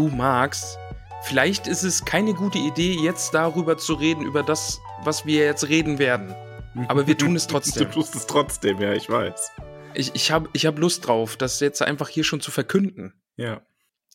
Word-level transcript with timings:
du 0.00 0.08
magst, 0.08 0.78
vielleicht 1.24 1.66
ist 1.66 1.82
es 1.82 2.06
keine 2.06 2.32
gute 2.32 2.56
Idee, 2.56 2.94
jetzt 2.94 3.34
darüber 3.34 3.76
zu 3.76 3.92
reden, 3.92 4.24
über 4.24 4.42
das, 4.42 4.80
was 5.04 5.26
wir 5.26 5.44
jetzt 5.44 5.68
reden 5.68 5.98
werden. 5.98 6.34
Aber 6.88 7.06
wir 7.06 7.18
tun 7.18 7.36
es 7.36 7.46
trotzdem. 7.48 7.84
Du 7.88 7.92
tust 7.96 8.14
es 8.14 8.26
trotzdem, 8.26 8.80
ja, 8.80 8.94
ich 8.94 9.10
weiß. 9.10 9.52
Ich, 9.92 10.14
ich 10.14 10.30
habe 10.30 10.48
ich 10.54 10.64
hab 10.64 10.78
Lust 10.78 11.06
drauf, 11.06 11.36
das 11.36 11.60
jetzt 11.60 11.82
einfach 11.82 12.08
hier 12.08 12.24
schon 12.24 12.40
zu 12.40 12.50
verkünden. 12.50 13.12
Ja. 13.36 13.60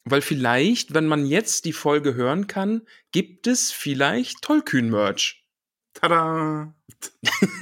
Weil 0.06 0.22
vielleicht, 0.22 0.96
wenn 0.96 1.06
man 1.06 1.28
jetzt 1.28 1.66
die 1.66 1.74
Folge 1.74 2.16
hören 2.16 2.48
kann, 2.48 2.82
gibt 3.12 3.46
es 3.46 3.72
vielleicht 3.72 4.42
Tollkühn-Merch. 4.42 5.46
Tada! 5.94 6.74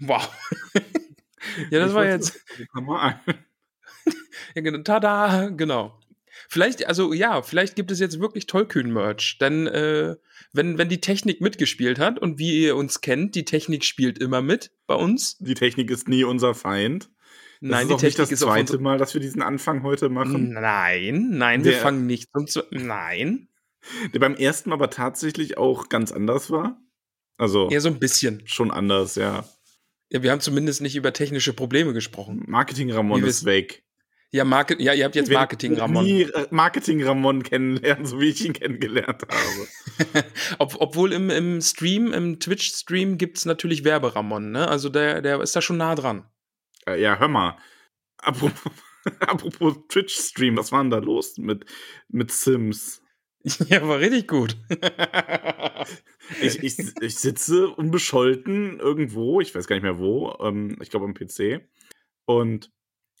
Wow. 0.00 0.30
ja, 1.70 1.80
das 1.80 1.90
Ich 1.90 1.94
war 1.94 2.06
jetzt. 2.06 2.40
Normal. 2.72 3.20
Ja, 4.54 4.62
genau. 4.62 4.78
Tada, 4.78 5.48
genau. 5.48 6.01
Vielleicht, 6.52 6.86
also 6.86 7.14
ja, 7.14 7.40
vielleicht 7.40 7.76
gibt 7.76 7.90
es 7.90 7.98
jetzt 7.98 8.20
wirklich 8.20 8.46
Tollkühn-Merch. 8.46 9.38
Denn 9.40 9.66
äh, 9.66 10.16
wenn, 10.52 10.76
wenn 10.76 10.90
die 10.90 11.00
Technik 11.00 11.40
mitgespielt 11.40 11.98
hat 11.98 12.18
und 12.18 12.38
wie 12.38 12.62
ihr 12.64 12.76
uns 12.76 13.00
kennt, 13.00 13.34
die 13.34 13.46
Technik 13.46 13.86
spielt 13.86 14.18
immer 14.18 14.42
mit 14.42 14.70
bei 14.86 14.94
uns. 14.94 15.38
Die 15.38 15.54
Technik 15.54 15.90
ist 15.90 16.08
nie 16.08 16.24
unser 16.24 16.52
Feind. 16.54 17.04
Das 17.62 17.70
Nein, 17.70 17.80
ist 17.82 17.88
die 17.88 17.94
auch 17.94 18.02
nicht 18.02 18.16
Technik 18.18 18.30
das 18.30 18.40
zweite 18.40 18.76
Mal, 18.78 18.98
dass 18.98 19.14
wir 19.14 19.22
diesen 19.22 19.40
Anfang 19.40 19.82
heute 19.82 20.10
machen. 20.10 20.52
Nein, 20.52 21.30
nein, 21.30 21.64
wir 21.64 21.72
Der- 21.72 21.80
fangen 21.80 22.06
nicht 22.06 22.28
zum 22.48 22.64
Nein. 22.70 23.48
Der 24.12 24.18
beim 24.20 24.34
ersten 24.34 24.68
Mal 24.68 24.74
aber 24.74 24.90
tatsächlich 24.90 25.56
auch 25.56 25.88
ganz 25.88 26.12
anders 26.12 26.50
war. 26.50 26.78
Also 27.38 27.70
Eher 27.70 27.80
so 27.80 27.88
ein 27.88 27.98
bisschen. 27.98 28.42
schon 28.44 28.70
anders, 28.70 29.14
ja. 29.14 29.48
Ja, 30.10 30.22
wir 30.22 30.30
haben 30.30 30.40
zumindest 30.42 30.82
nicht 30.82 30.96
über 30.96 31.14
technische 31.14 31.54
Probleme 31.54 31.94
gesprochen. 31.94 32.44
Marketing-Ramon 32.46 33.24
Wie 33.24 33.26
ist 33.26 33.46
wir- 33.46 33.54
weg. 33.54 33.84
Ja, 34.34 34.46
Market, 34.46 34.80
ja 34.80 34.94
ihr 34.94 35.04
habt 35.04 35.14
jetzt 35.14 35.30
Marketing, 35.30 35.74
Ramon. 35.74 36.04
Nie 36.04 36.22
äh, 36.22 36.46
Marketing-Ramon 36.50 37.42
kennenlernen, 37.42 38.06
so 38.06 38.18
wie 38.18 38.30
ich 38.30 38.42
ihn 38.44 38.54
kennengelernt 38.54 39.22
habe. 39.22 40.24
Ob, 40.58 40.76
obwohl 40.80 41.12
im, 41.12 41.28
im 41.28 41.60
Stream, 41.60 42.14
im 42.14 42.40
Twitch-Stream 42.40 43.18
gibt's 43.18 43.44
natürlich 43.44 43.84
Werberamon, 43.84 44.50
ne? 44.50 44.66
Also 44.66 44.88
der, 44.88 45.20
der 45.20 45.42
ist 45.42 45.54
da 45.54 45.60
schon 45.60 45.76
nah 45.76 45.94
dran. 45.94 46.24
Äh, 46.86 47.02
ja, 47.02 47.18
hör 47.18 47.28
mal. 47.28 47.58
Apropos, 48.16 48.72
apropos 49.20 49.76
Twitch-Stream, 49.88 50.56
was 50.56 50.72
war 50.72 50.82
denn 50.82 50.90
da 50.90 50.98
los 50.98 51.36
mit, 51.36 51.66
mit 52.08 52.32
Sims? 52.32 53.02
ja, 53.68 53.86
war 53.86 53.98
richtig 53.98 54.28
gut. 54.28 54.56
Ich, 56.40 56.62
ich, 56.62 56.78
ich 57.00 57.16
sitze 57.16 57.68
unbescholten 57.68 58.78
irgendwo, 58.78 59.40
ich 59.40 59.54
weiß 59.54 59.66
gar 59.66 59.76
nicht 59.76 59.82
mehr 59.82 59.98
wo, 59.98 60.34
ähm, 60.40 60.78
ich 60.80 60.90
glaube 60.90 61.04
am 61.04 61.12
PC. 61.12 61.68
Und 62.24 62.70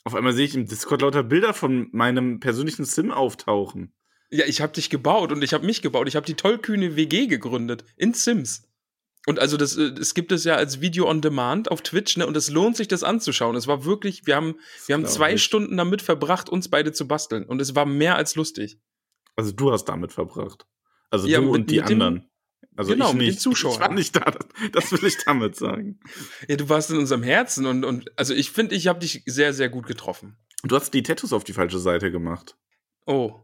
auf 0.04 0.14
einmal 0.14 0.32
sehe 0.32 0.44
ich 0.46 0.54
im 0.54 0.66
Discord 0.66 1.02
lauter 1.02 1.22
Bilder 1.22 1.54
von 1.54 1.88
meinem 1.92 2.40
persönlichen 2.40 2.84
Sim 2.84 3.10
auftauchen. 3.10 3.92
Ja, 4.30 4.46
ich 4.46 4.60
habe 4.60 4.72
dich 4.72 4.88
gebaut 4.90 5.30
und 5.32 5.42
ich 5.44 5.52
habe 5.54 5.66
mich 5.66 5.82
gebaut. 5.82 6.08
Ich 6.08 6.16
habe 6.16 6.26
die 6.26 6.34
tollkühne 6.34 6.96
WG 6.96 7.26
gegründet 7.26 7.84
in 7.96 8.14
Sims. 8.14 8.68
Und 9.26 9.38
also 9.38 9.56
das, 9.56 9.76
äh, 9.76 9.92
das 9.92 10.14
gibt 10.14 10.32
es 10.32 10.42
ja 10.44 10.56
als 10.56 10.80
Video 10.80 11.08
on 11.08 11.20
Demand 11.20 11.70
auf 11.70 11.82
Twitch, 11.82 12.16
ne? 12.16 12.26
Und 12.26 12.36
es 12.36 12.50
lohnt 12.50 12.76
sich, 12.76 12.88
das 12.88 13.04
anzuschauen. 13.04 13.54
Es 13.54 13.66
war 13.68 13.84
wirklich, 13.84 14.26
wir 14.26 14.34
haben, 14.34 14.56
wir 14.86 14.94
haben 14.94 15.06
zwei 15.06 15.34
ich. 15.34 15.44
Stunden 15.44 15.76
damit 15.76 16.02
verbracht, 16.02 16.48
uns 16.48 16.68
beide 16.68 16.92
zu 16.92 17.06
basteln. 17.06 17.44
Und 17.44 17.60
es 17.60 17.76
war 17.76 17.86
mehr 17.86 18.16
als 18.16 18.34
lustig. 18.34 18.78
Also 19.36 19.52
du 19.52 19.70
hast 19.70 19.84
damit 19.84 20.12
verbracht. 20.12 20.66
Also 21.10 21.28
Ja, 21.28 21.38
du 21.38 21.44
mit- 21.46 21.54
und 21.54 21.70
die 21.70 21.76
mit 21.80 21.88
dem- 21.90 22.02
anderen. 22.02 22.30
Also 22.76 22.92
genau, 22.92 23.08
ich 23.08 23.14
mit 23.14 23.22
den 23.22 23.28
nicht. 23.28 23.40
Zuschauern. 23.40 23.72
Ich 23.80 23.80
war 23.80 23.94
nicht 23.94 24.16
da. 24.16 24.34
Das 24.72 24.92
will 24.92 25.04
ich 25.04 25.16
damit 25.24 25.56
sagen. 25.56 26.00
Ja, 26.48 26.56
du 26.56 26.68
warst 26.68 26.90
in 26.90 26.98
unserem 26.98 27.22
Herzen 27.22 27.66
und, 27.66 27.84
und 27.84 28.10
also 28.18 28.34
ich 28.34 28.50
finde, 28.50 28.74
ich 28.74 28.86
habe 28.86 28.98
dich 28.98 29.22
sehr, 29.26 29.52
sehr 29.52 29.68
gut 29.68 29.86
getroffen. 29.86 30.36
Du 30.64 30.74
hast 30.74 30.92
die 30.94 31.02
Tattoos 31.02 31.32
auf 31.32 31.44
die 31.44 31.52
falsche 31.52 31.78
Seite 31.78 32.10
gemacht. 32.10 32.56
Oh. 33.06 33.40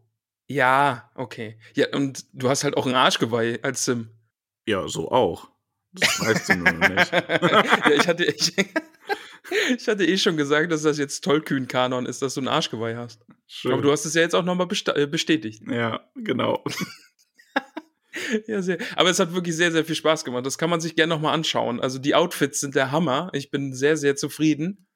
Ja, 0.46 1.10
okay. 1.14 1.58
Ja, 1.74 1.88
und 1.94 2.24
du 2.32 2.48
hast 2.48 2.64
halt 2.64 2.76
auch 2.76 2.86
ein 2.86 2.94
Arschgeweih 2.94 3.58
als 3.62 3.84
Sim. 3.84 4.08
Ja, 4.66 4.88
so 4.88 5.10
auch. 5.10 5.50
Das 5.92 6.20
weißt 6.20 6.48
du 6.50 6.54
nur 6.56 6.72
noch 6.72 6.88
nicht. 6.88 7.12
ja, 7.12 7.90
ich 7.90 8.08
hatte, 8.08 8.24
ich, 8.24 8.54
ich 9.76 9.88
hatte 9.88 10.06
eh 10.06 10.16
schon 10.16 10.36
gesagt, 10.36 10.72
dass 10.72 10.82
das 10.82 10.98
jetzt 10.98 11.22
Tollkühn-Kanon 11.24 12.06
ist, 12.06 12.22
dass 12.22 12.34
du 12.34 12.40
ein 12.40 12.48
Arschgeweih 12.48 12.96
hast. 12.96 13.24
Schön. 13.46 13.72
Aber 13.72 13.82
du 13.82 13.90
hast 13.90 14.04
es 14.04 14.14
ja 14.14 14.22
jetzt 14.22 14.34
auch 14.34 14.44
nochmal 14.44 14.66
bestätigt. 14.66 15.62
ja, 15.70 16.00
genau. 16.14 16.64
Ja, 18.46 18.62
sehr. 18.62 18.78
Aber 18.96 19.10
es 19.10 19.18
hat 19.18 19.34
wirklich 19.34 19.54
sehr, 19.54 19.70
sehr 19.70 19.84
viel 19.84 19.94
Spaß 19.94 20.24
gemacht. 20.24 20.46
Das 20.46 20.58
kann 20.58 20.70
man 20.70 20.80
sich 20.80 20.96
gerne 20.96 21.14
nochmal 21.14 21.34
anschauen. 21.34 21.80
Also 21.80 21.98
die 21.98 22.14
Outfits 22.14 22.60
sind 22.60 22.74
der 22.74 22.90
Hammer. 22.90 23.30
Ich 23.32 23.50
bin 23.50 23.74
sehr, 23.74 23.96
sehr 23.96 24.16
zufrieden. 24.16 24.86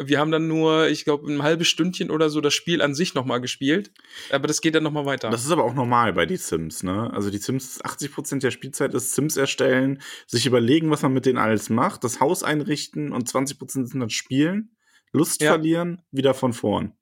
Wir 0.00 0.20
haben 0.20 0.30
dann 0.30 0.46
nur, 0.46 0.86
ich 0.88 1.04
glaube, 1.04 1.28
ein 1.32 1.42
halbes 1.42 1.66
Stündchen 1.66 2.10
oder 2.12 2.30
so 2.30 2.40
das 2.40 2.54
Spiel 2.54 2.82
an 2.82 2.94
sich 2.94 3.14
nochmal 3.14 3.40
gespielt. 3.40 3.90
Aber 4.30 4.46
das 4.46 4.60
geht 4.60 4.76
dann 4.76 4.84
nochmal 4.84 5.06
weiter. 5.06 5.28
Das 5.30 5.44
ist 5.44 5.50
aber 5.50 5.64
auch 5.64 5.74
normal 5.74 6.12
bei 6.12 6.24
die 6.24 6.36
Sims, 6.36 6.84
ne? 6.84 7.12
Also 7.12 7.30
die 7.30 7.38
Sims, 7.38 7.82
80% 7.82 8.38
der 8.38 8.52
Spielzeit 8.52 8.94
ist 8.94 9.14
Sims 9.14 9.36
erstellen, 9.36 10.00
sich 10.28 10.46
überlegen, 10.46 10.90
was 10.90 11.02
man 11.02 11.12
mit 11.14 11.26
denen 11.26 11.38
alles 11.38 11.68
macht, 11.68 12.04
das 12.04 12.20
Haus 12.20 12.44
einrichten 12.44 13.12
und 13.12 13.28
20% 13.28 13.86
sind 13.88 13.98
dann 14.00 14.10
Spielen, 14.10 14.76
Lust 15.10 15.42
Ja. 15.42 15.50
verlieren, 15.52 16.02
wieder 16.12 16.32
von 16.34 16.52
vorn. 16.52 16.92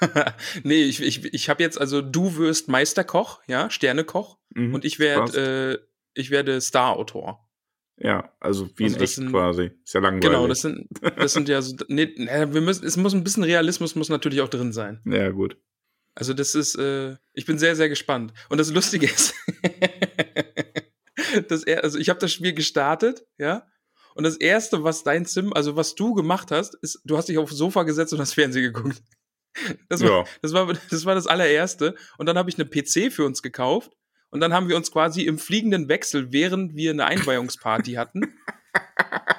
nee, 0.62 0.82
ich, 0.84 1.00
ich, 1.02 1.24
ich 1.32 1.48
habe 1.48 1.62
jetzt, 1.62 1.80
also 1.80 2.02
du 2.02 2.36
wirst 2.36 2.68
Meisterkoch, 2.68 3.40
ja, 3.46 3.70
Sternekoch. 3.70 4.38
Mhm, 4.54 4.74
Und 4.74 4.84
ich 4.84 4.98
werde, 4.98 5.78
äh, 5.82 5.86
ich 6.14 6.30
werde 6.30 6.60
Star-Autor. 6.60 7.42
Ja, 7.98 8.30
also 8.40 8.68
wie 8.76 8.84
Also 8.84 8.96
in 8.96 9.00
das 9.00 9.02
echt 9.02 9.14
sind- 9.14 9.30
quasi. 9.30 9.70
Ist 9.84 9.94
ja 9.94 10.00
langweilig. 10.00 10.22
Genau, 10.28 10.46
das 10.46 10.60
sind, 10.60 10.86
das 11.16 11.32
sind 11.32 11.48
ja 11.48 11.62
so, 11.62 11.74
nee, 11.88 12.12
nee, 12.16 12.28
wir 12.52 12.60
müssen, 12.60 12.84
es 12.84 12.96
muss 12.96 13.14
ein 13.14 13.24
bisschen 13.24 13.44
Realismus 13.44 13.94
muss 13.94 14.08
natürlich 14.10 14.40
auch 14.42 14.48
drin 14.50 14.72
sein. 14.72 15.00
ja, 15.06 15.30
gut. 15.30 15.56
Also 16.14 16.32
das 16.32 16.54
ist, 16.54 16.76
äh, 16.76 17.16
ich 17.34 17.44
bin 17.44 17.58
sehr, 17.58 17.76
sehr 17.76 17.90
gespannt. 17.90 18.32
Und 18.48 18.56
das 18.58 18.70
Lustige 18.72 19.04
ist, 19.06 19.34
dass 21.48 21.62
er, 21.64 21.84
also 21.84 21.98
ich 21.98 22.08
habe 22.08 22.20
das 22.20 22.32
Spiel 22.32 22.52
gestartet, 22.54 23.26
ja. 23.38 23.66
Und 24.14 24.24
das 24.24 24.36
erste, 24.36 24.82
was 24.82 25.04
dein 25.04 25.26
Sim, 25.26 25.52
also 25.52 25.76
was 25.76 25.94
du 25.94 26.14
gemacht 26.14 26.50
hast, 26.50 26.74
ist, 26.76 27.00
du 27.04 27.18
hast 27.18 27.28
dich 27.28 27.36
aufs 27.36 27.54
Sofa 27.54 27.82
gesetzt 27.82 28.14
und 28.14 28.18
hast 28.20 28.32
Fernsehen 28.32 28.62
geguckt. 28.72 29.02
Das 29.88 30.02
war, 30.02 30.10
Ja. 30.10 30.24
das 30.42 30.52
war, 30.52 30.72
das 30.90 31.04
war 31.04 31.14
das 31.14 31.26
allererste. 31.26 31.94
Und 32.18 32.26
dann 32.26 32.36
habe 32.38 32.50
ich 32.50 32.56
eine 32.58 32.66
PC 32.68 33.12
für 33.12 33.24
uns 33.24 33.42
gekauft. 33.42 33.92
Und 34.30 34.40
dann 34.40 34.52
haben 34.52 34.68
wir 34.68 34.76
uns 34.76 34.90
quasi 34.90 35.22
im 35.22 35.38
fliegenden 35.38 35.88
Wechsel, 35.88 36.32
während 36.32 36.74
wir 36.74 36.90
eine 36.90 37.06
Einweihungsparty 37.06 37.92
hatten 37.94 38.34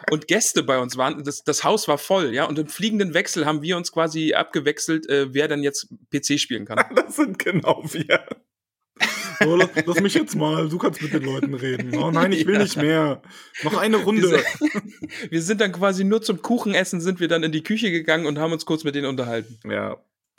und 0.10 0.28
Gäste 0.28 0.64
bei 0.64 0.80
uns 0.80 0.98
waren, 0.98 1.24
das, 1.24 1.44
das 1.44 1.64
Haus 1.64 1.88
war 1.88 1.98
voll, 1.98 2.34
ja. 2.34 2.46
Und 2.46 2.58
im 2.58 2.68
fliegenden 2.68 3.14
Wechsel 3.14 3.46
haben 3.46 3.62
wir 3.62 3.78
uns 3.78 3.92
quasi 3.92 4.34
abgewechselt, 4.34 5.08
äh, 5.10 5.34
wer 5.34 5.48
dann 5.48 5.62
jetzt 5.62 5.90
PC 6.12 6.40
spielen 6.40 6.66
kann. 6.66 6.80
Das 6.96 7.16
sind 7.18 7.38
genau 7.38 7.84
wir. 7.92 8.26
Oh, 9.46 9.56
lass, 9.56 9.70
lass 9.86 10.00
mich 10.02 10.16
jetzt 10.16 10.36
mal, 10.36 10.68
du 10.68 10.80
kannst 10.80 11.02
mit 11.04 11.14
den 11.14 11.22
Leuten 11.24 11.54
reden. 11.54 11.96
Oh 11.98 12.10
nein, 12.10 12.32
ich 12.32 12.48
will 12.48 12.56
Ja. 12.56 12.64
nicht 12.64 12.78
mehr. 12.78 13.22
Noch 13.62 13.78
eine 13.78 13.98
Runde. 13.98 14.32
Wir, 14.32 14.82
wir 15.30 15.42
sind 15.44 15.62
dann 15.62 15.72
quasi 15.74 16.04
nur 16.04 16.24
zum 16.24 16.42
Kuchenessen 16.42 17.02
sind 17.02 17.20
wir 17.20 17.28
dann 17.28 17.44
in 17.44 17.52
die 17.52 17.62
Küche 17.62 17.92
gegangen 17.92 18.26
und 18.26 18.40
haben 18.40 18.52
uns 18.54 18.66
kurz 18.66 18.84
mit 18.84 18.96
denen 18.96 19.06
unterhalten. 19.06 19.60
Ja, 19.70 19.98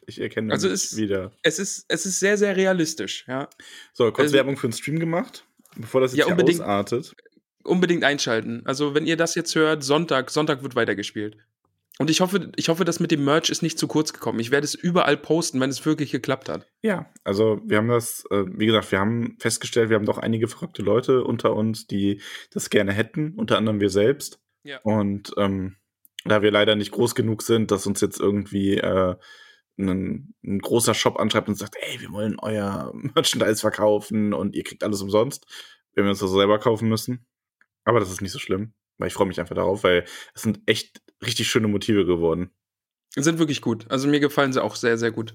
ich 0.09 0.21
erkenne 0.21 0.53
Also 0.53 0.69
es- 0.69 0.97
wieder. 0.97 1.33
Es 1.43 1.59
ist, 1.59 1.85
es 1.89 2.07
ist 2.07 2.19
sehr, 2.21 2.37
sehr 2.37 2.57
realistisch, 2.57 3.25
ja. 3.29 3.49
So, 3.93 4.05
kurz 4.07 4.19
also- 4.27 4.35
Werbung 4.35 4.57
für 4.57 4.69
den 4.69 4.73
Stream 4.73 4.99
gemacht, 4.99 5.45
bevor 5.77 6.01
das 6.01 6.13
jetzt 6.13 6.27
Ja, 6.27 6.33
unbedingt. 6.33 6.61
ausartet. 6.61 7.15
Unbedingt 7.65 8.03
einschalten. 8.05 8.63
Also, 8.65 8.95
wenn 8.95 9.07
ihr 9.07 9.17
das 9.17 9.35
jetzt 9.35 9.55
hört, 9.55 9.85
Sonntag, 9.85 10.31
Sonntag 10.31 10.63
wird 10.63 10.75
weitergespielt. 10.75 11.37
Und 12.01 12.11
ich 12.11 12.21
hoffe, 12.21 12.53
ich 12.55 12.69
hoffe, 12.69 12.85
das 12.85 13.01
mit 13.01 13.11
dem 13.11 13.25
Merch 13.25 13.51
ist 13.51 13.61
nicht 13.61 13.77
zu 13.79 13.89
kurz 13.89 14.13
gekommen. 14.13 14.39
Ich 14.39 14.53
werde 14.53 14.65
es 14.65 14.75
überall 14.75 15.17
posten, 15.17 15.61
wenn 15.61 15.69
es 15.69 15.85
wirklich 15.85 16.13
geklappt 16.13 16.49
hat. 16.49 16.65
Ja, 16.81 17.11
also 17.25 17.61
wir 17.65 17.79
haben 17.79 17.89
das, 17.89 18.25
äh, 18.31 18.45
wie 18.47 18.67
gesagt, 18.67 18.93
wir 18.93 19.01
haben 19.01 19.37
festgestellt, 19.41 19.91
wir 19.91 19.97
haben 19.97 20.07
doch 20.07 20.19
einige 20.19 20.47
verrückte 20.47 20.83
Leute 20.83 21.25
unter 21.25 21.55
uns, 21.57 21.89
die 21.89 22.23
das 22.53 22.71
gerne 22.71 22.93
hätten, 22.93 23.35
unter 23.37 23.59
anderem 23.59 23.81
wir 23.81 23.91
selbst. 23.91 24.39
Ja. 24.63 24.79
Und 24.85 25.35
ähm, 25.39 25.75
da 26.25 26.41
wir 26.41 26.53
leider 26.53 26.77
nicht 26.77 26.93
groß 26.93 27.17
genug 27.17 27.43
sind, 27.43 27.73
dass 27.73 27.87
uns 27.87 28.01
jetzt 28.01 28.21
irgendwie 28.21 28.77
äh, 28.79 29.17
ein, 29.79 30.35
ein 30.45 30.59
großer 30.59 30.95
Shop 30.95 31.19
anschreibt 31.19 31.49
und 31.49 31.55
sagt, 31.55 31.77
ey, 31.81 32.01
wir 32.01 32.11
wollen 32.11 32.39
euer 32.39 32.93
Merchandise 33.15 33.61
verkaufen 33.61 34.35
und 34.35 34.55
ihr 34.55 34.65
kriegt 34.65 34.85
alles 34.85 35.01
umsonst, 35.01 35.47
wenn 35.95 36.05
wir 36.05 36.11
uns 36.11 36.21
das 36.21 36.31
selber 36.31 36.59
kaufen 36.59 36.89
müssen. 36.89 37.27
Aber 37.85 38.01
das 38.01 38.11
ist 38.11 38.21
nicht 38.21 38.33
so 38.33 38.39
schlimm, 38.39 38.75
weil 38.99 39.09
ich 39.09 39.15
freue 39.15 39.27
mich 39.27 39.41
einfach 39.41 39.55
darauf, 39.55 39.85
weil 39.85 40.05
es 40.35 40.43
sind 40.43 40.61
echt 40.67 41.01
richtig 41.25 41.49
schöne 41.49 41.69
Motive 41.69 42.05
geworden. 42.05 42.51
Sind 43.17 43.39
wirklich 43.39 43.63
gut. 43.63 43.87
Also 43.91 44.09
mir 44.09 44.21
gefallen 44.21 44.53
sie 44.53 44.63
auch 44.63 44.77
sehr, 44.77 44.99
sehr 44.99 45.11
gut. 45.11 45.35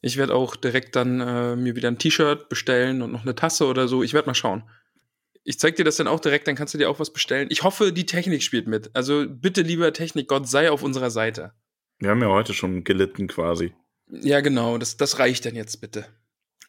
Ich 0.00 0.16
werde 0.16 0.34
auch 0.34 0.54
direkt 0.54 0.94
dann 0.94 1.20
äh, 1.20 1.56
mir 1.56 1.74
wieder 1.74 1.88
ein 1.88 1.98
T-Shirt 1.98 2.48
bestellen 2.48 3.02
und 3.02 3.10
noch 3.10 3.22
eine 3.22 3.34
Tasse 3.34 3.66
oder 3.66 3.88
so. 3.88 4.02
Ich 4.02 4.14
werde 4.14 4.28
mal 4.28 4.34
schauen. 4.34 4.68
Ich 5.42 5.58
zeig 5.58 5.76
dir 5.76 5.84
das 5.84 5.96
dann 5.96 6.06
auch 6.06 6.20
direkt, 6.20 6.46
dann 6.46 6.54
kannst 6.54 6.74
du 6.74 6.78
dir 6.78 6.88
auch 6.88 7.00
was 7.00 7.12
bestellen. 7.12 7.48
Ich 7.50 7.62
hoffe, 7.62 7.92
die 7.92 8.06
Technik 8.06 8.42
spielt 8.42 8.68
mit. 8.68 8.94
Also 8.94 9.26
bitte, 9.28 9.62
lieber 9.62 9.92
Technik, 9.92 10.28
Gott 10.28 10.48
sei 10.48 10.70
auf 10.70 10.82
unserer 10.82 11.10
Seite. 11.10 11.52
Wir 11.98 12.10
haben 12.10 12.22
ja 12.22 12.28
heute 12.28 12.54
schon 12.54 12.84
gelitten 12.84 13.26
quasi. 13.26 13.74
Ja, 14.10 14.40
genau, 14.40 14.78
das, 14.78 14.96
das 14.96 15.18
reicht 15.18 15.44
dann 15.44 15.54
jetzt 15.54 15.80
bitte. 15.80 16.06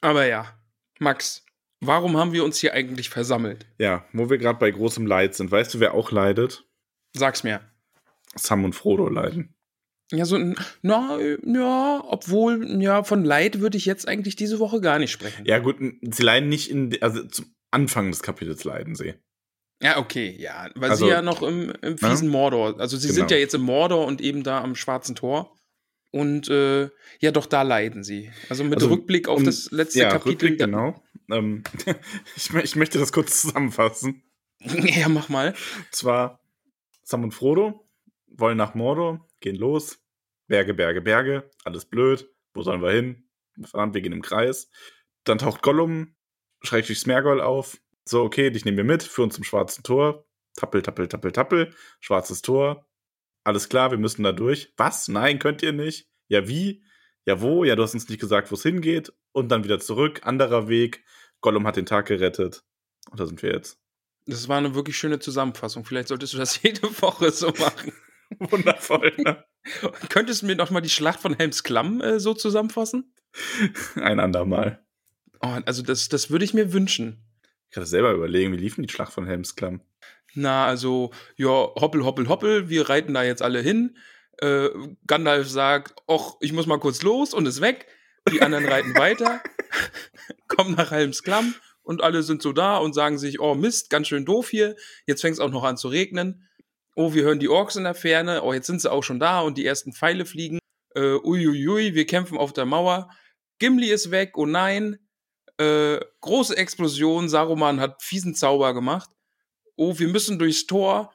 Aber 0.01 0.25
ja, 0.25 0.59
Max, 0.99 1.45
warum 1.79 2.17
haben 2.17 2.33
wir 2.33 2.43
uns 2.43 2.59
hier 2.59 2.73
eigentlich 2.73 3.09
versammelt? 3.09 3.67
Ja, 3.77 4.05
wo 4.13 4.29
wir 4.29 4.37
gerade 4.37 4.59
bei 4.59 4.71
großem 4.71 5.05
Leid 5.05 5.35
sind. 5.35 5.51
Weißt 5.51 5.73
du, 5.73 5.79
wer 5.79 5.93
auch 5.93 6.11
leidet? 6.11 6.65
Sag's 7.13 7.43
mir. 7.43 7.61
Sam 8.35 8.63
und 8.63 8.73
Frodo 8.73 9.07
leiden. 9.09 9.55
Ja, 10.11 10.25
so 10.25 10.35
ein, 10.35 10.55
na, 10.81 11.19
ja, 11.19 12.03
obwohl, 12.03 12.81
ja, 12.81 13.03
von 13.03 13.23
Leid 13.23 13.59
würde 13.59 13.77
ich 13.77 13.85
jetzt 13.85 14.07
eigentlich 14.07 14.35
diese 14.35 14.59
Woche 14.59 14.81
gar 14.81 14.97
nicht 14.97 15.11
sprechen. 15.11 15.45
Ja, 15.45 15.59
gut, 15.59 15.77
sie 15.79 16.23
leiden 16.23 16.49
nicht 16.49 16.71
in, 16.71 16.97
also 17.01 17.23
zum 17.25 17.53
Anfang 17.69 18.09
des 18.09 18.23
Kapitels 18.23 18.63
leiden 18.63 18.95
sie. 18.95 19.13
Ja, 19.81 19.97
okay, 19.97 20.35
ja, 20.37 20.69
weil 20.75 20.91
Also, 20.91 21.05
sie 21.05 21.11
ja 21.11 21.21
noch 21.21 21.41
im, 21.41 21.71
im 21.81 21.97
fiesen 21.97 22.27
Mordor, 22.27 22.79
also 22.79 22.97
sie 22.97 23.07
Genau. 23.07 23.15
sind 23.19 23.31
ja 23.31 23.37
jetzt 23.37 23.55
im 23.55 23.61
Mordor 23.61 24.05
und 24.07 24.19
eben 24.21 24.43
da 24.43 24.61
am 24.61 24.75
Schwarzen 24.75 25.15
Tor. 25.15 25.55
Und 26.11 26.49
äh, 26.49 26.89
ja, 27.19 27.31
doch, 27.31 27.45
da 27.45 27.61
leiden 27.61 28.03
sie. 28.03 28.31
Also 28.49 28.63
mit 28.63 28.75
Also, 28.75 28.87
Rückblick 28.89 29.27
auf 29.29 29.37
um- 29.37 29.45
das 29.45 29.69
letzte 29.71 29.99
ja, 29.99 30.09
Kapitel. 30.09 30.49
Rückblick, 30.49 30.59
genau. 30.59 31.01
Ähm, 31.31 31.63
ich, 32.35 32.53
ich 32.53 32.75
möchte 32.75 32.97
das 32.99 33.11
kurz 33.13 33.41
zusammenfassen. 33.41 34.23
ja, 34.59 35.07
mach 35.07 35.29
mal. 35.29 35.49
Und 35.77 35.95
zwar 35.95 36.41
Sam 37.03 37.23
und 37.23 37.33
Frodo 37.33 37.85
wollen 38.27 38.57
nach 38.57 38.73
Mordor, 38.75 39.27
gehen 39.39 39.55
los. 39.55 39.99
Berge, 40.47 40.73
Berge, 40.73 41.01
Berge, 41.01 41.49
alles 41.63 41.85
blöd. 41.85 42.27
Wo 42.53 42.63
sollen 42.63 42.81
wir 42.81 42.91
hin? 42.91 43.29
Verdammt, 43.63 43.93
wir 43.93 44.01
gehen 44.01 44.13
im 44.13 44.23
Kreis. 44.23 44.69
Dann 45.25 45.37
taucht 45.37 45.61
Gollum, 45.61 46.15
schrägstrich 46.63 46.99
Smergol 46.99 47.39
auf. 47.39 47.77
So, 48.09 48.23
okay, 48.23 48.49
dich 48.49 48.65
nehmen 48.65 48.77
wir 48.77 48.83
mit, 48.83 49.03
führen 49.03 49.29
zum 49.29 49.43
schwarzen 49.43 49.83
Tor. 49.83 50.25
Tappel, 50.55 50.81
tappel, 50.81 51.07
tappel, 51.07 51.31
tappel. 51.31 51.75
Schwarzes 51.99 52.41
Tor. 52.41 52.87
Alles 53.43 53.69
klar, 53.69 53.91
wir 53.91 53.99
müssen 53.99 54.23
da 54.23 54.31
durch. 54.31 54.73
Was? 54.77 55.07
Nein, 55.09 55.37
könnt 55.37 55.61
ihr 55.61 55.73
nicht. 55.73 56.09
Ja, 56.27 56.47
wie? 56.47 56.83
Ja, 57.25 57.39
wo? 57.39 57.63
Ja, 57.63 57.75
du 57.75 57.83
hast 57.83 57.93
uns 57.93 58.09
nicht 58.09 58.19
gesagt, 58.19 58.49
wo 58.49 58.55
es 58.55 58.63
hingeht. 58.63 59.13
Und 59.31 59.49
dann 59.49 59.63
wieder 59.63 59.79
zurück. 59.79 60.21
Anderer 60.23 60.67
Weg. 60.67 61.03
Gollum 61.41 61.67
hat 61.67 61.75
den 61.75 61.85
Tag 61.85 62.07
gerettet. 62.07 62.63
Und 63.11 63.19
da 63.19 63.27
sind 63.27 63.43
wir 63.43 63.53
jetzt. 63.53 63.79
Das 64.25 64.47
war 64.47 64.57
eine 64.57 64.73
wirklich 64.73 64.97
schöne 64.97 65.19
Zusammenfassung. 65.19 65.85
Vielleicht 65.85 66.07
solltest 66.07 66.33
du 66.33 66.39
das 66.39 66.59
jede 66.63 66.81
Woche 67.03 67.29
so 67.29 67.49
machen. 67.59 67.93
Wundervoll. 68.39 69.13
Ne? 69.17 69.45
Könntest 70.09 70.41
du 70.41 70.47
mir 70.47 70.55
noch 70.55 70.71
mal 70.71 70.81
die 70.81 70.89
Schlacht 70.89 71.19
von 71.19 71.35
Helms 71.35 71.63
Klamm 71.63 72.01
äh, 72.01 72.19
so 72.19 72.33
zusammenfassen? 72.33 73.13
Ein 73.97 74.19
andermal. 74.19 74.83
Oh, 75.41 75.59
also 75.67 75.83
das, 75.83 76.09
das 76.09 76.31
würde 76.31 76.45
ich 76.45 76.55
mir 76.55 76.73
wünschen. 76.73 77.28
Ich 77.69 77.75
kann 77.75 77.83
das 77.83 77.91
selber 77.91 78.13
überlegen, 78.13 78.51
wie 78.51 78.57
liefen 78.57 78.81
die 78.81 78.91
Schlacht 78.91 79.13
von 79.13 79.27
Helmsklamm? 79.27 79.81
Na, 80.33 80.65
also, 80.65 81.11
ja, 81.35 81.49
hoppel, 81.49 82.03
hoppel, 82.03 82.27
hoppel, 82.27 82.67
wir 82.67 82.89
reiten 82.89 83.13
da 83.13 83.21
jetzt 83.21 83.43
alle 83.43 83.61
hin. 83.61 83.95
Äh, 84.39 84.69
Gandalf 85.05 85.47
sagt, 85.47 85.93
och, 86.07 86.37
ich 86.41 86.51
muss 86.51 86.65
mal 86.65 86.79
kurz 86.79 87.03
los 87.03 87.31
und 87.31 87.45
ist 87.45 87.61
weg. 87.61 87.85
Die 88.31 88.41
anderen 88.41 88.65
reiten 88.67 88.95
weiter, 88.95 89.43
kommen 90.47 90.73
nach 90.75 90.89
Helms 90.89 91.21
Klamm 91.21 91.53
und 91.83 92.01
alle 92.01 92.23
sind 92.23 92.41
so 92.41 92.53
da 92.53 92.77
und 92.77 92.93
sagen 92.93 93.19
sich, 93.19 93.39
oh 93.39 93.53
Mist, 93.53 93.91
ganz 93.91 94.07
schön 94.07 94.25
doof 94.25 94.49
hier. 94.49 94.75
Jetzt 95.05 95.21
fängt 95.21 95.35
es 95.35 95.39
auch 95.39 95.51
noch 95.51 95.63
an 95.63 95.77
zu 95.77 95.89
regnen. 95.89 96.47
Oh, 96.95 97.13
wir 97.13 97.21
hören 97.21 97.39
die 97.39 97.49
Orks 97.49 97.75
in 97.75 97.83
der 97.83 97.93
Ferne. 97.93 98.41
Oh, 98.41 98.51
jetzt 98.51 98.65
sind 98.65 98.81
sie 98.81 98.91
auch 98.91 99.03
schon 99.03 99.19
da 99.19 99.41
und 99.41 99.59
die 99.59 99.65
ersten 99.65 99.93
Pfeile 99.93 100.25
fliegen. 100.25 100.57
Äh, 100.95 101.19
uiuiui, 101.23 101.93
wir 101.93 102.07
kämpfen 102.07 102.39
auf 102.39 102.51
der 102.51 102.65
Mauer. 102.65 103.11
Gimli 103.59 103.91
ist 103.91 104.09
weg, 104.09 104.31
oh 104.37 104.47
nein. 104.47 104.97
Äh, 105.59 105.99
große 106.21 106.55
Explosion, 106.55 107.27
Saruman 107.29 107.79
hat 107.79 108.01
fiesen 108.01 108.33
Zauber 108.33 108.73
gemacht. 108.73 109.09
Oh, 109.75 109.97
wir 109.99 110.07
müssen 110.07 110.39
durchs 110.39 110.65
Tor. 110.65 111.13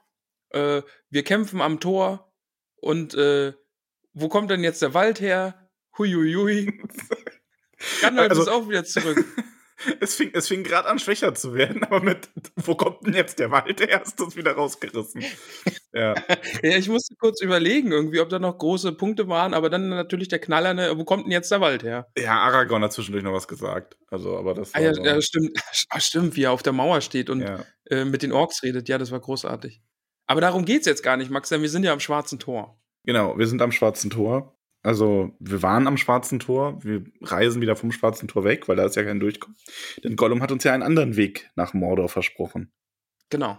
Äh, 0.50 0.82
wir 1.10 1.24
kämpfen 1.24 1.60
am 1.60 1.80
Tor. 1.80 2.30
Und 2.76 3.14
äh, 3.14 3.54
wo 4.12 4.28
kommt 4.28 4.50
denn 4.50 4.62
jetzt 4.62 4.82
der 4.82 4.92
Wald 4.94 5.20
her? 5.20 5.70
Huiuiui. 5.96 6.66
Gandalf 8.02 8.30
Also- 8.30 8.42
ist 8.42 8.48
auch 8.48 8.68
wieder 8.68 8.84
zurück. 8.84 9.24
Es 10.00 10.14
fing, 10.14 10.30
es 10.34 10.48
fing 10.48 10.64
gerade 10.64 10.88
an, 10.88 10.98
schwächer 10.98 11.34
zu 11.34 11.54
werden, 11.54 11.82
aber 11.84 12.00
mit, 12.00 12.28
wo 12.56 12.74
kommt 12.74 13.06
denn 13.06 13.14
jetzt 13.14 13.38
der 13.38 13.50
Wald? 13.50 13.80
Der 13.80 14.02
ist 14.02 14.20
uns 14.20 14.36
wieder 14.36 14.52
rausgerissen. 14.52 15.22
Ja, 15.92 16.14
ja, 16.62 16.76
ich 16.76 16.88
musste 16.88 17.14
kurz 17.16 17.40
überlegen, 17.40 17.92
irgendwie, 17.92 18.20
ob 18.20 18.28
da 18.28 18.38
noch 18.38 18.58
große 18.58 18.92
Punkte 18.92 19.28
waren, 19.28 19.54
aber 19.54 19.70
dann 19.70 19.88
natürlich 19.88 20.28
der 20.28 20.38
Knaller, 20.38 20.74
ne, 20.74 20.92
wo 20.96 21.04
kommt 21.04 21.24
denn 21.24 21.32
jetzt 21.32 21.50
der 21.50 21.60
Wald 21.60 21.82
her? 21.82 22.08
ja 22.18 22.38
Aragorn 22.38 22.82
hat 22.82 22.92
zwischendurch 22.92 23.24
noch 23.24 23.32
was 23.32 23.48
gesagt. 23.48 23.96
Also, 24.08 24.36
aber 24.36 24.54
das 24.54 24.74
Ah, 24.74 24.80
ja, 24.80 24.92
ja, 24.92 25.20
stimmt. 25.20 25.56
Stimmt, 25.98 26.36
wie 26.36 26.44
er 26.44 26.52
auf 26.52 26.62
der 26.62 26.72
Mauer 26.72 27.00
steht 27.00 27.30
und 27.30 27.40
ja. 27.40 27.64
äh, 27.90 28.04
mit 28.04 28.22
den 28.22 28.32
Orks 28.32 28.62
redet. 28.62 28.88
Ja, 28.88 28.98
das 28.98 29.10
war 29.10 29.20
großartig. 29.20 29.82
Aber 30.26 30.40
darum 30.40 30.64
geht's 30.64 30.86
jetzt 30.86 31.02
gar 31.02 31.16
nicht, 31.16 31.30
Max, 31.30 31.48
denn 31.48 31.62
wir 31.62 31.68
sind 31.68 31.84
ja 31.84 31.92
am 31.92 32.00
Schwarzen 32.00 32.38
Tor. 32.38 32.80
Genau, 33.04 33.36
wir 33.38 33.46
sind 33.46 33.60
am 33.60 33.72
Schwarzen 33.72 34.10
Tor. 34.10 34.53
Also, 34.84 35.34
wir 35.40 35.62
waren 35.62 35.86
am 35.86 35.96
Schwarzen 35.96 36.38
Tor. 36.38 36.84
Wir 36.84 37.04
reisen 37.22 37.62
wieder 37.62 37.74
vom 37.74 37.90
Schwarzen 37.90 38.28
Tor 38.28 38.44
weg, 38.44 38.68
weil 38.68 38.76
da 38.76 38.84
ist 38.84 38.96
ja 38.96 39.02
kein 39.02 39.18
Durchkommen. 39.18 39.56
Denn 40.04 40.14
Gollum 40.14 40.42
hat 40.42 40.52
uns 40.52 40.62
ja 40.62 40.74
einen 40.74 40.82
anderen 40.82 41.16
Weg 41.16 41.50
nach 41.56 41.72
Mordor 41.72 42.10
versprochen. 42.10 42.70
Genau. 43.30 43.58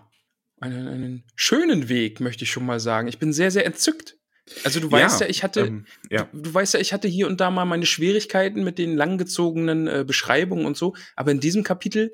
Einen, 0.61 0.87
einen 0.87 1.23
schönen 1.35 1.89
Weg, 1.89 2.19
möchte 2.19 2.43
ich 2.43 2.51
schon 2.51 2.65
mal 2.65 2.79
sagen. 2.79 3.07
Ich 3.07 3.17
bin 3.17 3.33
sehr, 3.33 3.49
sehr 3.49 3.65
entzückt. 3.65 4.17
Also 4.63 4.79
du 4.79 4.91
weißt 4.91 5.21
ja, 5.21 5.27
ich 5.27 5.43
hatte, 5.43 5.61
ähm, 5.61 5.85
ja. 6.11 6.29
du, 6.31 6.43
du 6.43 6.53
weißt 6.53 6.75
ja, 6.75 6.79
ich 6.79 6.93
hatte 6.93 7.07
hier 7.07 7.25
und 7.25 7.41
da 7.41 7.49
mal 7.49 7.65
meine 7.65 7.87
Schwierigkeiten 7.87 8.63
mit 8.63 8.77
den 8.77 8.95
langgezogenen 8.95 9.87
äh, 9.87 10.03
Beschreibungen 10.05 10.67
und 10.67 10.77
so, 10.77 10.95
aber 11.15 11.31
in 11.31 11.39
diesem 11.39 11.63
Kapitel 11.63 12.13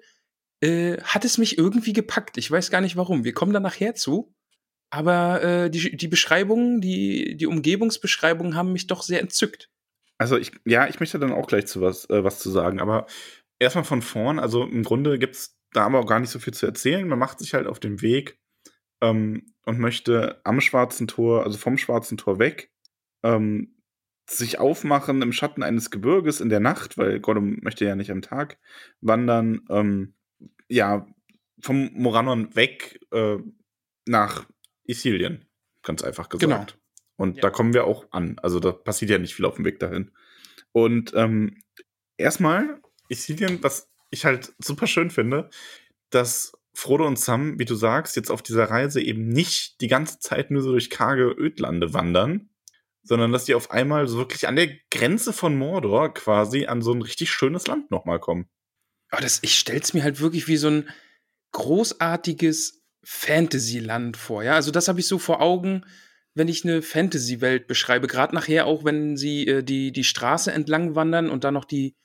äh, 0.61 0.97
hat 1.01 1.25
es 1.25 1.37
mich 1.37 1.57
irgendwie 1.57 1.91
gepackt. 1.91 2.37
Ich 2.37 2.49
weiß 2.49 2.71
gar 2.71 2.79
nicht 2.79 2.95
warum. 2.95 3.25
Wir 3.25 3.33
kommen 3.33 3.51
da 3.51 3.59
nachher 3.59 3.95
zu. 3.95 4.33
Aber 4.91 5.41
äh, 5.41 5.69
die, 5.69 5.95
die 5.95 6.07
Beschreibungen, 6.07 6.81
die, 6.81 7.38
die 7.38 7.47
Umgebungsbeschreibungen 7.47 8.55
haben 8.55 8.73
mich 8.73 8.88
doch 8.88 9.01
sehr 9.01 9.21
entzückt. 9.21 9.69
Also 10.18 10.37
ich, 10.37 10.51
ja, 10.66 10.87
ich 10.87 10.99
möchte 10.99 11.18
dann 11.18 11.31
auch 11.31 11.47
gleich 11.47 11.66
zu 11.66 11.81
was, 11.81 12.09
äh, 12.09 12.23
was 12.23 12.39
zu 12.39 12.51
sagen, 12.51 12.80
aber 12.80 13.07
erstmal 13.57 13.85
von 13.85 14.01
vorn, 14.01 14.37
also 14.37 14.63
im 14.63 14.83
Grunde 14.83 15.18
gibt's 15.18 15.57
da 15.73 15.85
aber 15.85 15.99
auch 15.99 16.06
gar 16.06 16.19
nicht 16.19 16.30
so 16.30 16.39
viel 16.39 16.54
zu 16.54 16.66
erzählen. 16.66 17.07
Man 17.07 17.19
macht 17.19 17.39
sich 17.39 17.54
halt 17.54 17.68
auf 17.68 17.80
den 17.80 18.01
Weg 18.01 18.37
ähm, 19.01 19.54
und 19.66 19.80
möchte 19.80 20.42
am 20.44 20.59
Schwarzen 20.59 21.07
Tor, 21.07 21.44
also 21.44 21.57
vom 21.57 21.77
Schwarzen 21.77 22.18
Tor 22.18 22.37
weg, 22.37 22.71
ähm, 23.23 23.77
sich 24.30 24.59
aufmachen 24.59 25.21
im 25.21 25.31
Schatten 25.31 25.63
eines 25.63 25.89
Gebirges 25.89 26.42
in 26.42 26.49
der 26.49 26.59
Nacht, 26.59 26.97
weil 26.97 27.19
Gollum 27.19 27.59
möchte 27.61 27.85
ja 27.85 27.95
nicht 27.95 28.11
am 28.11 28.21
Tag 28.21 28.59
wandern, 28.99 29.61
ähm, 29.69 30.16
ja, 30.68 31.07
vom 31.61 31.92
Morannon 31.94 32.56
weg 32.56 32.99
äh, 33.11 33.37
nach 34.06 34.47
Isilien, 34.92 35.45
ganz 35.83 36.04
einfach 36.04 36.30
gesagt. 36.30 36.42
Genau. 36.42 36.66
Und 37.18 37.38
Ja. 37.38 37.42
da 37.44 37.50
kommen 37.50 37.74
wir 37.74 37.86
auch 37.86 38.07
an. 38.12 38.38
Also 38.40 38.60
da 38.60 38.71
passiert 38.71 39.12
ja 39.12 39.18
nicht 39.18 39.36
viel 39.36 39.45
auf 39.45 39.56
dem 39.56 39.66
Weg 39.66 39.80
dahin. 39.80 40.12
Und 40.71 41.14
ähm, 41.16 41.62
erstmal 42.18 42.81
Isilien, 43.10 43.62
was 43.64 43.90
ich 44.10 44.26
halt 44.26 44.54
super 44.60 44.88
schön 44.88 45.10
finde, 45.10 45.50
dass 46.10 46.54
Frodo 46.74 47.06
und 47.06 47.19
Sam, 47.19 47.60
wie 47.60 47.66
du 47.66 47.76
sagst, 47.76 48.16
jetzt 48.16 48.31
auf 48.31 48.42
dieser 48.42 48.69
Reise 48.69 49.02
eben 49.02 49.28
nicht 49.28 49.81
die 49.81 49.88
ganze 49.88 50.19
Zeit 50.19 50.52
nur 50.52 50.62
so 50.62 50.71
durch 50.71 50.90
karge 50.90 51.33
Ödlande 51.38 51.94
wandern, 51.94 52.50
sondern 53.04 53.31
dass 53.31 53.45
die 53.45 53.56
auf 53.56 53.71
einmal 53.71 54.07
so 54.07 54.18
wirklich 54.18 54.48
an 54.48 54.56
der 54.56 54.69
Grenze 54.90 55.33
von 55.33 55.57
Mordor 55.57 56.14
quasi 56.14 56.68
an 56.68 56.81
so 56.81 56.94
ein 56.94 57.02
richtig 57.02 57.31
schönes 57.31 57.68
Land 57.68 57.92
nochmal 57.92 58.19
kommen. 58.19 58.50
Aber 59.10 59.21
das, 59.21 59.40
ich 59.42 59.57
stell's 59.60 59.94
mir 59.94 60.04
halt 60.04 60.21
wirklich 60.21 60.48
wie 60.48 60.57
so 60.57 60.69
ein 60.69 60.90
großartiges 61.52 62.81
Fantasyland 63.03 64.17
vor. 64.17 64.43
Ja, 64.43 64.55
also 64.55 64.71
das 64.71 64.87
habe 64.87 64.99
ich 64.99 65.07
so 65.07 65.17
vor 65.19 65.41
Augen, 65.41 65.85
wenn 66.33 66.47
ich 66.47 66.63
eine 66.63 66.81
Fantasy-Welt 66.81 67.67
beschreibe. 67.67 68.07
Gerade 68.07 68.35
nachher 68.35 68.65
auch, 68.65 68.83
wenn 68.83 69.17
sie 69.17 69.47
äh, 69.47 69.63
die, 69.63 69.91
die 69.91 70.03
Straße 70.03 70.51
entlang 70.51 70.95
wandern 70.95 71.29
und 71.29 71.43
da 71.43 71.51
noch 71.51 71.65
die, 71.65 71.95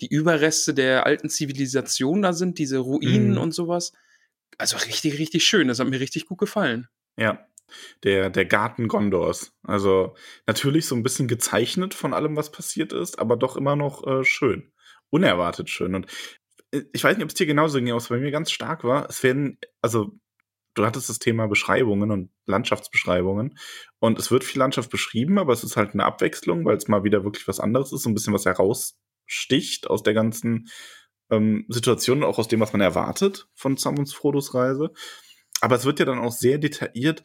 die 0.00 0.08
Überreste 0.08 0.74
der 0.74 1.06
alten 1.06 1.28
Zivilisation 1.28 2.22
da 2.22 2.32
sind, 2.32 2.58
diese 2.58 2.78
Ruinen 2.78 3.32
Mhm. 3.32 3.38
und 3.38 3.52
sowas. 3.52 3.92
Also 4.58 4.76
richtig, 4.78 5.18
richtig 5.18 5.44
schön. 5.46 5.68
Das 5.68 5.78
hat 5.78 5.88
mir 5.88 6.00
richtig 6.00 6.26
gut 6.26 6.38
gefallen. 6.38 6.88
Ja. 7.18 7.46
Der, 8.04 8.30
der 8.30 8.44
Garten 8.44 8.86
Gondors. 8.86 9.52
Also 9.64 10.14
natürlich 10.46 10.86
so 10.86 10.94
ein 10.94 11.02
bisschen 11.02 11.26
gezeichnet 11.26 11.94
von 11.94 12.14
allem, 12.14 12.36
was 12.36 12.52
passiert 12.52 12.92
ist, 12.92 13.18
aber 13.18 13.36
doch 13.36 13.56
immer 13.56 13.74
noch 13.74 14.06
äh, 14.06 14.24
schön. 14.24 14.70
Unerwartet 15.10 15.68
schön. 15.68 15.94
Und 15.96 16.06
äh, 16.70 16.82
ich 16.92 17.02
weiß 17.02 17.16
nicht, 17.16 17.24
ob 17.24 17.30
es 17.30 17.34
dir 17.34 17.46
genauso 17.46 17.78
ging, 17.78 17.88
aber 17.88 17.96
was 17.96 18.08
bei 18.08 18.18
mir 18.18 18.30
ganz 18.30 18.52
stark 18.52 18.84
war. 18.84 19.10
Es 19.10 19.22
werden, 19.24 19.58
also 19.82 20.12
du 20.76 20.86
hattest 20.86 21.08
das 21.08 21.18
Thema 21.18 21.48
Beschreibungen 21.48 22.10
und 22.10 22.30
Landschaftsbeschreibungen. 22.44 23.58
Und 23.98 24.18
es 24.18 24.30
wird 24.30 24.44
viel 24.44 24.60
Landschaft 24.60 24.90
beschrieben, 24.90 25.38
aber 25.38 25.52
es 25.52 25.64
ist 25.64 25.76
halt 25.76 25.92
eine 25.92 26.04
Abwechslung, 26.04 26.64
weil 26.64 26.76
es 26.76 26.86
mal 26.86 27.02
wieder 27.02 27.24
wirklich 27.24 27.48
was 27.48 27.58
anderes 27.58 27.92
ist, 27.92 28.02
so 28.02 28.10
ein 28.10 28.14
bisschen 28.14 28.34
was 28.34 28.44
heraussticht 28.44 29.88
aus 29.88 30.02
der 30.02 30.14
ganzen 30.14 30.68
ähm, 31.30 31.64
Situation, 31.68 32.22
auch 32.22 32.38
aus 32.38 32.48
dem, 32.48 32.60
was 32.60 32.72
man 32.72 32.82
erwartet 32.82 33.48
von 33.54 33.76
Sam 33.76 33.98
und 33.98 34.12
Frodos 34.12 34.54
Reise. 34.54 34.92
Aber 35.60 35.74
es 35.74 35.84
wird 35.84 35.98
ja 35.98 36.04
dann 36.04 36.18
auch 36.18 36.32
sehr 36.32 36.58
detailliert 36.58 37.22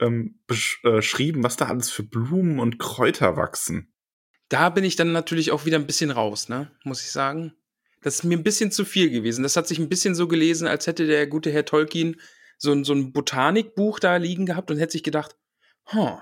ähm, 0.00 0.40
beschrieben, 0.46 1.44
was 1.44 1.56
da 1.56 1.66
alles 1.66 1.90
für 1.90 2.02
Blumen 2.02 2.58
und 2.58 2.78
Kräuter 2.78 3.36
wachsen. 3.36 3.92
Da 4.48 4.70
bin 4.70 4.84
ich 4.84 4.96
dann 4.96 5.12
natürlich 5.12 5.50
auch 5.50 5.66
wieder 5.66 5.78
ein 5.78 5.86
bisschen 5.86 6.10
raus, 6.10 6.48
ne? 6.48 6.70
Muss 6.84 7.02
ich 7.02 7.10
sagen. 7.10 7.52
Das 8.02 8.16
ist 8.16 8.24
mir 8.24 8.36
ein 8.36 8.44
bisschen 8.44 8.70
zu 8.70 8.84
viel 8.84 9.10
gewesen. 9.10 9.42
Das 9.42 9.56
hat 9.56 9.66
sich 9.66 9.78
ein 9.78 9.88
bisschen 9.88 10.14
so 10.14 10.28
gelesen, 10.28 10.68
als 10.68 10.86
hätte 10.86 11.06
der 11.06 11.26
gute 11.26 11.50
Herr 11.50 11.64
Tolkien 11.64 12.20
so 12.58 12.72
ein, 12.72 12.84
so 12.84 12.92
ein 12.92 13.12
Botanikbuch 13.12 13.98
da 13.98 14.16
liegen 14.16 14.46
gehabt 14.46 14.70
und 14.70 14.78
hätte 14.78 14.92
sich 14.92 15.02
gedacht, 15.02 15.36
huh, 15.92 16.18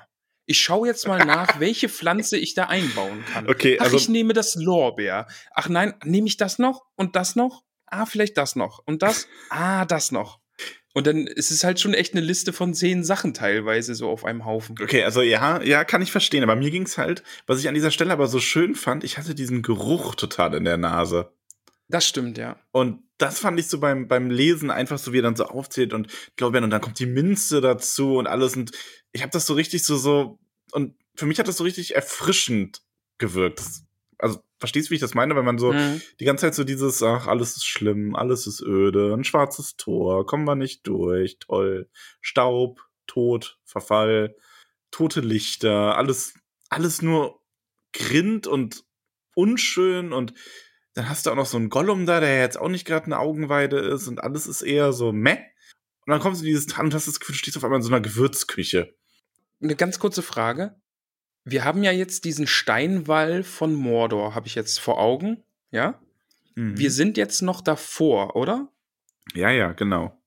ich 0.47 0.61
schaue 0.61 0.89
jetzt 0.89 1.07
mal 1.07 1.25
nach, 1.25 1.59
welche 1.61 1.89
Pflanze 1.89 2.37
ich 2.37 2.55
da 2.55 2.65
einbauen 2.65 3.25
kann. 3.33 3.49
Okay, 3.49 3.79
Ach, 3.81 3.85
also 3.85 3.97
ich 3.97 4.09
nehme 4.09 4.33
das 4.33 4.55
Lorbeer. 4.55 5.27
Ach 5.55 5.69
nein, 5.69 5.95
nehme 6.05 6.27
ich 6.27 6.37
das 6.37 6.59
noch 6.59 6.85
und 6.97 7.17
das 7.17 7.37
noch? 7.37 7.63
Ah, 7.87 8.07
vielleicht 8.07 8.37
das 8.37 8.57
noch. 8.57 8.83
Und 8.87 9.03
das? 9.03 9.29
Ah, 9.51 9.85
das 9.85 10.11
noch. 10.11 10.41
Und 10.95 11.09
dann 11.09 11.27
ist 11.27 11.51
es 11.51 11.65
halt 11.65 11.81
schon 11.81 11.93
echt 11.93 12.15
eine 12.15 12.25
Liste 12.25 12.53
von 12.53 12.73
zehn 12.73 13.03
Sachen 13.03 13.35
teilweise 13.35 13.97
so 13.97 14.09
auf 14.09 14.25
einem 14.25 14.45
Haufen. 14.45 14.77
Okay, 14.81 15.03
also 15.03 15.23
ja, 15.23 15.61
ja, 15.61 15.85
kann 15.85 16.03
ich 16.03 16.13
verstehen. 16.13 16.45
Aber 16.45 16.55
mir 16.55 16.71
ging's 16.71 16.99
halt, 16.99 17.25
was 17.47 17.59
ich 17.59 17.67
an 17.67 17.75
dieser 17.75 17.91
Stelle 17.91 18.13
aber 18.13 18.29
so 18.29 18.39
schön 18.39 18.77
fand, 18.77 19.03
ich 19.03 19.19
hatte 19.19 19.35
diesen 19.35 19.63
Geruch 19.63 20.15
total 20.15 20.55
in 20.55 20.65
der 20.65 20.77
Nase. 20.77 21.33
Das 21.95 22.05
stimmt, 22.09 22.39
ja. 22.39 22.59
Und 22.73 23.05
das 23.19 23.39
fand 23.39 23.61
ich 23.61 23.69
so 23.69 23.79
beim, 23.79 24.09
beim 24.09 24.29
Lesen 24.29 24.73
einfach 24.73 24.99
so, 24.99 25.13
wie 25.13 25.21
er 25.21 25.23
dann 25.23 25.37
so 25.37 25.45
aufzählt 25.45 25.93
und 25.93 26.09
Glauben 26.35 26.65
und 26.65 26.71
dann 26.71 26.81
kommt 26.81 26.99
die 26.99 27.07
Minze 27.07 27.61
dazu 27.61 28.17
und 28.17 28.27
alles. 28.27 28.57
Und 28.57 28.73
ich 29.13 29.23
habe 29.23 29.31
das 29.31 29.47
so 29.47 29.55
richtig 29.55 29.85
so, 29.85 29.97
so, 29.97 30.41
und 30.73 30.97
für 31.15 31.27
mich 31.27 31.39
hat 31.39 31.47
das 31.47 31.57
so 31.57 31.63
richtig 31.63 31.95
erfrischend 31.95 32.83
gewirkt. 33.19 33.63
Also, 34.19 34.43
verstehst 34.59 34.89
du, 34.89 34.91
wie 34.91 34.95
ich 34.97 35.01
das 35.03 35.15
meine? 35.15 35.37
Wenn 35.37 35.45
man 35.45 35.61
so 35.61 35.73
Mhm. 35.73 36.03
die 36.19 36.25
ganze 36.25 36.47
Zeit 36.47 36.57
so 36.57 36.65
dieses, 36.65 37.01
ach, 37.01 37.29
alles 37.29 37.55
ist 37.55 37.65
schlimm, 37.67 38.17
alles 38.17 38.49
ist 38.49 38.61
öde, 38.61 39.15
ein 39.15 39.23
schwarzes 39.23 39.77
Tor, 39.77 40.27
kommen 40.27 40.47
wir 40.47 40.57
nicht 40.57 40.89
durch, 40.89 41.39
toll. 41.39 41.89
Staub, 42.21 42.81
Tod, 43.07 43.61
Verfall, 43.63 44.35
tote 44.91 45.21
Lichter, 45.21 45.97
alles, 45.97 46.35
alles 46.71 47.03
nur 47.03 47.41
grind 47.93 48.49
und 48.49 48.83
unschön 49.37 50.13
und 50.13 50.35
dann 50.95 51.09
hast 51.09 51.27
du 51.27 51.31
auch 51.31 51.37
noch 51.37 51.47
so 51.47 51.57
einen 51.57 51.71
Gollum 51.71 52.07
da, 52.07 52.21
der 52.21 52.41
jetzt 52.41 52.59
auch 52.59 52.69
nicht 52.69 52.87
gerade 52.87 53.07
eine 53.07 53.19
Augenweide 53.19 53.79
ist 53.79 54.09
und 54.09 54.23
alles 54.23 54.47
ist 54.47 54.63
eher 54.63 54.93
so 54.93 55.13
meh. 55.13 55.39
Und 56.07 56.11
dann 56.11 56.21
kommst 56.21 56.41
du 56.41 56.45
in 56.45 56.51
dieses 56.51 56.67
Tal 56.67 56.85
und 56.85 56.95
hast 56.95 57.09
das 57.09 57.19
Gefühl, 57.21 57.35
du 57.35 57.39
stehst 57.39 57.57
auf 57.57 57.65
einmal 57.65 57.79
in 57.79 57.83
so 57.83 57.89
einer 57.91 58.01
Gewürzküche. 58.01 58.95
Eine 59.61 59.77
ganz 59.77 59.99
kurze 59.99 60.23
Frage. 60.23 60.77
Wir 61.45 61.65
haben 61.65 61.83
ja 61.83 61.93
jetzt 61.93 62.25
diesen 62.25 62.47
Steinwall 62.47 63.43
von 63.43 63.75
Mordor, 63.75 64.35
habe 64.35 64.47
ich 64.47 64.55
jetzt 64.55 64.79
vor 64.81 64.99
Augen, 64.99 65.43
ja? 65.71 66.01
Mhm. 66.55 66.79
Wir 66.79 66.91
sind 66.91 67.17
jetzt 67.17 67.43
noch 67.43 67.61
davor, 67.61 68.37
oder? 68.37 68.69
ja, 69.35 69.51
ja, 69.51 69.73
genau. 69.73 70.21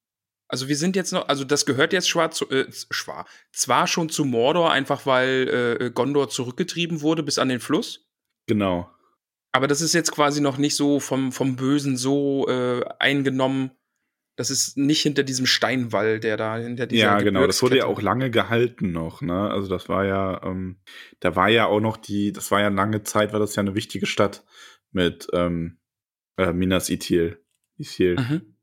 Also 0.49 0.69
wir 0.69 0.77
sind 0.77 0.95
jetzt 0.95 1.11
noch, 1.11 1.27
also 1.27 1.43
das 1.43 1.65
gehört 1.65 1.91
jetzt 1.91 2.07
schwar 2.07 2.31
zu, 2.31 2.49
äh, 2.49 2.71
schwar, 2.71 3.25
zwar 3.51 3.85
schon 3.85 4.09
zu 4.09 4.23
Mordor, 4.23 4.71
einfach 4.71 5.05
weil 5.05 5.77
äh, 5.81 5.91
Gondor 5.91 6.29
zurückgetrieben 6.29 7.01
wurde 7.01 7.21
bis 7.21 7.37
an 7.37 7.49
den 7.49 7.59
Fluss, 7.59 8.07
Genau. 8.47 8.89
Aber 9.51 9.67
das 9.67 9.81
ist 9.81 9.93
jetzt 9.93 10.11
quasi 10.11 10.41
noch 10.41 10.57
nicht 10.57 10.75
so 10.75 10.99
vom, 10.99 11.31
vom 11.31 11.55
Bösen 11.55 11.97
so 11.97 12.47
äh, 12.47 12.83
eingenommen. 12.99 13.71
Das 14.35 14.51
ist 14.51 14.77
nicht 14.77 15.01
hinter 15.01 15.23
diesem 15.23 15.47
Steinwall, 15.47 16.19
der 16.19 16.37
da 16.37 16.57
hinter 16.57 16.85
dieser 16.85 17.03
Ja, 17.05 17.19
genau. 17.19 17.47
Das 17.47 17.63
wurde 17.63 17.77
ja 17.77 17.85
auch 17.85 18.01
lange 18.01 18.29
gehalten 18.29 18.91
noch, 18.91 19.21
ne? 19.21 19.49
Also 19.49 19.67
das 19.67 19.89
war 19.89 20.05
ja, 20.05 20.43
ähm, 20.43 20.79
da 21.19 21.35
war 21.35 21.49
ja 21.49 21.65
auch 21.65 21.79
noch 21.79 21.97
die, 21.97 22.31
das 22.31 22.51
war 22.51 22.61
ja 22.61 22.67
lange 22.67 23.01
Zeit, 23.01 23.33
war 23.33 23.39
das 23.39 23.55
ja 23.55 23.61
eine 23.61 23.73
wichtige 23.73 24.05
Stadt 24.05 24.45
mit 24.91 25.27
ähm, 25.33 25.79
äh, 26.37 26.53
Minas 26.53 26.89
Ithil. 26.89 27.43
Ithil. 27.79 28.15
Mhm. 28.15 28.55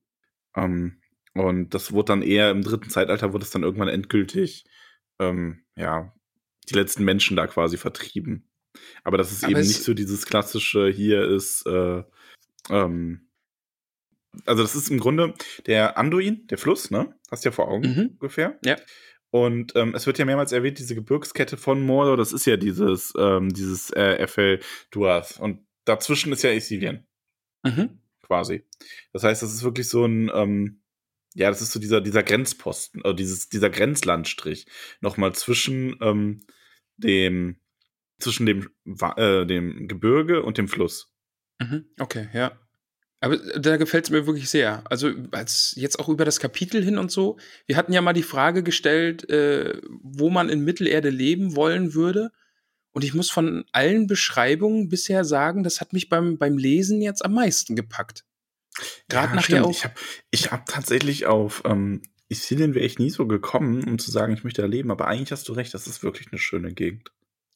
Ähm, 0.56 1.00
und 1.34 1.74
das 1.74 1.90
wurde 1.90 2.06
dann 2.06 2.22
eher 2.22 2.50
im 2.50 2.62
dritten 2.62 2.90
Zeitalter, 2.90 3.32
wurde 3.32 3.44
es 3.44 3.50
dann 3.50 3.64
irgendwann 3.64 3.88
endgültig, 3.88 4.64
ähm, 5.18 5.64
ja, 5.74 6.14
die 6.68 6.74
letzten 6.74 7.04
Menschen 7.04 7.36
da 7.36 7.48
quasi 7.48 7.76
vertrieben. 7.76 8.48
Aber 9.04 9.18
das 9.18 9.32
ist 9.32 9.44
Aber 9.44 9.52
eben 9.52 9.60
nicht 9.60 9.82
so 9.82 9.94
dieses 9.94 10.26
klassische, 10.26 10.88
hier 10.88 11.24
ist, 11.24 11.66
äh, 11.66 12.02
ähm, 12.70 13.28
also 14.46 14.62
das 14.62 14.74
ist 14.74 14.90
im 14.90 14.98
Grunde 14.98 15.34
der 15.66 15.96
Anduin, 15.96 16.46
der 16.48 16.58
Fluss, 16.58 16.90
ne? 16.90 17.14
Hast 17.30 17.44
du 17.44 17.48
ja 17.48 17.52
vor 17.52 17.68
Augen 17.68 17.88
Mhm. 17.88 18.10
ungefähr. 18.18 18.58
Ja. 18.64 18.76
Und 19.30 19.74
ähm, 19.74 19.94
es 19.94 20.06
wird 20.06 20.18
ja 20.18 20.24
mehrmals 20.24 20.52
erwähnt, 20.52 20.78
diese 20.78 20.94
Gebirgskette 20.94 21.56
von 21.56 21.84
Mordor, 21.84 22.16
das 22.16 22.32
ist 22.32 22.46
ja 22.46 22.56
dieses, 22.56 23.12
ähm, 23.18 23.48
dieses 23.52 23.90
äh, 23.90 24.16
Efel 24.22 24.60
Duath. 24.90 25.38
Und 25.40 25.66
dazwischen 25.84 26.32
ist 26.32 26.42
ja 26.42 26.52
Isilien 26.52 27.06
Mhm. 27.64 27.98
quasi. 28.22 28.64
Das 29.12 29.24
heißt, 29.24 29.42
das 29.42 29.52
ist 29.52 29.62
wirklich 29.64 29.88
so 29.88 30.04
ein, 30.04 30.30
ähm, 30.34 30.80
ja, 31.34 31.48
das 31.48 31.62
ist 31.62 31.72
so 31.72 31.80
dieser, 31.80 32.00
dieser 32.00 32.22
Grenzposten, 32.22 33.00
oder 33.00 33.14
dieses, 33.14 33.48
dieser 33.48 33.70
Grenzlandstrich. 33.70 34.66
Nochmal 35.00 35.34
zwischen 35.34 35.96
ähm, 36.00 36.42
dem, 36.96 37.56
zwischen 38.24 38.46
dem, 38.46 38.68
äh, 39.16 39.46
dem 39.46 39.86
Gebirge 39.88 40.42
und 40.42 40.58
dem 40.58 40.68
Fluss. 40.68 41.12
Mhm. 41.60 41.84
Okay, 42.00 42.28
ja. 42.32 42.58
Aber 43.20 43.38
da 43.38 43.78
gefällt 43.78 44.04
es 44.04 44.10
mir 44.10 44.26
wirklich 44.26 44.50
sehr. 44.50 44.82
Also 44.90 45.10
als 45.30 45.72
jetzt 45.76 45.98
auch 45.98 46.10
über 46.10 46.26
das 46.26 46.40
Kapitel 46.40 46.84
hin 46.84 46.98
und 46.98 47.10
so. 47.10 47.38
Wir 47.66 47.76
hatten 47.76 47.92
ja 47.92 48.02
mal 48.02 48.12
die 48.12 48.22
Frage 48.22 48.62
gestellt, 48.62 49.28
äh, 49.30 49.80
wo 50.02 50.28
man 50.28 50.50
in 50.50 50.62
Mittelerde 50.64 51.08
leben 51.08 51.56
wollen 51.56 51.94
würde. 51.94 52.32
Und 52.92 53.02
ich 53.02 53.14
muss 53.14 53.30
von 53.30 53.64
allen 53.72 54.06
Beschreibungen 54.06 54.88
bisher 54.88 55.24
sagen, 55.24 55.62
das 55.62 55.80
hat 55.80 55.92
mich 55.92 56.08
beim, 56.08 56.36
beim 56.38 56.58
Lesen 56.58 57.00
jetzt 57.00 57.24
am 57.24 57.32
meisten 57.34 57.76
gepackt. 57.76 58.24
Gerade 59.08 59.28
Ja, 59.28 59.34
nachher 59.36 59.42
stimmt. 59.42 59.66
auch. 59.66 59.70
Ich 59.70 59.84
habe 59.84 59.94
ich 60.30 60.52
hab 60.52 60.66
tatsächlich 60.66 61.26
auf 61.26 61.62
ähm, 61.64 62.02
Isilien 62.28 62.74
wäre 62.74 62.84
ich 62.84 62.98
nie 62.98 63.10
so 63.10 63.26
gekommen, 63.26 63.84
um 63.84 63.98
zu 63.98 64.10
sagen, 64.10 64.34
ich 64.34 64.44
möchte 64.44 64.62
da 64.62 64.68
leben. 64.68 64.90
Aber 64.90 65.08
eigentlich 65.08 65.32
hast 65.32 65.48
du 65.48 65.52
recht, 65.54 65.72
das 65.72 65.86
ist 65.86 66.02
wirklich 66.02 66.28
eine 66.30 66.38
schöne 66.38 66.74
Gegend. 66.74 67.10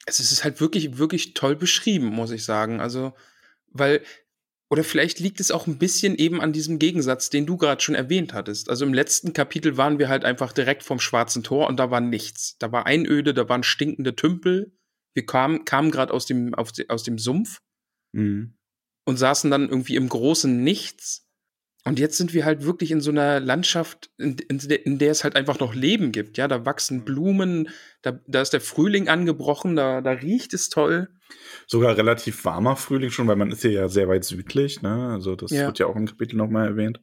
Es 0.09 0.33
ist 0.33 0.45
halt 0.45 0.61
wirklich, 0.61 0.99
wirklich 0.99 1.35
toll 1.35 1.57
beschrieben, 1.57 2.07
muss 2.07 2.31
ich 2.31 2.45
sagen. 2.45 2.81
Also, 2.81 3.13
weil, 3.71 4.03
oder 4.71 4.85
vielleicht 4.85 5.21
liegt 5.21 5.41
es 5.41 5.51
auch 5.51 5.67
ein 5.67 5.79
bisschen 5.79 6.17
eben 6.17 6.41
an 6.41 6.53
diesem 6.53 6.79
Gegensatz, 6.79 7.31
den 7.31 7.47
du 7.47 7.57
gerade 7.57 7.81
schon 7.81 7.95
erwähnt 7.95 8.33
hattest. 8.35 8.69
Also 8.69 8.85
im 8.85 8.95
letzten 8.95 9.33
Kapitel 9.33 9.77
waren 9.77 9.99
wir 9.99 10.09
halt 10.09 10.25
einfach 10.25 10.53
direkt 10.53 10.83
vom 10.83 11.01
Schwarzen 11.01 11.43
Tor 11.43 11.69
und 11.69 11.79
da 11.79 11.91
war 11.91 12.01
nichts. 12.01 12.57
Da 12.59 12.73
war 12.73 12.87
Einöde, 12.87 13.35
da 13.35 13.49
waren 13.49 13.63
stinkende 13.63 14.15
Tümpel. 14.17 14.77
Wir 15.15 15.27
kamen, 15.27 15.65
kamen 15.65 15.91
gerade 15.91 16.13
aus 16.13 16.27
dem, 16.27 16.55
aus 16.55 17.03
dem 17.03 17.19
Sumpf 17.19 17.61
Mhm. 18.13 18.55
und 19.05 19.17
saßen 19.19 19.51
dann 19.51 19.69
irgendwie 19.69 19.97
im 19.97 20.09
großen 20.09 20.63
Nichts. 20.65 21.28
Und 21.89 21.99
jetzt 21.99 22.19
sind 22.19 22.35
wir 22.35 22.45
halt 22.45 22.65
wirklich 22.65 22.91
in 22.91 23.01
so 23.01 23.11
einer 23.11 23.41
Landschaft, 23.41 24.11
in, 24.19 24.37
in, 24.51 24.59
der- 24.59 24.85
in 24.85 24.99
der 24.99 25.11
es 25.11 25.25
halt 25.25 25.37
einfach 25.37 25.59
noch 25.59 25.75
Leben 25.75 26.13
gibt. 26.13 26.37
Ja, 26.37 26.47
da 26.47 26.67
wachsen 26.67 27.03
Blumen, 27.03 27.71
da, 28.03 28.21
da 28.27 28.43
ist 28.43 28.53
der 28.53 28.61
Frühling 28.61 29.09
angebrochen, 29.09 29.75
da, 29.75 30.03
da 30.03 30.11
riecht 30.11 30.53
es 30.53 30.69
toll. 30.69 31.09
Sogar 31.67 31.97
relativ 31.97 32.45
warmer 32.45 32.77
Frühling 32.77 33.09
schon, 33.11 33.27
weil 33.27 33.37
man 33.37 33.51
ist 33.51 33.63
hier 33.63 33.71
ja 33.73 33.89
sehr 33.89 34.07
weit 34.07 34.25
südlich. 34.25 34.83
Ne? 34.83 35.09
Also 35.15 35.35
das 35.35 35.51
Ja. 35.51 35.69
wird 35.69 35.79
ja 35.79 35.87
auch 35.87 35.97
im 35.97 36.05
Kapitel 36.05 36.37
nochmal 36.37 36.67
erwähnt. 36.69 37.01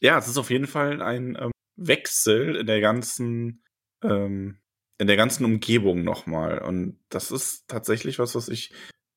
Ja, 0.00 0.18
es 0.18 0.26
ist 0.26 0.38
auf 0.38 0.50
jeden 0.50 0.66
Fall 0.66 1.00
ein 1.02 1.38
ähm, 1.40 1.52
Wechsel 1.76 2.56
in 2.56 2.66
der 2.66 2.80
ganzen, 2.80 3.62
ähm, 4.02 4.58
in 4.98 5.06
der 5.06 5.16
ganzen 5.16 5.44
Umgebung 5.44 6.02
nochmal. 6.02 6.58
Und 6.62 6.98
das 7.10 7.30
ist 7.30 7.68
tatsächlich 7.68 8.18
was, 8.18 8.34
was 8.34 8.48
ich 8.48 8.72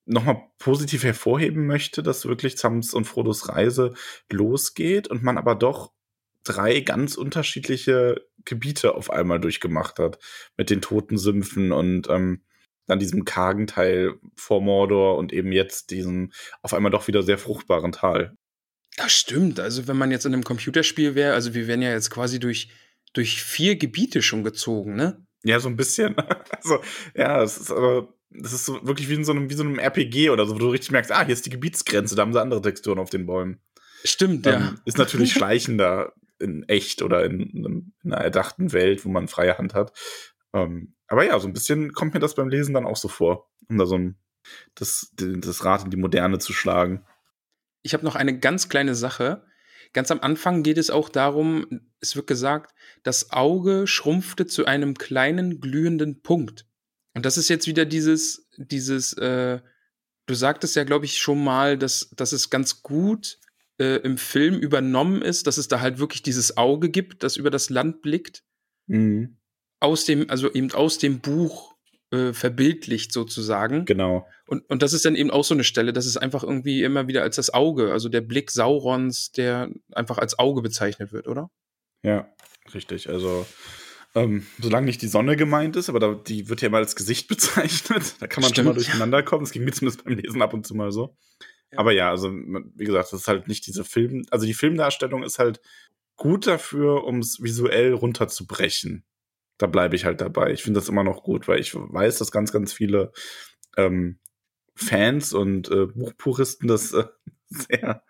nochmal 0.10 0.44
positiv 0.58 1.04
hervorheben 1.04 1.68
möchte, 1.68 2.04
dass 2.04 2.26
wirklich 2.26 2.58
Sams 2.58 2.94
und 2.94 3.06
Frodos 3.06 3.50
Reise 3.50 3.94
losgeht 4.32 5.08
und 5.08 5.24
man 5.24 5.38
aber 5.38 5.56
doch 5.56 5.92
drei 6.44 6.80
ganz 6.80 7.16
unterschiedliche 7.16 8.26
Gebiete 8.44 8.96
auf 8.96 9.12
einmal 9.12 9.40
durchgemacht 9.40 10.00
hat. 10.00 10.20
Mit 10.58 10.70
den 10.70 10.82
toten 10.82 11.18
Sümpfen 11.18 11.72
und 11.72 12.10
ähm, 12.10 12.44
dann 12.88 13.00
diesem 13.00 13.24
kargen 13.24 13.68
Teil 13.68 14.16
vor 14.36 14.62
Mordor 14.62 15.18
und 15.18 15.32
eben 15.32 15.52
jetzt 15.52 15.92
diesem 15.92 16.32
auf 16.64 16.74
einmal 16.74 16.92
doch 16.92 17.08
wieder 17.08 17.22
sehr 17.22 17.38
fruchtbaren 17.38 17.92
Tal. 17.92 18.36
Das 18.98 19.14
stimmt. 19.14 19.60
Also, 19.60 19.88
wenn 19.88 19.98
man 19.98 20.12
jetzt 20.12 20.26
in 20.26 20.34
einem 20.34 20.44
Computerspiel 20.44 21.14
wäre, 21.14 21.34
also 21.34 21.54
wir 21.54 21.68
wären 21.68 21.84
ja 21.84 21.92
jetzt 21.92 22.10
quasi 22.10 22.40
durch, 22.40 22.72
durch 23.14 23.44
vier 23.44 23.76
Gebiete 23.78 24.22
schon 24.22 24.44
gezogen, 24.44 24.96
ne? 24.96 25.24
Ja, 25.44 25.60
so 25.60 25.70
ein 25.70 25.78
bisschen. 25.78 26.16
Also, 26.62 26.80
ja, 27.16 27.42
es 27.42 27.58
ist 27.58 27.72
aber, 27.72 28.14
das 28.32 28.54
ist 28.54 28.66
so 28.66 28.86
wirklich 28.86 29.10
wie 29.10 29.16
in 29.16 29.26
so 29.26 29.32
einem, 29.32 29.50
wie 29.50 29.56
so 29.56 29.64
einem 29.64 29.80
RPG 29.80 30.30
oder 30.30 30.46
so, 30.46 30.56
wo 30.56 30.60
du 30.60 30.70
richtig 30.70 30.92
merkst, 30.92 31.12
ah, 31.12 31.26
hier 31.26 31.34
ist 31.34 31.46
die 31.46 31.50
Gebietsgrenze, 31.50 32.16
da 32.16 32.22
haben 32.22 32.34
sie 32.34 32.42
andere 32.42 32.62
Texturen 32.62 33.00
auf 33.00 33.10
den 33.10 33.26
Bäumen. 33.26 33.60
Stimmt, 34.04 34.46
ja. 34.46 34.58
Ähm, 34.58 34.80
ist 34.86 34.98
natürlich 34.98 35.34
schleichender 35.34 36.14
in 36.40 36.64
echt 36.70 37.02
oder 37.02 37.26
in, 37.26 37.40
in 37.42 37.94
einer 38.04 38.22
erdachten 38.22 38.72
Welt, 38.72 39.04
wo 39.04 39.10
man 39.10 39.28
freie 39.28 39.58
Hand 39.58 39.74
hat. 39.74 39.98
Ähm, 40.54 40.96
aber 41.08 41.26
ja, 41.26 41.40
so 41.40 41.48
ein 41.48 41.54
bisschen 41.54 41.92
kommt 41.92 42.14
mir 42.14 42.20
das 42.20 42.36
beim 42.36 42.50
Lesen 42.50 42.74
dann 42.74 42.86
auch 42.86 42.96
so 42.96 43.08
vor, 43.08 43.50
um 43.68 43.78
da 43.78 43.86
so 43.86 43.98
ein, 43.98 44.18
das, 44.76 45.12
das 45.16 45.66
Rad 45.66 45.84
in 45.84 45.90
die 45.90 45.98
Moderne 45.98 46.40
zu 46.40 46.54
schlagen. 46.54 47.06
Ich 47.82 47.94
habe 47.94 48.06
noch 48.06 48.16
eine 48.16 48.40
ganz 48.40 48.70
kleine 48.70 48.96
Sache. 48.96 49.44
ganz 49.92 50.12
am 50.12 50.22
Anfang 50.22 50.64
geht 50.64 50.78
es 50.78 50.92
auch 50.92 51.10
darum, 51.10 51.82
es 52.00 52.16
wird 52.16 52.28
gesagt, 52.28 52.74
das 53.04 53.32
Auge 53.32 53.88
schrumpfte 53.88 54.46
zu 54.46 54.66
einem 54.66 54.96
kleinen 54.96 55.60
glühenden 55.60 56.22
Punkt. 56.22 56.69
Und 57.16 57.26
das 57.26 57.38
ist 57.38 57.50
jetzt 57.50 57.68
wieder 57.68 57.86
dieses, 57.86 58.48
dieses, 58.58 59.14
äh, 59.14 59.60
du 60.26 60.34
sagtest 60.34 60.76
ja, 60.76 60.84
glaube 60.84 61.06
ich, 61.06 61.18
schon 61.18 61.44
mal, 61.44 61.78
dass, 61.78 62.10
dass 62.16 62.32
es 62.32 62.50
ganz 62.50 62.84
gut 62.84 63.40
äh, 63.80 63.98
im 63.98 64.18
Film 64.18 64.60
übernommen 64.60 65.22
ist, 65.22 65.48
dass 65.48 65.58
es 65.58 65.68
da 65.68 65.82
halt 65.82 66.00
wirklich 66.00 66.22
dieses 66.22 66.58
Auge 66.58 66.90
gibt, 66.90 67.24
das 67.24 67.38
über 67.38 67.50
das 67.50 67.70
Land 67.70 68.02
blickt. 68.02 68.44
Mhm. 68.88 69.38
Aus 69.80 70.06
dem, 70.06 70.30
also 70.30 70.52
eben 70.54 70.72
aus 70.72 70.98
dem 70.98 71.20
Buch 71.20 71.76
äh, 72.12 72.34
verbildlicht 72.34 73.14
sozusagen. 73.14 73.86
Genau. 73.86 74.28
Und, 74.48 74.70
und 74.70 74.82
das 74.82 74.94
ist 74.94 75.06
dann 75.06 75.16
eben 75.16 75.32
auch 75.32 75.44
so 75.44 75.54
eine 75.54 75.64
Stelle, 75.64 75.94
dass 75.94 76.06
es 76.06 76.18
einfach 76.18 76.44
irgendwie 76.44 76.84
immer 76.84 77.08
wieder 77.08 77.22
als 77.24 77.38
das 77.38 77.54
Auge, 77.54 77.92
also 77.92 78.10
der 78.10 78.22
Blick 78.22 78.52
Saurons, 78.52 79.32
der 79.32 79.70
einfach 79.94 80.18
als 80.18 80.38
Auge 80.38 80.62
bezeichnet 80.62 81.12
wird, 81.12 81.28
oder? 81.28 81.50
Ja, 82.04 82.28
richtig. 82.74 83.10
Also, 83.10 83.46
ähm, 84.16 84.46
solange 84.60 84.88
nicht 84.88 85.02
die 85.02 85.08
Sonne 85.08 85.36
gemeint 85.36 85.76
ist, 85.76 85.90
aber 85.90 86.00
da, 86.00 86.14
die 86.16 86.50
wird 86.50 86.62
ja 86.62 86.70
mal 86.70 86.82
als 86.82 86.96
Gesicht 86.96 87.28
bezeichnet, 87.28 88.16
da 88.20 88.28
kann 88.28 88.42
man 88.42 88.54
schon 88.54 88.66
mal 88.66 88.74
durcheinander 88.74 89.24
kommen. 89.24 89.44
Das 89.44 89.52
ging 89.52 89.64
mir 89.64 89.72
zumindest 89.72 90.04
beim 90.04 90.16
Lesen 90.16 90.42
ab 90.42 90.54
und 90.54 90.66
zu 90.66 90.76
mal 90.76 90.92
so. 90.92 91.16
Ja. 91.72 91.80
Aber 91.80 91.92
ja, 91.92 92.10
also, 92.10 92.32
wie 92.32 92.86
gesagt, 92.86 93.14
das 93.14 93.22
ist 93.22 93.28
halt 93.28 93.48
nicht 93.48 93.68
diese 93.68 93.84
Film, 93.84 94.26
also 94.32 94.46
die 94.46 94.54
Filmdarstellung 94.54 95.24
ist 95.24 95.38
halt 95.38 95.62
gut 96.16 96.48
dafür, 96.48 97.04
um 97.06 97.20
es 97.20 97.42
visuell 97.42 97.94
runterzubrechen. 97.94 99.06
Da 99.58 99.68
bleibe 99.68 99.96
ich 99.96 100.06
halt 100.06 100.22
dabei. 100.22 100.52
Ich 100.52 100.64
finde 100.64 100.80
das 100.80 100.90
immer 100.90 101.04
noch 101.04 101.24
gut, 101.24 101.48
weil 101.48 101.60
ich 101.60 101.76
weiß, 101.76 102.18
dass 102.18 102.32
ganz, 102.32 102.52
ganz 102.52 102.74
viele 102.74 103.12
ähm, 103.78 104.20
Fans 104.74 105.34
und 105.34 105.70
äh, 105.70 105.86
Buchpuristen 105.86 106.68
das 106.68 106.94
äh, 106.94 107.06
sehr, 107.50 108.04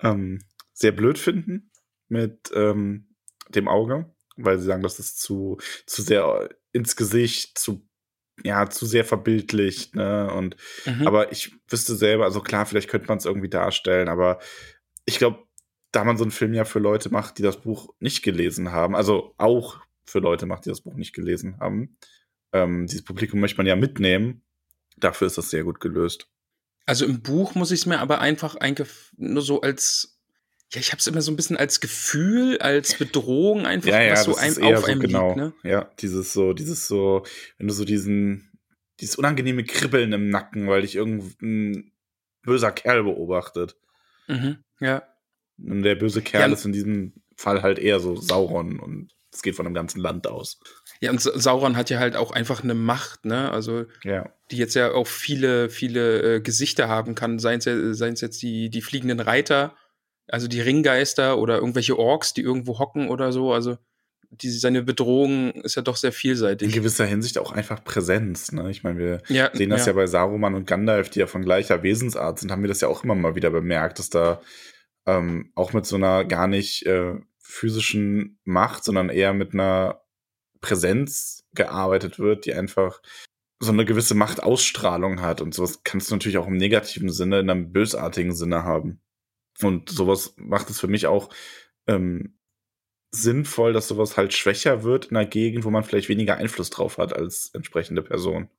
ähm, 0.00 0.40
sehr 0.72 0.92
blöd 0.92 1.18
finden 1.18 1.70
mit 2.08 2.50
ähm, 2.54 3.14
dem 3.48 3.68
Auge, 3.68 4.14
weil 4.36 4.58
sie 4.58 4.66
sagen, 4.66 4.82
das 4.82 4.98
ist 4.98 5.20
zu, 5.20 5.58
zu 5.86 6.02
sehr 6.02 6.48
ins 6.72 6.96
Gesicht, 6.96 7.58
zu, 7.58 7.86
ja, 8.44 8.68
zu 8.68 8.86
sehr 8.86 9.04
verbildlicht, 9.04 9.94
ne? 9.94 10.32
Und 10.32 10.56
Mhm. 10.84 11.06
aber 11.06 11.32
ich 11.32 11.52
wüsste 11.68 11.96
selber, 11.96 12.24
also 12.24 12.40
klar, 12.40 12.66
vielleicht 12.66 12.88
könnte 12.88 13.08
man 13.08 13.18
es 13.18 13.24
irgendwie 13.24 13.48
darstellen, 13.48 14.08
aber 14.08 14.38
ich 15.06 15.18
glaube, 15.18 15.44
da 15.92 16.04
man 16.04 16.18
so 16.18 16.24
einen 16.24 16.30
Film 16.32 16.52
ja 16.52 16.64
für 16.64 16.78
Leute 16.78 17.10
macht, 17.10 17.38
die 17.38 17.42
das 17.42 17.60
Buch 17.60 17.94
nicht 18.00 18.22
gelesen 18.22 18.72
haben, 18.72 18.94
also 18.94 19.34
auch 19.38 19.80
für 20.04 20.18
Leute 20.18 20.46
macht, 20.46 20.66
die 20.66 20.68
das 20.68 20.82
Buch 20.82 20.94
nicht 20.94 21.14
gelesen 21.14 21.58
haben, 21.58 21.96
ähm, 22.52 22.86
dieses 22.86 23.04
Publikum 23.04 23.40
möchte 23.40 23.56
man 23.58 23.66
ja 23.66 23.76
mitnehmen. 23.76 24.42
Dafür 24.98 25.26
ist 25.26 25.38
das 25.38 25.50
sehr 25.50 25.64
gut 25.64 25.80
gelöst. 25.80 26.28
Also 26.86 27.04
im 27.04 27.22
Buch 27.22 27.54
muss 27.54 27.70
ich 27.70 27.80
es 27.80 27.86
mir 27.86 27.98
aber 27.98 28.20
einfach 28.20 28.56
nur 29.16 29.42
so 29.42 29.60
als, 29.60 30.15
ja, 30.72 30.80
ich 30.80 30.90
habe 30.92 30.98
es 30.98 31.06
immer 31.06 31.22
so 31.22 31.30
ein 31.30 31.36
bisschen 31.36 31.56
als 31.56 31.80
Gefühl, 31.80 32.58
als 32.58 32.94
Bedrohung 32.98 33.66
einfach, 33.66 33.90
was 33.92 34.24
so 34.24 34.34
einem 34.36 34.62
auf 34.74 34.84
einem 34.84 35.00
genau. 35.00 35.26
liegt, 35.28 35.36
ne? 35.36 35.52
Ja, 35.62 35.90
dieses 36.00 36.32
so, 36.32 36.52
dieses 36.52 36.88
so, 36.88 37.24
wenn 37.58 37.68
du 37.68 37.74
so 37.74 37.84
diesen, 37.84 38.50
dieses 39.00 39.16
unangenehme 39.16 39.64
Kribbeln 39.64 40.12
im 40.12 40.28
Nacken, 40.28 40.66
weil 40.68 40.82
dich 40.82 40.96
irgendein 40.96 41.92
böser 42.42 42.72
Kerl 42.72 43.04
beobachtet. 43.04 43.76
Mhm. 44.26 44.58
Ja. 44.80 45.02
Und 45.58 45.82
der 45.82 45.94
böse 45.94 46.22
Kerl 46.22 46.48
Ja. 46.50 46.54
ist 46.54 46.64
in 46.64 46.72
diesem 46.72 47.12
Fall 47.36 47.62
halt 47.62 47.78
eher 47.78 48.00
so 48.00 48.16
Sauron 48.16 48.80
und 48.80 49.12
es 49.32 49.42
geht 49.42 49.54
von 49.54 49.66
einem 49.66 49.74
ganzen 49.74 50.00
Land 50.00 50.26
aus. 50.26 50.58
Ja, 51.00 51.10
und 51.10 51.20
Sa- 51.20 51.38
Sauron 51.38 51.76
hat 51.76 51.90
ja 51.90 51.98
halt 51.98 52.16
auch 52.16 52.30
einfach 52.30 52.64
eine 52.64 52.74
Macht, 52.74 53.24
ne? 53.26 53.50
Also, 53.52 53.84
Ja. 54.02 54.32
die 54.50 54.56
jetzt 54.56 54.74
ja 54.74 54.92
auch 54.92 55.06
viele, 55.06 55.68
viele 55.68 56.36
äh, 56.36 56.40
Gesichter 56.40 56.88
haben 56.88 57.14
kann, 57.14 57.38
seien 57.38 57.58
es 57.58 57.66
ja, 57.66 58.06
jetzt 58.06 58.40
die, 58.42 58.70
die 58.70 58.80
fliegenden 58.80 59.20
Reiter, 59.20 59.76
also 60.28 60.48
die 60.48 60.60
Ringgeister 60.60 61.38
oder 61.38 61.56
irgendwelche 61.56 61.98
Orks, 61.98 62.34
die 62.34 62.42
irgendwo 62.42 62.78
hocken 62.78 63.08
oder 63.08 63.32
so. 63.32 63.52
Also, 63.52 63.78
die, 64.30 64.50
seine 64.50 64.82
Bedrohung 64.82 65.52
ist 65.62 65.76
ja 65.76 65.82
doch 65.82 65.96
sehr 65.96 66.10
In 66.10 66.14
vielseitig. 66.14 66.72
gewisser 66.72 67.06
Hinsicht 67.06 67.38
auch 67.38 67.52
einfach 67.52 67.84
Präsenz. 67.84 68.50
Ne? 68.52 68.70
Ich 68.70 68.82
meine, 68.82 68.98
wir 68.98 69.22
Ja, 69.28 69.50
sehen 69.52 69.70
das 69.70 69.86
ja. 69.86 69.92
ja. 69.92 69.96
bei 69.96 70.06
Saruman 70.06 70.54
und 70.54 70.66
Gandalf, 70.66 71.10
die 71.10 71.20
ja 71.20 71.26
von 71.26 71.42
gleicher 71.42 71.82
Wesensart 71.82 72.40
sind, 72.40 72.50
haben 72.50 72.62
wir 72.62 72.68
das 72.68 72.80
ja 72.80 72.88
auch 72.88 73.04
immer 73.04 73.14
mal 73.14 73.36
wieder 73.36 73.50
bemerkt, 73.50 73.98
dass 74.00 74.10
da 74.10 74.40
ähm, 75.06 75.52
auch 75.54 75.72
mit 75.72 75.86
so 75.86 75.96
einer 75.96 76.24
gar 76.24 76.48
nicht 76.48 76.84
äh, 76.86 77.14
physischen 77.38 78.40
Macht, 78.44 78.82
sondern 78.82 79.08
eher 79.08 79.32
mit 79.32 79.54
einer 79.54 80.02
Präsenz 80.60 81.44
gearbeitet 81.54 82.18
wird, 82.18 82.44
die 82.46 82.54
einfach 82.54 83.00
so 83.60 83.70
eine 83.70 83.84
gewisse 83.84 84.14
Machtausstrahlung 84.14 85.20
hat. 85.22 85.40
Und 85.40 85.54
sowas 85.54 85.82
kannst 85.84 86.10
du 86.10 86.16
natürlich 86.16 86.38
auch 86.38 86.48
im 86.48 86.56
negativen 86.56 87.10
Sinne, 87.10 87.38
in 87.38 87.48
einem 87.48 87.72
bösartigen 87.72 88.34
Sinne 88.34 88.64
haben. 88.64 89.00
Und 89.62 89.88
sowas 89.90 90.34
macht 90.36 90.70
es 90.70 90.80
für 90.80 90.88
mich 90.88 91.06
auch 91.06 91.30
ähm, 91.86 92.38
sinnvoll, 93.10 93.72
dass 93.72 93.88
sowas 93.88 94.16
halt 94.16 94.34
schwächer 94.34 94.82
wird 94.82 95.06
in 95.06 95.16
einer 95.16 95.26
Gegend, 95.26 95.64
wo 95.64 95.70
man 95.70 95.84
vielleicht 95.84 96.08
weniger 96.08 96.36
Einfluss 96.36 96.70
drauf 96.70 96.98
hat 96.98 97.12
als 97.14 97.50
entsprechende 97.54 98.02
Person. 98.02 98.50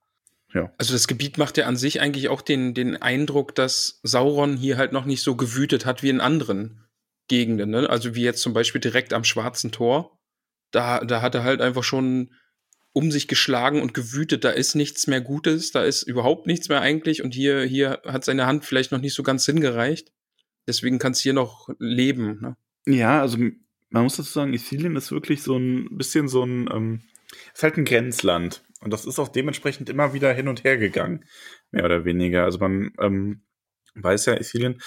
Also 0.77 0.93
das 0.93 1.07
Gebiet 1.07 1.37
macht 1.37 1.57
ja 1.57 1.65
an 1.65 1.75
sich 1.75 1.99
eigentlich 2.01 2.29
auch 2.29 2.41
den, 2.41 2.73
den 2.73 2.95
Eindruck, 3.01 3.53
dass 3.55 3.99
Sauron 4.03 4.57
hier 4.57 4.77
halt 4.77 4.93
noch 4.93 5.05
nicht 5.05 5.21
so 5.21 5.35
gewütet 5.35 5.85
hat 5.85 6.03
wie 6.03 6.09
in 6.09 6.21
anderen 6.21 6.85
Gegenden. 7.27 7.71
Ne? 7.71 7.89
Also 7.89 8.15
wie 8.15 8.23
jetzt 8.23 8.41
zum 8.41 8.53
Beispiel 8.53 8.81
direkt 8.81 9.13
am 9.13 9.23
Schwarzen 9.23 9.71
Tor. 9.71 10.17
Da, 10.71 11.03
da 11.03 11.21
hat 11.21 11.35
er 11.35 11.43
halt 11.43 11.61
einfach 11.61 11.83
schon 11.83 12.33
um 12.93 13.11
sich 13.11 13.27
geschlagen 13.27 13.81
und 13.81 13.93
gewütet. 13.93 14.43
Da 14.43 14.49
ist 14.49 14.73
nichts 14.73 15.05
mehr 15.07 15.21
Gutes, 15.21 15.71
da 15.71 15.83
ist 15.83 16.03
überhaupt 16.03 16.47
nichts 16.47 16.69
mehr 16.69 16.81
eigentlich. 16.81 17.21
Und 17.23 17.33
hier, 17.33 17.61
hier 17.61 18.01
hat 18.05 18.25
seine 18.25 18.47
Hand 18.47 18.65
vielleicht 18.65 18.91
noch 18.91 19.01
nicht 19.01 19.13
so 19.13 19.23
ganz 19.23 19.45
hingereicht. 19.45 20.11
Deswegen 20.67 20.99
kann 20.99 21.13
es 21.13 21.21
hier 21.21 21.33
noch 21.33 21.69
leben. 21.79 22.39
Ne? 22.41 22.57
Ja, 22.85 23.21
also 23.21 23.37
man 23.37 24.03
muss 24.03 24.17
dazu 24.17 24.31
sagen, 24.31 24.53
Isilien 24.53 24.95
ist 24.95 25.11
wirklich 25.11 25.41
so 25.41 25.57
ein 25.57 25.97
bisschen 25.97 26.27
so 26.27 26.43
ein, 26.43 26.69
ähm, 26.71 27.01
ist 27.53 27.63
halt 27.63 27.77
ein 27.77 27.85
Grenzland. 27.85 28.63
Und 28.81 28.91
das 28.91 29.05
ist 29.05 29.19
auch 29.19 29.29
dementsprechend 29.29 29.89
immer 29.89 30.13
wieder 30.13 30.33
hin 30.33 30.47
und 30.47 30.63
her 30.63 30.77
gegangen, 30.77 31.25
mehr 31.71 31.85
oder 31.85 32.05
weniger. 32.05 32.43
Also 32.43 32.59
man 32.59 32.91
ähm, 32.99 33.41
weiß 33.95 34.27
ja, 34.27 34.39
Isilien, 34.39 34.81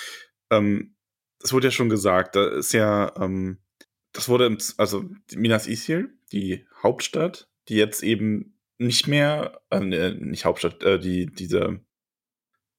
ähm, 0.51 0.95
das 1.41 1.53
wurde 1.53 1.69
ja 1.69 1.71
schon 1.73 1.89
gesagt, 1.89 2.37
da 2.37 2.47
ist 2.49 2.73
ja, 2.73 3.13
ähm, 3.17 3.59
das 4.13 4.29
wurde, 4.29 4.47
im, 4.47 4.59
also 4.77 5.09
Minas 5.35 5.67
Isil, 5.67 6.15
die 6.33 6.67
Hauptstadt, 6.83 7.49
die 7.69 7.77
jetzt 7.77 8.03
eben 8.03 8.59
nicht 8.79 9.07
mehr, 9.09 9.61
äh, 9.71 9.81
ne, 9.81 10.15
nicht 10.15 10.45
Hauptstadt, 10.45 10.83
äh, 10.83 10.99
die, 10.99 11.27
diese, 11.27 11.81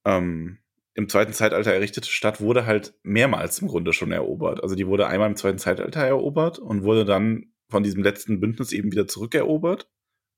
ähm, 0.06 0.61
im 0.94 1.08
zweiten 1.08 1.34
Zeitalter 1.34 1.74
errichtete 1.74 2.10
Stadt 2.10 2.42
wurde 2.42 2.66
halt 2.66 2.94
mehrmals 3.04 3.60
im 3.60 3.68
Grunde 3.68 3.94
schon 3.94 4.12
erobert. 4.12 4.62
Also 4.62 4.76
die 4.76 4.88
wurde 4.88 5.08
einmal 5.08 5.30
im 5.30 5.38
zweiten 5.38 5.58
Zeitalter 5.58 6.02
erobert 6.02 6.60
und 6.60 6.84
wurde 6.84 7.06
dann 7.06 7.54
von 7.70 7.84
diesem 7.84 8.04
letzten 8.04 8.40
Bündnis 8.42 8.74
eben 8.74 8.92
wieder 8.92 9.08
zurückerobert 9.08 9.90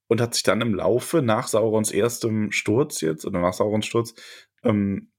und 0.08 0.22
hat 0.22 0.36
sich 0.36 0.44
dann 0.44 0.62
im 0.62 0.76
Laufe 0.76 1.22
nach 1.22 1.48
Saurons 1.48 1.92
erstem 1.92 2.52
Sturz 2.52 3.02
jetzt 3.02 3.26
oder 3.26 3.40
nach 3.40 3.54
Saurons 3.54 3.86
Sturz 3.86 4.14
ähm, 4.64 5.12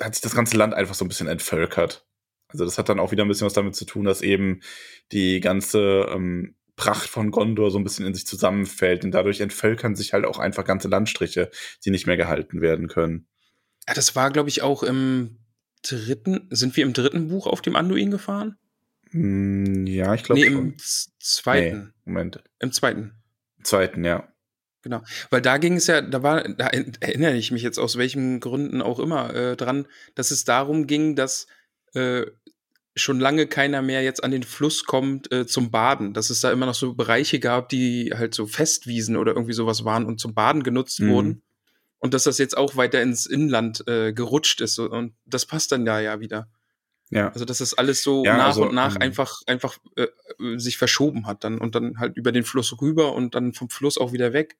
hat 0.00 0.14
sich 0.14 0.22
das 0.22 0.34
ganze 0.34 0.56
Land 0.56 0.74
einfach 0.74 0.94
so 0.94 1.04
ein 1.04 1.08
bisschen 1.08 1.28
entvölkert. 1.28 2.06
Also 2.48 2.64
das 2.64 2.78
hat 2.78 2.88
dann 2.88 3.00
auch 3.00 3.10
wieder 3.10 3.24
ein 3.24 3.28
bisschen 3.28 3.46
was 3.46 3.54
damit 3.54 3.74
zu 3.74 3.86
tun, 3.86 4.04
dass 4.04 4.20
eben 4.20 4.60
die 5.12 5.40
ganze 5.40 6.08
ähm, 6.12 6.56
Pracht 6.76 7.08
von 7.08 7.30
Gondor 7.30 7.70
so 7.70 7.78
ein 7.78 7.84
bisschen 7.84 8.06
in 8.06 8.14
sich 8.14 8.26
zusammenfällt 8.26 9.04
und 9.04 9.12
dadurch 9.12 9.40
entvölkern 9.40 9.94
sich 9.94 10.12
halt 10.12 10.24
auch 10.24 10.38
einfach 10.38 10.64
ganze 10.64 10.88
Landstriche, 10.88 11.50
die 11.84 11.90
nicht 11.90 12.06
mehr 12.06 12.16
gehalten 12.16 12.60
werden 12.60 12.88
können. 12.88 13.28
Ja, 13.88 13.94
das 13.94 14.16
war, 14.16 14.30
glaube 14.30 14.48
ich, 14.48 14.62
auch 14.62 14.82
im 14.82 15.38
dritten. 15.82 16.46
Sind 16.50 16.76
wir 16.76 16.84
im 16.84 16.92
dritten 16.92 17.28
Buch 17.28 17.46
auf 17.46 17.60
dem 17.62 17.76
Anduin 17.76 18.10
gefahren? 18.10 18.56
Hm, 19.10 19.86
ja, 19.86 20.14
ich 20.14 20.24
glaube 20.24 20.40
Nee, 20.40 20.46
schon. 20.50 20.56
im 20.70 20.74
zweiten. 21.20 21.78
Nee, 21.78 21.92
Moment. 22.12 22.42
Im 22.58 22.72
zweiten. 22.72 23.12
Im 23.58 23.64
zweiten, 23.64 24.04
ja. 24.04 24.28
Genau, 24.82 25.02
weil 25.30 25.40
da 25.40 25.56
ging 25.56 25.76
es 25.76 25.86
ja, 25.86 26.02
da 26.02 26.22
war, 26.22 26.42
da 26.46 26.66
erinnere 26.66 27.36
ich 27.36 27.50
mich 27.50 27.62
jetzt 27.62 27.78
aus 27.78 27.96
welchen 27.96 28.38
Gründen 28.40 28.82
auch 28.82 28.98
immer 28.98 29.34
äh, 29.34 29.56
dran, 29.56 29.86
dass 30.14 30.30
es 30.30 30.44
darum 30.44 30.86
ging, 30.86 31.16
dass 31.16 31.46
äh, 31.94 32.26
schon 32.94 33.18
lange 33.18 33.46
keiner 33.46 33.80
mehr 33.80 34.02
jetzt 34.02 34.22
an 34.22 34.30
den 34.30 34.42
Fluss 34.42 34.84
kommt 34.84 35.32
äh, 35.32 35.46
zum 35.46 35.70
Baden, 35.70 36.12
dass 36.12 36.28
es 36.28 36.40
da 36.40 36.52
immer 36.52 36.66
noch 36.66 36.74
so 36.74 36.92
Bereiche 36.92 37.40
gab, 37.40 37.70
die 37.70 38.12
halt 38.14 38.34
so 38.34 38.46
Festwiesen 38.46 39.16
oder 39.16 39.32
irgendwie 39.32 39.54
sowas 39.54 39.86
waren 39.86 40.04
und 40.04 40.20
zum 40.20 40.34
Baden 40.34 40.62
genutzt 40.62 41.00
Mhm. 41.00 41.08
wurden 41.10 41.42
und 42.04 42.12
dass 42.12 42.24
das 42.24 42.36
jetzt 42.36 42.54
auch 42.54 42.76
weiter 42.76 43.00
ins 43.00 43.24
Inland 43.24 43.88
äh, 43.88 44.12
gerutscht 44.12 44.60
ist 44.60 44.78
und 44.78 45.14
das 45.24 45.46
passt 45.46 45.72
dann 45.72 45.86
da 45.86 46.00
ja 46.00 46.20
wieder. 46.20 46.50
Ja. 47.08 47.30
Also 47.30 47.46
dass 47.46 47.58
das 47.58 47.72
alles 47.72 48.02
so 48.02 48.26
Ja, 48.26 48.36
nach 48.36 48.46
also, 48.48 48.68
und 48.68 48.74
nach 48.74 48.96
ähm, 48.96 49.00
einfach 49.00 49.40
einfach 49.46 49.78
äh, 49.96 50.08
sich 50.58 50.76
verschoben 50.76 51.26
hat 51.26 51.44
dann 51.44 51.56
und 51.56 51.74
dann 51.74 51.98
halt 51.98 52.14
über 52.18 52.30
den 52.30 52.44
Fluss 52.44 52.78
rüber 52.78 53.14
und 53.14 53.34
dann 53.34 53.54
vom 53.54 53.70
Fluss 53.70 53.96
auch 53.96 54.12
wieder 54.12 54.34
weg. 54.34 54.58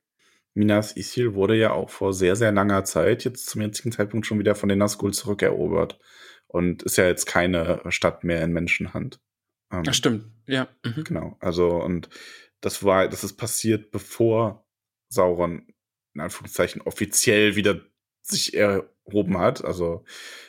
Minas 0.54 0.96
Isil 0.96 1.34
wurde 1.34 1.54
ja 1.54 1.72
auch 1.72 1.90
vor 1.90 2.14
sehr, 2.14 2.34
sehr 2.34 2.50
langer 2.50 2.84
Zeit 2.84 3.24
jetzt 3.24 3.50
zum 3.50 3.60
jetzigen 3.60 3.92
Zeitpunkt 3.92 4.24
schon 4.24 4.38
wieder 4.38 4.54
von 4.54 4.70
den 4.70 4.78
Nazgul 4.78 5.12
zurückerobert. 5.12 5.98
Und 6.46 6.82
ist 6.84 6.96
ja 6.96 7.06
jetzt 7.06 7.26
keine 7.26 7.82
Stadt 7.88 8.24
mehr 8.24 8.42
in 8.42 8.52
Menschenhand. 8.52 9.20
Ähm, 9.70 9.82
Ach, 9.86 9.92
stimmt, 9.92 10.30
ja. 10.46 10.68
Mhm. 10.84 11.04
Genau. 11.04 11.36
Also, 11.40 11.68
und 11.68 12.08
das 12.60 12.84
war, 12.84 13.08
das 13.08 13.22
ist 13.24 13.36
passiert, 13.36 13.90
bevor 13.90 14.64
Sauron 15.08 15.66
in 16.14 16.20
Anführungszeichen 16.20 16.82
offiziell 16.82 17.56
wieder 17.56 17.80
sich 18.22 18.54
erhoben 18.54 19.38
hat. 19.38 19.64
Also, 19.64 20.04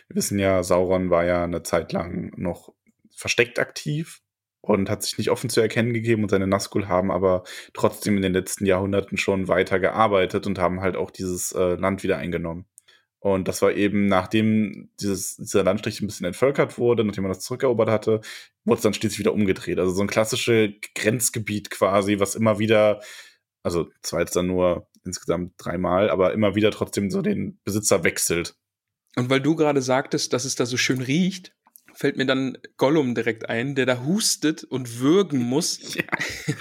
wir 0.08 0.16
wissen 0.16 0.40
ja, 0.40 0.64
Sauron 0.64 1.10
war 1.10 1.26
ja 1.26 1.44
eine 1.44 1.64
Zeit 1.64 1.92
lang 1.92 2.32
noch 2.38 2.74
versteckt 3.16 3.60
aktiv 3.60 4.22
und 4.62 4.90
hat 4.90 5.04
sich 5.04 5.18
nicht 5.18 5.30
offen 5.30 5.50
zu 5.50 5.62
erkennen 5.62 5.94
gegeben 5.94 6.24
und 6.24 6.30
seine 6.30 6.48
Nazgul 6.48 6.88
haben 6.88 7.12
aber 7.12 7.44
trotzdem 7.74 8.16
in 8.16 8.22
den 8.22 8.34
letzten 8.34 8.66
Jahrhunderten 8.66 9.18
schon 9.18 9.48
weiter 9.48 9.80
gearbeitet 9.80 10.48
und 10.48 10.60
haben 10.60 10.82
halt 10.82 10.96
auch 10.96 11.12
dieses 11.12 11.52
äh, 11.52 11.76
Land 11.76 12.04
wieder 12.04 12.18
eingenommen. 12.18 12.66
Und 13.20 13.48
das 13.48 13.62
war 13.64 13.72
eben, 13.74 14.06
nachdem 14.06 14.90
dieses, 15.00 15.38
dieser 15.38 15.64
Landstrich 15.64 16.00
ein 16.00 16.08
bisschen 16.08 16.28
entvölkert 16.28 16.78
wurde, 16.78 17.04
nachdem 17.04 17.24
man 17.24 17.34
das 17.34 17.44
zurückerobert 17.44 17.90
hatte, 17.90 18.22
wurde 18.66 18.78
es 18.78 18.84
dann 18.84 18.94
schließlich 18.94 19.20
wieder 19.20 19.34
umgedreht. 19.34 19.80
Also 19.80 19.94
so 19.94 20.02
ein 20.02 20.08
klassisches 20.08 20.74
Grenzgebiet 20.94 21.72
quasi, 21.72 22.20
was 22.20 22.36
immer 22.36 22.60
wieder, 22.60 23.02
also 23.64 23.90
zwar 24.04 24.20
jetzt 24.20 24.36
dann 24.36 24.46
nur 24.48 24.88
insgesamt 25.06 25.54
dreimal, 25.58 26.10
aber 26.10 26.34
immer 26.34 26.56
wieder 26.56 26.72
trotzdem 26.72 27.10
so 27.10 27.22
den 27.22 27.60
Besitzer 27.64 28.04
wechselt. 28.04 28.56
Und 29.16 29.30
weil 29.30 29.42
du 29.42 29.56
gerade 29.56 29.82
sagtest, 29.82 30.34
dass 30.34 30.46
es 30.46 30.56
da 30.56 30.66
so 30.66 30.78
schön 30.78 31.02
riecht, 31.02 31.54
fällt 31.94 32.18
mir 32.18 32.26
dann 32.26 32.58
Gollum 32.78 33.16
direkt 33.16 33.50
ein, 33.50 33.76
der 33.76 33.86
da 33.86 34.04
hustet 34.04 34.64
und 34.64 35.00
würgen 35.00 35.40
muss, 35.50 35.96
ja. 35.96 36.04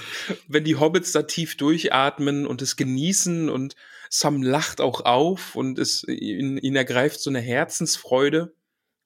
wenn 0.47 0.63
die 0.63 0.77
Hobbits 0.77 1.11
da 1.11 1.23
tief 1.23 1.57
durchatmen 1.57 2.47
und 2.47 2.61
es 2.61 2.75
genießen 2.75 3.49
und 3.49 3.75
Sam 4.09 4.41
lacht 4.41 4.81
auch 4.81 5.01
auf 5.01 5.55
und 5.55 5.77
es, 5.77 6.03
ihn, 6.07 6.57
ihn 6.57 6.75
ergreift 6.75 7.19
so 7.19 7.29
eine 7.29 7.41
Herzensfreude. 7.41 8.55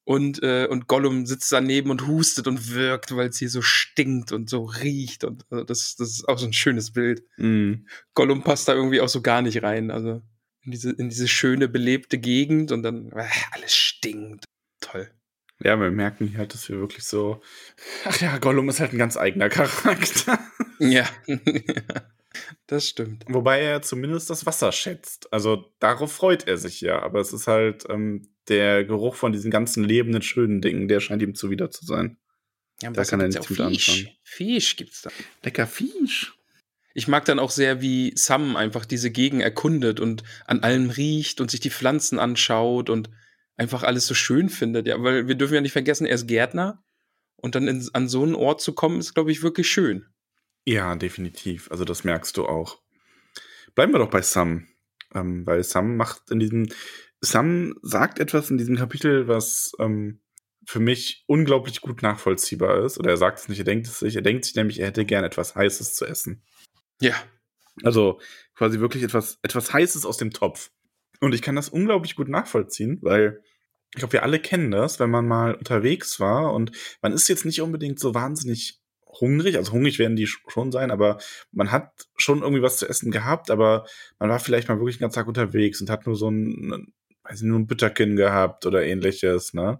Und, 0.09 0.41
äh, 0.41 0.65
und 0.67 0.87
Gollum 0.87 1.27
sitzt 1.27 1.51
daneben 1.51 1.91
und 1.91 2.07
hustet 2.07 2.47
und 2.47 2.73
wirkt, 2.73 3.15
weil 3.15 3.29
es 3.29 3.37
hier 3.37 3.51
so 3.51 3.61
stinkt 3.61 4.31
und 4.31 4.49
so 4.49 4.63
riecht. 4.63 5.23
Und 5.23 5.45
also 5.51 5.63
das, 5.63 5.97
das 5.97 6.09
ist 6.09 6.27
auch 6.27 6.39
so 6.39 6.47
ein 6.47 6.53
schönes 6.53 6.93
Bild. 6.93 7.21
Mm. 7.37 7.85
Gollum 8.15 8.41
passt 8.43 8.67
da 8.67 8.73
irgendwie 8.73 9.01
auch 9.01 9.07
so 9.07 9.21
gar 9.21 9.43
nicht 9.43 9.61
rein. 9.61 9.91
Also 9.91 10.23
in 10.63 10.71
diese, 10.71 10.89
in 10.93 11.09
diese 11.09 11.27
schöne, 11.27 11.67
belebte 11.67 12.17
Gegend 12.17 12.71
und 12.71 12.81
dann 12.81 13.11
äh, 13.11 13.27
alles 13.51 13.75
stinkt. 13.75 14.45
Toll. 14.81 15.11
Ja, 15.59 15.79
wir 15.79 15.91
merken 15.91 16.25
hier 16.25 16.39
halt, 16.39 16.55
dass 16.55 16.67
wir 16.69 16.79
wirklich 16.79 17.03
so. 17.03 17.43
Ach 18.05 18.19
ja, 18.19 18.39
Gollum 18.39 18.67
ist 18.69 18.79
halt 18.79 18.93
ein 18.93 18.97
ganz 18.97 19.15
eigener 19.15 19.49
Charakter. 19.49 20.39
Ja. 20.79 21.07
Das 22.67 22.87
stimmt. 22.87 23.25
Wobei 23.27 23.59
er 23.59 23.81
zumindest 23.81 24.29
das 24.29 24.45
Wasser 24.45 24.71
schätzt. 24.71 25.33
Also 25.33 25.73
darauf 25.79 26.11
freut 26.11 26.47
er 26.47 26.57
sich 26.57 26.79
ja. 26.79 27.01
Aber 27.01 27.19
es 27.19 27.33
ist 27.33 27.47
halt 27.47 27.85
ähm, 27.89 28.29
der 28.49 28.83
Geruch 28.83 29.15
von 29.15 29.31
diesen 29.31 29.51
ganzen 29.51 29.83
lebenden, 29.83 30.21
schönen 30.21 30.61
Dingen, 30.61 30.87
der 30.87 30.99
scheint 30.99 31.21
ihm 31.21 31.35
zuwider 31.35 31.71
zu 31.71 31.85
sein. 31.85 32.17
Ja, 32.81 32.91
da 32.91 33.03
kann 33.03 33.19
er 33.19 33.27
nichts 33.27 33.49
mit 33.49 33.57
Fisch. 33.57 33.89
anfangen. 33.89 34.15
Fisch 34.23 34.75
gibt's 34.75 35.01
da. 35.01 35.11
Lecker 35.43 35.67
Fisch. 35.67 36.33
Ich 36.93 37.07
mag 37.07 37.25
dann 37.25 37.39
auch 37.39 37.51
sehr, 37.51 37.81
wie 37.81 38.13
Sam 38.15 38.55
einfach 38.55 38.85
diese 38.85 39.11
Gegend 39.11 39.41
erkundet 39.41 39.99
und 39.99 40.23
an 40.45 40.61
allem 40.61 40.89
riecht 40.89 41.39
und 41.39 41.51
sich 41.51 41.59
die 41.59 41.69
Pflanzen 41.69 42.19
anschaut 42.19 42.89
und 42.89 43.09
einfach 43.57 43.83
alles 43.83 44.07
so 44.07 44.13
schön 44.13 44.49
findet. 44.49 44.87
Ja, 44.87 45.01
weil 45.03 45.27
wir 45.27 45.35
dürfen 45.35 45.53
ja 45.53 45.61
nicht 45.61 45.73
vergessen, 45.73 46.05
er 46.05 46.15
ist 46.15 46.27
Gärtner 46.27 46.83
und 47.35 47.55
dann 47.55 47.67
in, 47.67 47.87
an 47.93 48.07
so 48.07 48.23
einen 48.23 48.35
Ort 48.35 48.61
zu 48.61 48.73
kommen, 48.73 48.99
ist, 48.99 49.13
glaube 49.13 49.31
ich, 49.31 49.43
wirklich 49.43 49.69
schön. 49.69 50.05
Ja, 50.65 50.95
definitiv. 50.95 51.69
Also 51.71 51.85
das 51.85 52.03
merkst 52.03 52.35
du 52.37 52.45
auch. 52.45 52.81
Bleiben 53.75 53.93
wir 53.93 53.99
doch 53.99 54.09
bei 54.09 54.21
Sam. 54.21 54.67
Ähm, 55.13 55.45
weil 55.45 55.63
Sam 55.63 55.97
macht 55.97 56.29
in 56.31 56.39
diesem, 56.39 56.69
Sam 57.21 57.75
sagt 57.81 58.19
etwas 58.19 58.49
in 58.49 58.57
diesem 58.57 58.77
Kapitel, 58.77 59.27
was 59.27 59.73
ähm, 59.79 60.21
für 60.65 60.79
mich 60.79 61.23
unglaublich 61.27 61.81
gut 61.81 62.01
nachvollziehbar 62.01 62.83
ist. 62.83 62.97
Oder 62.97 63.11
er 63.11 63.17
sagt 63.17 63.39
es 63.39 63.49
nicht, 63.49 63.59
er 63.59 63.65
denkt 63.65 63.87
es 63.87 63.99
sich. 63.99 64.15
Er 64.15 64.21
denkt 64.21 64.45
sich 64.45 64.55
nämlich, 64.55 64.79
er 64.79 64.87
hätte 64.87 65.05
gern 65.05 65.23
etwas 65.23 65.55
Heißes 65.55 65.95
zu 65.95 66.05
essen. 66.05 66.43
Ja. 67.01 67.15
Also 67.83 68.19
quasi 68.55 68.79
wirklich 68.79 69.03
etwas, 69.03 69.39
etwas 69.41 69.73
Heißes 69.73 70.05
aus 70.05 70.17
dem 70.17 70.31
Topf. 70.31 70.71
Und 71.21 71.33
ich 71.33 71.41
kann 71.41 71.55
das 71.55 71.69
unglaublich 71.69 72.15
gut 72.15 72.29
nachvollziehen, 72.29 72.99
weil 73.01 73.41
ich 73.93 73.99
glaube, 73.99 74.13
wir 74.13 74.23
alle 74.23 74.39
kennen 74.39 74.71
das, 74.71 74.99
wenn 74.99 75.09
man 75.09 75.27
mal 75.27 75.55
unterwegs 75.55 76.19
war 76.19 76.53
und 76.53 76.71
man 77.01 77.11
ist 77.11 77.27
jetzt 77.27 77.45
nicht 77.45 77.61
unbedingt 77.61 77.99
so 77.99 78.13
wahnsinnig 78.13 78.79
hungrig, 79.07 79.57
also 79.57 79.71
hungrig 79.71 79.97
werden 79.97 80.15
die 80.15 80.27
schon 80.27 80.71
sein, 80.71 80.91
aber 80.91 81.17
man 81.51 81.71
hat 81.71 82.07
schon 82.15 82.41
irgendwie 82.41 82.61
was 82.61 82.77
zu 82.77 82.87
essen 82.87 83.11
gehabt, 83.11 83.49
aber 83.49 83.85
man 84.19 84.29
war 84.29 84.39
vielleicht 84.39 84.69
mal 84.69 84.77
wirklich 84.77 84.97
den 84.97 85.01
ganzen 85.01 85.15
Tag 85.15 85.27
unterwegs 85.27 85.81
und 85.81 85.89
hat 85.89 86.05
nur 86.05 86.15
so 86.15 86.29
ein, 86.29 86.93
weiß 87.29 87.41
nicht, 87.41 87.49
nur 87.49 87.59
ein 87.59 87.67
Bütterkin 87.67 88.15
gehabt 88.15 88.65
oder 88.65 88.83
ähnliches, 88.83 89.53
ne? 89.53 89.79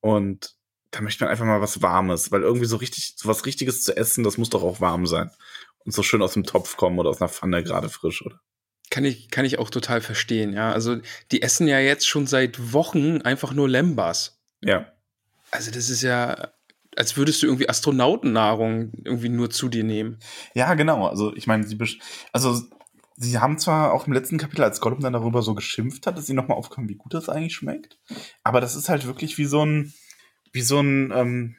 Und 0.00 0.54
da 0.90 1.00
möchte 1.00 1.24
man 1.24 1.30
einfach 1.30 1.44
mal 1.44 1.60
was 1.60 1.82
Warmes, 1.82 2.32
weil 2.32 2.42
irgendwie 2.42 2.66
so 2.66 2.76
richtig, 2.76 3.14
so 3.16 3.28
was 3.28 3.44
Richtiges 3.44 3.82
zu 3.82 3.96
essen, 3.96 4.24
das 4.24 4.38
muss 4.38 4.50
doch 4.50 4.62
auch 4.62 4.80
warm 4.80 5.06
sein. 5.06 5.30
Und 5.84 5.92
so 5.92 6.02
schön 6.02 6.22
aus 6.22 6.32
dem 6.32 6.44
Topf 6.44 6.76
kommen 6.76 6.98
oder 6.98 7.10
aus 7.10 7.20
einer 7.20 7.28
Pfanne 7.28 7.62
gerade 7.62 7.88
frisch, 7.88 8.24
oder? 8.24 8.40
Kann 8.90 9.04
ich, 9.04 9.30
kann 9.30 9.44
ich 9.44 9.58
auch 9.58 9.70
total 9.70 10.00
verstehen, 10.00 10.52
ja. 10.54 10.72
Also, 10.72 10.96
die 11.30 11.42
essen 11.42 11.68
ja 11.68 11.78
jetzt 11.78 12.08
schon 12.08 12.26
seit 12.26 12.72
Wochen 12.72 13.20
einfach 13.20 13.52
nur 13.52 13.68
Lembas. 13.68 14.40
Ja. 14.62 14.90
Also, 15.50 15.70
das 15.70 15.90
ist 15.90 16.02
ja, 16.02 16.52
als 16.98 17.16
würdest 17.16 17.42
du 17.42 17.46
irgendwie 17.46 17.68
Astronautennahrung 17.68 18.92
irgendwie 19.04 19.28
nur 19.28 19.50
zu 19.50 19.68
dir 19.68 19.84
nehmen. 19.84 20.18
Ja, 20.54 20.74
genau. 20.74 21.06
Also 21.06 21.34
ich 21.36 21.46
meine, 21.46 21.64
sie 21.64 21.78
also 22.32 22.60
sie 23.18 23.38
haben 23.38 23.58
zwar 23.58 23.92
auch 23.92 24.06
im 24.06 24.12
letzten 24.12 24.38
Kapitel, 24.38 24.62
als 24.62 24.80
Gollum 24.80 25.00
dann 25.00 25.12
darüber 25.12 25.42
so 25.42 25.54
geschimpft 25.54 26.06
hat, 26.06 26.16
dass 26.16 26.26
sie 26.26 26.34
nochmal 26.34 26.56
aufkommen, 26.56 26.88
wie 26.88 26.94
gut 26.94 27.14
das 27.14 27.28
eigentlich 27.28 27.54
schmeckt. 27.54 27.98
Aber 28.44 28.60
das 28.60 28.76
ist 28.76 28.88
halt 28.88 29.06
wirklich 29.06 29.38
wie 29.38 29.44
so 29.44 29.64
ein, 29.64 29.92
wie 30.52 30.62
so 30.62 30.80
ein, 30.80 31.12
ähm, 31.14 31.56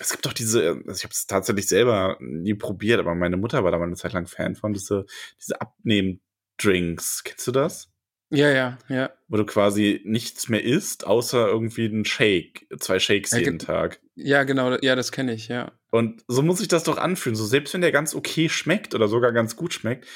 es 0.00 0.10
gibt 0.10 0.24
doch 0.26 0.32
diese, 0.32 0.82
also 0.86 0.92
ich 0.96 1.04
habe 1.04 1.12
es 1.12 1.26
tatsächlich 1.26 1.68
selber 1.68 2.16
nie 2.20 2.54
probiert, 2.54 2.98
aber 2.98 3.14
meine 3.14 3.36
Mutter 3.36 3.62
war 3.62 3.70
da 3.70 3.78
mal 3.78 3.84
eine 3.84 3.96
Zeit 3.96 4.14
lang 4.14 4.26
Fan 4.26 4.56
von, 4.56 4.72
diese, 4.72 5.04
diese 5.38 5.60
Abnehm-Drinks. 5.60 7.24
Kennst 7.24 7.46
du 7.46 7.52
das? 7.52 7.92
Ja, 8.30 8.48
ja, 8.48 8.78
ja. 8.88 9.10
Wo 9.28 9.36
du 9.36 9.44
quasi 9.44 10.00
nichts 10.04 10.48
mehr 10.48 10.64
isst, 10.64 11.06
außer 11.06 11.48
irgendwie 11.48 11.84
einen 11.84 12.06
Shake, 12.06 12.66
zwei 12.78 12.98
Shakes 12.98 13.32
ja, 13.32 13.38
jeden 13.38 13.58
Tag. 13.58 14.00
Ja, 14.14 14.44
genau, 14.44 14.78
ja, 14.80 14.96
das 14.96 15.12
kenne 15.12 15.34
ich, 15.34 15.48
ja. 15.48 15.72
Und 15.90 16.24
so 16.26 16.40
muss 16.40 16.58
sich 16.58 16.68
das 16.68 16.84
doch 16.84 16.96
anfühlen. 16.96 17.36
So, 17.36 17.44
selbst 17.44 17.74
wenn 17.74 17.82
der 17.82 17.92
ganz 17.92 18.14
okay 18.14 18.48
schmeckt 18.48 18.94
oder 18.94 19.08
sogar 19.08 19.32
ganz 19.32 19.54
gut 19.54 19.74
schmeckt, 19.74 20.06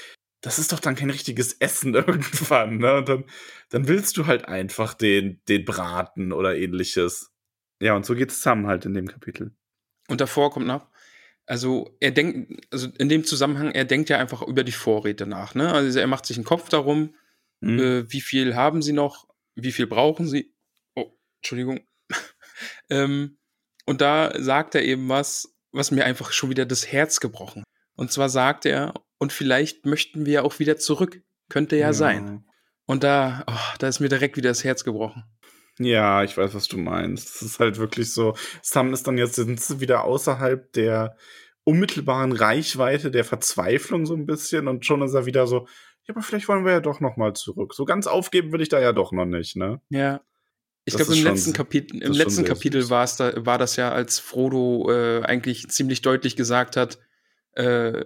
das 0.47 0.59
ist 0.59 0.73
doch 0.73 0.81
dann 0.81 0.95
kein 0.95 1.11
richtiges 1.11 1.55
Essen 1.55 1.95
irgendwann, 1.95 2.79
ne? 2.79 2.97
Und 2.97 3.09
dann, 3.09 3.25
dann 3.71 3.89
willst 3.89 4.17
du 4.17 4.27
halt 4.27 4.47
einfach 4.47 4.95
den, 4.95 5.41
den 5.49 5.65
Braten 5.65 6.33
oder 6.33 6.57
ähnliches. 6.57 7.33
Ja, 7.81 7.95
und 7.95 8.07
so 8.07 8.15
geht's 8.15 8.37
zusammen 8.39 8.67
halt 8.67 8.85
in 8.87 8.95
dem 8.95 9.09
Kapitel. 9.09 9.55
Und 10.09 10.21
davor 10.21 10.51
kommt 10.51 10.67
noch, 10.67 10.89
also 11.47 11.97
er 12.01 12.11
denkt, 12.11 12.67
also 12.73 12.89
in 12.99 13.09
dem 13.09 13.25
Zusammenhang, 13.25 13.73
er 13.73 13.85
denkt 13.85 14.09
ja 14.09 14.19
einfach 14.19 14.43
über 14.43 14.65
die 14.65 14.73
Vorräte 14.73 15.27
nach, 15.27 15.55
ne? 15.55 15.73
Also 15.73 15.99
er 15.99 16.07
macht 16.07 16.27
sich 16.27 16.37
einen 16.37 16.45
Kopf 16.45 16.69
darum, 16.69 17.15
Mhm. 17.61 17.79
Äh, 17.79 18.13
wie 18.13 18.21
viel 18.21 18.55
haben 18.55 18.83
sie 18.83 18.93
noch? 18.93 19.29
Wie 19.55 19.73
viel 19.73 19.87
brauchen 19.87 20.27
sie? 20.27 20.55
Oh, 20.95 21.11
Entschuldigung. 21.39 21.81
ähm, 22.91 23.39
und 23.87 24.01
da 24.01 24.33
sagt 24.41 24.75
er 24.75 24.83
eben 24.83 25.09
was, 25.09 25.55
was 25.73 25.91
mir 25.91 26.05
einfach 26.05 26.33
schon 26.33 26.51
wieder 26.51 26.67
das 26.67 26.91
Herz 26.91 27.21
gebrochen. 27.21 27.65
Und 27.95 28.13
zwar 28.13 28.29
sagt 28.29 28.67
er, 28.67 28.95
und 29.19 29.33
vielleicht 29.33 29.87
möchten 29.87 30.27
wir 30.27 30.45
auch 30.45 30.59
wieder 30.59 30.77
zurück. 30.77 31.23
Könnte 31.49 31.77
ja, 31.77 31.87
ja. 31.87 31.93
sein. 31.93 32.45
Und 32.87 33.05
da, 33.05 33.45
oh, 33.47 33.77
da 33.79 33.89
ist 33.89 34.01
mir 34.01 34.09
direkt 34.09 34.37
wieder 34.37 34.51
das 34.51 34.65
Herz 34.65 34.85
gebrochen. 34.85 35.25
Ja, 35.79 36.23
ich 36.25 36.37
weiß, 36.37 36.55
was 36.55 36.69
du 36.69 36.79
meinst. 36.79 37.37
Es 37.37 37.43
ist 37.43 37.61
halt 37.61 37.79
wirklich 37.79 38.13
so, 38.13 38.35
Sam 38.63 38.93
ist 38.93 39.07
dann 39.07 39.19
jetzt 39.19 39.35
sind 39.35 39.81
wieder 39.81 40.05
außerhalb 40.05 40.73
der 40.73 41.17
unmittelbaren 41.65 42.33
Reichweite 42.33 43.11
der 43.11 43.25
Verzweiflung 43.25 44.07
so 44.07 44.15
ein 44.15 44.27
bisschen 44.27 44.69
und 44.69 44.87
schon 44.87 45.03
ist 45.03 45.15
er 45.15 45.27
wieder 45.27 45.47
so, 45.47 45.67
ja, 46.07 46.15
aber 46.15 46.23
vielleicht 46.23 46.49
wollen 46.49 46.65
wir 46.65 46.73
ja 46.73 46.81
doch 46.81 47.01
noch 47.01 47.17
mal 47.17 47.35
zurück. 47.35 47.75
So 47.75 47.85
ganz 47.85 48.07
aufgeben 48.07 48.53
will 48.53 48.63
ich 48.63 48.69
da 48.69 48.81
ja 48.81 48.93
doch 48.93 49.13
noch 49.13 49.25
nicht, 49.25 49.57
ne? 49.57 49.81
Ja. 49.89 50.21
Ich 50.85 50.95
glaube, 50.95 51.17
im 51.17 51.25
letzten 51.25 51.53
Kapitel, 51.53 52.01
im 52.01 52.13
letzten 52.13 52.45
Kapitel 52.45 52.89
war 52.89 53.03
es 53.03 53.17
da, 53.17 53.45
war 53.45 53.59
das 53.59 53.75
ja, 53.75 53.91
als 53.91 54.21
Frodo 54.21 54.89
äh, 54.89 55.23
eigentlich 55.25 55.69
ziemlich 55.69 56.01
deutlich 56.01 56.37
gesagt 56.37 56.77
hat, 56.77 57.01
äh, 57.55 58.05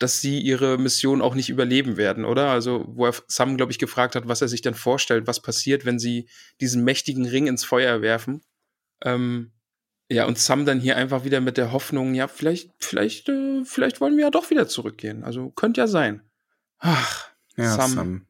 dass 0.00 0.20
sie 0.20 0.40
ihre 0.40 0.78
Mission 0.78 1.20
auch 1.20 1.34
nicht 1.34 1.50
überleben 1.50 1.98
werden, 1.98 2.24
oder? 2.24 2.48
Also, 2.48 2.84
wo 2.88 3.06
er 3.06 3.14
Sam, 3.28 3.58
glaube 3.58 3.70
ich, 3.70 3.78
gefragt 3.78 4.16
hat, 4.16 4.26
was 4.26 4.40
er 4.40 4.48
sich 4.48 4.62
denn 4.62 4.74
vorstellt, 4.74 5.26
was 5.26 5.42
passiert, 5.42 5.84
wenn 5.84 5.98
sie 5.98 6.28
diesen 6.60 6.82
mächtigen 6.84 7.26
Ring 7.26 7.46
ins 7.46 7.64
Feuer 7.64 8.00
werfen. 8.00 8.40
Ähm, 9.04 9.52
ja, 10.08 10.24
und 10.24 10.38
Sam 10.38 10.64
dann 10.64 10.80
hier 10.80 10.96
einfach 10.96 11.24
wieder 11.24 11.42
mit 11.42 11.58
der 11.58 11.70
Hoffnung, 11.70 12.14
ja, 12.14 12.28
vielleicht, 12.28 12.70
vielleicht, 12.78 13.28
äh, 13.28 13.62
vielleicht 13.64 14.00
wollen 14.00 14.16
wir 14.16 14.24
ja 14.24 14.30
doch 14.30 14.48
wieder 14.48 14.66
zurückgehen. 14.66 15.22
Also, 15.22 15.50
könnte 15.50 15.82
ja 15.82 15.86
sein. 15.86 16.22
Ach, 16.78 17.28
ja, 17.56 17.76
Sam. 17.76 17.90
Sam. 17.90 18.26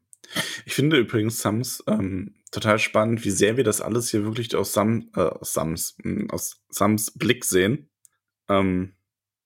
Ich 0.65 0.75
finde 0.75 0.99
übrigens 0.99 1.39
Sams 1.39 1.85
ähm, 1.87 2.35
total 2.51 2.81
spannend, 2.81 3.25
wie 3.25 3.31
sehr 3.31 3.57
wir 3.57 3.65
das 3.65 3.81
alles 3.81 4.11
hier 4.11 4.25
wirklich 4.25 4.55
aus, 4.57 4.73
Sam, 4.73 5.09
äh, 5.15 5.21
aus 5.21 5.53
Sams, 5.53 5.97
hm, 6.03 6.31
aus 6.31 6.63
Sams 6.69 7.13
Blick 7.13 7.45
sehen. 7.45 7.91
Ähm, 8.49 8.97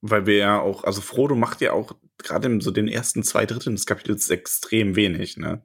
weil 0.07 0.27
wir 0.27 0.37
ja 0.37 0.61
auch, 0.61 0.85
also 0.85 1.01
Frodo 1.01 1.35
macht 1.35 1.63
ja 1.63 1.73
auch 1.73 1.97
gerade 2.19 2.49
in 2.49 2.61
so 2.61 2.71
den 2.71 2.89
ersten 2.89 3.23
zwei 3.23 3.47
Dritteln 3.47 3.77
des 3.77 3.87
Kapitels 3.87 4.31
extrem 4.31 4.97
wenig, 4.97 5.37
ne? 5.37 5.65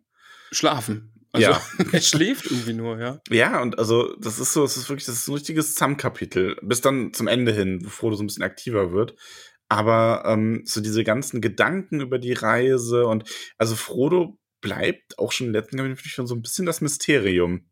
Schlafen. 0.51 1.13
Also, 1.31 1.51
ja. 1.51 1.61
er 1.91 2.01
schläft 2.01 2.45
irgendwie 2.49 2.73
nur, 2.73 2.99
ja. 2.99 3.21
Ja, 3.29 3.61
und 3.61 3.77
also, 3.77 4.15
das 4.15 4.39
ist 4.39 4.53
so, 4.53 4.63
es 4.63 4.77
ist 4.77 4.89
wirklich, 4.89 5.05
das 5.05 5.15
ist 5.15 5.27
ein 5.27 5.35
richtiges 5.35 5.75
Sam-Kapitel. 5.75 6.57
Bis 6.61 6.81
dann 6.81 7.13
zum 7.13 7.27
Ende 7.27 7.53
hin, 7.53 7.79
wo 7.83 7.89
Frodo 7.89 8.15
so 8.15 8.23
ein 8.23 8.27
bisschen 8.27 8.43
aktiver 8.43 8.91
wird. 8.91 9.15
Aber 9.67 10.23
ähm, 10.25 10.63
so 10.65 10.81
diese 10.81 11.03
ganzen 11.03 11.41
Gedanken 11.41 12.01
über 12.01 12.17
die 12.17 12.33
Reise 12.33 13.05
und 13.05 13.29
also 13.59 13.75
Frodo 13.75 14.39
bleibt 14.61 15.19
auch 15.19 15.31
schon 15.31 15.47
im 15.47 15.53
letzten 15.53 15.77
Kapitel 15.77 16.09
schon 16.09 16.25
so 16.25 16.33
ein 16.33 16.41
bisschen 16.41 16.65
das 16.65 16.81
Mysterium, 16.81 17.69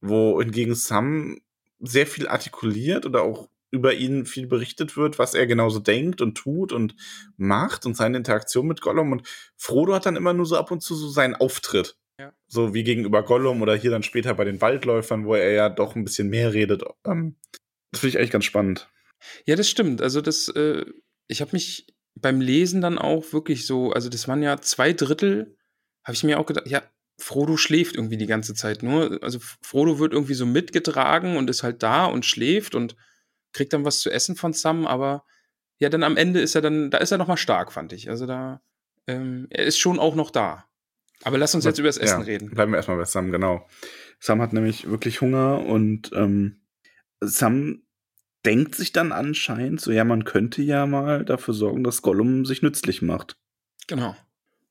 wo 0.00 0.40
hingegen 0.40 0.74
Sam 0.74 1.38
sehr 1.78 2.06
viel 2.08 2.26
artikuliert 2.26 3.06
oder 3.06 3.22
auch 3.22 3.48
über 3.76 3.94
ihn 3.94 4.26
viel 4.26 4.46
berichtet 4.46 4.96
wird, 4.96 5.18
was 5.18 5.34
er 5.34 5.46
genauso 5.46 5.78
denkt 5.78 6.20
und 6.20 6.36
tut 6.36 6.72
und 6.72 6.96
macht 7.36 7.86
und 7.86 7.96
seine 7.96 8.16
Interaktion 8.16 8.66
mit 8.66 8.80
Gollum. 8.80 9.12
Und 9.12 9.26
Frodo 9.56 9.94
hat 9.94 10.06
dann 10.06 10.16
immer 10.16 10.32
nur 10.32 10.46
so 10.46 10.56
ab 10.56 10.70
und 10.70 10.82
zu 10.82 10.94
so 10.94 11.08
seinen 11.08 11.34
Auftritt. 11.34 11.96
Ja. 12.18 12.32
So 12.46 12.74
wie 12.74 12.84
gegenüber 12.84 13.22
Gollum 13.22 13.62
oder 13.62 13.76
hier 13.76 13.90
dann 13.90 14.02
später 14.02 14.34
bei 14.34 14.44
den 14.44 14.60
Waldläufern, 14.60 15.26
wo 15.26 15.34
er 15.34 15.52
ja 15.52 15.68
doch 15.68 15.94
ein 15.94 16.04
bisschen 16.04 16.28
mehr 16.28 16.52
redet. 16.52 16.82
Ähm, 17.04 17.36
das 17.92 18.00
finde 18.00 18.10
ich 18.10 18.18
eigentlich 18.18 18.30
ganz 18.30 18.44
spannend. 18.44 18.88
Ja, 19.44 19.56
das 19.56 19.68
stimmt. 19.68 20.02
Also 20.02 20.20
das, 20.20 20.48
äh, 20.48 20.84
ich 21.28 21.40
habe 21.40 21.52
mich 21.52 21.86
beim 22.14 22.40
Lesen 22.40 22.80
dann 22.80 22.98
auch 22.98 23.32
wirklich 23.32 23.66
so, 23.66 23.92
also 23.92 24.08
das 24.08 24.28
waren 24.28 24.42
ja 24.42 24.60
zwei 24.60 24.92
Drittel, 24.92 25.56
habe 26.04 26.14
ich 26.14 26.24
mir 26.24 26.38
auch 26.38 26.46
gedacht, 26.46 26.66
ja, 26.66 26.82
Frodo 27.18 27.56
schläft 27.56 27.96
irgendwie 27.96 28.16
die 28.16 28.26
ganze 28.26 28.54
Zeit 28.54 28.82
nur. 28.82 29.22
Also 29.22 29.38
Frodo 29.62 29.98
wird 29.98 30.12
irgendwie 30.12 30.34
so 30.34 30.46
mitgetragen 30.46 31.36
und 31.36 31.48
ist 31.48 31.62
halt 31.62 31.82
da 31.82 32.06
und 32.06 32.24
schläft 32.26 32.74
und 32.74 32.96
kriegt 33.56 33.72
dann 33.72 33.84
was 33.84 34.00
zu 34.00 34.10
essen 34.10 34.36
von 34.36 34.52
Sam, 34.52 34.86
aber 34.86 35.24
ja, 35.78 35.88
dann 35.88 36.02
am 36.02 36.16
Ende 36.16 36.40
ist 36.40 36.54
er 36.54 36.60
dann, 36.60 36.90
da 36.90 36.98
ist 36.98 37.10
er 37.10 37.18
nochmal 37.18 37.36
stark, 37.36 37.72
fand 37.72 37.92
ich. 37.92 38.08
Also 38.08 38.26
da, 38.26 38.60
ähm, 39.06 39.46
er 39.50 39.64
ist 39.64 39.78
schon 39.78 39.98
auch 39.98 40.14
noch 40.14 40.30
da. 40.30 40.64
Aber 41.22 41.38
lass 41.38 41.54
uns 41.54 41.64
jetzt 41.64 41.78
über 41.78 41.88
das 41.88 41.98
Essen 41.98 42.20
ja, 42.20 42.26
reden. 42.26 42.50
Bleiben 42.50 42.72
wir 42.72 42.76
erstmal 42.76 42.98
bei 42.98 43.04
Sam, 43.04 43.32
genau. 43.32 43.66
Sam 44.20 44.40
hat 44.40 44.52
nämlich 44.52 44.88
wirklich 44.88 45.20
Hunger 45.20 45.64
und 45.64 46.10
ähm, 46.14 46.60
Sam 47.20 47.82
denkt 48.44 48.74
sich 48.74 48.92
dann 48.92 49.12
anscheinend 49.12 49.80
so, 49.80 49.90
ja, 49.90 50.04
man 50.04 50.24
könnte 50.24 50.62
ja 50.62 50.86
mal 50.86 51.24
dafür 51.24 51.54
sorgen, 51.54 51.82
dass 51.82 52.02
Gollum 52.02 52.44
sich 52.44 52.62
nützlich 52.62 53.02
macht. 53.02 53.36
Genau. 53.86 54.14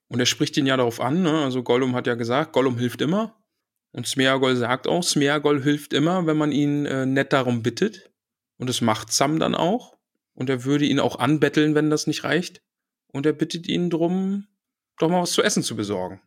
Und 0.08 0.20
er 0.20 0.26
spricht 0.26 0.56
ihn 0.56 0.66
ja 0.66 0.76
darauf 0.76 1.00
an, 1.00 1.22
ne? 1.22 1.42
Also 1.42 1.62
Gollum 1.62 1.94
hat 1.94 2.06
ja 2.06 2.14
gesagt, 2.14 2.52
Gollum 2.52 2.78
hilft 2.78 3.02
immer. 3.02 3.36
Und 3.92 4.06
Smeagol 4.06 4.56
sagt 4.56 4.86
auch, 4.86 5.02
Smeagol 5.02 5.62
hilft 5.62 5.92
immer, 5.92 6.26
wenn 6.26 6.36
man 6.36 6.52
ihn 6.52 6.86
äh, 6.86 7.06
nett 7.06 7.32
darum 7.32 7.62
bittet. 7.62 8.10
Und 8.58 8.68
das 8.68 8.80
macht 8.80 9.12
Sam 9.12 9.38
dann 9.38 9.54
auch. 9.54 9.96
Und 10.34 10.50
er 10.50 10.64
würde 10.64 10.84
ihn 10.84 11.00
auch 11.00 11.18
anbetteln, 11.18 11.74
wenn 11.74 11.90
das 11.90 12.06
nicht 12.06 12.24
reicht. 12.24 12.62
Und 13.08 13.26
er 13.26 13.32
bittet 13.32 13.68
ihn 13.68 13.90
drum, 13.90 14.46
doch 14.98 15.08
mal 15.08 15.22
was 15.22 15.32
zu 15.32 15.42
essen 15.42 15.62
zu 15.62 15.76
besorgen. 15.76 16.20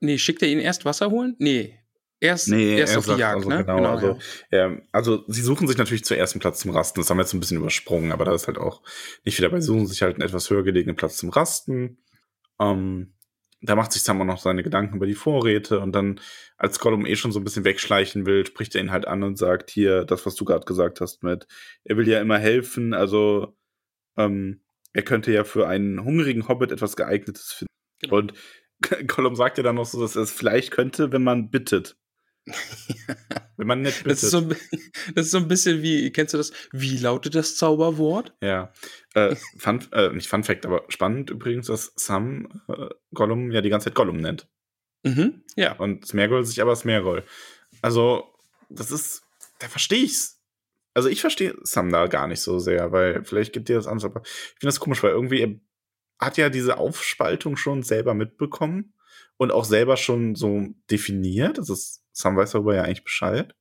Nee, 0.00 0.18
schickt 0.18 0.42
er 0.42 0.48
ihn 0.48 0.58
erst 0.58 0.84
Wasser 0.84 1.10
holen? 1.10 1.36
Nee. 1.38 1.78
Erst, 2.18 2.48
Nee, 2.48 2.78
erst 2.78 2.92
er 2.92 2.98
auf 3.00 3.06
die 3.06 3.20
Jagd, 3.20 3.36
also, 3.36 3.48
ne? 3.48 3.64
Genau, 3.64 3.84
also, 3.84 4.18
ja. 4.52 4.70
ja, 4.70 4.78
also 4.92 5.24
sie 5.26 5.42
suchen 5.42 5.66
sich 5.66 5.76
natürlich 5.76 6.04
zuerst 6.04 6.34
einen 6.34 6.40
Platz 6.40 6.60
zum 6.60 6.70
Rasten. 6.70 7.00
Das 7.00 7.10
haben 7.10 7.18
wir 7.18 7.22
jetzt 7.22 7.32
ein 7.32 7.40
bisschen 7.40 7.56
übersprungen, 7.56 8.12
aber 8.12 8.24
da 8.24 8.32
ist 8.32 8.46
halt 8.46 8.58
auch 8.58 8.82
nicht 9.24 9.36
wieder 9.38 9.48
bei 9.48 9.60
suchen 9.60 9.88
sich 9.88 10.02
halt 10.02 10.14
einen 10.14 10.22
etwas 10.22 10.48
höher 10.48 10.62
gelegenen 10.62 10.94
Platz 10.94 11.16
zum 11.16 11.30
Rasten. 11.30 11.98
Ähm, 12.60 13.14
da 13.62 13.76
macht 13.76 13.92
sich 13.92 14.02
Sam 14.02 14.20
auch 14.20 14.26
noch 14.26 14.38
seine 14.38 14.62
Gedanken 14.62 14.96
über 14.96 15.06
die 15.06 15.14
Vorräte 15.14 15.80
und 15.80 15.92
dann, 15.92 16.20
als 16.56 16.80
Gollum 16.80 17.06
eh 17.06 17.16
schon 17.16 17.32
so 17.32 17.40
ein 17.40 17.44
bisschen 17.44 17.64
wegschleichen 17.64 18.26
will, 18.26 18.44
spricht 18.44 18.74
er 18.74 18.80
ihn 18.80 18.90
halt 18.90 19.06
an 19.06 19.22
und 19.22 19.38
sagt, 19.38 19.70
hier, 19.70 20.04
das, 20.04 20.26
was 20.26 20.34
du 20.34 20.44
gerade 20.44 20.64
gesagt 20.64 21.00
hast 21.00 21.22
mit, 21.22 21.46
er 21.84 21.96
will 21.96 22.08
ja 22.08 22.20
immer 22.20 22.38
helfen, 22.38 22.92
also 22.92 23.56
ähm, 24.16 24.60
er 24.92 25.02
könnte 25.02 25.32
ja 25.32 25.44
für 25.44 25.68
einen 25.68 26.04
hungrigen 26.04 26.48
Hobbit 26.48 26.72
etwas 26.72 26.96
geeignetes 26.96 27.52
finden. 27.52 27.72
Genau. 28.00 28.16
Und 28.16 28.34
Gollum 29.06 29.36
sagt 29.36 29.58
ja 29.58 29.64
dann 29.64 29.76
noch 29.76 29.86
so, 29.86 30.00
dass 30.00 30.16
er 30.16 30.22
es 30.22 30.32
vielleicht 30.32 30.72
könnte, 30.72 31.12
wenn 31.12 31.22
man 31.22 31.50
bittet. 31.50 31.96
wenn 33.56 33.66
man 33.66 33.82
nicht 33.82 34.04
bittet. 34.04 34.10
Das 34.10 34.22
ist, 34.24 34.30
so, 34.30 34.40
das 35.14 35.26
ist 35.26 35.30
so 35.30 35.38
ein 35.38 35.48
bisschen 35.48 35.82
wie, 35.82 36.10
kennst 36.10 36.34
du 36.34 36.38
das? 36.38 36.52
Wie 36.72 36.96
lautet 36.96 37.34
das 37.34 37.56
Zauberwort? 37.56 38.34
Ja. 38.42 38.72
Äh, 39.14 39.36
Fun, 39.56 39.86
äh, 39.92 40.10
nicht 40.10 40.28
Fun 40.28 40.44
Fact, 40.44 40.66
aber 40.66 40.84
spannend 40.88 41.30
übrigens, 41.30 41.68
dass 41.68 41.92
Sam 41.96 42.62
äh, 42.68 42.88
Gollum 43.14 43.50
ja 43.52 43.60
die 43.60 43.68
ganze 43.70 43.86
Zeit 43.86 43.94
Gollum 43.94 44.16
nennt. 44.16 44.48
Mhm, 45.04 45.42
ja. 45.56 45.72
Und 45.74 46.06
Smeargol 46.06 46.44
sich 46.44 46.60
aber 46.60 46.76
Smeargol. 46.76 47.24
Also, 47.80 48.34
das 48.68 48.90
ist, 48.90 49.22
da 49.58 49.68
verstehe 49.68 50.02
ich's. 50.02 50.40
Also, 50.94 51.08
ich 51.08 51.20
verstehe 51.20 51.56
Sam 51.62 51.90
da 51.90 52.06
gar 52.06 52.26
nicht 52.26 52.40
so 52.40 52.58
sehr, 52.58 52.92
weil 52.92 53.24
vielleicht 53.24 53.52
gibt 53.52 53.68
dir 53.68 53.76
das 53.76 53.86
anders, 53.86 54.04
aber 54.04 54.22
ich 54.24 54.58
finde 54.58 54.66
das 54.66 54.80
komisch, 54.80 55.02
weil 55.02 55.12
irgendwie 55.12 55.40
er 55.40 55.60
hat 56.20 56.36
ja 56.36 56.50
diese 56.50 56.78
Aufspaltung 56.78 57.56
schon 57.56 57.82
selber 57.82 58.14
mitbekommen 58.14 58.94
und 59.42 59.52
auch 59.52 59.64
selber 59.64 59.96
schon 59.96 60.34
so 60.34 60.68
definiert. 60.90 61.58
Das 61.58 61.68
ist, 61.68 62.02
Sam 62.12 62.36
weiß 62.36 62.52
darüber 62.52 62.74
ja 62.74 62.82
eigentlich 62.82 63.04
Bescheid. 63.04 63.54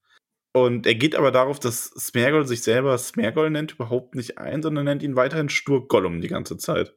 Und 0.53 0.85
er 0.85 0.95
geht 0.95 1.15
aber 1.15 1.31
darauf, 1.31 1.59
dass 1.59 1.85
Smeargol 1.85 2.45
sich 2.45 2.61
selber 2.61 2.97
Smeargol 2.97 3.49
nennt, 3.49 3.73
überhaupt 3.73 4.15
nicht 4.15 4.37
ein, 4.37 4.61
sondern 4.61 4.85
nennt 4.85 5.03
ihn 5.03 5.15
weiterhin 5.15 5.49
stur 5.49 5.87
Gollum 5.87 6.21
die 6.21 6.27
ganze 6.27 6.57
Zeit. 6.57 6.93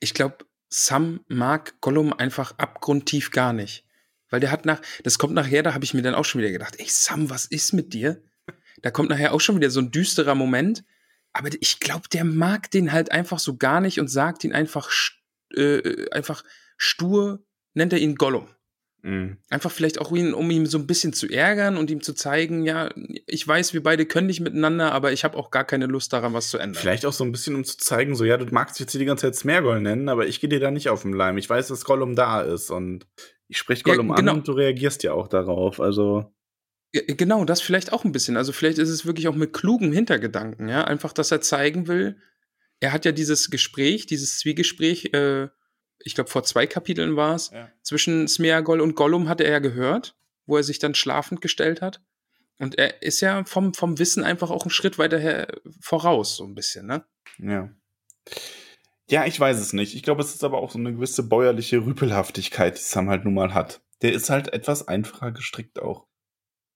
Ich 0.00 0.14
glaube, 0.14 0.38
Sam 0.68 1.20
mag 1.28 1.80
Gollum 1.80 2.12
einfach 2.12 2.56
abgrundtief 2.58 3.30
gar 3.30 3.52
nicht. 3.52 3.84
Weil 4.28 4.40
der 4.40 4.50
hat 4.50 4.64
nach, 4.66 4.80
das 5.04 5.18
kommt 5.18 5.34
nachher, 5.34 5.62
da 5.62 5.74
habe 5.74 5.84
ich 5.84 5.94
mir 5.94 6.02
dann 6.02 6.14
auch 6.14 6.24
schon 6.24 6.40
wieder 6.40 6.50
gedacht, 6.50 6.76
ey 6.78 6.86
Sam, 6.88 7.30
was 7.30 7.44
ist 7.46 7.72
mit 7.72 7.92
dir? 7.92 8.22
Da 8.82 8.90
kommt 8.90 9.08
nachher 9.08 9.32
auch 9.32 9.40
schon 9.40 9.56
wieder 9.56 9.70
so 9.70 9.80
ein 9.80 9.90
düsterer 9.90 10.34
Moment. 10.34 10.84
Aber 11.32 11.50
ich 11.60 11.80
glaube, 11.80 12.08
der 12.08 12.24
mag 12.24 12.70
den 12.70 12.92
halt 12.92 13.12
einfach 13.12 13.38
so 13.38 13.56
gar 13.56 13.80
nicht 13.80 14.00
und 14.00 14.08
sagt 14.08 14.42
ihn 14.42 14.52
einfach, 14.52 14.90
st- 14.90 15.20
äh, 15.54 16.10
einfach 16.10 16.42
stur, 16.76 17.44
nennt 17.76 17.92
er 17.92 17.98
ihn 17.98 18.16
Gollum. 18.16 18.48
Mhm. 19.02 19.36
Einfach 19.50 19.70
vielleicht 19.70 20.00
auch 20.00 20.10
ihn, 20.10 20.34
um 20.34 20.50
ihn 20.50 20.66
so 20.66 20.78
ein 20.78 20.86
bisschen 20.86 21.12
zu 21.12 21.28
ärgern 21.28 21.76
und 21.76 21.90
ihm 21.90 22.02
zu 22.02 22.12
zeigen, 22.14 22.64
ja, 22.64 22.90
ich 23.26 23.46
weiß, 23.46 23.72
wir 23.72 23.82
beide 23.82 24.06
können 24.06 24.26
nicht 24.26 24.40
miteinander, 24.40 24.90
aber 24.92 25.12
ich 25.12 25.22
habe 25.22 25.36
auch 25.36 25.50
gar 25.50 25.64
keine 25.64 25.86
Lust 25.86 26.12
daran, 26.12 26.32
was 26.32 26.50
zu 26.50 26.58
ändern. 26.58 26.80
Vielleicht 26.80 27.06
auch 27.06 27.12
so 27.12 27.22
ein 27.22 27.30
bisschen, 27.30 27.54
um 27.54 27.64
zu 27.64 27.76
zeigen, 27.76 28.16
so, 28.16 28.24
ja, 28.24 28.36
du 28.36 28.46
magst 28.46 28.76
dich 28.76 28.80
jetzt 28.80 28.92
hier 28.92 28.98
die 28.98 29.04
ganze 29.04 29.26
Zeit 29.26 29.36
Smeargol 29.36 29.80
nennen, 29.80 30.08
aber 30.08 30.26
ich 30.26 30.40
gehe 30.40 30.48
dir 30.50 30.58
da 30.58 30.72
nicht 30.72 30.88
auf 30.88 31.02
den 31.02 31.12
Leim. 31.12 31.38
Ich 31.38 31.48
weiß, 31.48 31.68
dass 31.68 31.84
Gollum 31.84 32.16
da 32.16 32.40
ist 32.40 32.70
und 32.70 33.06
ich 33.46 33.58
spreche 33.58 33.82
Ja, 33.86 33.94
Gollum 33.94 34.12
genau. 34.14 34.32
an 34.32 34.38
und 34.38 34.48
du 34.48 34.52
reagierst 34.52 35.04
ja 35.04 35.12
auch 35.12 35.28
darauf. 35.28 35.78
Also, 35.78 36.32
Ja, 36.92 37.02
Genau, 37.06 37.44
das 37.44 37.60
vielleicht 37.60 37.92
auch 37.92 38.04
ein 38.04 38.12
bisschen. 38.12 38.36
Also 38.36 38.52
vielleicht 38.52 38.78
ist 38.78 38.90
es 38.90 39.06
wirklich 39.06 39.28
auch 39.28 39.36
mit 39.36 39.52
klugem 39.52 39.92
Hintergedanken, 39.92 40.68
ja. 40.68 40.82
Einfach, 40.82 41.12
dass 41.12 41.30
er 41.30 41.42
zeigen 41.42 41.86
will, 41.86 42.16
er 42.80 42.92
hat 42.92 43.04
ja 43.04 43.12
dieses 43.12 43.50
Gespräch, 43.50 44.06
dieses 44.06 44.38
Zwiegespräch, 44.38 45.12
äh, 45.14 45.48
ich 45.98 46.14
glaube 46.14 46.30
vor 46.30 46.44
zwei 46.44 46.66
Kapiteln 46.66 47.16
war 47.16 47.34
es, 47.34 47.50
Ja. 47.50 47.70
zwischen 47.82 48.28
Smeagol 48.28 48.80
und 48.80 48.94
Gollum 48.94 49.28
hatte 49.28 49.44
er 49.44 49.52
ja 49.52 49.58
gehört, 49.58 50.16
wo 50.46 50.56
er 50.56 50.62
sich 50.62 50.78
dann 50.78 50.94
schlafend 50.94 51.40
gestellt 51.40 51.82
hat. 51.82 52.02
Und 52.58 52.78
er 52.78 53.02
ist 53.02 53.20
ja 53.20 53.44
vom, 53.44 53.74
vom 53.74 53.98
Wissen 53.98 54.24
einfach 54.24 54.50
auch 54.50 54.62
einen 54.62 54.70
Schritt 54.70 54.98
weiter 54.98 55.18
her, 55.18 55.48
voraus, 55.80 56.36
so 56.36 56.44
ein 56.44 56.54
bisschen, 56.54 56.86
ne? 56.86 57.04
ja. 57.38 57.70
Ja, 59.08 59.24
ich 59.24 59.38
weiß 59.38 59.60
es 59.60 59.72
nicht. 59.72 59.94
Ich 59.94 60.02
glaube, 60.02 60.20
es 60.20 60.34
ist 60.34 60.42
aber 60.42 60.58
auch 60.58 60.72
so 60.72 60.78
eine 60.78 60.92
gewisse 60.92 61.22
bäuerliche 61.22 61.78
Rüpelhaftigkeit, 61.84 62.76
die 62.76 62.82
Sam 62.82 63.08
halt 63.08 63.24
nun 63.24 63.34
mal 63.34 63.54
hat. 63.54 63.80
Der 64.02 64.12
ist 64.12 64.30
halt 64.30 64.52
etwas 64.52 64.88
einfacher 64.88 65.30
gestrickt 65.30 65.80
auch. 65.80 66.06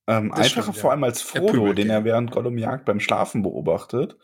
Ähm, 0.06 0.32
einfacher 0.32 0.62
stimmt, 0.62 0.76
ja. 0.76 0.80
vor 0.80 0.90
allem 0.92 1.04
als 1.04 1.22
Er 1.22 1.26
Frodo, 1.40 1.52
pöbelt 1.52 1.78
den 1.78 1.90
er 1.90 2.04
während 2.04 2.30
Gollum 2.30 2.56
jagt 2.56 2.84
beim 2.84 3.00
Schlafen 3.00 3.42
beobachtet 3.42 4.16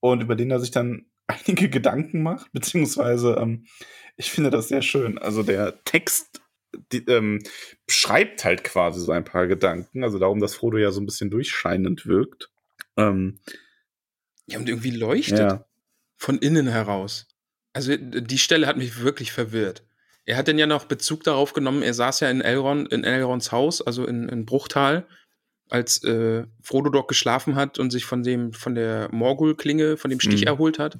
und 0.00 0.20
über 0.20 0.34
den 0.34 0.50
er 0.50 0.58
sich 0.58 0.72
dann 0.72 1.06
einige 1.28 1.70
Gedanken 1.70 2.22
macht, 2.22 2.50
beziehungsweise 2.52 3.36
ähm, 3.40 3.66
ich 4.16 4.30
finde 4.30 4.50
das 4.50 4.68
sehr 4.68 4.82
schön. 4.82 5.18
Also 5.18 5.42
der 5.42 5.82
Text 5.84 6.40
die, 6.92 7.04
ähm, 7.06 7.40
beschreibt 7.86 8.44
halt 8.44 8.64
quasi 8.64 9.00
so 9.00 9.12
ein 9.12 9.24
paar 9.24 9.46
Gedanken, 9.46 10.02
also 10.02 10.18
darum, 10.18 10.40
dass 10.40 10.54
Frodo 10.54 10.76
ja 10.78 10.90
so 10.90 11.00
ein 11.00 11.06
bisschen 11.06 11.30
durchscheinend 11.30 12.06
wirkt. 12.06 12.50
Ähm, 12.96 13.38
Ja, 14.46 14.58
und 14.58 14.68
irgendwie 14.68 14.90
leuchtet 14.90 15.38
ja. 15.38 15.64
von 16.16 16.38
innen 16.38 16.66
heraus. 16.66 17.28
Also 17.72 17.96
die 17.96 18.38
Stelle 18.38 18.66
hat 18.66 18.76
mich 18.76 19.00
wirklich 19.00 19.32
verwirrt. 19.32 19.84
Er 20.26 20.36
hat 20.36 20.48
dann 20.48 20.58
ja 20.58 20.66
noch 20.66 20.86
Bezug 20.86 21.22
darauf 21.24 21.52
genommen, 21.52 21.82
er 21.82 21.94
saß 21.94 22.20
ja 22.20 22.30
in 22.30 22.40
Elrond, 22.40 22.92
in 22.92 23.04
Elronds 23.04 23.52
Haus, 23.52 23.82
also 23.82 24.06
in, 24.06 24.28
in 24.28 24.46
Bruchtal, 24.46 25.06
als 25.70 26.02
äh, 26.04 26.44
Frodo 26.62 26.90
dort 26.90 27.08
geschlafen 27.08 27.56
hat 27.56 27.78
und 27.78 27.90
sich 27.90 28.04
von 28.04 28.22
dem, 28.22 28.52
von 28.52 28.74
der 28.74 29.08
Morgul-Klinge, 29.12 29.96
von 29.96 30.10
dem 30.10 30.20
Stich 30.20 30.42
Mhm. 30.42 30.46
erholt 30.46 30.78
hat. 30.78 30.98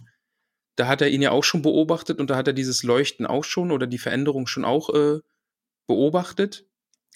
Da 0.76 0.86
hat 0.88 1.00
er 1.02 1.08
ihn 1.08 1.22
ja 1.22 1.30
auch 1.30 1.44
schon 1.44 1.62
beobachtet 1.62 2.18
und 2.18 2.30
da 2.30 2.36
hat 2.36 2.46
er 2.48 2.52
dieses 2.52 2.82
Leuchten 2.82 3.26
auch 3.26 3.44
schon 3.44 3.70
oder 3.70 3.86
die 3.86 3.98
Veränderung 3.98 4.46
schon 4.46 4.64
auch 4.64 4.90
äh, 4.94 5.20
beobachtet. 5.86 6.66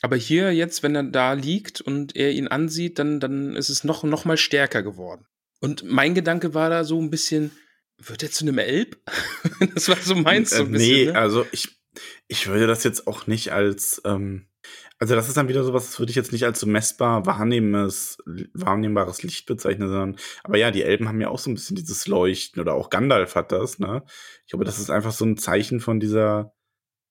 Aber 0.00 0.16
hier 0.16 0.52
jetzt, 0.52 0.82
wenn 0.82 0.94
er 0.94 1.02
da 1.02 1.32
liegt 1.32 1.80
und 1.80 2.14
er 2.14 2.30
ihn 2.32 2.46
ansieht, 2.48 2.98
dann, 2.98 3.18
dann 3.18 3.56
ist 3.56 3.68
es 3.68 3.82
noch, 3.82 4.04
noch 4.04 4.24
mal 4.24 4.36
stärker 4.36 4.82
geworden. 4.82 5.26
Und 5.60 5.82
mein 5.84 6.14
Gedanke 6.14 6.54
war 6.54 6.70
da 6.70 6.84
so 6.84 7.00
ein 7.00 7.10
bisschen, 7.10 7.50
wird 7.96 8.22
er 8.22 8.30
zu 8.30 8.44
einem 8.44 8.58
Elb? 8.58 8.96
das 9.74 9.88
war 9.88 9.96
so 9.96 10.14
meins 10.14 10.50
so 10.50 10.62
ein 10.62 10.68
Äh, 10.68 10.70
bisschen. 10.72 10.94
nee, 10.94 11.04
ne? 11.06 11.16
also 11.18 11.46
ich, 11.50 11.80
ich 12.28 12.46
würde 12.46 12.68
das 12.68 12.84
jetzt 12.84 13.08
auch 13.08 13.26
nicht 13.26 13.52
als, 13.52 14.00
ähm, 14.04 14.46
also 14.98 15.14
das 15.14 15.28
ist 15.28 15.36
dann 15.36 15.48
wieder 15.48 15.62
sowas, 15.64 15.86
das 15.86 15.98
würde 15.98 16.10
ich 16.10 16.16
jetzt 16.16 16.32
nicht 16.32 16.44
als 16.44 16.60
so 16.60 16.66
messbar 16.66 17.24
wahrnehmendes, 17.24 18.18
wahrnehmbares 18.52 19.22
Licht 19.22 19.46
bezeichnen, 19.46 19.88
sondern, 19.88 20.16
aber 20.42 20.58
ja, 20.58 20.70
die 20.70 20.82
Elben 20.82 21.08
haben 21.08 21.20
ja 21.20 21.28
auch 21.28 21.38
so 21.38 21.50
ein 21.50 21.54
bisschen 21.54 21.76
dieses 21.76 22.06
Leuchten 22.08 22.60
oder 22.60 22.74
auch 22.74 22.90
Gandalf 22.90 23.36
hat 23.36 23.52
das, 23.52 23.78
ne? 23.78 24.02
Ich 24.44 24.50
glaube, 24.50 24.64
das 24.64 24.78
ist 24.78 24.90
einfach 24.90 25.12
so 25.12 25.24
ein 25.24 25.36
Zeichen 25.36 25.80
von 25.80 26.00
dieser 26.00 26.52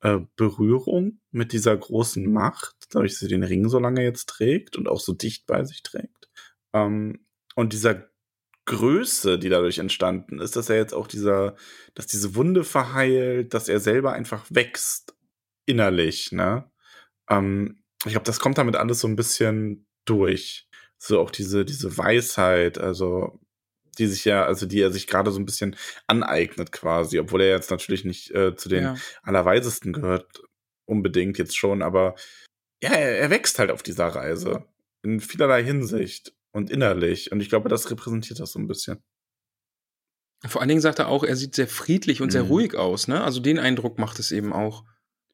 äh, 0.02 0.20
Berührung 0.36 1.20
mit 1.32 1.54
dieser 1.54 1.76
großen 1.78 2.32
Macht, 2.32 2.76
dadurch, 2.92 3.14
dass 3.14 3.20
sie 3.20 3.28
den 3.28 3.44
Ring 3.44 3.70
so 3.70 3.80
lange 3.80 4.04
jetzt 4.04 4.28
trägt 4.30 4.78
und 4.78 4.88
auch 4.88 5.00
so 5.00 5.14
dicht 5.14 5.46
bei 5.48 5.64
sich 5.64 5.82
trägt. 5.84 6.30
Ähm, 6.74 7.26
und 7.56 7.74
dieser 7.74 8.10
Größe, 8.66 9.40
die 9.40 9.50
dadurch 9.50 9.80
entstanden 9.80 10.40
ist, 10.40 10.56
dass 10.58 10.70
er 10.70 10.76
jetzt 10.76 10.94
auch 10.94 11.08
dieser, 11.08 11.56
dass 11.96 12.06
diese 12.06 12.36
Wunde 12.36 12.64
verheilt, 12.66 13.54
dass 13.54 13.70
er 13.70 13.80
selber 13.80 14.12
einfach 14.14 14.46
wächst 14.50 15.16
innerlich, 15.66 16.32
ne? 16.34 16.70
Ähm, 17.30 17.84
ich 18.06 18.12
glaube, 18.12 18.26
das 18.26 18.40
kommt 18.40 18.58
damit 18.58 18.76
alles 18.76 19.00
so 19.00 19.08
ein 19.08 19.16
bisschen 19.16 19.88
durch. 20.06 20.68
So 21.00 21.20
auch 21.20 21.32
diese, 21.32 21.66
diese 21.66 21.98
Weisheit, 21.98 22.78
also 22.78 23.40
die 23.98 24.08
sich 24.08 24.26
ja, 24.26 24.46
also 24.46 24.66
die 24.66 24.80
er 24.82 24.92
sich 24.92 25.08
gerade 25.08 25.32
so 25.32 25.40
ein 25.40 25.46
bisschen 25.46 25.76
aneignet 26.08 26.72
quasi, 26.72 27.20
obwohl 27.20 27.42
er 27.42 27.50
jetzt 27.50 27.72
natürlich 27.72 28.06
nicht 28.06 28.32
äh, 28.32 28.56
zu 28.56 28.70
den 28.70 28.84
Ja. 28.84 28.96
Allerweisesten 29.24 29.94
gehört, 29.94 30.42
unbedingt 30.86 31.38
jetzt 31.38 31.58
schon, 31.58 31.82
aber 31.82 32.16
ja, 32.82 32.92
er, 32.92 33.18
er 33.20 33.30
wächst 33.32 33.58
halt 33.60 33.72
auf 33.72 33.82
dieser 33.84 34.08
Reise 34.08 34.66
in 35.04 35.20
vielerlei 35.20 35.64
Hinsicht 35.64 36.34
und 36.52 36.70
innerlich 36.70 37.32
und 37.32 37.42
ich 37.42 37.50
glaube, 37.50 37.70
das 37.70 37.90
repräsentiert 37.90 38.40
das 38.40 38.52
so 38.52 38.60
ein 38.60 38.68
bisschen. 38.68 39.04
Vor 40.46 40.62
allen 40.62 40.70
Dingen 40.70 40.82
sagt 40.82 41.00
er 41.00 41.08
auch, 41.08 41.24
er 41.24 41.36
sieht 41.36 41.56
sehr 41.56 41.68
friedlich 41.68 42.22
und 42.22 42.32
sehr 42.32 42.44
Mhm. 42.44 42.50
ruhig 42.50 42.76
aus, 42.76 43.08
ne? 43.08 43.24
Also 43.24 43.40
den 43.40 43.58
Eindruck 43.58 43.98
macht 43.98 44.20
es 44.20 44.32
eben 44.32 44.54
auch. 44.54 44.84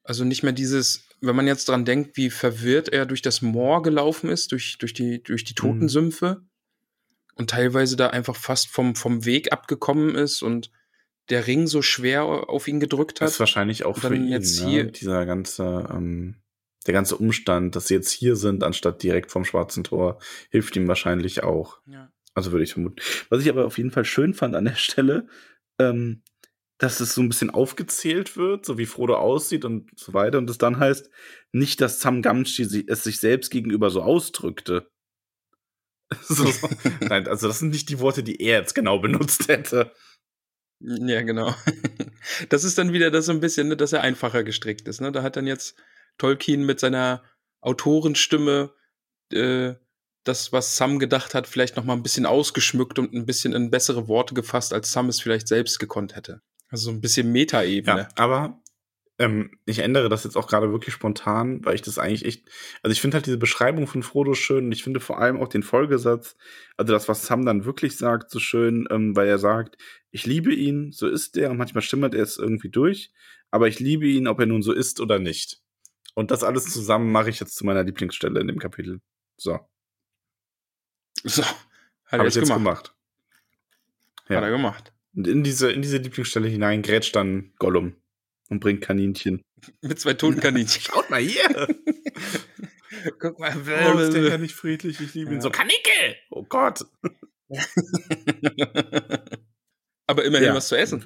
Also 0.04 0.26
nicht 0.26 0.44
mehr 0.44 0.52
dieses, 0.54 1.08
wenn 1.22 1.36
man 1.36 1.48
jetzt 1.48 1.70
dran 1.70 1.86
denkt, 1.86 2.18
wie 2.18 2.30
verwirrt 2.30 2.90
er 2.90 3.06
durch 3.06 3.22
das 3.22 3.42
Moor 3.42 3.82
gelaufen 3.84 4.30
ist, 4.30 4.52
durch, 4.52 4.78
durch 4.78 4.94
die, 4.94 5.24
durch 5.24 5.44
die 5.46 5.54
Mhm. 5.54 5.56
Totensümpfe 5.56 6.42
und 7.36 7.50
teilweise 7.50 7.96
da 7.96 8.08
einfach 8.08 8.36
fast 8.36 8.68
vom, 8.70 8.96
vom 8.96 9.26
Weg 9.26 9.52
abgekommen 9.54 10.16
ist 10.16 10.42
und 10.42 10.72
der 11.30 11.48
Ring 11.48 11.68
so 11.68 11.82
schwer 11.82 12.24
auf 12.26 12.68
ihn 12.68 12.80
gedrückt 12.82 13.22
Das 13.22 13.28
hat. 13.28 13.30
ist 13.36 13.40
wahrscheinlich 13.40 13.86
auch 13.86 13.98
für 13.98 14.14
ihn, 14.14 14.28
jetzt 14.28 14.62
ne? 14.62 14.70
hier- 14.70 14.84
dieser 14.92 15.26
ganze, 15.26 15.88
ähm, 15.90 16.36
der 16.86 16.94
ganze 16.94 17.16
Umstand, 17.16 17.78
dass 17.78 17.88
sie 17.88 17.94
jetzt 17.94 18.12
hier 18.12 18.36
sind, 18.36 18.62
anstatt 18.62 19.02
direkt 19.04 19.32
vom 19.32 19.46
Schwarzen 19.46 19.86
Tor, 19.86 20.20
hilft 20.50 20.76
ihm 20.76 20.88
wahrscheinlich 20.90 21.42
auch. 21.44 21.78
Ja. 21.86 22.12
Also 22.34 22.52
würde 22.52 22.66
ich 22.66 22.74
vermuten. 22.74 22.98
Was 23.30 23.42
ich 23.42 23.50
aber 23.50 23.66
auf 23.66 23.78
jeden 23.78 23.92
Fall 23.92 24.04
schön 24.04 24.34
fand 24.34 24.54
an 24.56 24.66
der 24.66 24.76
Stelle, 24.76 25.28
ähm, 25.80 26.24
dass 26.78 27.00
es 27.00 27.14
so 27.14 27.22
ein 27.22 27.30
bisschen 27.30 27.50
aufgezählt 27.50 28.36
wird, 28.36 28.66
so 28.66 28.78
wie 28.78 28.86
Frodo 28.86 29.16
aussieht 29.16 29.66
und 29.66 29.90
so 29.98 30.14
weiter. 30.14 30.38
Und 30.38 30.50
es 30.50 30.58
dann 30.58 30.80
heißt, 30.80 31.10
nicht, 31.52 31.82
dass 31.82 32.00
Sam 32.00 32.22
Gamgee 32.22 32.86
es 32.88 33.04
sich 33.04 33.20
selbst 33.20 33.52
gegenüber 33.52 33.90
so 33.90 34.02
ausdrückte. 34.02 34.90
so, 36.22 36.46
so. 36.46 36.70
Nein, 37.02 37.28
also 37.28 37.48
das 37.48 37.60
sind 37.60 37.70
nicht 37.70 37.90
die 37.90 38.00
Worte, 38.00 38.24
die 38.24 38.42
er 38.42 38.60
jetzt 38.60 38.76
genau 38.76 39.00
benutzt 39.00 39.48
hätte. 39.48 39.92
Ja, 40.80 41.22
genau. 41.22 41.56
Das 42.48 42.64
ist 42.64 42.78
dann 42.78 42.94
wieder 42.94 43.12
das 43.12 43.26
so 43.26 43.34
ein 43.34 43.42
bisschen, 43.42 43.68
ne, 43.68 43.76
dass 43.76 43.92
er 43.92 44.00
einfacher 44.00 44.46
gestrickt 44.46 44.88
ist. 44.88 45.02
Ne? 45.02 45.12
Da 45.12 45.24
hat 45.24 45.36
dann 45.36 45.46
jetzt 45.46 45.76
Tolkien 46.18 46.66
mit 46.66 46.80
seiner 46.80 47.22
Autorenstimme 47.60 48.74
äh, 49.34 49.74
das, 50.24 50.54
was 50.54 50.78
Sam 50.78 51.00
gedacht 51.00 51.34
hat, 51.34 51.48
vielleicht 51.48 51.76
noch 51.76 51.84
mal 51.84 51.94
ein 51.94 52.02
bisschen 52.04 52.26
ausgeschmückt 52.26 52.98
und 52.98 53.14
ein 53.14 53.26
bisschen 53.26 53.52
in 53.52 53.72
bessere 53.72 54.08
Worte 54.08 54.34
gefasst, 54.34 54.74
als 54.74 54.94
Sam 54.94 55.10
es 55.10 55.20
vielleicht 55.20 55.50
selbst 55.50 55.80
gekonnt 55.80 56.16
hätte. 56.16 56.42
Also 56.74 56.86
so 56.86 56.92
ein 56.92 57.02
bisschen 57.02 57.32
Metaebene. 57.32 58.02
Ja, 58.02 58.10
aber 58.16 58.60
ähm, 59.20 59.52
ich 59.68 59.78
ändere 59.78 60.10
das 60.10 60.24
jetzt 60.24 60.36
auch 60.36 60.48
gerade 60.48 60.72
wirklich 60.72 60.92
spontan, 60.92 61.64
weil 61.64 61.76
ich 61.76 61.84
das 61.84 62.00
eigentlich 62.00 62.26
echt. 62.26 62.50
Also 62.82 62.94
ich 62.94 63.00
finde 63.00 63.14
halt 63.14 63.28
diese 63.28 63.38
Beschreibung 63.38 63.86
von 63.86 64.02
Frodo 64.02 64.34
schön 64.34 64.66
und 64.66 64.72
ich 64.72 64.84
finde 64.84 65.00
vor 65.00 65.20
allem 65.20 65.40
auch 65.40 65.50
den 65.50 65.62
Folgesatz, 65.62 66.36
also 66.76 66.92
das, 66.92 67.08
was 67.08 67.28
Sam 67.28 67.46
dann 67.46 67.66
wirklich 67.66 67.96
sagt, 67.96 68.32
so 68.32 68.40
schön, 68.40 68.88
ähm, 68.90 69.16
weil 69.16 69.28
er 69.28 69.38
sagt, 69.38 69.78
ich 70.10 70.26
liebe 70.26 70.52
ihn, 70.52 70.92
so 70.92 71.08
ist 71.08 71.38
er 71.38 71.52
und 71.52 71.58
manchmal 71.58 71.84
stimmert 71.84 72.16
er 72.16 72.24
es 72.24 72.38
irgendwie 72.38 72.70
durch, 72.70 73.14
aber 73.52 73.68
ich 73.68 73.80
liebe 73.80 74.08
ihn, 74.08 74.28
ob 74.28 74.40
er 74.40 74.48
nun 74.48 74.64
so 74.64 74.74
ist 74.74 75.00
oder 75.00 75.20
nicht. 75.20 75.62
Und 76.16 76.32
das 76.32 76.44
alles 76.44 76.66
zusammen 76.66 77.12
mache 77.12 77.30
ich 77.30 77.40
jetzt 77.40 77.56
zu 77.56 77.68
meiner 77.68 77.84
Lieblingsstelle 77.84 78.40
in 78.40 78.48
dem 78.48 78.58
Kapitel. 78.58 79.00
So, 79.38 79.60
So, 81.24 81.44
hat 81.44 81.56
er 82.10 82.18
habe 82.18 82.28
ich 82.30 82.36
jetzt 82.36 82.48
jetzt 82.48 82.58
gemacht. 82.58 82.64
gemacht. 82.64 82.96
Ja. 84.28 84.38
Hat 84.38 84.44
er 84.44 84.50
gemacht. 84.50 84.93
Und 85.16 85.28
in 85.28 85.44
diese, 85.44 85.72
in 85.72 85.82
diese 85.82 85.98
Lieblingsstelle 85.98 86.48
hinein 86.48 86.82
grätscht 86.82 87.16
dann 87.16 87.54
Gollum 87.60 87.96
und 88.50 88.60
bringt 88.60 88.82
Kaninchen. 88.82 89.42
Mit 89.82 90.00
zwei 90.00 90.14
toten 90.14 90.40
Kaninchen. 90.40 90.82
Schaut 90.92 91.10
mal 91.10 91.22
hier! 91.22 91.48
Guck 93.20 93.40
mal. 93.40 93.54
Oh, 93.56 94.00
ist 94.00 94.14
der 94.14 94.24
ja 94.24 94.38
nicht 94.38 94.54
friedlich, 94.56 95.00
ich 95.02 95.14
liebe 95.14 95.32
ihn 95.32 95.36
Ja. 95.38 95.42
so. 95.42 95.50
Kanickel! 95.50 96.16
Oh 96.30 96.44
Gott! 96.44 96.86
Aber 100.08 100.24
immerhin 100.24 100.48
Ja, 100.48 100.56
was 100.56 100.68
zu 100.68 100.78
essen. 100.78 101.04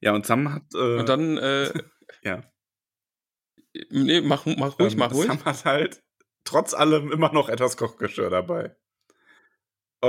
Ja, 0.00 0.12
und 0.14 0.26
Sam 0.26 0.52
hat. 0.52 0.62
Äh, 0.74 0.98
Und 0.98 1.08
dann, 1.08 1.36
äh, 1.38 1.72
ja. 2.22 2.42
nee, 3.90 4.20
mach, 4.20 4.44
mach 4.46 4.78
ruhig, 4.78 4.92
ähm, 4.94 4.98
mach 4.98 5.12
ruhig. 5.12 5.26
Sam 5.26 5.44
hat 5.44 5.64
halt 5.64 6.02
trotz 6.44 6.74
allem 6.74 7.10
immer 7.12 7.32
noch 7.32 7.48
etwas 7.48 7.76
Kochgeschirr 7.76 8.30
dabei. 8.30 8.76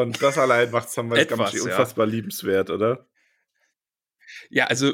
Und 0.02 0.22
das 0.22 0.38
allein 0.38 0.72
macht 0.72 0.90
Sam 0.90 1.10
weiß 1.10 1.20
Etwas, 1.20 1.52
ganz 1.52 1.54
ja. 1.54 1.64
unfassbar 1.64 2.06
liebenswert, 2.06 2.70
oder? 2.70 3.08
Ja, 4.50 4.68
also 4.68 4.94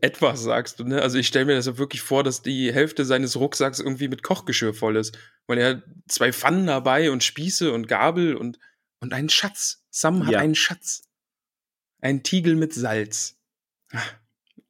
etwas 0.00 0.42
sagst 0.42 0.78
du, 0.80 0.84
ne? 0.84 1.02
Also 1.02 1.18
ich 1.18 1.26
stelle 1.26 1.46
mir 1.46 1.54
das 1.54 1.66
ja 1.66 1.78
wirklich 1.78 2.02
vor, 2.02 2.22
dass 2.22 2.42
die 2.42 2.72
Hälfte 2.72 3.04
seines 3.04 3.36
Rucksacks 3.36 3.80
irgendwie 3.80 4.08
mit 4.08 4.22
Kochgeschirr 4.22 4.74
voll 4.74 4.96
ist. 4.96 5.18
Weil 5.46 5.58
er 5.58 5.68
hat 5.70 5.82
zwei 6.08 6.32
Pfannen 6.32 6.66
dabei 6.66 7.10
und 7.10 7.24
Spieße 7.24 7.72
und 7.72 7.88
Gabel 7.88 8.36
und, 8.36 8.58
und 9.00 9.12
einen 9.12 9.28
Schatz. 9.28 9.84
Sam 9.90 10.24
hat 10.26 10.32
Ja. 10.32 10.38
einen 10.38 10.54
Schatz. 10.54 11.02
Ein 12.00 12.22
Tiegel 12.22 12.54
mit 12.54 12.72
Salz. 12.74 13.38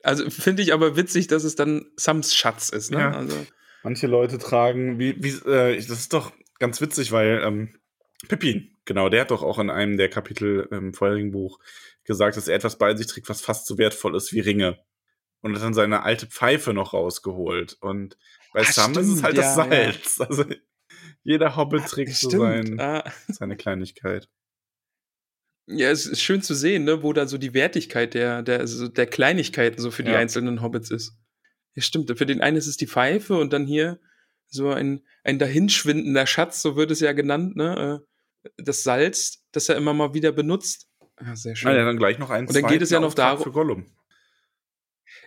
Also 0.03 0.29
finde 0.31 0.63
ich 0.63 0.73
aber 0.73 0.97
witzig, 0.97 1.27
dass 1.29 1.45
es 1.45 1.55
dann 1.55 1.87
Sams 1.97 2.35
Schatz 2.35 2.71
ist, 2.71 2.91
ne? 2.91 2.99
Ja. 2.99 3.13
Also, 3.13 3.47
Manche 3.83 4.07
Leute 4.07 4.39
tragen, 4.39 4.99
wie, 4.99 5.23
wie, 5.23 5.31
äh, 5.49 5.77
das 5.77 5.91
ist 5.91 6.13
doch 6.13 6.33
ganz 6.59 6.81
witzig, 6.81 7.13
weil 7.13 7.43
ähm, 7.45 7.81
Pippin, 8.29 8.72
genau, 8.85 9.09
der 9.09 9.23
hat 9.23 9.31
doch 9.31 9.43
auch 9.43 9.59
in 9.59 9.71
einem 9.71 9.97
der 9.97 10.09
Kapitel 10.09 10.69
im 10.71 10.95
vorherigen 10.95 11.33
Buch 11.33 11.59
gesagt, 12.05 12.37
dass 12.37 12.49
er 12.49 12.57
etwas 12.57 12.79
bei 12.79 12.95
sich 12.97 13.07
trägt, 13.07 13.29
was 13.29 13.41
fast 13.43 13.67
so 13.67 13.79
wertvoll 13.79 14.17
ist 14.17 14.33
wie 14.33 14.41
Ringe. 14.41 14.79
Und 15.41 15.55
hat 15.57 15.63
dann 15.63 15.75
seine 15.75 16.03
alte 16.05 16.27
Pfeife 16.27 16.73
noch 16.73 16.93
rausgeholt. 16.93 17.77
Und 17.81 18.17
bei 18.53 18.61
Ah, 18.61 18.65
Sam 18.65 18.93
ist 18.93 18.99
es 18.99 19.05
stimmt, 19.19 19.23
halt 19.25 19.39
das 19.39 19.57
ja, 19.57 19.65
ja. 19.65 19.93
Salz. 19.93 20.21
Also 20.29 20.45
jeder 21.25 21.57
Hobbit 21.57 21.87
trägt 21.87 22.15
so 22.15 22.29
stimmt. 22.29 22.43
sein, 22.43 22.81
Ah, 22.81 23.13
seine 23.29 23.57
Kleinigkeit. 23.57 24.29
ja, 25.67 25.91
es 25.91 26.07
ist 26.07 26.21
schön 26.21 26.43
zu 26.43 26.55
sehen, 26.55 26.85
ne, 26.85 27.03
wo 27.03 27.13
da 27.13 27.27
so 27.27 27.39
die 27.39 27.55
Wertigkeit 27.55 28.15
der, 28.15 28.43
der, 28.43 28.67
so 28.67 28.89
der 28.89 29.07
Kleinigkeiten 29.07 29.81
so 29.81 29.91
für 29.91 30.03
die 30.05 30.11
Ja. 30.13 30.19
einzelnen 30.19 30.61
Hobbits 30.63 30.91
ist. 30.91 31.17
Ja, 31.75 31.83
stimmt. 31.83 32.17
Für 32.19 32.27
den 32.27 32.41
einen 32.41 32.57
ist 32.57 32.67
es 32.67 32.77
die 32.77 32.87
Pfeife 32.87 33.37
und 33.37 33.53
dann 33.53 33.67
hier 33.67 33.99
so 34.49 34.71
ein, 34.71 35.03
ein 35.25 35.39
dahinschwindender 35.39 36.27
Schatz, 36.27 36.61
so 36.63 36.77
wird 36.77 36.91
es 36.91 37.01
ja 37.01 37.13
genannt, 37.13 37.57
ne? 37.57 38.05
Das 38.57 38.83
Salz, 38.83 39.45
das 39.53 39.69
er 39.69 39.77
immer 39.77 39.95
mal 39.95 40.15
wieder 40.15 40.33
benutzt. 40.33 40.89
Ah, 41.17 41.37
sehr 41.37 41.55
schön. 41.55 41.71
Ah, 41.71 41.75
ja, 41.75 41.85
dann 41.85 41.97
gleich 41.97 42.19
noch 42.19 42.31
einen 42.31 42.49
Und 42.49 42.57
dann 42.57 42.67
geht 42.67 42.83
es 42.83 42.91
ja 42.91 43.01
noch 43.01 43.15
darum- 43.15 43.43
für 43.43 43.53
Gollum. 43.53 43.87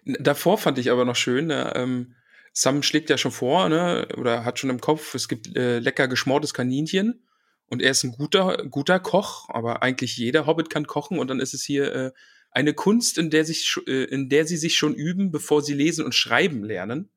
Davor 0.06 0.58
fand 0.58 0.78
ich 0.78 0.92
aber 0.92 1.06
noch 1.06 1.16
schön, 1.16 1.48
ne, 1.48 1.74
ähm, 1.76 2.16
Sam 2.54 2.84
schlägt 2.84 3.10
ja 3.10 3.18
schon 3.18 3.32
vor, 3.32 3.70
ne, 3.70 4.08
oder 4.18 4.46
hat 4.46 4.60
schon 4.60 4.70
im 4.70 4.80
Kopf, 4.80 5.14
es 5.16 5.28
gibt 5.28 5.56
äh, 5.56 5.80
lecker 5.80 6.08
geschmortes 6.08 6.54
Kaninchen 6.54 7.26
und 7.68 7.82
er 7.82 7.92
ist 7.92 8.04
ein 8.04 8.12
guter, 8.12 8.66
guter 8.70 9.00
Koch, 9.00 9.50
aber 9.50 9.84
eigentlich 9.84 10.18
jeder 10.18 10.46
Hobbit 10.46 10.70
kann 10.70 10.88
kochen 10.88 11.20
und 11.20 11.28
dann 11.30 11.40
ist 11.40 11.54
es 11.54 11.64
hier 11.64 11.94
äh, 11.94 12.12
eine 12.52 12.74
Kunst, 12.74 13.18
in 13.18 13.30
der, 13.30 13.46
sich, 13.46 13.76
äh, 13.88 14.06
in 14.06 14.30
der 14.30 14.46
sie 14.46 14.58
sich 14.58 14.78
schon 14.78 14.94
üben, 14.94 15.32
bevor 15.32 15.62
sie 15.62 15.74
lesen 15.74 16.06
und 16.06 16.16
schreiben 16.16 16.64
lernen. 16.64 17.10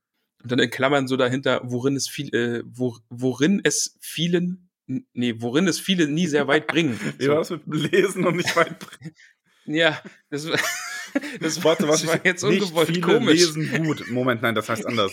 Und 0.42 0.50
dann 0.52 0.58
in 0.58 0.70
Klammern 0.70 1.08
so 1.08 1.16
dahinter, 1.16 1.61
worin 1.64 1.94
es 1.96 2.08
viel, 2.08 2.34
äh, 2.34 2.62
wo, 2.66 2.96
worin 3.08 3.61
es 3.62 3.96
vielen, 4.00 4.67
nee, 5.12 5.35
worin 5.38 5.68
es 5.68 5.79
viele 5.79 6.09
nie 6.09 6.27
sehr 6.27 6.46
weit 6.48 6.66
bringen. 6.66 6.98
War 7.20 7.37
das 7.37 7.51
mit 7.51 7.62
Lesen 7.66 8.27
und 8.27 8.37
nicht 8.37 8.55
weit 8.57 8.79
bringen? 8.79 9.14
Ja, 9.70 10.01
das, 10.31 10.48
war- 10.48 10.59
das, 11.40 11.62
Warte, 11.62 11.83
das 11.87 11.90
was 12.03 12.07
war 12.07 12.14
ich, 12.16 12.24
jetzt 12.24 12.42
nicht 12.42 12.62
ungewollt 12.62 12.88
viele 12.88 13.01
komisch. 13.03 13.35
lesen 13.38 13.85
gut. 13.85 14.11
Moment, 14.11 14.40
nein, 14.40 14.55
das 14.55 14.66
heißt 14.70 14.87
anders. 14.87 15.12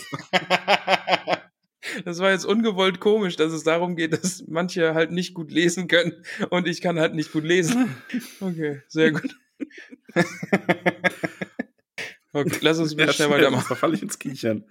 Das 2.06 2.20
war 2.20 2.30
jetzt 2.30 2.46
ungewollt 2.46 2.98
komisch, 2.98 3.36
dass 3.36 3.52
es 3.52 3.64
darum 3.64 3.96
geht, 3.96 4.14
dass 4.14 4.44
manche 4.48 4.94
halt 4.94 5.10
nicht 5.12 5.34
gut 5.34 5.50
lesen 5.50 5.88
können 5.88 6.24
und 6.48 6.66
ich 6.66 6.80
kann 6.80 6.98
halt 6.98 7.14
nicht 7.14 7.32
gut 7.32 7.44
lesen. 7.44 7.94
Okay, 8.40 8.80
sehr 8.88 9.12
gut. 9.12 9.36
Okay, 12.32 12.58
lass 12.60 12.78
uns 12.78 12.96
mal 12.96 13.06
Ja, 13.06 13.12
schnell 13.12 13.28
weitermachen. 13.30 13.52
sonst 13.54 13.66
verfalle 13.66 13.94
ich 13.94 14.02
ins 14.02 14.18
Kichern. 14.18 14.64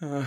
Ah, 0.00 0.26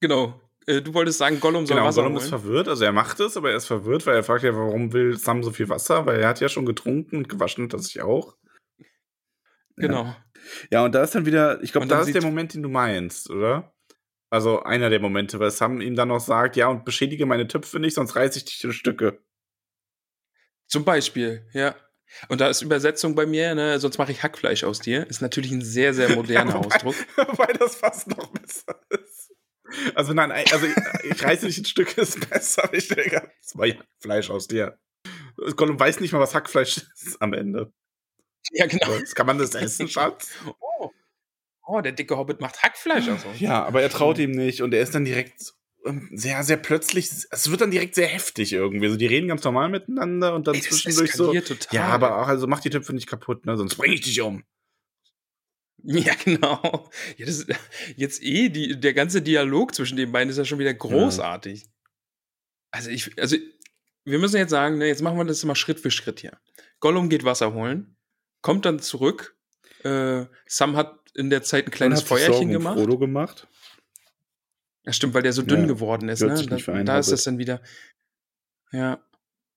genau. 0.00 0.40
Äh, 0.66 0.80
Du 0.82 0.94
wolltest 0.94 1.18
sagen, 1.18 1.40
Gollum 1.40 1.66
soll 1.66 1.76
Genau, 1.76 1.88
Wasser 1.88 2.02
Gollum 2.02 2.16
ist 2.16 2.22
holen. 2.32 2.40
verwirrt. 2.42 2.68
Also 2.68 2.84
er 2.84 2.92
macht 2.92 3.20
es, 3.20 3.36
aber 3.36 3.50
er 3.50 3.56
ist 3.56 3.66
verwirrt, 3.66 4.06
weil 4.06 4.16
er 4.16 4.24
fragt 4.24 4.44
ja, 4.44 4.54
warum 4.54 4.92
will 4.92 5.16
Sam 5.18 5.42
so 5.42 5.50
viel 5.50 5.68
Wasser? 5.68 6.06
Weil 6.06 6.20
er 6.20 6.28
hat 6.28 6.40
ja 6.40 6.48
schon 6.48 6.66
getrunken 6.66 7.16
und 7.16 7.28
gewaschen 7.28 7.64
hat 7.64 7.72
er 7.74 7.78
sich 7.80 8.00
auch. 8.02 8.36
Genau. 9.76 10.14
Ja, 10.70 10.84
und 10.84 10.94
da 10.94 11.02
ist 11.02 11.14
dann 11.14 11.26
wieder, 11.26 11.62
ich 11.62 11.72
glaube, 11.72 11.86
da 11.86 12.00
ist 12.02 12.14
der 12.14 12.22
Moment, 12.22 12.54
den 12.54 12.62
du 12.62 12.68
meinst, 12.68 13.30
oder? 13.30 13.74
Also 14.30 14.62
einer 14.62 14.90
der 14.90 15.00
Momente, 15.00 15.38
weil 15.40 15.50
Sam 15.50 15.80
ihm 15.80 15.94
dann 15.96 16.08
noch 16.08 16.20
sagt, 16.20 16.56
ja, 16.56 16.68
und 16.68 16.84
beschädige 16.84 17.24
meine 17.26 17.46
Töpfe 17.48 17.78
nicht, 17.80 17.94
sonst 17.94 18.16
reiße 18.16 18.38
ich 18.38 18.44
dich 18.44 18.62
in 18.64 18.72
Stücke. 18.72 19.20
Zum 20.66 20.84
Beispiel, 20.84 21.46
ja. 21.52 21.74
Und 22.28 22.40
da 22.40 22.48
ist 22.48 22.62
Übersetzung 22.62 23.14
bei 23.14 23.26
mir, 23.26 23.54
ne, 23.54 23.78
sonst 23.80 23.98
mache 23.98 24.12
ich 24.12 24.22
Hackfleisch 24.22 24.64
aus 24.64 24.78
dir. 24.80 25.06
Ist 25.08 25.22
natürlich 25.22 25.50
ein 25.52 25.62
sehr, 25.62 25.94
sehr 25.94 26.14
moderner 26.14 26.52
Ja, 26.54 26.56
wobei- 26.64 26.66
Ausdruck. 26.74 26.94
Weil 27.38 27.54
das 27.58 27.76
fast 27.76 28.08
noch 28.08 28.28
besser 28.28 28.80
ist. 28.90 29.32
Also 29.94 30.12
nein, 30.12 30.30
also 30.30 30.66
ich, 30.66 30.74
ich 31.10 31.24
reiße 31.24 31.46
dich 31.46 31.58
in 31.58 31.64
Stücke 31.64 32.00
ist 32.00 32.28
besser. 32.28 32.68
Ich 32.72 32.88
denke, 32.88 33.30
das 33.40 33.56
war 33.56 33.66
Fleisch 34.00 34.30
aus 34.30 34.46
dir. 34.46 34.78
Gollum 35.56 35.78
weiß 35.80 36.00
nicht 36.00 36.12
mal, 36.12 36.20
was 36.20 36.34
Hackfleisch 36.34 36.76
ist 36.76 37.20
am 37.20 37.32
Ende. 37.32 37.72
Ja, 38.52 38.66
genau. 38.66 38.98
Das 38.98 39.14
kann 39.14 39.26
man 39.26 39.38
das 39.38 39.54
essen, 39.54 39.88
Schatz? 39.88 40.30
Oh, 40.46 40.90
oh 41.66 41.80
der 41.80 41.92
dicke 41.92 42.16
Hobbit 42.16 42.40
macht 42.40 42.62
Hackfleisch 42.62 43.08
aus 43.08 43.24
uns. 43.24 43.40
Ja, 43.40 43.64
aber 43.64 43.82
er 43.82 43.90
traut 43.90 44.18
ihm 44.18 44.32
nicht 44.32 44.62
und 44.62 44.74
er 44.74 44.82
ist 44.82 44.94
dann 44.94 45.04
direkt 45.04 45.54
ähm, 45.84 46.08
sehr, 46.12 46.42
sehr 46.44 46.56
plötzlich, 46.56 47.10
es 47.30 47.50
wird 47.50 47.60
dann 47.60 47.70
direkt 47.70 47.94
sehr 47.94 48.06
heftig 48.06 48.52
irgendwie. 48.52 48.86
Also 48.86 48.96
die 48.96 49.06
reden 49.06 49.28
ganz 49.28 49.44
normal 49.44 49.68
miteinander 49.68 50.34
und 50.34 50.46
dann 50.46 50.54
Ey, 50.54 50.60
zwischendurch 50.60 51.12
so. 51.12 51.32
total. 51.32 51.56
Ja, 51.72 51.86
aber 51.86 52.20
auch, 52.20 52.28
also 52.28 52.46
mach 52.46 52.60
die 52.60 52.70
Töpfe 52.70 52.92
nicht 52.92 53.06
kaputt, 53.06 53.44
ne? 53.46 53.56
Sonst 53.56 53.76
bring 53.76 53.92
ich 53.92 54.02
dich 54.02 54.20
um. 54.20 54.44
Ja, 55.86 56.14
genau. 56.24 56.88
Ja, 57.18 57.26
das, 57.26 57.46
jetzt 57.96 58.22
eh, 58.22 58.48
die, 58.48 58.80
der 58.80 58.94
ganze 58.94 59.20
Dialog 59.20 59.74
zwischen 59.74 59.96
den 59.96 60.12
beiden 60.12 60.30
ist 60.30 60.38
ja 60.38 60.44
schon 60.44 60.58
wieder 60.58 60.72
großartig. 60.72 61.66
Also 62.70 62.90
ich, 62.90 63.18
also 63.20 63.36
wir 64.04 64.18
müssen 64.18 64.36
jetzt 64.36 64.50
sagen, 64.50 64.78
ne, 64.78 64.86
jetzt 64.86 65.02
machen 65.02 65.18
wir 65.18 65.24
das 65.24 65.44
mal 65.44 65.54
Schritt 65.54 65.80
für 65.80 65.90
Schritt 65.90 66.20
hier. 66.20 66.38
Gollum 66.80 67.08
geht 67.08 67.24
Wasser 67.24 67.52
holen, 67.52 67.96
kommt 68.40 68.64
dann 68.64 68.80
zurück. 68.80 69.36
Äh, 69.82 70.24
Sam 70.46 70.76
hat 70.76 71.00
in 71.14 71.30
der 71.30 71.42
Zeit 71.42 71.66
ein 71.66 71.70
kleines 71.70 72.02
Feuerchen 72.02 72.50
gemacht. 72.50 72.78
Frodo 72.78 72.98
gemacht. 72.98 73.46
Ja, 74.84 74.92
stimmt, 74.92 75.14
weil 75.14 75.22
der 75.22 75.32
so 75.32 75.42
dünn 75.42 75.62
Ja, 75.62 75.66
geworden 75.66 76.08
ist. 76.08 76.20
Ne? 76.20 76.34
Da, 76.48 76.82
da 76.82 76.98
ist 76.98 77.10
das 77.10 77.24
dann 77.24 77.38
wieder. 77.38 77.62
Ja. 78.72 79.02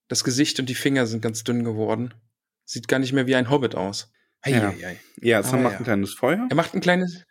Das 0.08 0.24
Gesicht 0.24 0.60
und 0.60 0.70
die 0.70 0.76
Finger 0.76 1.06
sind 1.06 1.22
ganz 1.22 1.44
dünn 1.44 1.64
geworden. 1.64 2.14
Sieht 2.66 2.88
gar 2.88 3.00
nicht 3.00 3.12
mehr 3.12 3.28
wie 3.28 3.36
ein 3.36 3.50
Hobbit 3.50 3.76
aus. 3.76 4.12
Ja. 4.50 4.70
Eieiei. 4.70 5.00
Ja, 5.22 5.43
Sam 5.43 5.60
Ah, 5.60 5.64
macht 5.64 5.74
ja. 5.74 5.78
ein 5.80 5.84
kleines 5.86 6.14
Feuer. 6.14 6.45
Er 6.50 6.56
macht 6.56 6.74
ein 6.74 6.82
kleines. 6.82 7.24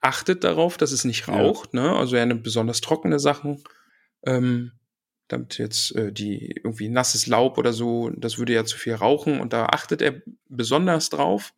Achtet 0.00 0.44
darauf, 0.44 0.76
dass 0.76 0.92
es 0.92 1.04
nicht 1.04 1.26
Ja. 1.26 1.34
raucht, 1.34 1.72
ne? 1.74 1.94
Also 1.96 2.16
er 2.16 2.26
nimmt 2.26 2.42
besonders 2.42 2.80
trockene 2.80 3.18
Sachen. 3.18 3.62
Ähm, 4.26 4.72
damit 5.28 5.56
jetzt 5.58 5.94
äh, 5.96 6.12
die 6.12 6.50
irgendwie 6.62 6.88
nasses 6.90 7.26
Laub 7.26 7.56
oder 7.56 7.72
so, 7.72 8.10
das 8.10 8.36
würde 8.38 8.52
ja 8.52 8.64
zu 8.64 8.76
viel 8.76 8.94
rauchen. 8.94 9.40
Und 9.40 9.52
da 9.54 9.66
achtet 9.66 10.02
er 10.02 10.20
besonders 10.48 11.08
drauf. 11.08 11.54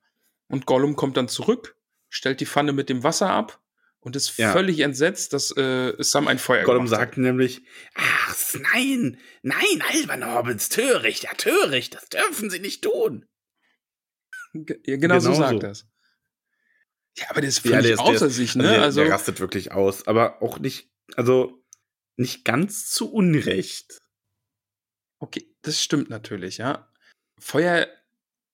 Und 0.48 0.66
Gollum 0.66 0.94
kommt 0.94 1.16
dann 1.16 1.28
zurück, 1.28 1.76
stellt 2.08 2.40
die 2.40 2.46
Pfanne 2.46 2.72
mit 2.72 2.88
dem 2.88 3.02
Wasser 3.02 3.30
ab 3.30 3.60
und 3.98 4.14
ist 4.14 4.36
Ja. 4.38 4.52
völlig 4.52 4.78
entsetzt, 4.78 5.32
dass 5.32 5.50
äh, 5.56 5.94
Sam 5.98 6.28
ein 6.28 6.38
Feuer 6.38 6.62
Gollum 6.62 6.84
gemacht 6.84 7.00
hat. 7.00 7.06
sagt 7.08 7.18
nämlich, 7.18 7.62
ach, 7.96 8.36
nein, 8.72 9.18
nein, 9.42 9.82
alberne 9.92 10.32
Hobbits, 10.32 10.68
töricht, 10.68 11.24
ja, 11.24 11.32
töricht, 11.36 11.96
das 11.96 12.08
dürfen 12.08 12.48
sie 12.50 12.60
nicht 12.60 12.82
tun. 12.84 13.24
Ge- 14.64 14.80
Ja, 14.86 14.96
genau, 14.96 15.18
so 15.20 15.30
Genau 15.30 15.40
sagt 15.40 15.52
so. 15.52 15.58
das. 15.58 15.86
Ja, 17.18 17.26
aber 17.30 17.40
der 17.40 17.48
ist 17.48 17.64
Ja, 17.64 17.70
völlig 17.70 17.82
der 17.86 17.94
ist- 17.94 17.98
außer 18.00 18.26
ist- 18.26 18.34
sich, 18.36 18.50
Also 18.50 18.58
ne? 18.62 18.68
der, 18.70 18.82
Also, 18.82 19.02
der 19.02 19.10
rastet 19.12 19.40
wirklich 19.40 19.72
aus, 19.72 20.06
aber 20.06 20.42
auch 20.42 20.58
nicht, 20.58 20.90
also 21.16 21.62
nicht 22.16 22.44
ganz 22.44 22.88
zu 22.90 23.12
Unrecht. 23.12 23.98
okay, 25.18 25.46
das 25.62 25.82
stimmt 25.82 26.10
natürlich, 26.10 26.58
ja. 26.58 26.90
Feuer, 27.38 27.86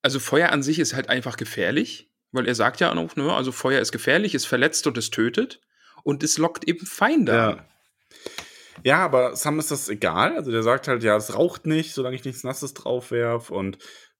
also 0.02 0.18
Feuer 0.20 0.50
an 0.50 0.62
sich 0.62 0.78
ist 0.78 0.94
halt 0.94 1.08
einfach 1.08 1.36
gefährlich, 1.36 2.10
weil 2.32 2.46
er 2.48 2.54
sagt 2.54 2.80
ja 2.80 2.92
auch, 2.92 3.16
ne, 3.16 3.32
also 3.32 3.52
Feuer 3.52 3.80
ist 3.80 3.92
gefährlich, 3.92 4.34
es 4.34 4.46
verletzt 4.46 4.86
und 4.86 4.96
es 4.98 5.10
tötet 5.10 5.60
und 6.04 6.22
es 6.22 6.38
lockt 6.38 6.66
eben 6.68 6.86
Feinde 6.86 7.32
an. 7.40 7.56
Ja. 7.58 7.68
Ja, 8.84 9.04
aber 9.04 9.36
Sam 9.36 9.58
ist 9.58 9.70
das 9.70 9.88
egal. 9.88 10.36
Also 10.36 10.50
der 10.50 10.62
sagt 10.62 10.88
halt, 10.88 11.02
ja, 11.04 11.16
es 11.16 11.34
raucht 11.34 11.66
nicht, 11.66 11.92
solange 11.94 12.16
ich 12.16 12.24
nichts 12.24 12.42
Nasses 12.42 12.74
drauf 12.74 13.10
werf. 13.10 13.50
Und 13.50 13.78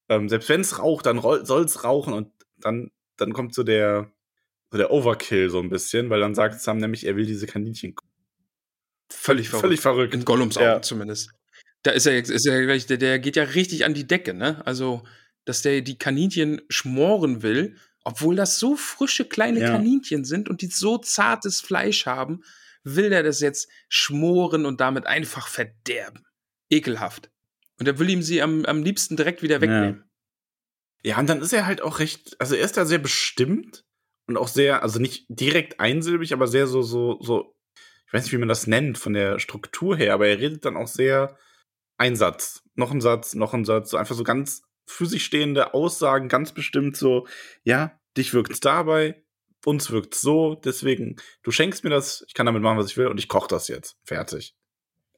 ähm, 0.08 0.28
selbst 0.28 0.48
wenn 0.48 0.60
es 0.60 0.78
raucht, 0.78 1.06
dann 1.06 1.20
soll 1.20 1.64
es 1.64 1.84
rauchen. 1.84 2.12
Und 2.12 2.32
dann, 2.58 2.90
dann 3.16 3.32
kommt 3.32 3.54
so 3.54 3.62
der, 3.62 4.10
so 4.70 4.78
der 4.78 4.90
Overkill 4.90 5.50
so 5.50 5.58
ein 5.60 5.68
bisschen, 5.70 6.10
weil 6.10 6.20
dann 6.20 6.34
sagt 6.34 6.60
Sam 6.60 6.78
nämlich, 6.78 7.06
er 7.06 7.16
will 7.16 7.26
diese 7.26 7.46
Kaninchen. 7.46 7.94
Völlig 9.10 9.48
verrückt. 9.48 9.62
Völlig 9.62 9.80
verrückt. 9.80 10.14
In 10.14 10.24
Gollums 10.24 10.56
Augen 10.56 10.66
Ja. 10.66 10.82
zumindest. 10.82 11.30
Da 11.82 11.90
ist 11.90 12.06
er, 12.06 12.14
jetzt- 12.14 12.30
ist 12.30 12.46
er 12.46 12.64
gleich, 12.64 12.86
der, 12.86 12.96
der 12.98 13.18
geht 13.18 13.36
ja 13.36 13.42
richtig 13.44 13.84
an 13.84 13.94
die 13.94 14.06
Decke, 14.06 14.34
ne? 14.34 14.64
Also, 14.66 15.02
dass 15.44 15.62
der 15.62 15.80
die 15.82 15.98
Kaninchen 15.98 16.62
schmoren 16.68 17.42
will, 17.42 17.76
obwohl 18.04 18.36
das 18.36 18.58
so 18.58 18.76
frische 18.76 19.24
kleine 19.24 19.60
Ja. 19.60 19.70
Kaninchen 19.70 20.24
sind 20.24 20.48
und 20.48 20.62
die 20.62 20.68
so 20.68 20.98
zartes 20.98 21.60
Fleisch 21.60 22.06
haben, 22.06 22.42
will 22.84 23.10
der 23.10 23.22
das 23.22 23.40
jetzt 23.40 23.68
schmoren 23.88 24.64
und 24.66 24.80
damit 24.80 25.06
einfach 25.06 25.48
verderben. 25.48 26.24
Ekelhaft. 26.70 27.30
Und 27.82 27.88
er 27.88 27.98
will 27.98 28.10
ihm 28.10 28.22
sie 28.22 28.40
am, 28.40 28.64
am 28.64 28.84
liebsten 28.84 29.16
direkt 29.16 29.42
wieder 29.42 29.60
wegnehmen. 29.60 30.08
Ja, 31.02 31.18
und 31.18 31.28
dann 31.28 31.42
ist 31.42 31.52
er 31.52 31.66
halt 31.66 31.82
auch 31.82 31.98
recht, 31.98 32.36
also 32.38 32.54
er 32.54 32.64
ist 32.64 32.76
da 32.76 32.84
sehr 32.84 33.00
bestimmt 33.00 33.84
und 34.28 34.36
auch 34.36 34.46
sehr, 34.46 34.84
also 34.84 35.00
nicht 35.00 35.26
direkt 35.28 35.80
einsilbig, 35.80 36.32
aber 36.32 36.46
sehr 36.46 36.68
so, 36.68 36.82
so, 36.82 37.20
so, 37.20 37.56
ich 38.06 38.12
weiß 38.12 38.22
nicht, 38.22 38.32
wie 38.32 38.38
man 38.38 38.48
das 38.48 38.68
nennt 38.68 38.98
von 38.98 39.14
der 39.14 39.40
Struktur 39.40 39.96
her, 39.96 40.14
aber 40.14 40.28
er 40.28 40.38
redet 40.38 40.64
dann 40.64 40.76
auch 40.76 40.86
sehr 40.86 41.36
ein 41.98 42.14
Satz, 42.14 42.62
noch 42.76 42.92
ein 42.92 43.00
Satz, 43.00 43.34
noch 43.34 43.52
ein 43.52 43.64
Satz, 43.64 43.90
so 43.90 43.96
einfach 43.96 44.14
so 44.14 44.22
ganz 44.22 44.62
für 44.86 45.06
sich 45.06 45.24
stehende 45.24 45.74
Aussagen, 45.74 46.28
ganz 46.28 46.52
bestimmt 46.52 46.96
so, 46.96 47.26
ja, 47.64 47.98
dich 48.16 48.32
wirkt's 48.32 48.60
dabei, 48.60 49.24
uns 49.64 49.90
wirkt's 49.90 50.20
so, 50.20 50.54
deswegen, 50.54 51.16
du 51.42 51.50
schenkst 51.50 51.82
mir 51.82 51.90
das, 51.90 52.24
ich 52.28 52.34
kann 52.34 52.46
damit 52.46 52.62
machen, 52.62 52.78
was 52.78 52.92
ich 52.92 52.96
will 52.96 53.08
und 53.08 53.18
ich 53.18 53.26
koche 53.26 53.48
das 53.48 53.66
jetzt. 53.66 53.96
Fertig. 54.04 54.54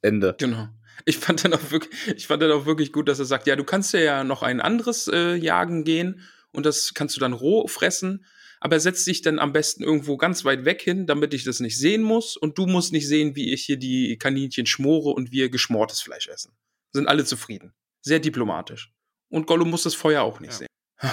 Ende. 0.01 0.35
Genau. 0.39 0.69
Ich 1.05 1.19
fand 1.19 1.45
dann 1.45 1.53
auch 1.55 1.71
wirklich, 1.71 1.93
ich 2.17 2.27
fand 2.27 2.43
dann 2.43 2.53
auch 2.53 2.67
wirklich 2.67 2.93
gut, 2.93 3.09
dass 3.09 3.19
er 3.19 3.25
sagt, 3.25 3.47
ja, 3.47 3.57
du 3.57 3.65
kannst 3.65 3.93
ja, 3.93 4.25
noch 4.25 4.43
ein 4.43 4.61
anderes 4.61 5.09
äh, 5.09 5.35
jagen 5.35 5.85
gehen 5.85 6.21
und 6.53 6.65
das 6.67 6.95
kannst 6.95 7.17
du 7.17 7.21
dann 7.21 7.33
roh 7.33 7.67
fressen, 7.67 8.25
aber 8.61 8.81
setz 8.81 9.05
dich 9.05 9.21
dann 9.21 9.39
am 9.39 9.53
besten 9.53 9.83
irgendwo 9.83 10.17
ganz 10.17 10.45
weit 10.45 10.65
weg 10.65 10.81
hin, 10.81 11.07
damit 11.07 11.35
ich 11.35 11.45
das 11.45 11.61
nicht 11.61 11.77
sehen 11.79 12.03
muss 12.03 12.37
und 12.37 12.57
du 12.57 12.67
musst 12.67 12.93
nicht 12.93 13.07
sehen, 13.07 13.37
wie 13.37 13.53
ich 13.53 13.65
hier 13.65 13.77
die 13.77 14.17
Kaninchen 14.17 14.67
schmore 14.67 15.11
und 15.11 15.33
wir 15.33 15.51
geschmortes 15.51 16.01
Fleisch 16.01 16.29
essen. 16.29 16.53
Sind 16.93 17.09
alle 17.09 17.25
zufrieden. 17.25 17.75
Sehr 18.01 18.21
diplomatisch. 18.21 18.93
Und 19.29 19.47
Gollum 19.47 19.69
muss 19.71 19.83
das 19.83 19.95
Feuer 19.95 20.23
auch 20.23 20.41
nicht 20.41 20.53
Ja. 20.53 20.59
sehen. 20.59 21.11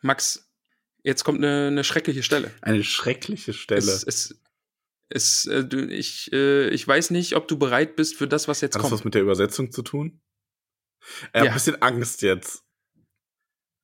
Max, 0.00 0.48
jetzt 1.04 1.22
kommt 1.24 1.38
eine, 1.38 1.68
eine 1.68 1.84
schreckliche 1.84 2.22
Stelle. 2.22 2.50
Eine 2.60 2.82
schreckliche 2.82 3.52
Stelle. 3.52 3.80
Es, 3.80 4.02
es, 4.02 4.40
es, 5.14 5.46
äh, 5.46 5.64
ich, 5.90 6.32
äh, 6.32 6.68
ich 6.70 6.86
weiß 6.86 7.10
nicht, 7.10 7.36
ob 7.36 7.48
du 7.48 7.58
bereit 7.58 7.96
bist 7.96 8.16
für 8.16 8.26
das, 8.28 8.48
was 8.48 8.60
jetzt 8.60 8.74
Hat 8.74 8.82
das 8.82 8.90
kommt. 8.90 9.00
was 9.00 9.04
mit 9.04 9.14
der 9.14 9.22
Übersetzung 9.22 9.70
zu 9.72 9.82
tun? 9.82 10.20
Er 11.32 11.40
hat 11.40 11.46
Ja. 11.46 11.50
ein 11.52 11.54
bisschen 11.54 11.82
Angst 11.82 12.22
jetzt. 12.22 12.64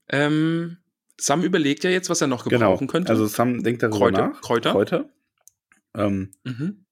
Ähm, 0.08 0.78
Sam 1.20 1.42
überlegt 1.42 1.84
ja 1.84 1.90
jetzt, 1.90 2.08
was 2.10 2.20
er 2.20 2.28
noch 2.28 2.44
gebrauchen 2.44 2.86
könnte. 2.86 3.10
Also 3.10 3.26
Sam 3.26 3.62
denkt 3.62 3.82
darüber 3.82 3.98
Kräuter, 3.98 4.28
nach. 4.28 4.40
Kräuter. 4.40 4.72
Kräuter. 4.72 5.10
Ähm, 5.94 6.32
mhm. 6.44 6.86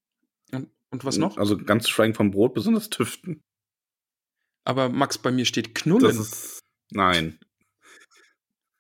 und, 0.53 0.71
und 0.91 1.05
was 1.05 1.17
noch? 1.17 1.37
Also 1.37 1.57
ganz 1.57 1.89
schweigen 1.89 2.15
vom 2.15 2.31
Brot, 2.33 2.55
besonders 2.55 2.91
Tüften. 2.91 3.43
Aber 4.65 4.89
Max, 4.89 5.19
bei 5.19 5.31
mir 5.31 5.45
steht 5.45 5.69
Das 5.77 5.83
Knullen. 5.83 6.19
ist. 6.19 6.65
Nein. 6.91 7.39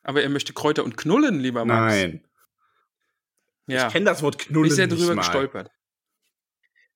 Aber 0.02 0.22
er 0.22 0.28
möchte 0.28 0.52
Kräuter 0.52 0.84
und 0.84 0.96
Knullen, 0.96 1.38
lieber 1.40 1.64
Max. 1.64 1.94
Nein. 1.94 2.25
Ja. 3.66 3.86
Ich 3.86 3.92
kenne 3.92 4.06
das 4.06 4.22
Wort 4.22 4.38
Knullen 4.38 4.68
ich 4.68 4.74
sehr 4.74 4.86
nicht 4.86 5.00
drüber 5.00 5.14
mal. 5.14 5.22
gestolpert. 5.22 5.70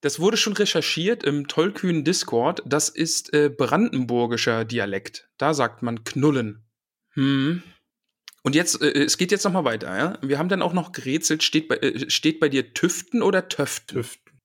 Das 0.03 0.19
wurde 0.19 0.37
schon 0.37 0.55
recherchiert 0.55 1.25
im 1.25 1.47
tollkühnen 1.47 2.05
Discord. 2.05 2.63
Das 2.65 2.89
ist 2.89 3.35
äh, 3.35 3.51
brandenburgischer 3.51 4.65
Dialekt. 4.65 5.29
Da 5.37 5.53
sagt 5.53 5.83
man 5.83 6.05
Knullen. 6.05 6.65
Hm. 7.11 7.63
Und 8.43 8.55
jetzt, 8.55 8.81
äh, 8.81 8.93
es 8.93 9.19
geht 9.19 9.31
jetzt 9.31 9.45
noch 9.45 9.53
mal 9.53 9.65
weiter. 9.65 9.95
Ja? 9.97 10.19
Wir 10.23 10.39
haben 10.39 10.49
dann 10.49 10.63
auch 10.63 10.73
noch 10.73 10.93
gerätselt. 10.93 11.43
Steht 11.43 11.69
bei, 11.69 11.77
äh, 11.77 12.09
steht 12.09 12.41
bei 12.41 12.49
dir 12.49 12.73
Tüften 12.73 13.21
oder 13.21 13.49
Töften? 13.49 13.97
Tüften. 13.97 14.41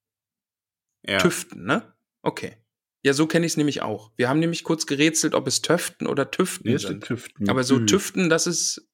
Ja. 1.07 1.19
Tüften, 1.19 1.63
ne? 1.65 1.93
Okay. 2.21 2.57
Ja, 3.03 3.13
so 3.13 3.28
kenne 3.28 3.45
ich 3.45 3.53
es 3.53 3.57
nämlich 3.57 3.82
auch. 3.84 4.11
Wir 4.17 4.28
haben 4.28 4.39
nämlich 4.39 4.63
kurz 4.63 4.88
gerätselt, 4.88 5.36
ob 5.36 5.47
es 5.47 5.61
Töften 5.61 6.07
oder 6.07 6.32
Tüften 6.32 6.71
Nee, 6.71 6.78
sind. 6.78 7.03
Tüften. 7.03 7.47
Aber 7.47 7.63
so. 7.63 7.80
Tüften, 7.80 8.30
das 8.30 8.47
ist. 8.47 8.89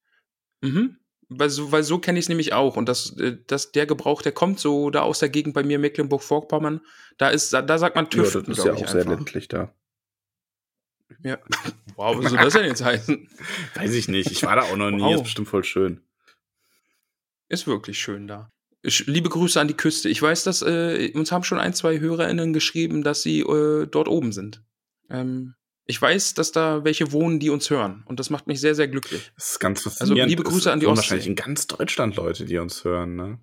Mhm. 0.62 0.98
Weil 1.34 1.50
so, 1.50 1.72
weil 1.72 1.84
so 1.84 1.98
kenne 1.98 2.20
ich 2.20 2.26
es 2.26 2.30
nämlich 2.30 2.52
auch. 2.52 2.76
Und 2.76 2.90
das, 2.90 3.18
äh, 3.18 3.38
das, 3.48 3.72
der 3.72 3.86
Gebrauch, 3.86 4.22
der 4.22 4.34
kommt 4.34 4.60
so 4.60 4.90
da 4.90 5.02
aus 5.02 5.20
der 5.20 5.30
Gegend 5.30 5.54
bei 5.54 5.64
mir, 5.64 5.80
Mecklenburg-Vorpommern. 5.80 6.82
Da 7.18 7.30
ist, 7.30 7.54
da, 7.54 7.62
da 7.62 7.78
sagt 7.78 7.96
man 7.96 8.06
Ja, 8.06 8.10
Tüften, 8.10 8.46
das 8.48 8.58
ist 8.58 8.66
ja 8.66 8.74
auch 8.74 8.88
sehr 8.88 9.06
ländlich 9.06 9.48
da. 9.48 9.74
Ja. 11.24 11.40
Wow, 11.98 12.18
was 12.18 12.32
soll 12.32 12.40
das 12.40 12.54
denn 12.54 12.66
jetzt 12.66 12.84
heißen? 12.84 13.30
Weiß 13.76 13.94
ich 13.94 14.08
nicht. 14.08 14.32
Ich 14.32 14.42
war 14.44 14.56
da 14.56 14.64
auch 14.64 14.76
noch 14.76 14.90
nie. 14.90 15.02
Wow. 15.02 15.16
Ist 15.16 15.24
bestimmt 15.24 15.50
voll 15.50 15.64
schön. 15.64 16.02
Ist 17.48 17.68
wirklich 17.68 18.00
schön 18.00 18.28
da. 18.28 18.50
Ich, 18.82 19.06
liebe 19.06 19.30
Grüße 19.30 19.60
an 19.60 19.68
die 19.68 19.76
Küste. 19.76 20.10
Ich 20.10 20.20
weiß, 20.20 20.46
dass 20.46 20.64
äh, 20.64 21.12
uns 21.14 21.32
haben 21.32 21.44
schon 21.44 21.60
ein, 21.60 21.76
zwei 21.76 22.00
HörerInnen 22.00 22.54
geschrieben, 22.54 23.04
dass 23.04 23.22
sie 23.22 23.42
äh, 23.42 23.86
dort 23.86 24.08
oben 24.08 24.32
sind. 24.32 24.64
Ähm, 25.10 25.54
ich 25.92 26.02
weiß, 26.02 26.36
dass 26.36 26.54
da 26.54 26.86
welche 26.86 27.12
wohnen, 27.12 27.42
die 27.42 27.50
uns 27.50 27.70
hören. 27.70 28.04
Und 28.06 28.22
das 28.22 28.30
macht 28.30 28.48
mich 28.48 28.62
sehr, 28.62 28.76
sehr 28.76 28.88
glücklich. 28.88 29.34
Das 29.36 29.52
ist 29.52 29.60
ganz 29.60 29.82
faszinierend. 29.82 30.22
Also, 30.22 30.30
liebe 30.30 30.44
Grüße 30.44 30.72
an 30.72 30.80
die 30.80 30.86
Ostsee. 30.86 30.98
wahrscheinlich 30.98 31.28
in 31.28 31.36
ganz 31.36 31.68
Deutschland 31.68 32.16
Leute, 32.16 32.46
die 32.46 32.58
uns 32.60 32.86
hören. 32.86 33.18
Ne? 33.18 33.40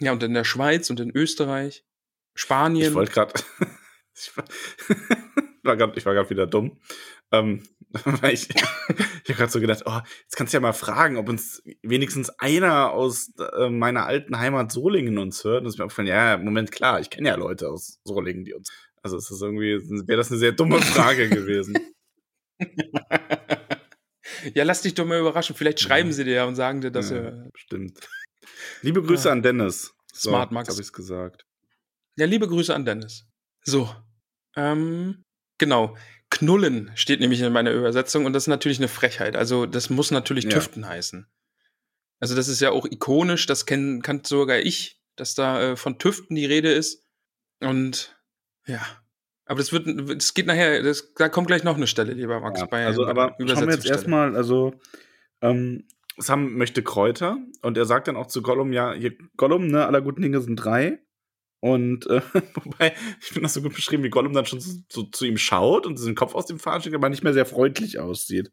Ja, 0.00 0.12
und 0.12 0.22
in 0.22 0.34
der 0.34 0.44
Schweiz 0.44 0.90
und 0.90 1.00
in 1.00 1.10
Österreich, 1.10 1.86
Spanien. 2.34 2.88
Ich 2.88 2.94
wollte 2.94 3.12
gerade. 3.12 3.32
ich 4.14 4.36
war, 5.64 5.76
gerade 5.76 6.28
wieder 6.28 6.46
dumm. 6.46 6.78
Ähm, 7.32 7.62
weil 8.04 8.34
ich 8.34 8.50
ich 8.50 9.30
habe 9.30 9.38
gerade 9.38 9.50
so 9.50 9.60
gedacht, 9.60 9.84
oh, 9.86 10.00
jetzt 10.24 10.36
kannst 10.36 10.52
du 10.52 10.58
ja 10.58 10.60
mal 10.60 10.74
fragen, 10.74 11.16
ob 11.16 11.30
uns 11.30 11.62
wenigstens 11.82 12.28
einer 12.38 12.90
aus 12.90 13.32
äh, 13.56 13.70
meiner 13.70 14.04
alten 14.04 14.38
Heimat 14.38 14.72
Solingen 14.72 15.16
uns 15.16 15.42
hört. 15.42 15.62
Und 15.62 15.68
es 15.68 15.74
ist 15.74 15.78
mir 15.78 15.86
aufgefallen, 15.86 16.08
ja, 16.08 16.36
Moment, 16.36 16.70
klar, 16.70 17.00
ich 17.00 17.08
kenne 17.08 17.28
ja 17.28 17.36
Leute 17.36 17.70
aus 17.70 17.98
Solingen, 18.04 18.44
die 18.44 18.52
uns. 18.52 18.70
Also 19.14 19.34
ist 19.34 19.42
irgendwie, 19.42 19.78
wäre 20.06 20.16
das 20.18 20.30
eine 20.30 20.38
sehr 20.38 20.52
dumme 20.52 20.80
Frage 20.80 21.28
gewesen. 21.30 21.76
ja, 24.54 24.64
lass 24.64 24.82
dich 24.82 24.94
doch 24.94 25.06
mal 25.06 25.20
überraschen. 25.20 25.56
Vielleicht 25.56 25.80
schreiben 25.80 26.12
sie 26.12 26.24
dir 26.24 26.34
ja 26.34 26.44
und 26.44 26.54
sagen 26.56 26.80
dir, 26.80 26.90
dass 26.90 27.10
ja, 27.10 27.16
er. 27.18 27.50
Stimmt. 27.54 27.98
Liebe 28.82 29.02
Grüße 29.02 29.28
Ja. 29.28 29.32
an 29.32 29.42
Dennis. 29.42 29.94
So, 30.12 30.30
Smart 30.30 30.52
Max. 30.52 30.68
habe 30.68 30.80
ich 30.80 30.86
es 30.86 30.92
gesagt. 30.92 31.44
Ja, 32.16 32.26
liebe 32.26 32.48
Grüße 32.48 32.74
an 32.74 32.84
Dennis. 32.84 33.26
So. 33.62 33.94
Ähm, 34.56 35.24
genau. 35.58 35.96
Knullen 36.30 36.90
steht 36.94 37.20
nämlich 37.20 37.40
in 37.40 37.52
meiner 37.52 37.72
Übersetzung 37.72 38.26
und 38.26 38.32
das 38.32 38.44
ist 38.44 38.48
natürlich 38.48 38.78
eine 38.78 38.88
Frechheit. 38.88 39.36
Also, 39.36 39.66
das 39.66 39.88
muss 39.90 40.10
natürlich 40.10 40.44
Ja. 40.44 40.50
Tüften 40.50 40.86
heißen. 40.86 41.26
Also, 42.20 42.34
das 42.34 42.48
ist 42.48 42.60
ja 42.60 42.70
auch 42.70 42.84
ikonisch, 42.86 43.46
das 43.46 43.64
kenn, 43.66 44.02
kann 44.02 44.22
sogar 44.24 44.58
ich, 44.58 45.00
dass 45.16 45.34
da 45.34 45.62
äh, 45.72 45.76
von 45.76 45.98
Tüften 45.98 46.34
die 46.34 46.46
Rede 46.46 46.72
ist. 46.72 47.04
Und 47.60 48.17
ja. 48.68 48.80
Aber 49.46 49.58
das 49.60 49.72
wird, 49.72 49.86
es 49.86 50.34
geht 50.34 50.46
nachher, 50.46 50.82
das, 50.82 51.14
da 51.14 51.30
kommt 51.30 51.46
gleich 51.46 51.64
noch 51.64 51.76
eine 51.76 51.86
Stelle, 51.86 52.12
lieber 52.12 52.38
Max. 52.40 52.60
Ja, 52.60 52.66
bei- 52.66 52.84
also, 52.84 53.06
aber 53.06 53.34
schauen 53.54 53.66
wir 53.66 53.74
jetzt 53.74 53.86
erstmal, 53.92 54.36
also 54.36 54.74
ähm, 55.40 55.84
Sam 56.18 56.52
möchte 56.54 56.82
Kräuter 56.82 57.38
und 57.62 57.78
er 57.78 57.86
sagt 57.86 58.08
dann 58.08 58.16
auch 58.16 58.26
zu 58.26 58.42
Gollum, 58.42 58.72
ja, 58.74 58.92
hier, 58.92 59.12
Gollum, 59.38 59.68
ne, 59.68 59.86
aller 59.86 60.02
guten 60.02 60.20
Dinge 60.20 60.40
sind 60.42 60.56
drei. 60.56 60.98
Und 61.60 62.06
äh, 62.08 62.20
wobei, 62.62 62.94
ich 63.20 63.26
finde 63.28 63.42
das 63.42 63.54
so 63.54 63.62
gut 63.62 63.74
beschrieben, 63.74 64.02
wie 64.02 64.10
Gollum 64.10 64.32
dann 64.34 64.44
schon 64.46 64.60
so, 64.60 64.78
so 64.92 65.02
zu 65.04 65.24
ihm 65.24 65.38
schaut 65.38 65.86
und 65.86 65.96
seinen 65.96 66.14
Kopf 66.14 66.34
aus 66.34 66.46
dem 66.46 66.58
Faden 66.58 66.82
steckt, 66.82 66.94
aber 66.96 67.08
nicht 67.08 67.24
mehr 67.24 67.32
sehr 67.32 67.46
freundlich 67.46 67.98
aussieht. 67.98 68.52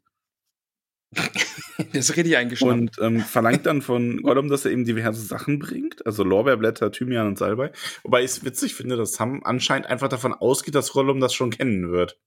Das 1.92 2.10
ist 2.10 2.16
richtig 2.16 2.36
eingeschnappt. 2.36 2.98
Und 2.98 2.98
ähm, 3.00 3.20
verlangt 3.20 3.66
dann 3.66 3.82
von 3.82 4.22
Gollum, 4.22 4.48
dass 4.48 4.64
er 4.64 4.70
ihm 4.70 4.84
diverse 4.84 5.20
Sachen 5.20 5.58
bringt, 5.58 6.04
also 6.06 6.24
Lorbeerblätter, 6.24 6.90
Thymian 6.90 7.26
und 7.26 7.38
Salbei. 7.38 7.70
Wobei 8.02 8.20
ich 8.20 8.30
es 8.30 8.44
witzig 8.44 8.74
finde, 8.74 8.96
dass 8.96 9.12
Sam 9.14 9.42
anscheinend 9.44 9.86
einfach 9.86 10.08
davon 10.08 10.32
ausgeht, 10.32 10.74
dass 10.74 10.92
Gollum 10.92 11.20
das 11.20 11.34
schon 11.34 11.50
kennen 11.50 11.90
wird. 11.90 12.18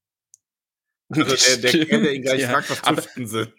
Also 1.09 1.35
der, 1.61 1.71
der, 1.71 1.85
der 1.85 2.13
ihn 2.13 2.21
gleich 2.21 2.41
ja. 2.41 2.49
fragt, 2.49 2.69
was 2.69 2.81
Tüften 2.81 3.27
sind. 3.27 3.53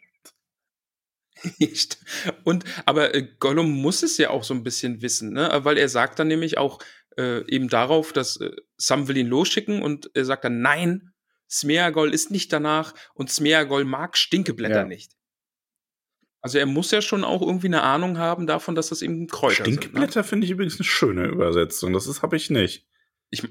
Nicht. 1.58 1.98
Und 2.44 2.64
aber 2.86 3.14
äh, 3.14 3.26
Gollum 3.38 3.70
muss 3.70 4.02
es 4.02 4.16
ja 4.18 4.30
auch 4.30 4.44
so 4.44 4.54
ein 4.54 4.62
bisschen 4.62 5.02
wissen, 5.02 5.32
ne? 5.32 5.50
Weil 5.62 5.78
er 5.78 5.88
sagt 5.88 6.18
dann 6.18 6.28
nämlich 6.28 6.58
auch 6.58 6.80
äh, 7.16 7.44
eben 7.50 7.68
darauf, 7.68 8.12
dass 8.12 8.36
äh, 8.36 8.50
Sam 8.76 9.08
will 9.08 9.16
ihn 9.16 9.26
losschicken 9.26 9.82
und 9.82 10.10
er 10.14 10.24
sagt 10.24 10.44
dann 10.44 10.60
nein, 10.60 11.12
Smeagol 11.50 12.14
ist 12.14 12.30
nicht 12.30 12.52
danach 12.52 12.94
und 13.14 13.30
Smeagol 13.30 13.84
mag 13.84 14.16
Stinkeblätter 14.16 14.80
Ja. 14.80 14.84
nicht. 14.84 15.16
Also 16.42 16.58
er 16.58 16.66
muss 16.66 16.90
ja 16.90 17.02
schon 17.02 17.24
auch 17.24 17.42
irgendwie 17.42 17.66
eine 17.66 17.82
Ahnung 17.82 18.18
haben 18.18 18.46
davon, 18.46 18.74
dass 18.74 18.88
das 18.88 19.02
eben 19.02 19.26
Kräuter 19.26 19.64
sind. 19.64 19.66
Ne? 19.66 19.72
Stinkblätter 19.74 20.24
finde 20.24 20.46
ich 20.46 20.50
übrigens 20.50 20.76
eine 20.76 20.84
schöne 20.84 21.26
Übersetzung. 21.26 21.92
Das 21.92 22.06
ist 22.06 22.22
habe 22.22 22.36
ich 22.36 22.48
nicht. 22.48 22.86
Ich, 23.28 23.42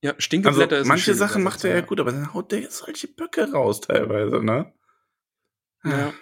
ja, 0.00 0.12
Also 0.12 0.20
Stinkeblätter 0.20 0.78
ist 0.78 0.86
manche 0.86 1.14
Sachen 1.14 1.42
macht 1.42 1.64
er 1.64 1.70
ja 1.70 1.76
Übersetzung, 1.76 1.88
gut, 1.88 2.00
aber 2.00 2.12
dann 2.12 2.32
haut 2.32 2.50
der 2.52 2.60
jetzt 2.60 2.78
solche 2.78 3.08
Böcke 3.08 3.52
raus 3.52 3.80
teilweise, 3.80 4.42
ne? 4.42 4.72
Ja. 5.84 6.14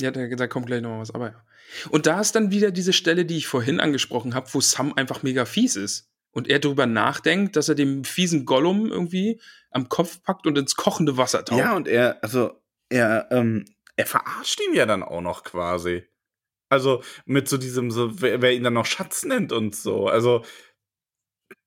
Ja, 0.00 0.10
da, 0.10 0.26
da 0.26 0.46
kommt 0.46 0.66
gleich 0.66 0.80
noch 0.82 0.98
was, 0.98 1.12
aber 1.12 1.28
ja. 1.28 1.44
Und 1.90 2.06
da 2.06 2.20
ist 2.20 2.34
dann 2.34 2.50
wieder 2.50 2.70
diese 2.70 2.92
Stelle, 2.92 3.24
die 3.24 3.36
ich 3.36 3.46
vorhin 3.46 3.78
angesprochen 3.78 4.34
habe, 4.34 4.48
wo 4.52 4.60
Sam 4.60 4.94
einfach 4.94 5.22
mega 5.22 5.44
fies 5.44 5.76
ist. 5.76 6.10
Und 6.32 6.48
er 6.48 6.58
darüber 6.58 6.86
nachdenkt, 6.86 7.56
dass 7.56 7.68
er 7.68 7.74
dem 7.74 8.04
fiesen 8.04 8.46
Gollum 8.46 8.86
irgendwie 8.86 9.40
am 9.70 9.88
Kopf 9.88 10.22
packt 10.22 10.46
und 10.46 10.56
ins 10.56 10.76
kochende 10.76 11.16
Wasser 11.18 11.44
taucht. 11.44 11.58
Ja, 11.58 11.76
und 11.76 11.86
er, 11.86 12.22
also, 12.22 12.62
er, 12.88 13.28
ähm, 13.30 13.66
er 13.96 14.06
verarscht 14.06 14.60
ihn 14.60 14.74
ja 14.74 14.86
dann 14.86 15.02
auch 15.02 15.20
noch 15.20 15.44
quasi. 15.44 16.04
Also 16.68 17.02
mit 17.26 17.48
so 17.48 17.58
diesem, 17.58 17.90
so, 17.90 18.20
wer, 18.22 18.40
wer 18.40 18.52
ihn 18.52 18.64
dann 18.64 18.72
noch 18.74 18.86
Schatz 18.86 19.24
nennt 19.24 19.52
und 19.52 19.76
so. 19.76 20.06
Also, 20.06 20.44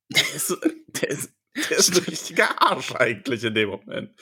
der 0.09 0.36
ist, 0.36 0.57
der 0.88 1.09
ist, 1.09 1.34
der 1.69 1.78
ist 1.78 1.95
ein 1.95 2.03
richtiger 2.05 2.61
Arsch 2.61 2.93
eigentlich 2.95 3.43
in 3.43 3.53
dem 3.53 3.69
Moment. 3.69 4.15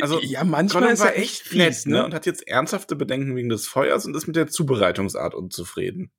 Also, 0.00 0.20
ja, 0.20 0.44
manchmal 0.44 0.82
Gollum 0.82 0.94
ist 0.94 1.00
war 1.00 1.12
er 1.12 1.18
echt 1.18 1.42
echt 1.42 1.54
nett, 1.54 1.74
fies, 1.74 1.86
ne? 1.86 2.04
Und 2.04 2.14
hat 2.14 2.26
jetzt 2.26 2.46
ernsthafte 2.46 2.96
Bedenken 2.96 3.36
wegen 3.36 3.48
des 3.48 3.66
Feuers 3.66 4.04
und 4.06 4.14
ist 4.16 4.26
mit 4.26 4.36
der 4.36 4.48
Zubereitungsart 4.48 5.34
unzufrieden. 5.34 6.12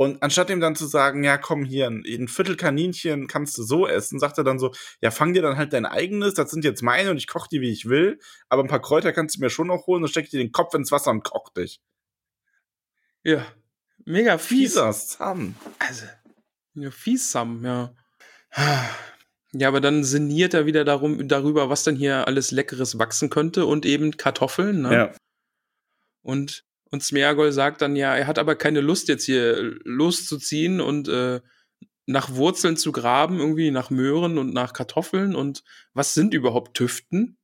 Und 0.00 0.22
anstatt 0.22 0.48
ihm 0.48 0.60
dann 0.60 0.76
zu 0.76 0.86
sagen, 0.86 1.24
ja, 1.24 1.36
komm 1.36 1.62
hier, 1.62 1.86
ein, 1.86 2.02
ein 2.06 2.26
Viertel 2.26 2.56
Kaninchen 2.56 3.26
kannst 3.26 3.58
du 3.58 3.62
so 3.62 3.86
essen, 3.86 4.18
sagt 4.18 4.38
er 4.38 4.44
dann 4.44 4.58
so, 4.58 4.72
ja, 5.02 5.10
fang 5.10 5.34
dir 5.34 5.42
dann 5.42 5.58
halt 5.58 5.74
dein 5.74 5.84
eigenes, 5.84 6.32
das 6.32 6.50
sind 6.50 6.64
jetzt 6.64 6.80
meine 6.80 7.10
und 7.10 7.18
ich 7.18 7.26
koch 7.26 7.46
die, 7.48 7.60
wie 7.60 7.70
ich 7.70 7.86
will, 7.86 8.18
aber 8.48 8.62
ein 8.62 8.68
paar 8.68 8.80
Kräuter 8.80 9.12
kannst 9.12 9.36
du 9.36 9.40
mir 9.40 9.50
schon 9.50 9.66
noch 9.66 9.86
holen 9.86 10.02
und 10.02 10.08
steck 10.08 10.30
dir 10.30 10.38
den 10.38 10.52
Kopf 10.52 10.72
ins 10.72 10.90
Wasser 10.90 11.10
und 11.10 11.22
koch 11.22 11.50
dich. 11.50 11.82
Ja. 13.24 13.44
Mega 14.06 14.38
fies. 14.38 14.72
Fieser 14.72 14.90
Sam. 14.94 15.54
Also, 15.78 16.06
ja, 16.72 16.90
fies 16.90 17.30
Sam, 17.30 17.62
ja. 17.62 17.94
Ja, 19.52 19.68
aber 19.68 19.82
dann 19.82 20.02
sinniert 20.02 20.54
er 20.54 20.64
wieder 20.64 20.86
darum, 20.86 21.28
darüber, 21.28 21.68
was 21.68 21.84
denn 21.84 21.96
hier 21.96 22.26
alles 22.26 22.52
Leckeres 22.52 22.98
wachsen 22.98 23.28
könnte 23.28 23.66
und 23.66 23.84
eben 23.84 24.16
Kartoffeln, 24.16 24.80
ne? 24.80 24.94
Ja. 24.94 25.14
Und, 26.22 26.64
und 26.90 27.02
Smeagol 27.02 27.52
sagt 27.52 27.82
dann 27.82 27.96
ja, 27.96 28.16
er 28.16 28.26
hat 28.26 28.38
aber 28.38 28.56
keine 28.56 28.80
Lust, 28.80 29.08
jetzt 29.08 29.24
hier 29.24 29.78
loszuziehen 29.84 30.80
und 30.80 31.08
äh, 31.08 31.40
nach 32.06 32.34
Wurzeln 32.34 32.76
zu 32.76 32.92
graben, 32.92 33.38
irgendwie 33.38 33.70
nach 33.70 33.90
Möhren 33.90 34.38
und 34.38 34.52
nach 34.52 34.72
Kartoffeln 34.72 35.34
und 35.36 35.62
was 35.94 36.14
sind 36.14 36.34
überhaupt 36.34 36.76
Tüften? 36.76 37.36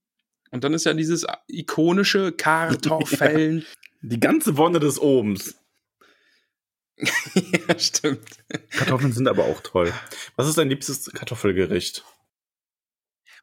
Und 0.50 0.64
dann 0.64 0.74
ist 0.74 0.84
ja 0.84 0.94
dieses 0.94 1.26
ikonische 1.48 2.32
Kartoffeln. 2.36 3.64
Die 4.02 4.20
ganze 4.20 4.56
Wonne 4.56 4.80
des 4.80 5.00
Obens. 5.00 5.56
ja, 6.98 7.78
stimmt. 7.78 8.26
Kartoffeln 8.70 9.12
sind 9.12 9.28
aber 9.28 9.44
auch 9.44 9.60
toll. 9.60 9.92
Was 10.36 10.48
ist 10.48 10.58
dein 10.58 10.68
liebstes 10.68 11.10
Kartoffelgericht? 11.12 12.04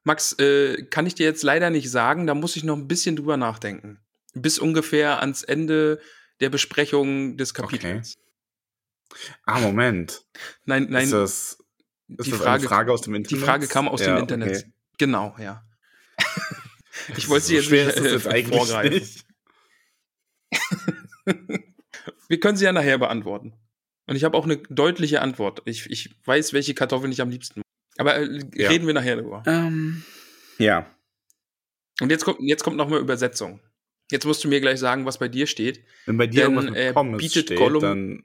Max, 0.03 0.33
äh, 0.39 0.83
kann 0.89 1.05
ich 1.05 1.15
dir 1.15 1.25
jetzt 1.25 1.43
leider 1.43 1.69
nicht 1.69 1.89
sagen, 1.89 2.27
da 2.27 2.33
muss 2.33 2.55
ich 2.55 2.63
noch 2.63 2.75
ein 2.75 2.87
bisschen 2.87 3.15
drüber 3.15 3.37
nachdenken. 3.37 4.02
Bis 4.33 4.59
ungefähr 4.59 5.19
ans 5.19 5.43
Ende 5.43 6.01
der 6.39 6.49
Besprechung 6.49 7.37
des 7.37 7.53
Kapitels. 7.53 8.15
Ah, 9.45 9.59
Moment. 9.59 10.23
Nein, 10.65 10.87
nein, 10.89 11.03
ist 11.05 11.13
das, 11.13 11.57
ist 12.17 12.25
die 12.27 12.31
das 12.31 12.39
Frage- 12.39 12.49
eine 12.61 12.67
Frage 12.67 12.91
aus 12.91 13.01
dem 13.01 13.13
Internet? 13.15 13.31
die 13.41 13.45
Frage 13.45 13.67
kam 13.67 13.87
aus 13.87 14.01
Ja, 14.01 14.15
dem 14.15 14.17
Internet. 14.21 14.49
okay. 14.57 14.73
Genau, 14.97 15.35
ja. 15.39 15.63
ich 17.17 17.29
wollte 17.29 17.45
sie 17.45 17.53
So 17.53 17.59
jetzt 17.59 17.65
schwer 17.67 17.85
nicht 17.87 17.97
äh, 17.97 18.11
jetzt 18.13 18.27
eigentlich 18.27 18.57
vorgreifen. 18.57 18.93
nicht. 18.99 19.25
Wir 22.27 22.39
können 22.39 22.57
sie 22.57 22.65
ja 22.65 22.71
nachher 22.71 22.97
beantworten. 22.97 23.53
Und 24.07 24.15
ich 24.15 24.23
habe 24.23 24.35
auch 24.37 24.45
eine 24.45 24.57
deutliche 24.57 25.21
Antwort. 25.21 25.61
Ich, 25.65 25.89
ich 25.89 26.15
weiß, 26.25 26.53
welche 26.53 26.73
Kartoffeln 26.73 27.11
ich 27.11 27.21
am 27.21 27.29
liebsten 27.29 27.59
mag. 27.61 27.65
Aber 27.97 28.17
äh, 28.17 28.39
Ja. 28.55 28.69
reden 28.69 28.87
wir 28.87 28.93
nachher 28.93 29.15
darüber. 29.17 29.43
Ähm, 29.45 30.03
ja. 30.57 30.87
Und 32.01 32.09
jetzt 32.09 32.25
kommt, 32.25 32.39
jetzt 32.41 32.63
kommt 32.63 32.75
noch 32.77 32.89
mal 32.89 32.99
Übersetzung. 32.99 33.61
Jetzt 34.13 34.25
musst 34.25 34.43
du 34.43 34.47
mir 34.47 34.61
gleich 34.61 34.79
sagen, 34.79 35.07
was 35.07 35.17
bei 35.17 35.27
dir 35.27 35.47
steht. 35.47 35.83
Wenn 36.05 36.17
bei 36.17 36.27
dir 36.27 36.43
Denn, 36.43 36.53
irgendwas 36.53 36.65
mit 36.65 36.75
äh, 36.75 36.93
Pommes 36.93 37.17
bietet 37.17 37.45
steht, 37.47 37.57
Gollum- 37.57 37.81
dann 37.81 38.23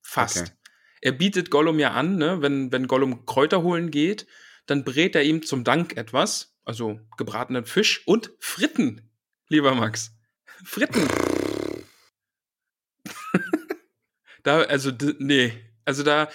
Fast. 0.00 0.38
Okay. 0.38 0.50
Er 1.02 1.12
bietet 1.12 1.50
Gollum 1.50 1.78
ja 1.78 1.90
an, 1.90 2.16
ne? 2.16 2.40
wenn, 2.40 2.72
wenn 2.72 2.86
Gollum 2.86 3.26
Kräuter 3.26 3.62
holen 3.62 3.90
geht, 3.90 4.26
dann 4.64 4.82
brät 4.82 5.14
er 5.16 5.22
ihm 5.22 5.42
zum 5.42 5.64
Dank 5.64 5.98
etwas, 5.98 6.56
also 6.64 6.98
gebratenen 7.18 7.66
Fisch 7.66 8.06
und 8.06 8.30
Fritten, 8.38 9.10
lieber 9.50 9.74
Max. 9.74 10.16
Fritten. 10.64 11.06
da, 14.44 14.62
also, 14.62 14.92
nee, 15.18 15.52
also 15.84 16.02
da, 16.04 16.30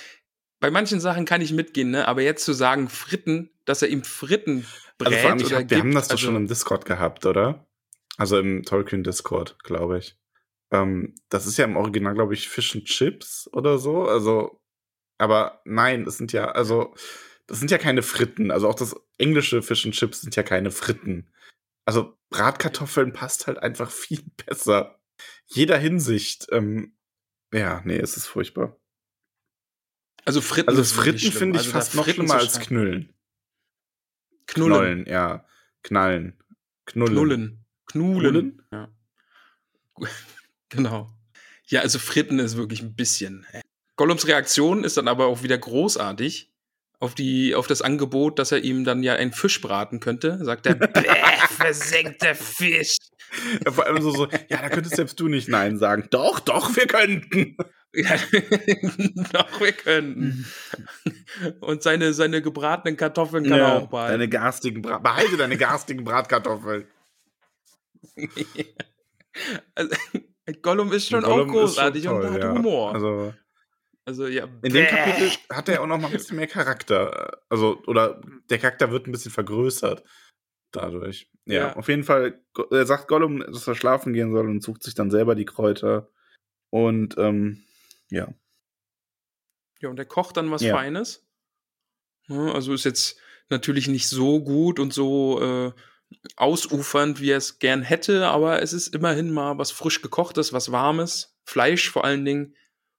bei 0.60 0.70
manchen 0.70 1.00
Sachen 1.00 1.26
kann 1.26 1.42
ich 1.42 1.52
mitgehen, 1.52 1.90
ne? 1.90 2.08
aber 2.08 2.22
jetzt 2.22 2.46
zu 2.46 2.54
sagen 2.54 2.90
Fritten, 2.90 3.50
dass 3.66 3.82
er 3.82 3.88
ihm 3.88 4.04
Fritten 4.04 4.68
brät 5.00 5.08
Also 5.08 5.20
vor 5.20 5.30
allem, 5.32 5.40
ich 5.40 5.46
oder 5.48 5.56
hab, 5.56 5.62
wir 5.62 5.66
gibt, 5.66 5.80
haben 5.80 5.96
das 5.96 6.10
doch 6.10 6.12
also, 6.12 6.28
schon 6.28 6.36
im 6.36 6.48
Discord 6.48 6.86
gehabt, 6.86 7.26
oder? 7.26 7.66
Also 8.20 8.38
im 8.38 8.64
Tolkien 8.64 9.04
Discord, 9.04 9.58
glaube 9.64 9.98
ich. 10.00 10.18
Ähm, 10.72 11.16
das 11.30 11.46
ist 11.46 11.58
ja 11.58 11.66
im 11.66 11.78
Original, 11.78 12.14
glaube 12.14 12.34
ich, 12.34 12.50
Fish 12.50 12.76
and 12.76 12.86
Chips 12.86 13.50
oder 13.54 13.78
so. 13.80 14.04
Also, 14.04 14.62
aber 15.18 15.62
nein, 15.66 16.06
das 16.06 16.18
sind 16.18 16.34
ja, 16.34 16.52
also, 16.52 16.94
das 17.48 17.60
sind 17.60 17.72
ja 17.72 17.78
keine 17.78 18.04
Fritten. 18.04 18.52
Also 18.52 18.68
auch 18.68 18.76
das 18.76 18.96
englische 19.18 19.62
Fish 19.62 19.86
and 19.86 19.96
Chips 19.96 20.22
sind 20.22 20.36
ja 20.36 20.44
keine 20.44 20.72
Fritten. 20.72 21.32
Also 21.86 22.18
Bratkartoffeln 22.30 23.14
passt 23.14 23.48
halt 23.48 23.58
einfach 23.60 23.90
viel 23.92 24.22
besser. 24.46 25.00
Jeder 25.48 25.78
Hinsicht. 25.78 26.48
Ähm, 26.52 26.98
ja, 27.54 27.82
nee, 27.86 27.98
es 27.98 28.18
ist 28.18 28.28
furchtbar. 28.28 28.78
Also 30.26 30.42
Fritten, 30.42 30.70
Also 30.70 30.84
Fritten 30.84 31.32
finde 31.32 31.58
ich 31.58 31.68
Also 31.68 31.72
fast 31.72 31.96
noch 31.96 32.04
Fritten 32.04 32.28
schlimmer 32.28 32.36
als. 32.36 32.60
Knüllen. 32.60 33.14
Knullen. 34.46 34.74
Knollen, 34.74 35.06
ja. 35.06 35.46
Knallen. 35.84 36.38
Knullen. 36.86 37.14
Knullen. 37.14 37.59
Knulen. 37.92 38.62
Ja. 38.72 38.90
Genau. 40.72 41.10
Ja, 41.66 41.82
also 41.82 41.98
Fritten 41.98 42.38
ist 42.38 42.56
wirklich 42.56 42.84
ein 42.84 42.94
bisschen. 42.94 43.44
äh. 43.54 43.62
Gollums 43.96 44.28
Reaktion 44.28 44.84
ist 44.84 44.98
dann 44.98 45.08
aber 45.08 45.26
auch 45.26 45.42
wieder 45.42 45.58
großartig. 45.58 46.52
Auf, 47.00 47.16
die, 47.16 47.56
auf 47.56 47.66
das 47.66 47.82
Angebot, 47.82 48.38
dass 48.40 48.52
er 48.52 48.64
ihm 48.64 48.84
dann 48.84 49.02
ja 49.02 49.16
einen 49.16 49.32
Fisch 49.32 49.60
braten 49.62 50.00
könnte, 50.00 50.38
sagt 50.46 50.68
er, 50.68 50.76
versenkter 51.50 52.36
Fisch. 52.36 52.98
Ja, 53.66 53.72
vor 53.72 53.86
allem 53.86 54.02
so, 54.02 54.12
so, 54.12 54.28
ja, 54.50 54.62
da 54.62 54.70
könntest 54.70 54.96
selbst 54.96 55.20
du 55.20 55.28
nicht 55.28 55.48
Nein 55.50 55.78
sagen. 55.80 56.08
Doch, 56.12 56.40
doch, 56.40 56.76
wir 56.76 56.88
könnten. 56.88 57.58
Ja, 57.92 58.18
doch, 59.34 59.60
wir 59.60 59.72
können. 59.72 60.46
Und 61.60 61.82
seine, 61.82 62.14
seine 62.14 62.44
gebratenen 62.44 62.96
Kartoffeln 62.98 63.46
kann 63.46 63.58
er 63.58 63.78
auch 63.78 63.88
behalten. 63.88 64.12
deine 64.12 64.30
garstigen 64.30 64.84
Brat 64.84 65.02
Behalte 65.02 65.38
deine 65.38 65.58
garstigen 65.58 66.04
Bratkartoffeln. 66.04 66.86
Also, 69.76 69.96
Gollum 70.62 70.92
ist 70.92 71.08
schon 71.10 71.22
Gollum 71.24 71.52
auch 71.52 71.64
ist 71.66 71.76
schon 71.76 71.92
großartig 71.94 72.08
und 72.08 72.22
toll, 72.22 72.32
hat 72.32 72.44
ja. 72.44 72.52
Humor. 72.54 72.94
Also, 72.94 73.34
Also 74.06 74.28
ja. 74.28 74.46
In 74.64 74.74
dem 74.74 74.88
Kapitel 74.88 75.30
hat 75.52 75.70
er 75.70 75.82
auch 75.82 75.88
noch 75.88 75.98
mal 76.00 76.08
ein 76.08 76.14
bisschen 76.14 76.36
mehr 76.38 76.48
Charakter. 76.48 77.42
Also, 77.48 77.82
oder 77.88 78.20
der 78.50 78.58
Charakter 78.58 78.92
wird 78.92 79.08
ein 79.08 79.12
bisschen 79.12 79.32
vergrößert 79.32 80.04
dadurch. 80.72 81.30
Ja, 81.46 81.54
Ja. 81.54 81.76
auf 81.76 81.88
jeden 81.88 82.04
Fall. 82.04 82.44
Er 82.72 82.86
sagt 82.86 83.08
Gollum, 83.08 83.40
dass 83.40 83.68
er 83.68 83.76
schlafen 83.76 84.14
gehen 84.14 84.34
soll 84.34 84.48
und 84.50 84.62
sucht 84.64 84.84
sich 84.84 84.96
dann 84.96 85.12
selber 85.12 85.36
die 85.36 85.46
Kräuter. 85.46 86.10
Und 86.72 87.18
ähm, 87.18 87.64
ja. 88.10 88.34
Ja, 89.80 89.90
und 89.90 89.98
er 90.00 90.06
kocht 90.06 90.38
dann 90.38 90.52
was 90.52 90.62
Ja. 90.64 90.76
Feines. 90.76 91.26
Also 92.28 92.74
ist 92.74 92.84
jetzt 92.84 93.20
natürlich 93.50 93.88
nicht 93.88 94.08
so 94.08 94.44
gut 94.44 94.80
und 94.80 94.94
so 94.94 95.42
äh, 95.42 95.72
ausufernd, 96.36 97.22
wie 97.22 97.32
er 97.32 97.38
es 97.38 97.60
gern 97.60 97.82
hätte, 97.82 98.28
aber 98.28 98.62
es 98.62 98.74
ist 98.74 98.94
immerhin 98.96 99.32
mal 99.32 99.58
was 99.58 99.72
frisch 99.72 100.02
gekochtes, 100.02 100.54
was 100.54 100.72
warmes, 100.72 101.38
Fleisch 101.46 101.90
vor 101.90 102.06
allen 102.06 102.26
Dingen. 102.26 102.56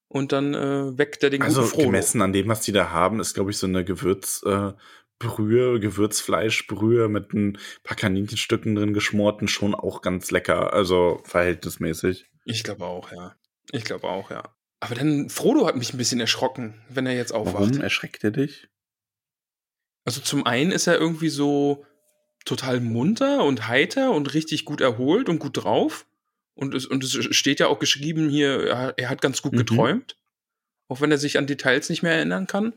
Und 0.09 0.33
dann 0.33 0.55
äh, 0.55 0.99
weckt 0.99 1.23
er 1.23 1.31
den 1.31 1.43
Also 1.43 1.61
guten 1.61 1.73
Frodo. 1.73 1.87
gemessen 1.87 2.21
an 2.21 2.33
dem, 2.33 2.49
was 2.49 2.63
die 2.63 2.73
da 2.73 2.91
haben, 2.91 3.21
ist, 3.21 3.35
glaube 3.35 3.53
ich, 3.53 3.59
so 3.59 3.67
eine 3.67 3.85
Gewürzbrühe, 3.85 4.75
äh, 4.77 4.83
Brühe, 5.21 5.79
Gewürzfleischbrühe 5.79 7.09
mit 7.09 7.33
ein 7.33 7.59
paar 7.85 7.97
Kaninchenstücken 7.97 8.75
drin 8.75 8.95
geschmorten 8.95 9.47
schon 9.49 9.75
auch 9.75 10.01
ganz 10.03 10.31
lecker. 10.31 10.73
Also 10.73 11.21
verhältnismäßig. 11.25 12.29
Ich 12.45 12.65
glaube 12.65 12.87
auch, 12.87 13.13
ja. 13.13 13.37
Ich 13.71 13.85
glaube 13.85 14.09
auch, 14.09 14.31
ja. 14.31 14.43
Aber 14.81 14.95
dann, 14.95 15.29
Frodo 15.29 15.67
hat 15.67 15.77
mich 15.77 15.93
ein 15.93 15.99
bisschen 15.99 16.21
erschrocken, 16.21 16.83
wenn 16.89 17.07
er 17.07 17.15
jetzt 17.15 17.33
aufwacht. 17.33 17.55
Warum 17.55 17.81
erschreckt 17.83 18.25
er 18.25 18.31
dich? 18.31 18.69
Also 20.07 20.23
zum 20.23 20.47
einen 20.47 20.73
ist 20.73 20.87
er 20.87 20.99
irgendwie 20.99 21.29
so 21.29 21.85
total 22.45 22.80
munter 22.80 23.45
und 23.45 23.68
heiter 23.68 24.12
und 24.12 24.34
richtig 24.34 24.64
gut 24.64 24.80
erholt 24.80 25.28
und 25.28 25.38
gut 25.38 25.57
drauf. 25.62 26.07
Und 26.55 26.74
es, 26.74 26.86
und 26.86 27.05
es 27.05 27.12
steht 27.34 27.61
ja 27.61 27.68
auch 27.68 27.78
geschrieben 27.78 28.28
hier, 28.28 28.95
er, 28.97 29.09
hat 29.09 29.22
ganz 29.22 29.43
gut 29.43 29.53
Mhm. 29.53 29.59
geträumt. 29.59 30.16
Auch 30.88 31.01
wenn 31.01 31.11
er 31.11 31.18
sich 31.18 31.38
an 31.38 31.47
Details 31.47 31.88
nicht 31.88 32.03
mehr 32.03 32.14
erinnern 32.14 32.47
kann. 32.47 32.74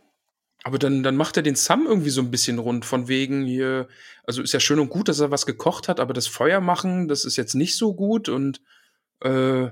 Aber 0.63 0.79
dann, 0.79 1.03
dann 1.03 1.17
macht 1.17 1.35
er 1.35 1.43
den 1.43 1.55
Sam 1.55 1.85
irgendwie 1.85 2.09
so 2.09 2.21
ein 2.21 2.31
bisschen 2.31 2.59
rund, 2.59 2.85
von 2.85 3.09
wegen 3.09 3.45
hier, 3.45 3.89
also 4.23 4.41
ist 4.41 4.53
ja 4.53 4.61
schön 4.61 4.79
und 4.79 4.89
gut, 4.89 5.09
dass 5.09 5.19
er 5.19 5.31
was 5.31 5.45
gekocht 5.45 5.89
hat, 5.89 5.99
aber 5.99 6.13
das 6.13 6.27
Feuer 6.27 6.61
machen, 6.61 7.09
das 7.09 7.25
ist 7.25 7.35
jetzt 7.35 7.53
nicht 7.53 7.75
so 7.75 7.93
gut 7.93 8.29
und 8.29 8.61
äh, 9.21 9.69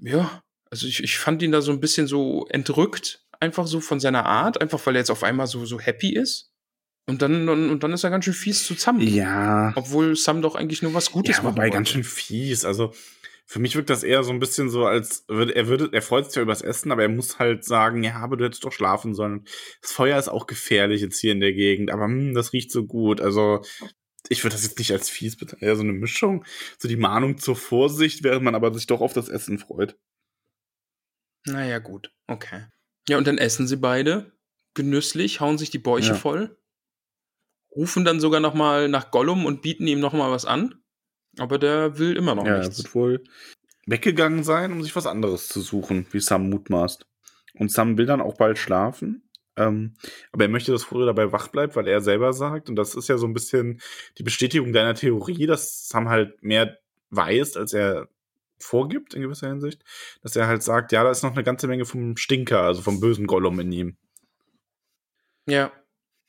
ja, 0.00 0.42
also 0.70 0.88
ich, 0.88 1.04
ich 1.04 1.18
fand 1.18 1.40
ihn 1.42 1.52
da 1.52 1.60
so 1.62 1.70
ein 1.70 1.78
bisschen 1.78 2.08
so 2.08 2.46
entrückt, 2.48 3.24
einfach 3.38 3.68
so 3.68 3.80
von 3.80 4.00
seiner 4.00 4.26
Art, 4.26 4.60
einfach 4.60 4.84
weil 4.86 4.96
er 4.96 5.00
jetzt 5.00 5.10
auf 5.10 5.22
einmal 5.22 5.46
so, 5.46 5.66
so 5.66 5.78
happy 5.78 6.14
ist. 6.14 6.50
Und 7.06 7.20
dann, 7.20 7.48
und, 7.48 7.68
und 7.70 7.82
dann 7.82 7.92
ist 7.92 8.04
er 8.04 8.10
ganz 8.10 8.24
schön 8.24 8.34
fies 8.34 8.64
zu 8.64 8.74
Sam. 8.74 8.98
Ja. 9.00 9.72
Obwohl 9.76 10.16
Sam 10.16 10.40
doch 10.40 10.54
eigentlich 10.54 10.82
nur 10.82 10.94
was 10.94 11.10
Gutes 11.12 11.36
Ja, 11.36 11.42
machen 11.42 11.56
wobei 11.56 11.68
ganz 11.70 11.90
schön 11.90 12.04
fies. 12.04 12.64
Also 12.64 12.94
für 13.46 13.58
mich 13.58 13.76
wirkt 13.76 13.90
das 13.90 14.02
eher 14.02 14.24
so 14.24 14.32
ein 14.32 14.38
bisschen 14.38 14.70
so, 14.70 14.86
als 14.86 15.24
würde 15.28 15.54
er 15.54 15.66
würde, 15.68 15.90
er 15.92 16.00
freut 16.00 16.26
sich 16.26 16.36
ja 16.36 16.42
übers 16.42 16.62
Essen, 16.62 16.90
aber 16.92 17.02
er 17.02 17.10
muss 17.10 17.38
halt 17.38 17.64
sagen, 17.64 18.02
ja, 18.02 18.16
aber 18.16 18.38
du 18.38 18.44
hättest 18.46 18.64
doch 18.64 18.72
schlafen 18.72 19.14
sollen. 19.14 19.44
Das 19.82 19.92
Feuer 19.92 20.18
ist 20.18 20.28
auch 20.28 20.46
gefährlich 20.46 21.02
jetzt 21.02 21.20
hier 21.20 21.32
in 21.32 21.40
der 21.40 21.52
Gegend, 21.52 21.90
aber 21.90 22.04
hm, 22.04 22.32
das 22.34 22.54
riecht 22.54 22.72
so 22.72 22.86
gut. 22.86 23.20
Also 23.20 23.62
ich 24.30 24.42
würde 24.42 24.56
das 24.56 24.64
jetzt 24.64 24.78
nicht 24.78 24.92
als 24.92 25.10
fies 25.10 25.36
bezeichnen, 25.36 25.68
eher 25.68 25.76
so 25.76 25.82
eine 25.82 25.92
Mischung, 25.92 26.46
so 26.78 26.88
die 26.88 26.96
Mahnung 26.96 27.36
zur 27.36 27.56
Vorsicht, 27.56 28.24
während 28.24 28.44
man 28.44 28.54
aber 28.54 28.72
sich 28.72 28.86
doch 28.86 29.02
auf 29.02 29.12
das 29.12 29.28
Essen 29.28 29.58
freut. 29.58 29.98
Naja, 31.44 31.78
gut. 31.78 32.10
Okay. 32.26 32.64
Ja, 33.08 33.18
und 33.18 33.26
dann 33.26 33.36
essen 33.36 33.66
sie 33.66 33.76
beide 33.76 34.32
genüsslich, 34.72 35.40
hauen 35.40 35.58
sich 35.58 35.68
die 35.68 35.78
Bäuche 35.78 36.08
Ja. 36.08 36.14
voll, 36.14 36.56
rufen 37.74 38.04
dann 38.04 38.20
sogar 38.20 38.40
noch 38.40 38.54
mal 38.54 38.88
nach 38.88 39.10
Gollum 39.10 39.46
und 39.46 39.62
bieten 39.62 39.86
ihm 39.86 40.00
noch 40.00 40.12
mal 40.12 40.30
was 40.30 40.44
an. 40.44 40.76
Aber 41.38 41.58
der 41.58 41.98
will 41.98 42.16
immer 42.16 42.34
noch 42.34 42.46
ja, 42.46 42.54
er 42.54 42.58
nichts. 42.60 42.78
wird 42.78 42.94
wohl 42.94 43.24
weggegangen 43.86 44.44
sein, 44.44 44.72
um 44.72 44.82
sich 44.82 44.94
was 44.96 45.06
anderes 45.06 45.48
zu 45.48 45.60
suchen, 45.60 46.06
wie 46.10 46.20
Sam 46.20 46.48
mutmaßt. 46.48 47.06
Und 47.54 47.70
Sam 47.70 47.98
will 47.98 48.06
dann 48.06 48.20
auch 48.20 48.36
bald 48.36 48.58
schlafen. 48.58 49.28
Ähm, 49.56 49.94
aber 50.32 50.44
er 50.44 50.50
möchte, 50.50 50.72
dass 50.72 50.84
Frodo 50.84 51.06
dabei 51.06 51.30
wach 51.30 51.48
bleibt, 51.48 51.76
weil 51.76 51.86
er 51.86 52.00
selber 52.00 52.32
sagt, 52.32 52.68
und 52.68 52.76
das 52.76 52.94
ist 52.94 53.08
ja 53.08 53.18
so 53.18 53.26
ein 53.26 53.34
bisschen 53.34 53.80
die 54.18 54.24
Bestätigung 54.24 54.72
deiner 54.72 54.94
Theorie, 54.94 55.46
dass 55.46 55.88
Sam 55.88 56.08
halt 56.08 56.42
mehr 56.42 56.78
weiß, 57.10 57.56
als 57.56 57.72
er 57.72 58.08
vorgibt 58.58 59.14
in 59.14 59.22
gewisser 59.22 59.48
Hinsicht, 59.48 59.84
dass 60.22 60.34
er 60.34 60.46
halt 60.46 60.62
sagt, 60.62 60.92
ja, 60.92 61.04
da 61.04 61.10
ist 61.10 61.22
noch 61.22 61.32
eine 61.32 61.44
ganze 61.44 61.68
Menge 61.68 61.84
vom 61.84 62.16
Stinker, 62.16 62.62
also 62.62 62.82
vom 62.82 62.98
bösen 62.98 63.26
Gollum 63.26 63.60
in 63.60 63.72
ihm. 63.72 63.96
Ja. 65.46 65.72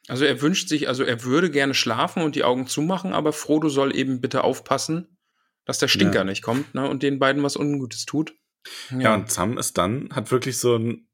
Also 0.07 0.25
er 0.25 0.41
wünscht 0.41 0.69
sich, 0.69 0.87
also 0.87 1.03
er 1.03 1.23
würde 1.23 1.49
gerne 1.49 1.73
schlafen 1.73 2.21
und 2.23 2.35
die 2.35 2.43
Augen 2.43 2.67
zumachen, 2.67 3.13
aber 3.13 3.33
Frodo 3.33 3.69
soll 3.69 3.95
eben 3.95 4.21
bitte 4.21 4.43
aufpassen, 4.43 5.17
dass 5.65 5.79
der 5.79 5.87
Stinker 5.87 6.19
Ja. 6.19 6.23
nicht 6.23 6.43
kommt, 6.43 6.75
ne, 6.75 6.87
und 6.87 7.01
den 7.01 7.17
beiden 7.19 7.41
was 7.41 7.55
Ungutes 7.57 8.05
tut. 8.05 8.35
Ja, 8.97 9.13
und 9.15 9.31
Sam 9.31 9.57
ist 9.57 9.77
dann, 9.77 10.09
hat 10.13 10.31
wirklich 10.31 10.57
so 10.57 10.75
ein 10.77 11.07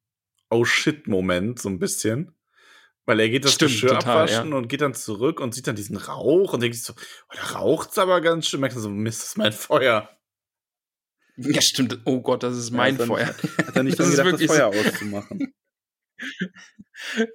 Oh 0.49 0.65
shit-Moment, 0.65 1.59
so 1.59 1.69
ein 1.69 1.79
bisschen. 1.79 2.35
Weil 3.05 3.21
er 3.21 3.29
geht 3.29 3.45
das 3.45 3.53
Stimmt, 3.53 3.71
Geschirr 3.71 3.89
total, 3.91 4.23
abwaschen 4.23 4.51
ja. 4.51 4.57
und 4.57 4.67
geht 4.67 4.81
dann 4.81 4.93
zurück 4.93 5.39
und 5.39 5.55
sieht 5.55 5.65
dann 5.67 5.75
diesen 5.77 5.95
Rauch 5.97 6.53
und 6.53 6.61
denkt 6.61 6.75
sich 6.75 6.83
so, 6.85 6.93
oh, 6.93 7.33
da 7.35 7.41
raucht's 7.57 7.97
aber 7.97 8.19
ganz 8.21 8.47
schön. 8.47 8.59
Merkt 8.59 8.75
er 8.75 8.81
so, 8.81 8.89
Mist, 8.89 9.21
das 9.21 9.29
ist 9.29 9.37
mein 9.37 9.53
Feuer. 9.53 10.09
ja, 11.37 11.61
stimmt. 11.61 11.99
Oh 12.05 12.21
Gott, 12.21 12.43
das 12.43 12.57
ist 12.57 12.71
mein 12.71 12.97
Ja, 12.97 13.05
Feuer. 13.05 13.27
Hat 13.27 13.75
er 13.75 13.83
nicht 13.83 13.97
Das 13.97 14.11
gedacht, 14.11 14.33
das 14.33 14.39
wirklich 14.39 14.51
Feuer 14.51 14.67
auszumachen. 14.67 15.53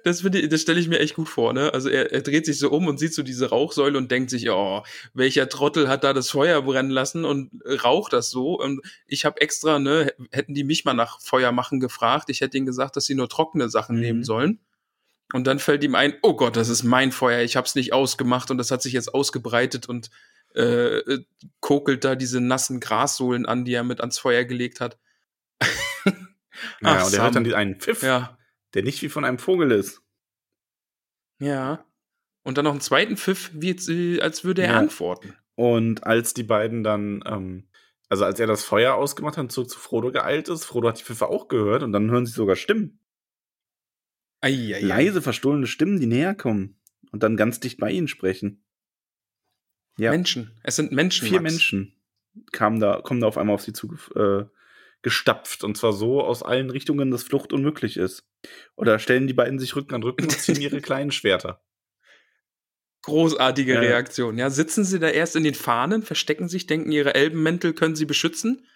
Das, 0.03 0.23
ich- 0.23 0.49
das 0.49 0.61
stelle 0.61 0.79
ich 0.79 0.87
mir 0.87 0.99
echt 0.99 1.15
gut 1.15 1.27
vor, 1.29 1.53
ne? 1.53 1.73
Also 1.73 1.89
er, 1.89 2.11
er 2.11 2.21
dreht 2.21 2.45
sich 2.45 2.57
so 2.59 2.69
um 2.71 2.87
und 2.87 2.97
sieht 2.99 3.13
so 3.13 3.21
diese 3.23 3.49
Rauchsäule 3.49 3.97
und 3.97 4.09
denkt 4.11 4.29
sich, 4.29 4.49
oh, 4.49 4.83
welcher 5.13 5.49
Trottel 5.49 5.89
hat 5.89 6.03
da 6.03 6.13
das 6.13 6.29
Feuer 6.29 6.61
brennen 6.61 6.89
lassen 6.91 7.25
und 7.25 7.51
raucht 7.83 8.13
das 8.13 8.29
so. 8.29 8.59
Und 8.59 8.81
ich 9.07 9.25
habe 9.25 9.41
extra, 9.41 9.79
ne, 9.79 10.13
hätten 10.31 10.53
die 10.53 10.63
mich 10.63 10.85
mal 10.85 10.93
nach 10.93 11.19
Feuer 11.21 11.51
machen 11.51 11.79
gefragt, 11.79 12.29
ich 12.29 12.41
hätte 12.41 12.57
ihnen 12.57 12.65
gesagt, 12.65 12.95
dass 12.95 13.05
sie 13.05 13.15
nur 13.15 13.29
trockene 13.29 13.69
Sachen 13.69 13.95
Mhm. 13.97 14.01
nehmen 14.01 14.23
sollen. 14.23 14.59
Und 15.33 15.45
dann 15.45 15.59
fällt 15.59 15.83
ihm 15.83 15.95
ein, 15.95 16.13
oh 16.21 16.35
Gott, 16.37 16.55
das 16.55 16.69
ist 16.69 16.83
mein 16.83 17.11
Feuer, 17.11 17.41
ich 17.41 17.57
habe 17.57 17.67
es 17.67 17.75
nicht 17.75 17.91
ausgemacht 17.91 18.49
und 18.49 18.57
das 18.57 18.71
hat 18.71 18.81
sich 18.81 18.93
jetzt 18.93 19.13
ausgebreitet 19.13 19.89
und 19.89 20.09
äh, 20.55 20.99
äh, 20.99 21.25
kokelt 21.59 22.05
da 22.05 22.15
diese 22.15 22.39
nassen 22.39 22.79
Grassohlen 22.79 23.45
an, 23.45 23.65
die 23.65 23.73
er 23.73 23.83
mit 23.83 23.99
ans 23.99 24.17
Feuer 24.17 24.45
gelegt 24.45 24.79
hat. 24.79 24.97
Ja, 26.81 27.01
Ach, 27.01 27.05
und 27.05 27.13
er 27.13 27.21
hört 27.23 27.35
dann 27.35 27.53
einen 27.53 27.75
Pfiff, 27.79 28.01
Ja, 28.01 28.36
der 28.77 28.83
nicht 28.83 29.01
wie 29.01 29.09
von 29.09 29.25
einem 29.25 29.39
Vogel 29.39 29.71
ist. 29.71 30.03
Ja. 31.39 31.83
Und 32.43 32.59
dann 32.59 32.65
noch 32.65 32.71
einen 32.73 32.79
zweiten 32.79 33.17
Pfiff, 33.17 33.49
wie 33.55 33.71
äh, 33.71 34.21
als 34.21 34.43
würde 34.43 34.61
er 34.61 34.73
Ja. 34.73 34.77
antworten. 34.77 35.33
Und 35.55 36.03
als 36.03 36.35
die 36.35 36.43
beiden 36.43 36.83
dann, 36.83 37.23
ähm, 37.25 37.67
also 38.07 38.23
als 38.23 38.39
er 38.39 38.45
das 38.45 38.63
Feuer 38.63 38.93
ausgemacht 38.93 39.35
hat 39.35 39.45
und 39.45 39.51
zurück 39.51 39.71
zu 39.71 39.79
Frodo 39.79 40.11
geeilt 40.11 40.47
ist, 40.47 40.63
Frodo 40.63 40.89
hat 40.89 40.99
die 40.99 41.03
Pfiffe 41.03 41.27
auch 41.27 41.47
gehört 41.47 41.81
und 41.81 41.91
dann 41.91 42.11
hören 42.11 42.27
sie 42.27 42.33
sogar 42.33 42.55
Stimmen. 42.55 42.99
Eieiei. 44.41 44.81
Leise, 44.81 45.23
verstohlene 45.23 45.65
Stimmen, 45.65 45.99
die 45.99 46.05
näher 46.05 46.35
kommen 46.35 46.79
und 47.11 47.23
dann 47.23 47.35
ganz 47.35 47.59
dicht 47.59 47.79
bei 47.79 47.89
ihnen 47.89 48.07
sprechen. 48.07 48.63
Ja. 49.97 50.11
Menschen. 50.11 50.51
Es 50.61 50.75
sind 50.75 50.91
Menschen. 50.91 51.27
Vier 51.27 51.41
Max. 51.41 51.53
Menschen 51.53 51.95
kamen 52.51 52.79
da, 52.79 53.01
kommen 53.01 53.21
da 53.21 53.27
auf 53.27 53.39
einmal 53.39 53.55
auf 53.55 53.63
sie 53.63 53.73
zu 53.73 53.91
äh, 54.15 54.45
gestapft. 55.01 55.63
Und 55.63 55.75
zwar 55.77 55.93
so 55.93 56.21
aus 56.21 56.43
allen 56.43 56.69
Richtungen, 56.69 57.09
dass 57.09 57.23
Flucht 57.23 57.51
unmöglich 57.51 57.97
ist. 57.97 58.26
Oder 58.75 58.99
stellen 58.99 59.27
die 59.27 59.33
beiden 59.33 59.59
sich 59.59 59.75
Rücken 59.75 59.95
an 59.95 60.03
Rücken 60.03 60.23
und 60.25 60.31
ziehen 60.39 60.61
ihre 60.61 60.81
kleinen 60.81 61.11
Schwerter. 61.11 61.61
Großartige 63.03 63.73
Ja. 63.75 63.79
Reaktion. 63.79 64.37
Ja, 64.37 64.49
sitzen 64.49 64.83
sie 64.83 64.99
da 64.99 65.07
erst 65.09 65.35
in 65.35 65.43
den 65.43 65.55
Fahnen, 65.55 66.03
verstecken 66.03 66.49
sich, 66.49 66.67
denken, 66.67 66.91
ihre 66.91 67.15
Elbenmäntel 67.15 67.73
können 67.73 67.95
sie 67.95 68.05
beschützen. 68.05 68.67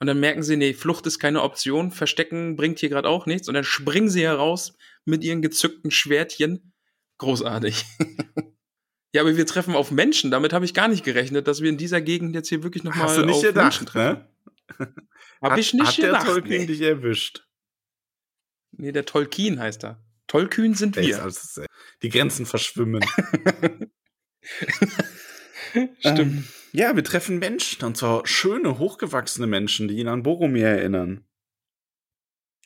Und 0.00 0.06
dann 0.06 0.20
merken 0.20 0.42
sie, 0.42 0.56
nee, 0.56 0.74
Flucht 0.74 1.06
ist 1.06 1.18
keine 1.18 1.42
Option, 1.42 1.90
Verstecken 1.90 2.54
bringt 2.54 2.78
hier 2.78 2.88
gerade 2.88 3.08
auch 3.08 3.26
nichts. 3.26 3.48
Und 3.48 3.54
dann 3.54 3.64
springen 3.64 4.08
sie 4.08 4.22
heraus 4.22 4.76
mit 5.04 5.24
ihren 5.24 5.42
gezückten 5.42 5.90
Schwertchen. 5.90 6.72
Großartig. 7.18 7.84
ja, 9.12 9.22
aber 9.22 9.36
wir 9.36 9.46
treffen 9.46 9.74
auf 9.74 9.90
Menschen. 9.90 10.30
Damit 10.30 10.52
habe 10.52 10.64
ich 10.64 10.74
gar 10.74 10.86
nicht 10.88 11.02
gerechnet, 11.02 11.48
dass 11.48 11.62
wir 11.62 11.68
in 11.70 11.78
dieser 11.78 12.00
Gegend 12.00 12.34
jetzt 12.34 12.48
hier 12.48 12.62
wirklich 12.62 12.84
nochmal 12.84 13.08
Hast 13.08 13.16
du 13.18 13.24
nicht 13.24 13.36
auf 13.36 13.42
Menschen 13.54 13.86
gedacht, 13.86 13.88
treffen. 13.88 14.24
ne? 14.78 14.94
Hab 15.40 15.52
hat, 15.52 15.58
ich 15.58 15.72
nicht 15.74 15.86
hat 15.86 15.96
gedacht. 15.96 16.26
der 16.26 16.32
Tolkien 16.34 16.60
nee. 16.60 16.66
dich 16.66 16.80
erwischt? 16.82 17.47
Nee, 18.78 18.92
der 18.92 19.04
Tolkien 19.04 19.60
heißt 19.60 19.84
er. 19.84 20.02
Tollkühn 20.26 20.74
sind 20.74 20.96
Der 20.96 21.04
wir. 21.04 21.22
also, 21.22 21.62
die 22.02 22.08
Grenzen 22.10 22.46
verschwimmen. 22.46 23.04
Stimmt. 25.72 25.92
Ähm, 26.04 26.44
ja, 26.72 26.94
wir 26.94 27.04
treffen 27.04 27.38
Menschen. 27.38 27.84
Und 27.84 27.96
zwar 27.96 28.26
schöne, 28.26 28.78
hochgewachsene 28.78 29.46
Menschen, 29.46 29.88
die 29.88 29.98
ihn 29.98 30.08
an 30.08 30.22
Boromir 30.22 30.66
erinnern. 30.68 31.24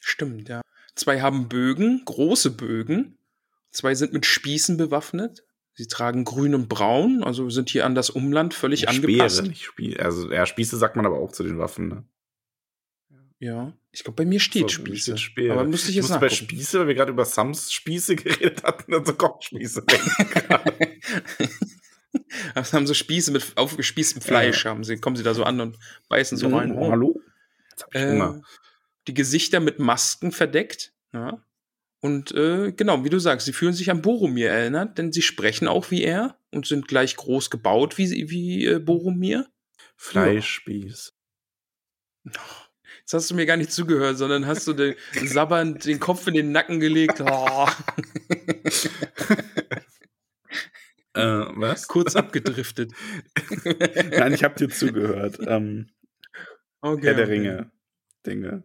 Stimmt, 0.01 0.49
ja. 0.49 0.61
Zwei 0.95 1.21
haben 1.21 1.49
Bögen, 1.49 2.03
große 2.05 2.51
Bögen. 2.51 3.19
Zwei 3.71 3.95
sind 3.95 4.13
mit 4.13 4.27
Spießen 4.27 4.77
bewaffnet. 4.77 5.45
Sie 5.75 5.87
tragen 5.87 6.25
grün 6.25 6.55
und 6.55 6.69
braun, 6.69 7.23
also 7.25 7.49
sind 7.49 7.71
hier 7.71 7.87
an 7.87 7.95
das 7.95 8.11
Umland 8.11 8.53
völlig 8.53 8.89
angepasst. 8.89 9.37
Speere, 9.39 9.49
nicht 9.49 9.65
Spie 9.65 9.99
also, 9.99 10.31
ja, 10.31 10.45
Spieße 10.45 10.77
sagt 10.77 10.97
man 10.97 11.07
aber 11.07 11.19
auch 11.19 11.33
zu 11.33 11.43
den 11.45 11.59
Waffen, 11.59 11.89
ne? 11.89 12.05
Ja, 13.43 13.73
ich 13.91 14.05
glaube, 14.05 14.23
bei 14.23 14.25
mir 14.25 14.39
steht 14.39 14.71
So, 14.71 14.77
Spieße. 14.85 15.19
steht. 15.19 15.51
Aber 15.51 15.65
müsste 15.65 15.91
ich 15.91 15.97
jetzt 15.97 16.05
musste 16.05 16.21
bei 16.21 16.27
nachgucken. 16.27 16.45
Spieße, 16.45 16.79
weil 16.79 16.87
wir 16.87 16.95
gerade 16.95 17.11
über 17.11 17.25
Sams 17.25 17.73
Spieße 17.73 18.15
geredet 18.17 18.63
hatten, 18.63 18.95
also 18.99 19.15
Kochspieße. 19.15 19.83
denken. 19.83 21.01
Das 22.55 22.73
haben 22.73 22.87
so 22.87 22.95
Spieße 22.95 23.33
mit 23.33 23.53
aufgespießtem 23.57 24.23
Fleisch, 24.23 24.65
haben 24.65 24.85
sie, 24.85 24.97
kommen 24.99 25.17
sie 25.17 25.25
da 25.25 25.35
so 25.35 25.43
an 25.43 25.61
und 25.61 25.77
beißen 26.09 26.39
so 26.39 26.49
rein. 26.55 26.71
oh, 26.73 26.91
hallo? 26.93 27.21
Jetzt 27.71 27.83
hab 27.83 27.95
ich 27.95 28.01
Äh, 28.01 28.13
Hunger. 28.13 28.43
die 29.09 29.15
Gesichter 29.15 29.59
mit 29.59 29.81
Masken 29.81 30.31
verdeckt. 30.31 30.93
Ja. 31.13 31.43
Und 32.01 32.31
äh, 32.33 32.71
genau, 32.73 33.05
wie 33.05 33.11
du 33.11 33.19
sagst, 33.19 33.47
sie 33.47 33.53
fühlen 33.53 33.73
sich 33.75 33.91
an 33.91 34.03
Boromir 34.03 34.51
erinnert, 34.51 34.99
denn 34.99 35.11
sie 35.11 35.23
sprechen 35.23 35.67
auch 35.67 35.91
wie 35.91 36.05
er 36.05 36.39
und 36.53 36.67
sind 36.67 36.87
gleich 36.87 37.17
groß 37.17 37.51
gebaut 37.51 37.99
wie, 37.99 38.31
wie 38.31 38.67
äh, 38.67 38.79
Boromir. 38.79 39.49
Fleischspieß. 39.97 41.13
Jetzt 43.03 43.15
hast 43.15 43.31
du 43.31 43.35
mir 43.35 43.47
gar 43.47 43.57
nicht 43.57 43.73
zugehört, 43.73 44.17
sondern 44.17 44.47
hast 44.47 44.67
du 44.67 44.73
den 44.73 44.95
sabbernd 45.27 45.85
den 45.85 46.01
Kopf 46.01 46.27
in 46.29 46.35
den 46.35 46.53
Nacken 46.53 46.81
gelegt. 46.81 47.21
Oh. 47.21 47.69
Äh, 51.15 51.21
was? 51.23 51.89
Kurz 51.89 52.17
abgedriftet. 52.17 52.93
Nein, 54.13 54.33
ich 54.33 54.45
habe 54.45 54.55
dir 54.55 54.69
zugehört. 54.71 55.39
Ähm, 55.47 55.91
Okay, 56.85 57.07
Herr 57.09 57.15
der 57.15 57.25
okay. 57.27 57.33
Ringe. 57.35 57.71
Dinge. 58.27 58.65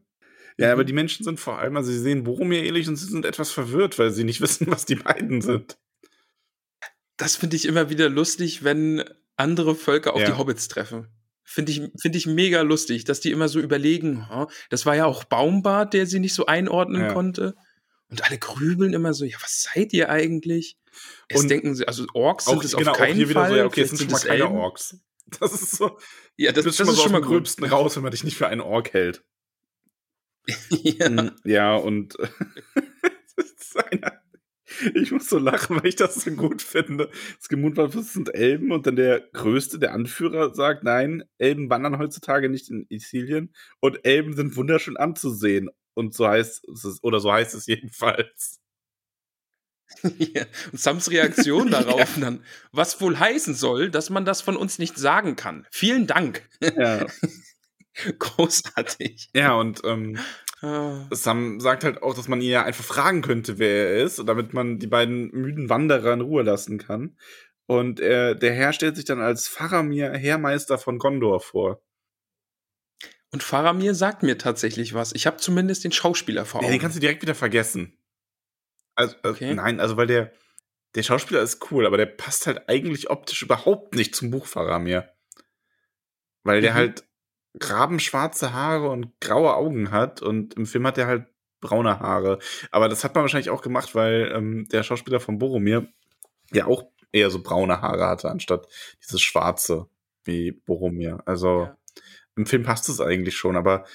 Ja, 0.58 0.72
aber 0.72 0.82
Mhm. 0.84 0.88
die 0.88 0.94
Menschen 0.94 1.24
sind 1.24 1.40
vor 1.40 1.60
allem, 1.60 1.78
also 1.78 1.92
sie 1.92 2.00
sehen 2.00 2.24
Boromir 2.24 2.64
ähnlich 2.64 2.88
und 2.88 2.96
sie 2.96 3.06
sind 3.06 3.26
etwas 3.26 3.52
verwirrt, 3.52 4.00
weil 4.00 4.10
sie 4.12 4.24
nicht 4.24 4.40
wissen, 4.42 4.66
was 4.68 4.86
die 4.86 4.96
beiden 4.96 5.42
sind. 5.42 5.78
Das 7.18 7.36
finde 7.36 7.58
ich 7.58 7.66
immer 7.66 7.90
wieder 7.92 8.10
lustig, 8.10 8.64
wenn 8.64 9.04
andere 9.36 9.76
Völker 9.76 10.14
auf 10.14 10.22
Ja. 10.22 10.28
die 10.28 10.38
Hobbits 10.38 10.68
treffen. 10.70 11.10
Finde 11.50 11.72
ich, 11.72 11.82
finde 12.00 12.18
ich 12.18 12.28
mega 12.28 12.62
lustig, 12.62 13.06
dass 13.06 13.22
die 13.22 13.32
immer 13.32 13.48
so 13.48 13.60
überlegen, 13.62 14.28
"Huh, 14.30 14.48
das 14.70 14.86
war 14.86 14.96
ja 14.98 15.06
auch 15.06 15.24
Baumbart, 15.24 15.94
der 15.94 16.06
sie 16.06 16.20
nicht 16.20 16.34
so 16.34 16.46
einordnen 16.46 17.02
Ja. 17.04 17.14
konnte. 17.14 17.56
Und 18.10 18.24
alle 18.26 18.38
grübeln 18.38 18.94
immer 18.94 19.14
so, 19.14 19.24
ja, 19.26 19.38
was 19.42 19.64
seid 19.64 19.94
ihr 19.94 20.10
eigentlich? 20.10 20.78
Erst 21.30 21.44
Und 21.44 21.50
denken 21.50 21.74
sie, 21.76 21.88
also 21.88 22.06
Orks 22.14 22.46
sind 22.46 22.58
Auch, 22.60 22.64
es 22.64 22.76
genau, 22.76 22.92
auf 22.92 22.98
auch 22.98 23.00
keinen 23.02 23.16
hier 23.16 23.30
wieder 23.30 23.42
Fall. 23.42 23.50
so, 23.52 23.56
ja, 23.58 23.66
okay, 23.66 23.82
es 23.82 23.90
sind 23.92 24.00
schon 24.02 24.12
mal 24.12 24.20
keine 24.20 24.44
Elben. 24.44 24.56
Orks. 24.56 24.98
Das 25.40 25.54
ist 25.54 25.72
so, 25.78 25.98
Ja, 26.38 26.52
das, 26.52 26.64
du 26.64 26.70
das 26.70 26.78
schon 26.78 26.86
mal 26.86 26.92
ist 26.92 26.98
so 26.98 27.04
schon 27.04 27.12
mal. 27.14 27.22
Gröbsten 27.22 27.66
raus, 27.66 27.96
wenn 27.96 28.04
man 28.04 28.12
dich 28.12 28.24
nicht 28.24 28.38
für 28.38 28.48
einen 28.48 28.62
Ork 28.62 28.94
hält. 28.94 29.24
ja. 30.70 31.10
Mm, 31.10 31.32
Ja, 31.44 31.76
und 31.76 32.16
das 33.36 33.46
ist 33.58 33.78
einer, 33.92 34.22
ich 34.94 35.12
muss 35.12 35.30
so 35.30 35.38
lachen, 35.38 35.78
weil 35.78 35.88
ich 35.88 35.96
das 35.96 36.16
so 36.16 36.32
gut 36.32 36.62
finde. 36.62 37.10
Das 37.38 37.50
Gemutwort 37.50 37.96
es 37.96 38.14
sind 38.14 38.34
Elben 38.34 38.72
und 38.72 38.86
dann 38.88 38.96
der 38.96 39.22
Größte, 39.34 39.80
der 39.80 39.94
Anführer, 39.94 40.54
sagt, 40.54 40.84
nein, 40.84 41.24
Elben 41.38 41.70
wandern 41.70 41.98
heutzutage 41.98 42.50
nicht 42.50 42.70
in 42.70 42.86
Isilien 42.90 43.54
und 43.80 44.06
Elben 44.06 44.36
sind 44.36 44.56
wunderschön 44.56 44.98
anzusehen. 44.98 45.70
Und 45.94 46.14
so 46.14 46.28
heißt 46.28 46.68
es, 46.70 47.04
oder 47.04 47.20
so 47.20 47.32
heißt 47.32 47.56
es 47.56 47.66
jedenfalls. 47.66 48.60
Ja. 50.18 50.44
Und 50.72 50.80
Sams 50.80 51.10
Reaktion 51.10 51.72
darauf 51.72 52.20
dann, 52.20 52.44
was 52.72 53.00
wohl 53.00 53.18
heißen 53.18 53.54
soll, 53.54 53.90
dass 53.90 54.10
man 54.10 54.26
das 54.26 54.42
von 54.42 54.58
uns 54.58 54.80
nicht 54.80 54.98
sagen 54.98 55.36
kann. 55.38 55.66
Vielen 55.72 56.08
Dank. 56.08 56.48
Ja, 56.62 57.06
Großartig. 58.20 59.30
ja 59.34 59.54
und 59.54 59.82
ähm, 59.86 60.20
Ah. 60.62 61.08
Sam 61.12 61.60
sagt 61.60 61.84
halt 61.84 62.02
auch, 62.02 62.16
dass 62.16 62.28
man 62.28 62.42
ihn 62.42 62.50
ja 62.50 62.64
einfach 62.64 62.84
fragen 62.84 63.22
könnte, 63.22 63.60
wer 63.60 63.90
er 63.90 64.04
ist, 64.04 64.22
damit 64.28 64.54
man 64.54 64.80
die 64.80 64.88
beiden 64.88 65.30
müden 65.32 65.70
Wanderer 65.70 66.14
in 66.14 66.22
Ruhe 66.22 66.44
lassen 66.44 66.78
kann. 66.80 67.18
Und 67.68 68.00
äh, 68.00 68.36
der 68.36 68.54
Herr 68.54 68.74
stellt 68.74 68.96
sich 68.96 69.06
dann 69.06 69.20
als 69.22 69.48
Faramir, 69.48 70.12
Heermeister 70.14 70.78
von 70.78 70.98
Gondor 71.00 71.42
vor. 71.42 71.82
Und 73.32 73.44
Faramir 73.44 73.94
sagt 73.94 74.24
mir 74.24 74.38
tatsächlich 74.38 74.94
was. 74.94 75.14
Ich 75.14 75.28
habe 75.28 75.38
zumindest 75.38 75.84
den 75.84 75.92
Schauspieler 75.92 76.46
vor 76.46 76.62
Ja, 76.62 76.68
Augen. 76.68 76.74
den 76.76 76.82
kannst 76.82 76.96
du 76.96 77.02
direkt 77.02 77.22
wieder 77.22 77.36
vergessen. 77.36 77.98
Also, 78.96 79.16
also 79.22 79.36
Okay. 79.36 79.54
nein, 79.54 79.80
also 79.80 79.98
weil 79.98 80.08
der, 80.08 80.32
der 80.96 81.04
Schauspieler 81.04 81.42
ist 81.42 81.70
cool, 81.72 81.86
aber 81.86 81.98
der 81.98 82.06
passt 82.08 82.48
halt 82.48 82.68
eigentlich 82.70 83.10
optisch 83.10 83.44
überhaupt 83.44 83.96
nicht 83.96 84.16
zum 84.16 84.32
Buch 84.32 84.48
Faramir. 84.48 85.14
Weil 86.44 86.62
der 86.62 86.72
Mhm. 86.72 86.76
halt 86.78 87.04
rabenschwarze 87.62 88.54
Haare 88.54 88.90
und 88.90 89.20
graue 89.20 89.56
Augen 89.56 89.92
hat 89.92 90.22
und 90.22 90.54
im 90.56 90.66
Film 90.66 90.86
hat 90.88 90.98
er 90.98 91.08
halt 91.08 91.26
braune 91.62 92.00
Haare. 92.00 92.40
Aber 92.72 92.88
das 92.90 93.04
hat 93.04 93.16
man 93.16 93.24
wahrscheinlich 93.24 93.50
auch 93.50 93.62
gemacht, 93.62 93.96
weil 93.96 94.32
ähm, 94.36 94.68
der 94.72 94.84
Schauspieler 94.84 95.20
von 95.20 95.38
Boromir 95.40 95.88
ja 96.54 96.66
auch 96.68 96.84
eher 97.12 97.30
so 97.30 97.42
braune 97.42 97.82
Haare 97.82 98.08
hatte, 98.08 98.30
anstatt 98.30 98.68
dieses 99.04 99.22
schwarze 99.22 99.88
wie 100.24 100.52
Boromir. 100.52 101.24
Also 101.26 101.62
Ja. 101.64 101.78
im 102.36 102.46
Film 102.46 102.64
passt 102.64 102.90
es 102.90 103.02
eigentlich 103.02 103.36
schon, 103.38 103.56
aber 103.56 103.86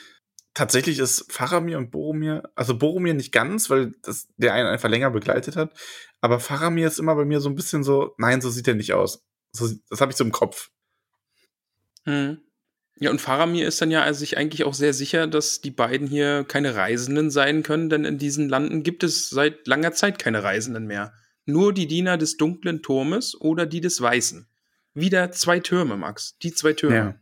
tatsächlich 0.54 0.98
ist 0.98 1.30
Faramir 1.32 1.78
und 1.78 1.90
Boromir, 1.90 2.42
also 2.54 2.76
Boromir 2.76 3.14
nicht 3.14 3.32
ganz, 3.32 3.70
weil 3.70 3.92
das, 4.02 4.28
der 4.36 4.54
einen 4.54 4.68
einfach 4.68 4.88
länger 4.88 5.10
begleitet 5.10 5.56
hat, 5.56 5.72
aber 6.20 6.40
Faramir 6.40 6.86
ist 6.88 6.98
immer 6.98 7.14
bei 7.14 7.24
mir 7.24 7.40
so 7.40 7.48
ein 7.48 7.54
bisschen 7.54 7.84
so, 7.84 8.14
nein, 8.18 8.40
so 8.40 8.50
sieht 8.50 8.68
er 8.68 8.74
nicht 8.74 8.92
aus. 8.92 9.24
So, 9.52 9.68
das 9.88 10.00
habe 10.00 10.10
ich 10.10 10.16
so 10.16 10.24
im 10.24 10.32
Kopf. 10.32 10.70
Hm. 12.04 12.40
Ja, 12.98 13.10
und 13.10 13.20
Faramir 13.20 13.66
ist 13.66 13.80
dann 13.80 13.90
ja 13.90 14.12
sich 14.12 14.36
eigentlich 14.38 14.64
auch 14.64 14.74
sehr 14.74 14.92
sicher, 14.92 15.26
dass 15.26 15.60
die 15.60 15.70
beiden 15.70 16.06
hier 16.06 16.44
keine 16.44 16.74
Reisenden 16.76 17.30
sein 17.30 17.62
können, 17.62 17.88
denn 17.88 18.04
in 18.04 18.18
diesen 18.18 18.48
Landen 18.48 18.82
gibt 18.82 19.02
es 19.02 19.30
seit 19.30 19.66
langer 19.66 19.92
Zeit 19.92 20.18
keine 20.18 20.42
Reisenden 20.44 20.86
mehr. 20.86 21.12
Nur 21.44 21.72
die 21.72 21.86
Diener 21.88 22.16
des 22.18 22.36
dunklen 22.36 22.82
Turmes 22.82 23.34
oder 23.40 23.66
die 23.66 23.80
des 23.80 24.00
Weißen. 24.00 24.46
Wieder 24.94 25.32
zwei 25.32 25.58
Türme, 25.58 25.96
Max. 25.96 26.38
Die 26.38 26.52
zwei 26.52 26.74
Türme. 26.74 26.96
Ja. 26.96 27.14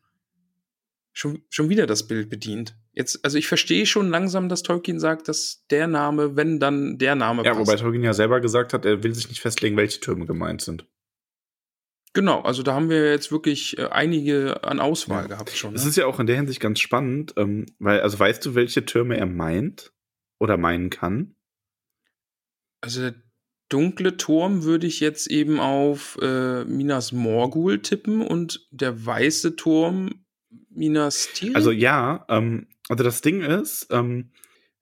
Schon, 1.13 1.43
schon 1.49 1.69
wieder 1.69 1.87
das 1.87 2.07
Bild 2.07 2.29
bedient. 2.29 2.77
Jetzt, 2.93 3.25
also 3.25 3.39
ich 3.39 3.47
verstehe 3.49 3.87
schon 3.87 4.11
langsam, 4.11 4.49
dass 4.49 4.63
Tolkien 4.63 5.01
sagt, 5.01 5.29
dass 5.29 5.65
der 5.71 5.87
Name, 5.87 6.37
wenn 6.37 6.59
dann 6.61 6.99
der 6.99 7.15
Name 7.15 7.45
Ja, 7.45 7.55
passt. 7.55 7.67
wobei 7.67 7.77
Tolkien 7.77 8.03
ja 8.05 8.13
selber 8.13 8.41
gesagt 8.41 8.73
hat, 8.73 8.85
er 8.85 9.03
will 9.03 9.15
sich 9.15 9.29
nicht 9.29 9.41
festlegen, 9.41 9.77
welche 9.77 10.01
Türme 10.01 10.27
gemeint 10.27 10.61
sind. 10.61 10.87
Genau, 12.13 12.41
also 12.41 12.63
da 12.65 12.75
haben 12.75 12.91
wir 12.91 13.11
jetzt 13.11 13.31
wirklich 13.31 13.79
äh, 13.79 13.87
einige 13.87 14.65
an 14.65 14.81
Auswahl 14.81 15.23
Ja. 15.23 15.29
gehabt 15.29 15.51
schon. 15.51 15.73
Das 15.75 15.85
Ne? 15.85 15.91
ist 15.91 15.97
ja 15.97 16.07
auch 16.07 16.19
in 16.19 16.27
der 16.27 16.37
Hinsicht 16.37 16.61
ganz 16.61 16.81
spannend, 16.81 17.35
ähm, 17.37 17.67
weil, 17.79 18.01
also 18.01 18.19
weißt 18.19 18.45
du, 18.45 18.55
welche 18.55 18.85
Türme 18.85 19.17
er 19.17 19.27
meint 19.27 19.93
oder 20.41 20.57
meinen 20.57 20.91
kann? 20.91 21.37
Also 22.81 23.01
der 23.03 23.15
dunkle 23.69 24.17
Turm 24.17 24.65
würde 24.65 24.87
ich 24.89 24.99
jetzt 25.01 25.29
eben 25.29 25.61
auf 25.61 26.19
äh, 26.21 26.65
Minas 26.65 27.13
Morgul 27.13 27.81
tippen 27.81 28.23
und 28.23 28.67
der 28.73 29.07
weiße 29.07 29.55
Turm 29.57 30.25
Minas 30.71 31.29
Tirith. 31.35 31.55
Also 31.55 31.71
ja, 31.71 32.25
ähm, 32.29 32.67
also 32.89 33.05
das 33.05 33.21
Ding 33.21 33.43
ist, 33.43 33.87
ähm, 33.91 34.33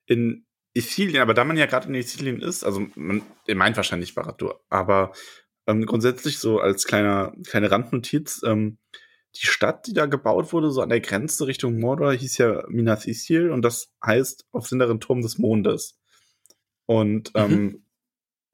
in 0.06 0.46
Isilien, 0.72 1.20
aber 1.20 1.34
da 1.34 1.44
man 1.44 1.56
ja 1.58 1.66
gerade 1.66 1.88
in 1.88 1.94
Isilien 1.94 2.40
ist, 2.40 2.64
also 2.64 2.86
man, 2.94 3.20
er 3.46 3.56
meint 3.56 3.76
wahrscheinlich 3.76 4.14
Baradur, 4.14 4.64
aber 4.70 5.12
ähm, 5.68 5.86
grundsätzlich 5.86 6.38
so 6.38 6.58
als 6.58 6.84
kleiner, 6.84 7.32
kleine 7.46 7.70
Randnotiz, 7.70 8.42
ähm, 8.44 8.78
die 9.36 9.46
Stadt, 9.46 9.86
die 9.86 9.92
da 9.92 10.06
gebaut 10.06 10.52
wurde, 10.52 10.70
so 10.70 10.80
an 10.80 10.88
der 10.88 11.00
Grenze 11.00 11.46
Richtung 11.46 11.78
Mordor, 11.78 12.12
hieß 12.12 12.38
ja 12.38 12.64
Minas 12.68 13.06
Isil 13.06 13.50
und 13.50 13.62
das 13.62 13.92
heißt 14.04 14.46
auf 14.50 14.72
Inneren 14.72 14.98
Turm 14.98 15.20
des 15.20 15.38
Mondes. 15.38 15.98
Und 16.86 17.30
ähm, 17.34 17.84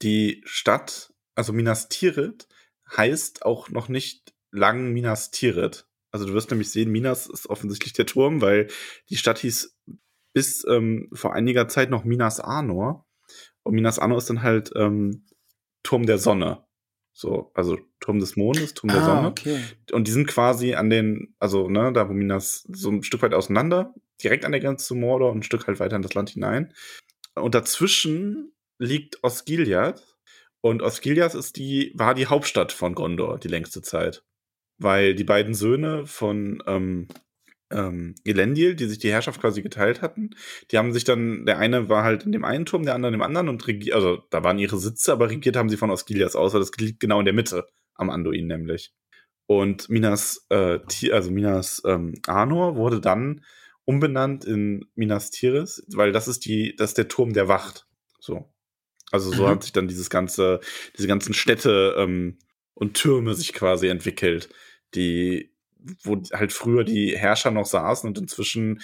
die 0.02 0.42
Stadt, 0.44 1.14
also 1.36 1.52
Minas 1.52 1.88
Tirith, 1.88 2.48
heißt 2.96 3.44
auch 3.46 3.70
noch 3.70 3.88
nicht 3.88 4.34
lang 4.50 4.92
Minas 4.92 5.30
Tirith. 5.30 5.86
Also 6.10 6.26
du 6.26 6.34
wirst 6.34 6.50
nämlich 6.50 6.70
sehen, 6.70 6.90
Minas 6.90 7.28
ist 7.28 7.48
offensichtlich 7.48 7.92
der 7.92 8.06
Turm, 8.06 8.40
weil 8.40 8.68
die 9.08 9.16
Stadt 9.16 9.38
hieß 9.38 9.76
bis 10.32 10.66
ähm, 10.68 11.08
vor 11.12 11.32
einiger 11.32 11.68
Zeit 11.68 11.90
noch 11.90 12.04
Minas 12.04 12.40
Anor. 12.40 13.06
Und 13.62 13.74
Minas 13.74 14.00
Anor 14.00 14.18
ist 14.18 14.28
dann 14.28 14.42
halt 14.42 14.72
ähm, 14.74 15.26
Turm 15.84 16.06
der 16.06 16.18
Sonne. 16.18 16.64
So, 17.16 17.52
also 17.54 17.78
Turm 18.00 18.18
des 18.18 18.34
Mondes, 18.36 18.74
Turm 18.74 18.92
der 18.92 19.02
ah, 19.02 19.04
Sonne. 19.04 19.28
okay. 19.28 19.60
Und 19.92 20.08
die 20.08 20.12
sind 20.12 20.26
quasi 20.26 20.74
an 20.74 20.90
den, 20.90 21.34
also 21.38 21.70
ne, 21.70 21.92
da 21.92 22.08
wo 22.08 22.12
Minas 22.12 22.66
so 22.72 22.90
ein 22.90 23.04
Stück 23.04 23.22
weit 23.22 23.34
auseinander, 23.34 23.94
direkt 24.22 24.44
an 24.44 24.50
der 24.50 24.60
Grenze 24.60 24.86
zu 24.86 24.94
Mordor 24.96 25.30
und 25.30 25.38
ein 25.38 25.42
Stück 25.44 25.68
halt 25.68 25.78
weiter 25.78 25.94
in 25.94 26.02
das 26.02 26.14
Land 26.14 26.30
hinein. 26.30 26.74
Und 27.36 27.54
dazwischen 27.54 28.52
liegt 28.78 29.22
Osgiliath. 29.22 30.16
Und 30.60 30.82
Osgiliath 30.82 31.34
ist 31.34 31.56
die, 31.56 31.92
war 31.94 32.14
die 32.14 32.26
Hauptstadt 32.26 32.72
von 32.72 32.96
Gondor 32.96 33.38
die 33.38 33.48
längste 33.48 33.80
Zeit. 33.80 34.24
Weil 34.78 35.14
die 35.14 35.24
beiden 35.24 35.54
Söhne 35.54 36.06
von 36.06 36.64
ähm, 36.66 37.06
ähm, 37.70 38.14
Elendil, 38.24 38.74
die 38.74 38.86
sich 38.86 38.98
die 38.98 39.10
Herrschaft 39.10 39.40
quasi 39.40 39.62
geteilt 39.62 40.02
hatten, 40.02 40.30
die 40.70 40.78
haben 40.78 40.92
sich 40.92 41.04
dann, 41.04 41.46
der 41.46 41.58
eine 41.58 41.88
war 41.88 42.04
halt 42.04 42.24
in 42.24 42.32
dem 42.32 42.44
einen 42.44 42.66
Turm, 42.66 42.84
der 42.84 42.94
andere 42.94 43.08
in 43.08 43.18
dem 43.18 43.22
anderen 43.22 43.48
und 43.48 43.66
regiert, 43.66 43.94
also 43.96 44.22
da 44.30 44.44
waren 44.44 44.58
ihre 44.58 44.78
Sitze, 44.78 45.12
aber 45.12 45.30
regiert 45.30 45.56
haben 45.56 45.68
sie 45.68 45.76
von 45.76 45.90
Osgiliath 45.90 46.36
aus, 46.36 46.52
weil 46.52 46.60
das 46.60 46.72
liegt 46.78 47.00
genau 47.00 47.18
in 47.20 47.24
der 47.24 47.34
Mitte 47.34 47.66
am 47.94 48.10
Anduin 48.10 48.46
nämlich. 48.46 48.92
Und 49.46 49.88
Minas, 49.90 50.46
äh, 50.50 50.78
also 51.12 51.30
Minas 51.30 51.82
ähm, 51.84 52.14
Anor 52.26 52.76
wurde 52.76 53.00
dann 53.00 53.44
umbenannt 53.84 54.44
in 54.44 54.86
Minas 54.94 55.30
Tirith, 55.30 55.82
weil 55.88 56.12
das 56.12 56.28
ist 56.28 56.46
die, 56.46 56.74
das 56.76 56.90
ist 56.90 56.98
der 56.98 57.08
Turm, 57.08 57.34
der 57.34 57.48
wacht. 57.48 57.86
So. 58.18 58.50
Also 59.10 59.30
so 59.30 59.44
Mhm. 59.44 59.50
hat 59.50 59.62
sich 59.62 59.72
dann 59.72 59.88
dieses 59.88 60.10
ganze, 60.10 60.60
diese 60.96 61.08
ganzen 61.08 61.34
Städte 61.34 61.94
ähm, 61.98 62.38
und 62.74 62.94
Türme 62.94 63.34
sich 63.34 63.52
quasi 63.52 63.88
entwickelt, 63.88 64.48
die, 64.94 65.53
wo 66.02 66.20
halt 66.32 66.52
früher 66.52 66.84
die 66.84 67.16
Herrscher 67.16 67.50
noch 67.50 67.66
saßen 67.66 68.08
und 68.08 68.18
inzwischen 68.18 68.80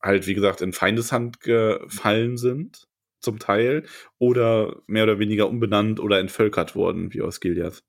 halt, 0.00 0.26
wie 0.26 0.34
gesagt, 0.34 0.60
in 0.60 0.72
Feindeshand 0.72 1.40
gefallen 1.40 2.36
sind, 2.36 2.86
zum 3.20 3.38
Teil, 3.38 3.86
oder 4.18 4.82
mehr 4.86 5.04
oder 5.04 5.18
weniger 5.18 5.48
umbenannt 5.48 6.00
oder 6.00 6.18
entvölkert 6.18 6.74
wurden, 6.76 7.12
wie 7.14 7.22
aus 7.22 7.40
Gilead. 7.40 7.82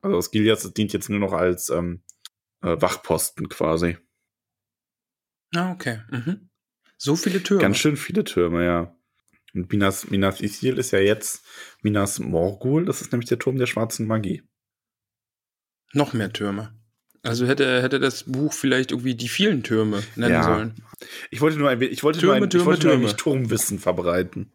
Also 0.00 0.16
aus 0.16 0.30
Gilead 0.30 0.76
dient 0.76 0.92
jetzt 0.92 1.10
nur 1.10 1.18
noch 1.18 1.32
als 1.32 1.70
ähm, 1.70 2.02
äh, 2.62 2.80
Wachposten 2.80 3.48
quasi. 3.48 3.98
Ah, 5.54 5.72
okay. 5.72 6.00
Mhm. 6.10 6.48
So 6.96 7.16
viele 7.16 7.42
Türme. 7.42 7.62
Ganz 7.62 7.78
schön 7.78 7.96
viele 7.96 8.24
Türme, 8.24 8.64
ja. 8.64 8.96
Und 9.54 9.70
Minas, 9.70 10.10
Minas 10.10 10.40
Ithil 10.40 10.78
ist 10.78 10.90
ja 10.90 10.98
jetzt 10.98 11.44
Minas 11.82 12.18
Morgul, 12.18 12.84
das 12.84 13.00
ist 13.00 13.12
nämlich 13.12 13.28
der 13.28 13.38
Turm 13.38 13.56
der 13.56 13.66
schwarzen 13.66 14.06
Magie. 14.06 14.42
Noch 15.92 16.12
mehr 16.12 16.32
Türme. 16.32 16.78
Also 17.26 17.46
hätte, 17.46 17.82
hätte 17.82 17.98
das 18.00 18.24
Buch 18.24 18.52
vielleicht 18.52 18.90
irgendwie 18.92 19.14
die 19.14 19.28
vielen 19.28 19.62
Türme 19.62 20.02
nennen 20.14 20.32
Ja. 20.34 20.42
sollen. 20.44 20.74
Ich 21.30 21.40
wollte 21.40 21.58
nur 21.58 21.68
ein, 21.68 21.80
ich 21.82 22.02
wollte 22.02 22.20
Türme, 22.20 22.36
nur 22.36 22.42
ein, 22.42 22.48
ich 22.48 22.50
Türme, 22.50 22.66
wollte 22.66 22.86
nur 22.86 22.94
ein 22.96 23.00
Türme. 23.00 23.16
Turmwissen 23.16 23.78
verbreiten. 23.78 24.52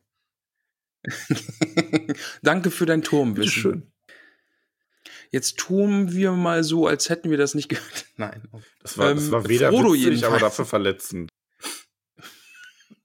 Danke 2.41 2.71
für 2.71 2.85
dein 2.85 3.01
Turmwissen. 3.01 3.41
Bitteschön. 3.71 3.91
Jetzt 5.31 5.57
tun 5.57 6.11
wir 6.11 6.33
mal 6.33 6.63
so, 6.63 6.87
als 6.87 7.09
hätten 7.09 7.29
wir 7.29 7.37
das 7.37 7.55
nicht 7.55 7.69
gehört. 7.69 8.05
Nein. 8.17 8.47
Das 8.81 8.97
war, 8.97 9.13
das 9.13 9.25
Ähm, 9.25 9.31
war 9.31 9.47
weder 9.47 9.69
Frodo 9.69 9.93
witzig, 9.93 10.05
aber 10.07 10.11
jedenfalls. 10.15 10.41
dafür 10.41 10.65
verletzend. 10.65 11.29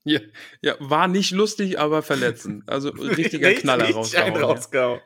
Ja, 0.03 0.21
ja, 0.61 0.75
war 0.79 1.09
nicht 1.09 1.31
lustig, 1.31 1.79
aber 1.79 2.01
verletzend. 2.01 2.63
Also 2.69 2.91
richtiger 2.91 3.47
Richtig- 3.49 3.63
Knaller 3.63 3.91
rausgehauen. 3.91 5.01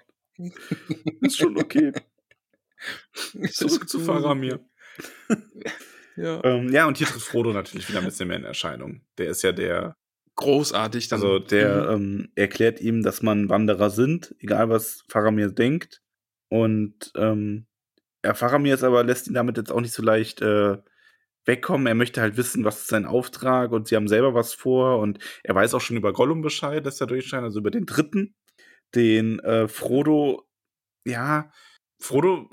Ist 1.22 1.38
schon 1.40 1.58
okay. 1.58 1.92
Zurück 3.52 3.88
zu 3.90 4.00
Faramir. 4.00 4.60
Ja. 6.18 6.44
Ähm, 6.44 6.72
ja, 6.74 6.88
und 6.88 6.98
hier 6.98 7.08
tritt 7.08 7.22
Frodo 7.22 7.54
natürlich 7.54 7.88
wieder 7.88 8.00
ein 8.00 8.06
bisschen 8.06 8.28
mehr 8.28 8.38
in 8.38 8.44
Erscheinung. 8.44 9.02
Der 9.18 9.30
ist 9.30 9.44
ja 9.44 9.54
der, 9.54 9.96
Großartig. 10.36 11.08
Dann. 11.08 11.22
also 11.22 11.40
der 11.40 11.98
Mhm. 11.98 12.04
ähm, 12.04 12.32
erklärt 12.36 12.82
ihm, 12.82 13.02
dass 13.02 13.22
man 13.22 13.50
Wanderer 13.50 13.90
sind, 13.90 14.36
egal 14.40 14.70
was 14.70 15.04
Faramir 15.10 15.52
denkt. 15.52 16.02
Und 16.50 17.12
ähm, 17.16 17.66
ja, 18.26 18.34
Faramir 18.34 18.74
ist 18.76 18.84
aber 18.84 19.04
lässt 19.04 19.28
ihn 19.28 19.34
damit 19.34 19.58
jetzt 19.58 19.72
auch 19.72 19.82
nicht 19.82 19.94
so 19.94 20.04
leicht 20.04 20.42
äh, 20.42 20.78
wegkommen. 21.46 21.88
Er 21.88 21.96
möchte 21.96 22.22
halt 22.22 22.38
wissen, 22.38 22.66
was 22.66 22.82
ist 22.82 22.88
sein 22.90 23.06
Auftrag 23.06 23.72
und 23.72 23.88
sie 23.88 23.96
haben 23.96 24.08
selber 24.10 24.34
was 24.34 24.54
vor 24.54 25.00
und 25.00 25.18
er 25.44 25.56
weiß 25.56 25.74
auch 25.74 25.82
schon 25.82 25.98
über 25.98 26.14
Gollum 26.14 26.42
Bescheid, 26.42 26.86
dass 26.86 27.02
er 27.02 27.08
durchscheint, 27.08 27.44
also 27.44 27.60
über 27.60 27.72
den 27.72 27.86
dritten, 27.86 28.36
den 28.96 29.40
äh, 29.40 29.68
Frodo, 29.70 30.44
ja, 31.06 31.52
Frodo 32.00 32.50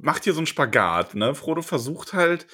macht 0.00 0.24
hier 0.24 0.32
so 0.32 0.40
einen 0.40 0.46
Spagat, 0.46 1.14
ne? 1.14 1.34
Frodo 1.34 1.62
versucht 1.62 2.12
halt, 2.12 2.46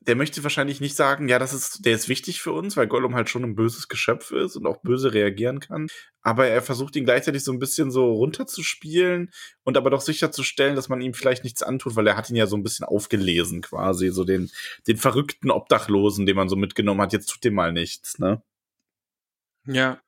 der 0.00 0.14
möchte 0.14 0.42
wahrscheinlich 0.44 0.80
nicht 0.80 0.94
sagen, 0.94 1.28
ja, 1.28 1.38
das 1.40 1.52
ist, 1.52 1.84
der 1.84 1.92
ist 1.92 2.08
wichtig 2.08 2.40
für 2.40 2.52
uns, 2.52 2.76
weil 2.76 2.86
Gollum 2.86 3.16
halt 3.16 3.28
schon 3.28 3.42
ein 3.42 3.56
böses 3.56 3.88
Geschöpf 3.88 4.30
ist 4.30 4.54
und 4.54 4.64
auch 4.66 4.76
böse 4.82 5.12
reagieren 5.12 5.58
kann. 5.58 5.88
Aber 6.22 6.46
er 6.46 6.62
versucht 6.62 6.94
ihn 6.94 7.04
gleichzeitig 7.04 7.42
so 7.42 7.52
ein 7.52 7.58
bisschen 7.58 7.90
so 7.90 8.12
runterzuspielen 8.12 9.32
und 9.64 9.76
aber 9.76 9.90
doch 9.90 10.00
sicherzustellen, 10.00 10.76
dass 10.76 10.88
man 10.88 11.00
ihm 11.00 11.12
vielleicht 11.12 11.42
nichts 11.42 11.62
antut, 11.64 11.96
weil 11.96 12.06
er 12.06 12.16
hat 12.16 12.30
ihn 12.30 12.36
ja 12.36 12.46
so 12.46 12.56
ein 12.56 12.62
bisschen 12.62 12.86
aufgelesen 12.86 13.62
quasi, 13.62 14.10
so 14.10 14.22
den, 14.22 14.48
den 14.86 14.96
verrückten 14.96 15.50
Obdachlosen, 15.50 16.24
den 16.24 16.36
man 16.36 16.48
so 16.48 16.54
mitgenommen 16.54 17.00
hat, 17.00 17.12
jetzt 17.12 17.26
tut 17.26 17.42
dem 17.42 17.54
mal 17.54 17.72
nichts, 17.72 18.20
ne? 18.20 18.42
Ja. 19.66 20.00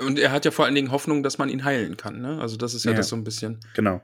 Und 0.00 0.18
er 0.18 0.32
hat 0.32 0.46
ja 0.46 0.50
vor 0.50 0.64
allen 0.64 0.74
Dingen 0.74 0.90
Hoffnung, 0.90 1.22
dass 1.22 1.36
man 1.36 1.50
ihn 1.50 1.64
heilen 1.64 1.98
kann. 1.98 2.22
Ne? 2.22 2.40
Also 2.40 2.56
das 2.56 2.72
ist 2.72 2.84
ja, 2.84 2.92
Ja. 2.92 2.96
das 2.96 3.08
so 3.08 3.16
ein 3.16 3.24
bisschen. 3.24 3.60
Genau. 3.74 4.00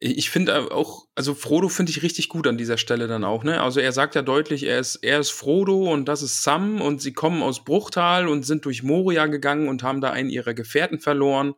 Ich 0.00 0.30
finde 0.30 0.70
auch, 0.70 1.06
also 1.16 1.34
Frodo 1.34 1.68
finde 1.68 1.90
ich 1.90 2.04
richtig 2.04 2.28
gut 2.28 2.46
an 2.46 2.56
dieser 2.56 2.78
Stelle 2.78 3.08
dann 3.08 3.24
auch, 3.24 3.42
ne? 3.42 3.60
Also 3.60 3.80
er 3.80 3.90
sagt 3.90 4.14
ja 4.14 4.22
deutlich, 4.22 4.62
er 4.62 4.78
ist, 4.78 4.96
er 4.96 5.18
ist 5.18 5.30
Frodo 5.30 5.92
und 5.92 6.06
das 6.06 6.22
ist 6.22 6.44
Sam 6.44 6.80
und 6.80 7.02
sie 7.02 7.12
kommen 7.12 7.42
aus 7.42 7.64
Bruchtal 7.64 8.28
und 8.28 8.44
sind 8.44 8.64
durch 8.64 8.84
Moria 8.84 9.26
gegangen 9.26 9.68
und 9.68 9.82
haben 9.82 10.00
da 10.00 10.10
einen 10.10 10.30
ihrer 10.30 10.54
Gefährten 10.54 11.00
verloren 11.00 11.54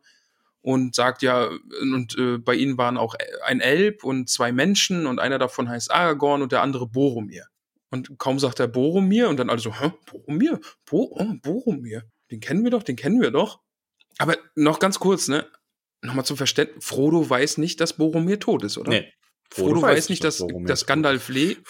und 0.61 0.95
sagt 0.95 1.21
ja, 1.21 1.49
und 1.81 2.17
äh, 2.17 2.39
bei 2.39 2.55
ihnen 2.55 2.79
waren 2.79 2.97
auch 2.97 3.15
ein 3.45 3.59
Elb 3.59 4.03
und 4.03 4.27
zwei 4.27 4.51
Menschen 4.51 5.05
und 5.05 5.19
einer 5.19 5.37
davon 5.37 5.69
heißt 5.69 5.91
Aragorn 5.91 6.41
und 6.41 6.51
der 6.51 6.63
andere 6.63 6.87
Boromir. 6.87 7.45
Und 7.91 8.17
kaum 8.17 8.39
sagt 8.39 8.59
er 8.59 8.67
Boromir 8.67 9.29
und 9.29 9.37
dann 9.37 9.49
alle 9.49 9.59
so, 9.59 9.73
hä, 9.73 9.91
Boromir? 10.09 10.59
Bo 10.89 11.13
oh, 11.15 11.33
Boromir? 11.41 12.03
Den 12.31 12.39
kennen 12.39 12.63
wir 12.63 12.71
doch, 12.71 12.83
den 12.83 12.95
kennen 12.95 13.21
wir 13.21 13.31
doch. 13.31 13.59
Aber 14.17 14.35
noch 14.55 14.79
ganz 14.79 14.99
kurz, 14.99 15.27
ne? 15.27 15.45
Nochmal 16.01 16.25
zum 16.25 16.37
Verständnis, 16.37 16.83
Frodo 16.83 17.29
weiß 17.29 17.57
nicht, 17.57 17.79
dass 17.79 17.93
Boromir 17.93 18.39
tot 18.39 18.63
ist, 18.63 18.77
oder? 18.77 18.89
Nee. 18.89 19.13
Frodo, 19.51 19.81
weiß 19.81 20.09
nicht, 20.09 20.23
dass, 20.23 20.39
Boromir 20.39 20.67
dass 20.67 20.85
Gandalf 20.85 21.29
lebt. 21.29 21.67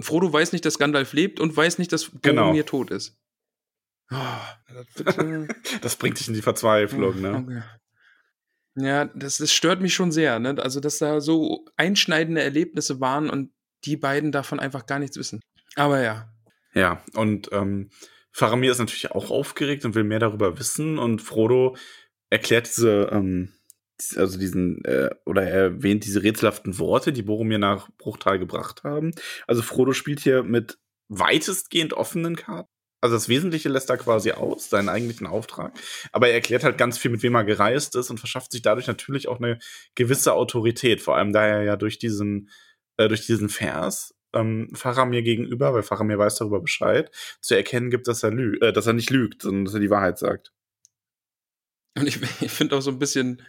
Frodo 0.00 0.32
weiß 0.32 0.52
nicht, 0.52 0.64
dass 0.64 0.78
Gandalf 0.78 1.12
lebt 1.12 1.38
und 1.38 1.56
weiß 1.56 1.78
nicht, 1.78 1.92
dass 1.92 2.10
Genau. 2.22 2.42
Boromir 2.42 2.66
tot 2.66 2.90
ist. 2.90 3.16
Ah, 4.10 4.40
das 4.68 5.16
Das 5.82 5.96
bringt 5.96 6.18
dich 6.18 6.28
in 6.28 6.34
die 6.34 6.42
Verzweiflung, 6.42 7.20
ne? 7.20 7.36
okay. 7.36 7.62
Ja, 8.76 9.04
das, 9.04 9.38
das 9.38 9.52
stört 9.52 9.80
mich 9.80 9.94
schon 9.94 10.10
sehr, 10.10 10.40
ne? 10.40 10.56
Also, 10.58 10.80
dass 10.80 10.98
da 10.98 11.20
so 11.20 11.64
einschneidende 11.76 12.42
Erlebnisse 12.42 13.00
waren 13.00 13.30
und 13.30 13.52
die 13.84 13.96
beiden 13.96 14.32
davon 14.32 14.58
einfach 14.58 14.86
gar 14.86 14.98
nichts 14.98 15.16
wissen. 15.16 15.40
Aber 15.76 16.02
ja. 16.02 16.28
Ja, 16.74 17.04
und 17.14 17.50
ähm, 17.52 17.90
Faramir 18.32 18.72
ist 18.72 18.78
natürlich 18.78 19.12
auch 19.12 19.30
aufgeregt 19.30 19.84
und 19.84 19.94
will 19.94 20.02
mehr 20.02 20.18
darüber 20.18 20.58
wissen 20.58 20.98
und 20.98 21.22
Frodo 21.22 21.76
erklärt 22.34 22.66
diese, 22.66 23.08
ähm, 23.12 23.52
also 24.16 24.38
diesen, 24.38 24.84
äh, 24.84 25.10
oder 25.24 25.44
er 25.44 25.62
erwähnt 25.62 26.04
diese 26.04 26.22
rätselhaften 26.22 26.78
Worte, 26.78 27.12
die 27.12 27.22
Boromir 27.22 27.58
nach 27.58 27.88
Bruchtal 27.96 28.38
gebracht 28.38 28.82
haben. 28.82 29.12
Also 29.46 29.62
Frodo 29.62 29.92
spielt 29.92 30.20
hier 30.20 30.42
mit 30.42 30.78
weitestgehend 31.08 31.92
offenen 31.92 32.34
Karten. 32.36 32.68
Also 33.00 33.16
das 33.16 33.28
Wesentliche 33.28 33.68
lässt 33.68 33.90
er 33.90 33.98
quasi 33.98 34.32
aus, 34.32 34.70
seinen 34.70 34.88
eigentlichen 34.88 35.26
Auftrag. 35.26 35.78
Aber 36.10 36.28
er 36.28 36.34
erklärt 36.34 36.64
halt 36.64 36.78
ganz 36.78 36.98
viel, 36.98 37.10
mit 37.10 37.22
wem 37.22 37.34
er 37.34 37.44
gereist 37.44 37.94
ist 37.96 38.10
und 38.10 38.18
verschafft 38.18 38.50
sich 38.50 38.62
dadurch 38.62 38.86
natürlich 38.86 39.28
auch 39.28 39.38
eine 39.38 39.58
gewisse 39.94 40.32
Autorität. 40.32 41.02
Vor 41.02 41.16
allem 41.16 41.32
da 41.32 41.46
er 41.46 41.62
ja 41.62 41.76
durch 41.76 41.98
diesen, 41.98 42.48
äh, 42.96 43.08
durch 43.08 43.26
diesen 43.26 43.50
Vers 43.50 44.14
ähm, 44.32 44.70
Faramir 44.74 45.22
gegenüber, 45.22 45.72
weil 45.74 45.82
Faramir 45.82 46.18
weiß 46.18 46.36
darüber 46.36 46.60
Bescheid, 46.60 47.10
zu 47.40 47.54
erkennen 47.54 47.90
gibt, 47.90 48.08
dass 48.08 48.22
er, 48.22 48.30
lü 48.30 48.58
äh, 48.60 48.72
dass 48.72 48.86
er 48.86 48.94
nicht 48.94 49.10
lügt, 49.10 49.42
sondern 49.42 49.66
dass 49.66 49.74
er 49.74 49.80
die 49.80 49.90
Wahrheit 49.90 50.18
sagt. 50.18 50.52
Und 51.96 52.06
ich, 52.06 52.18
ich 52.40 52.50
finde 52.52 52.76
auch 52.76 52.80
so 52.82 52.90
ein 52.90 52.98
bisschen 52.98 53.42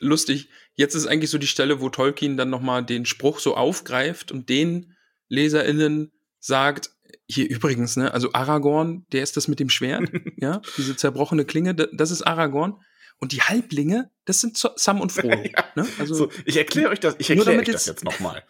lustig, 0.00 0.50
jetzt 0.74 0.94
ist 0.94 1.06
eigentlich 1.06 1.30
so 1.30 1.38
die 1.38 1.46
Stelle, 1.46 1.80
wo 1.80 1.88
Tolkien 1.88 2.36
dann 2.36 2.50
nochmal 2.50 2.84
den 2.84 3.06
Spruch 3.06 3.38
so 3.38 3.56
aufgreift 3.56 4.30
und 4.32 4.48
den 4.48 4.94
LeserInnen 5.28 6.12
sagt, 6.38 6.90
hier 7.28 7.48
übrigens, 7.48 7.96
ne, 7.96 8.12
also 8.12 8.32
Aragorn, 8.32 9.06
der 9.12 9.22
ist 9.22 9.36
das 9.36 9.48
mit 9.48 9.58
dem 9.58 9.70
Schwert, 9.70 10.10
ja, 10.36 10.60
diese 10.76 10.96
zerbrochene 10.96 11.44
Klinge, 11.44 11.74
da- 11.74 11.88
das 11.92 12.10
ist 12.10 12.22
Aragorn. 12.22 12.80
Und 13.18 13.32
die 13.32 13.40
Halblinge, 13.40 14.10
das 14.26 14.42
sind 14.42 14.58
Sam 14.58 15.00
und 15.00 15.10
Frodo. 15.10 15.42
Ja. 15.56 15.64
ne? 15.74 15.86
Also 15.98 16.14
So, 16.14 16.30
ich 16.44 16.58
erkläre 16.58 16.90
euch 16.90 17.00
das, 17.00 17.16
ich 17.18 17.30
erkläre 17.30 17.58
euch 17.60 17.66
das 17.66 17.86
jetzt- 17.86 18.04
nochmal. 18.04 18.44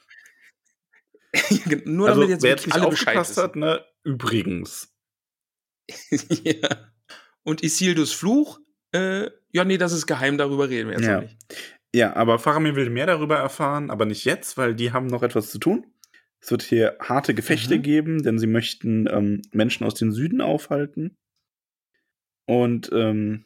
nur 1.84 2.08
Also, 2.08 2.20
damit 2.22 2.30
jetzt 2.34 2.42
wer 2.42 2.50
jetzt 2.50 2.66
nicht 2.66 2.74
alle 2.74 2.86
aufgepasst 2.86 3.36
hat, 3.36 3.54
ne, 3.56 3.84
übrigens. 4.02 4.92
ja. 6.10 6.90
Und 7.44 7.62
Isildurs 7.62 8.12
Fluch, 8.12 8.58
äh, 8.96 9.30
ja, 9.52 9.64
nee, 9.64 9.78
das 9.78 9.92
ist 9.92 10.06
geheim, 10.06 10.38
darüber 10.38 10.68
reden 10.68 10.88
wir 10.88 10.96
jetzt 10.96 11.06
Ja. 11.06 11.14
noch 11.16 11.22
nicht. 11.22 11.36
Ja, 11.94 12.14
aber 12.16 12.38
Faramir 12.38 12.76
will 12.76 12.90
mehr 12.90 13.06
darüber 13.06 13.36
erfahren, 13.36 13.90
aber 13.90 14.04
nicht 14.04 14.24
jetzt, 14.24 14.56
weil 14.58 14.74
die 14.74 14.92
haben 14.92 15.06
noch 15.06 15.22
etwas 15.22 15.50
zu 15.50 15.58
tun. 15.58 15.86
Es 16.40 16.50
wird 16.50 16.62
hier 16.62 16.96
harte 17.00 17.32
Gefechte 17.34 17.78
Mhm. 17.78 17.82
geben, 17.82 18.22
denn 18.22 18.38
sie 18.38 18.46
möchten 18.46 19.06
ähm, 19.08 19.42
Menschen 19.52 19.86
aus 19.86 19.94
dem 19.94 20.12
Süden 20.12 20.40
aufhalten. 20.40 21.16
Und 22.46 22.90
ähm, 22.92 23.44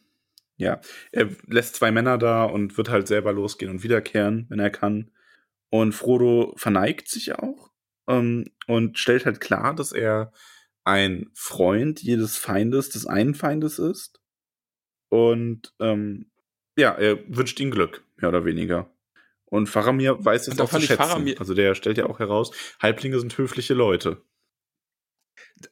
ja, 0.57 0.81
er 1.13 1.29
lässt 1.47 1.77
zwei 1.77 1.91
Männer 1.91 2.19
da 2.19 2.45
und 2.45 2.77
wird 2.77 2.91
halt 2.91 3.09
selber 3.09 3.33
losgehen 3.33 3.71
und 3.71 3.83
wiederkehren, 3.83 4.47
wenn 4.51 4.59
er 4.59 4.71
kann. 4.71 5.11
Und 5.71 5.93
Frodo 5.93 6.53
verneigt 6.57 7.09
sich 7.09 7.35
auch 7.39 7.71
ähm, 8.09 8.45
und 8.67 8.99
stellt 8.99 9.25
halt 9.25 9.41
klar, 9.41 9.75
dass 9.75 9.93
er 9.93 10.33
ein 10.85 11.31
Freund 11.35 12.03
jedes 12.03 12.37
Feindes 12.37 12.91
des 12.91 13.07
einen 13.07 13.35
Feindes 13.35 13.79
ist. 13.79 14.20
Und 15.11 15.75
ähm, 15.81 16.31
ja, 16.77 16.93
er 16.93 17.19
wünscht 17.29 17.61
ihm 17.61 17.71
Glück, 17.71 18.03
mehr 18.17 18.31
oder 18.31 18.45
weniger. 18.47 18.91
Und 19.45 19.67
Faramir 19.67 20.25
weiß 20.25 20.49
es 20.49 20.59
auch 20.59 20.71
zu 20.71 20.81
schätzen. 20.81 21.03
Faramir- 21.03 21.39
also 21.39 21.53
der 21.55 21.75
stellt 21.75 21.99
ja 21.99 22.07
auch 22.07 22.21
heraus, 22.21 22.53
Halblinge 22.81 23.19
sind 23.19 23.37
höfliche 23.37 23.75
Leute. 23.75 24.23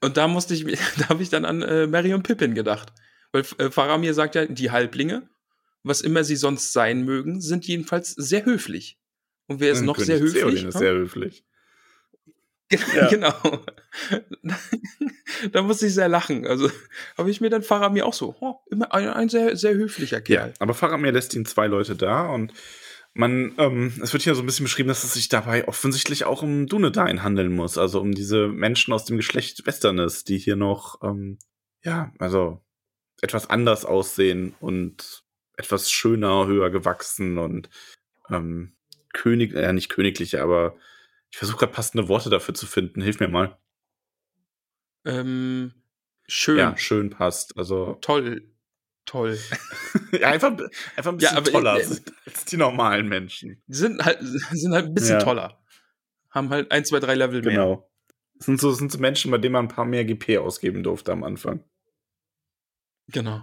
Und 0.00 0.16
da 0.16 0.28
musste 0.28 0.54
ich, 0.54 0.64
da 0.98 1.08
habe 1.08 1.22
ich 1.22 1.30
dann 1.30 1.44
an 1.44 1.62
äh, 1.62 1.86
Mary 1.86 2.12
und 2.12 2.24
Pippin 2.24 2.54
gedacht. 2.54 2.92
Weil 3.32 3.44
äh, 3.58 3.70
Faramir 3.70 4.14
sagt 4.14 4.34
ja, 4.34 4.46
die 4.46 4.70
Halblinge, 4.70 5.28
was 5.84 6.00
immer 6.00 6.24
sie 6.24 6.36
sonst 6.36 6.72
sein 6.72 7.04
mögen, 7.04 7.40
sind 7.40 7.66
jedenfalls 7.66 8.10
sehr 8.10 8.44
höflich. 8.44 8.98
Und 9.46 9.60
wer 9.60 9.72
ist 9.72 9.80
Und 9.80 9.86
noch 9.86 9.96
König 9.96 10.06
sehr 10.06 10.18
höflich? 10.20 10.42
Theoden 10.42 10.68
ist 10.68 10.78
sehr 10.78 10.92
höflich. 10.92 11.44
Genau. 13.10 13.32
genau. 13.40 13.64
da 15.52 15.62
musste 15.62 15.86
ich 15.86 15.94
sehr 15.94 16.08
lachen. 16.08 16.46
Also 16.46 16.70
habe 17.16 17.30
ich 17.30 17.40
mir 17.40 17.48
dann 17.48 17.62
Faramir 17.62 18.04
auch 18.04 18.12
so, 18.12 18.36
oh, 18.40 18.56
immer 18.70 18.92
ein, 18.92 19.08
ein 19.08 19.28
sehr, 19.30 19.56
sehr 19.56 19.74
höflicher 19.74 20.18
Ja, 20.18 20.22
Kerl. 20.22 20.54
aber 20.58 20.74
Faramir 20.74 21.12
lässt 21.12 21.34
ihn 21.34 21.46
zwei 21.46 21.66
Leute 21.66 21.96
da 21.96 22.26
und 22.26 22.52
man, 23.14 23.54
ähm, 23.58 23.92
es 24.02 24.12
wird 24.12 24.22
hier 24.22 24.34
so 24.34 24.42
ein 24.42 24.46
bisschen 24.46 24.64
beschrieben, 24.64 24.88
dass 24.88 25.02
es 25.02 25.14
sich 25.14 25.28
dabei 25.28 25.66
offensichtlich 25.66 26.24
auch 26.24 26.42
um 26.42 26.66
Dunedain 26.66 27.22
handeln 27.22 27.54
muss, 27.54 27.78
also 27.78 28.00
um 28.00 28.12
diese 28.12 28.48
Menschen 28.48 28.92
aus 28.92 29.06
dem 29.06 29.16
Geschlecht 29.16 29.66
Westernes, 29.66 30.24
die 30.24 30.38
hier 30.38 30.56
noch, 30.56 31.02
ähm, 31.02 31.38
ja, 31.82 32.12
also 32.18 32.60
etwas 33.20 33.50
anders 33.50 33.84
aussehen 33.84 34.54
und 34.60 35.24
etwas 35.56 35.90
schöner, 35.90 36.46
höher 36.46 36.70
gewachsen 36.70 37.38
und 37.38 37.68
ähm, 38.30 38.76
König, 39.12 39.54
äh, 39.54 39.72
nicht 39.72 39.88
königliche, 39.88 40.42
aber 40.42 40.76
ich 41.30 41.38
versuche 41.38 41.58
gerade 41.58 41.72
passende 41.72 42.08
Worte 42.08 42.30
dafür 42.30 42.54
zu 42.54 42.66
finden. 42.66 43.00
Hilf 43.02 43.20
mir 43.20 43.28
mal. 43.28 43.58
Ähm, 45.04 45.72
schön, 46.26 46.58
Ja, 46.58 46.76
schön 46.76 47.10
passt. 47.10 47.56
Also 47.56 47.94
toll, 48.00 48.50
Toll. 49.04 49.38
ja, 50.12 50.28
einfach, 50.28 50.52
einfach 50.96 51.12
ein 51.12 51.16
bisschen 51.16 51.34
Ja, 51.36 51.40
toller 51.40 51.78
äh, 51.80 51.82
sind 51.84 52.12
als 52.26 52.44
die 52.44 52.58
normalen 52.58 53.08
Menschen. 53.08 53.62
Die 53.66 53.74
sind 53.74 54.04
halt, 54.04 54.18
sind 54.52 54.74
halt 54.74 54.84
ein 54.86 54.94
bisschen 54.94 55.18
Ja. 55.18 55.24
toller. 55.24 55.62
Haben 56.30 56.50
halt 56.50 56.70
ein, 56.70 56.84
zwei, 56.84 57.00
drei 57.00 57.14
Level 57.14 57.40
mehr. 57.40 57.52
Genau. 57.52 57.90
Sind 58.38 58.60
so, 58.60 58.70
sind 58.72 58.92
so 58.92 58.98
Menschen, 58.98 59.30
bei 59.30 59.38
denen 59.38 59.54
man 59.54 59.64
ein 59.64 59.68
paar 59.68 59.86
mehr 59.86 60.04
GP 60.04 60.36
ausgeben 60.38 60.82
durfte 60.82 61.10
am 61.12 61.24
Anfang. 61.24 61.64
Genau. 63.08 63.40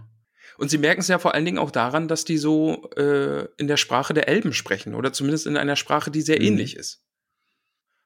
Und 0.59 0.69
sie 0.69 0.77
merken 0.77 1.01
es 1.01 1.07
ja 1.07 1.17
vor 1.17 1.33
allen 1.33 1.45
Dingen 1.45 1.57
auch 1.57 1.71
daran, 1.71 2.07
dass 2.07 2.25
die 2.25 2.37
so 2.37 2.89
äh, 2.95 3.47
in 3.57 3.67
der 3.67 3.77
Sprache 3.77 4.13
der 4.13 4.27
Elben 4.29 4.53
sprechen 4.53 4.93
oder 4.93 5.11
zumindest 5.13 5.47
in 5.47 5.57
einer 5.57 5.75
Sprache, 5.75 6.11
die 6.11 6.21
sehr 6.21 6.37
Mhm. 6.39 6.45
ähnlich 6.45 6.75
ist. 6.75 7.03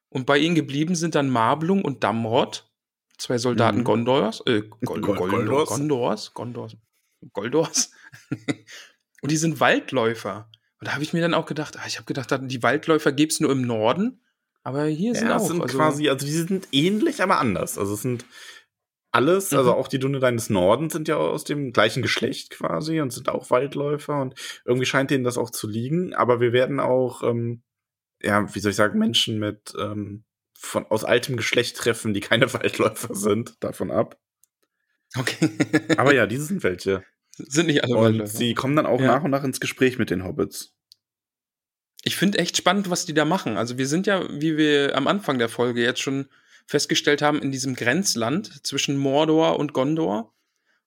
Und 0.10 0.26
bei 0.26 0.38
ihnen 0.38 0.56
geblieben 0.56 0.96
sind 0.96 1.16
dann 1.16 1.30
Marblung 1.30 1.84
und 1.84 2.04
Damrod, 2.04 2.70
zwei 3.18 3.38
Soldaten 3.38 3.80
Mhm. 3.80 3.84
Gondors, 3.84 4.42
äh, 4.48 4.62
Gol 4.86 5.02
Gol- 5.02 5.16
Gol 5.16 5.30
Goldors. 5.30 5.70
Gondors, 5.70 6.34
Gondors, 6.34 6.78
Goldors. 7.34 7.92
und 9.22 9.32
die 9.32 9.38
sind 9.38 9.60
Waldläufer. 9.60 10.50
Und 10.80 10.88
da 10.88 10.94
habe 10.94 11.04
ich 11.04 11.14
mir 11.14 11.22
dann 11.22 11.34
auch 11.34 11.46
gedacht, 11.46 11.78
ah, 11.78 11.84
ich 11.88 11.98
habe 11.98 12.06
gedacht, 12.06 12.30
die 12.42 12.64
Waldläufer 12.64 13.12
gäbe 13.12 13.30
es 13.32 13.40
nur 13.40 13.52
im 13.52 13.62
Norden, 13.62 14.24
aber 14.64 14.86
hier 14.86 15.14
sind 15.14 15.28
Ja, 15.28 15.38
auch. 15.38 15.42
es 15.42 15.48
sind 15.48 15.62
also, 15.62 15.78
quasi, 15.78 16.10
also 16.10 16.26
die 16.26 16.32
sind 16.32 16.68
ähnlich, 16.72 17.22
aber 17.22 17.40
anders. 17.40 17.78
Also 17.78 17.94
es 17.94 18.02
sind 18.02 18.26
alles, 19.12 19.54
also 19.54 19.72
Mhm. 19.72 19.78
auch 19.78 19.88
die 19.88 20.00
Dunne 20.00 20.20
des 20.20 20.50
Nordens 20.50 20.94
sind 20.94 21.08
ja 21.08 21.18
aus 21.18 21.44
dem 21.44 21.74
gleichen 21.74 22.02
Geschlecht 22.02 22.52
quasi 22.52 23.02
und 23.02 23.12
sind 23.12 23.28
auch 23.30 23.50
Waldläufer 23.50 24.22
und 24.22 24.36
irgendwie 24.66 24.86
scheint 24.86 25.10
denen 25.12 25.24
das 25.24 25.38
auch 25.38 25.50
zu 25.50 25.68
liegen. 25.68 26.14
Aber 26.14 26.40
wir 26.40 26.54
werden 26.54 26.80
auch, 26.80 27.24
ähm, 27.24 27.64
ja, 28.22 28.54
wie 28.54 28.60
soll 28.60 28.72
ich 28.72 28.76
sagen, 28.76 29.00
Menschen 29.00 29.40
mit 29.40 29.74
ähm, 29.80 30.24
von 30.58 30.86
aus 30.88 31.04
altem 31.06 31.38
Geschlecht 31.38 31.78
treffen, 31.78 32.14
die 32.14 32.20
keine 32.22 32.52
Waldläufer 32.54 33.16
sind, 33.16 33.56
davon 33.64 33.92
ab. 33.92 34.20
okay. 35.18 35.50
Aber 35.98 36.14
ja, 36.14 36.26
diese 36.28 36.44
sind 36.46 36.64
welche. 36.64 37.04
sind 37.36 37.68
nicht 37.68 37.84
alle 37.84 37.96
Und 37.96 38.04
Waldläufer. 38.04 38.38
sie 38.38 38.54
kommen 38.54 38.76
dann 38.76 38.86
auch 38.86 39.00
Ja. 39.00 39.08
nach 39.08 39.24
und 39.24 39.32
nach 39.32 39.44
ins 39.44 39.60
Gespräch 39.60 39.98
mit 39.98 40.10
den 40.10 40.24
Hobbits. 40.24 40.74
Ich 42.04 42.16
finde 42.16 42.38
echt 42.40 42.56
spannend, 42.58 42.90
was 42.90 43.06
die 43.06 43.14
da 43.14 43.26
machen. 43.26 43.58
Also 43.58 43.78
wir 43.78 43.88
sind 43.88 44.08
ja, 44.08 44.24
wie 44.40 44.56
wir 44.58 44.96
am 44.96 45.08
Anfang 45.08 45.38
der 45.38 45.50
Folge 45.50 45.82
jetzt 45.84 46.00
schon 46.02 46.30
festgestellt 46.66 47.22
haben, 47.22 47.42
in 47.42 47.52
diesem 47.52 47.76
Grenzland 47.76 48.66
zwischen 48.66 48.98
Mordor 48.98 49.60
und 49.60 49.74
Gondor. 49.74 50.34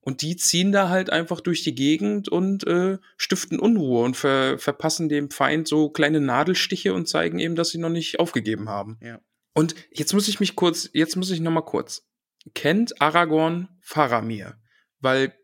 Und 0.05 0.23
die 0.23 0.37
ziehen 0.37 0.73
da 0.73 0.89
halt 0.89 1.11
einfach 1.11 1.41
durch 1.41 1.63
die 1.63 1.77
Gegend 1.77 2.29
und 2.29 2.67
äh, 2.67 2.99
stiften 3.17 3.61
Unruhe 3.61 4.03
und 4.05 4.17
ver 4.17 4.59
verpassen 4.59 5.09
dem 5.09 5.31
Feind 5.31 5.69
so 5.69 5.91
kleine 5.91 6.21
Nadelstiche 6.21 6.93
und 6.93 7.09
zeigen 7.09 7.39
eben, 7.39 7.55
dass 7.55 7.71
sie 7.71 7.79
noch 7.79 7.89
nicht 7.89 8.19
aufgegeben 8.19 8.69
haben. 8.69 8.99
Ja. 9.01 9.21
Und 9.55 9.77
jetzt 9.93 10.13
muss 10.13 10.27
ich 10.27 10.41
mich 10.41 10.57
kurz, 10.57 10.91
jetzt 10.93 11.17
muss 11.17 11.31
ich 11.31 11.41
noch 11.41 11.53
mal 11.53 11.63
kurz. 11.63 12.09
Kennt 12.55 13.01
Aragorn 13.01 13.69
Faramir? 13.81 14.57
Weil, 14.99 15.35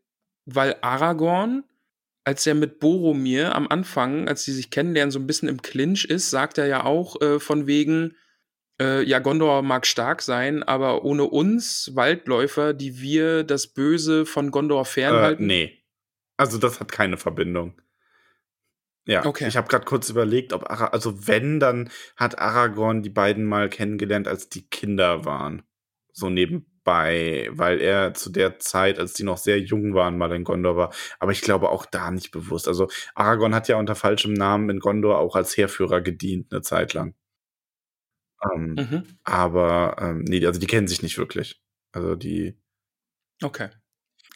weil 0.44 0.76
Aragorn, 0.80 1.62
als 2.24 2.44
er 2.44 2.54
mit 2.54 2.80
Boromir 2.80 3.54
am 3.54 3.68
Anfang, 3.68 4.26
als 4.26 4.42
sie 4.42 4.52
sich 4.52 4.70
kennenlernen, 4.70 5.12
so 5.12 5.20
ein 5.20 5.26
bisschen 5.28 5.48
im 5.48 5.62
Clinch 5.62 6.04
ist, 6.04 6.30
sagt 6.30 6.58
er 6.58 6.66
ja 6.66 6.84
auch 6.84 7.20
äh, 7.20 7.38
von 7.38 7.68
wegen, 7.68 8.16
äh, 8.80 9.02
ja, 9.02 9.18
Gondor 9.18 9.62
mag 9.62 9.86
stark 9.86 10.22
sein, 10.22 10.62
aber 10.62 11.04
ohne 11.04 11.24
uns 11.24 11.90
Waldläufer, 11.94 12.74
die 12.74 13.00
wir 13.00 13.44
das 13.44 13.66
Böse 13.68 14.26
von 14.26 14.50
Gondor 14.50 14.82
Äh, 14.82 14.84
fernhalten. 14.84 15.46
nee. 15.46 15.74
Also 16.36 16.58
das 16.58 16.78
hat 16.78 16.92
keine 16.92 17.16
Verbindung. 17.16 17.80
Ja, 19.06 19.24
Okay. 19.24 19.48
ich 19.48 19.56
habe 19.56 19.68
gerade 19.68 19.84
kurz 19.86 20.08
überlegt, 20.10 20.52
ob 20.52 20.70
Ara 20.70 20.88
also 20.88 21.26
wenn, 21.26 21.58
dann 21.60 21.90
hat 22.16 22.38
Aragorn 22.38 23.02
die 23.02 23.10
beiden 23.10 23.44
mal 23.44 23.68
kennengelernt, 23.68 24.28
als 24.28 24.48
die 24.48 24.68
Kinder 24.68 25.24
waren. 25.24 25.62
So 26.12 26.28
nebenbei, 26.30 27.48
weil 27.52 27.80
er 27.80 28.12
zu 28.14 28.30
der 28.30 28.58
Zeit, 28.58 28.98
als 28.98 29.14
die 29.14 29.22
noch 29.24 29.38
sehr 29.38 29.58
jung 29.60 29.94
waren, 29.94 30.18
mal 30.18 30.32
in 30.32 30.44
Gondor 30.44 30.76
war. 30.76 30.92
Aber 31.20 31.32
ich 31.32 31.40
glaube 31.40 31.70
auch 31.70 31.86
da 31.86 32.10
nicht 32.10 32.30
bewusst. 32.32 32.68
Also 32.68 32.88
Aragorn 33.14 33.54
hat 33.54 33.66
ja 33.68 33.76
unter 33.78 33.94
falschem 33.94 34.34
Namen 34.34 34.68
in 34.70 34.78
Gondor 34.80 35.18
auch 35.18 35.34
als 35.36 35.56
Heerführer 35.56 36.00
gedient, 36.02 36.52
eine 36.52 36.60
Zeit 36.62 36.92
lang. 36.94 37.14
Ähm, 38.54 38.74
Mhm. 38.78 39.02
Aber 39.24 39.96
ähm, 40.00 40.24
nee, 40.24 40.44
also 40.46 40.60
die 40.60 40.66
kennen 40.66 40.88
sich 40.88 41.02
nicht 41.02 41.18
wirklich. 41.18 41.60
Also 41.92 42.14
die 42.14 42.56
Okay. 43.42 43.68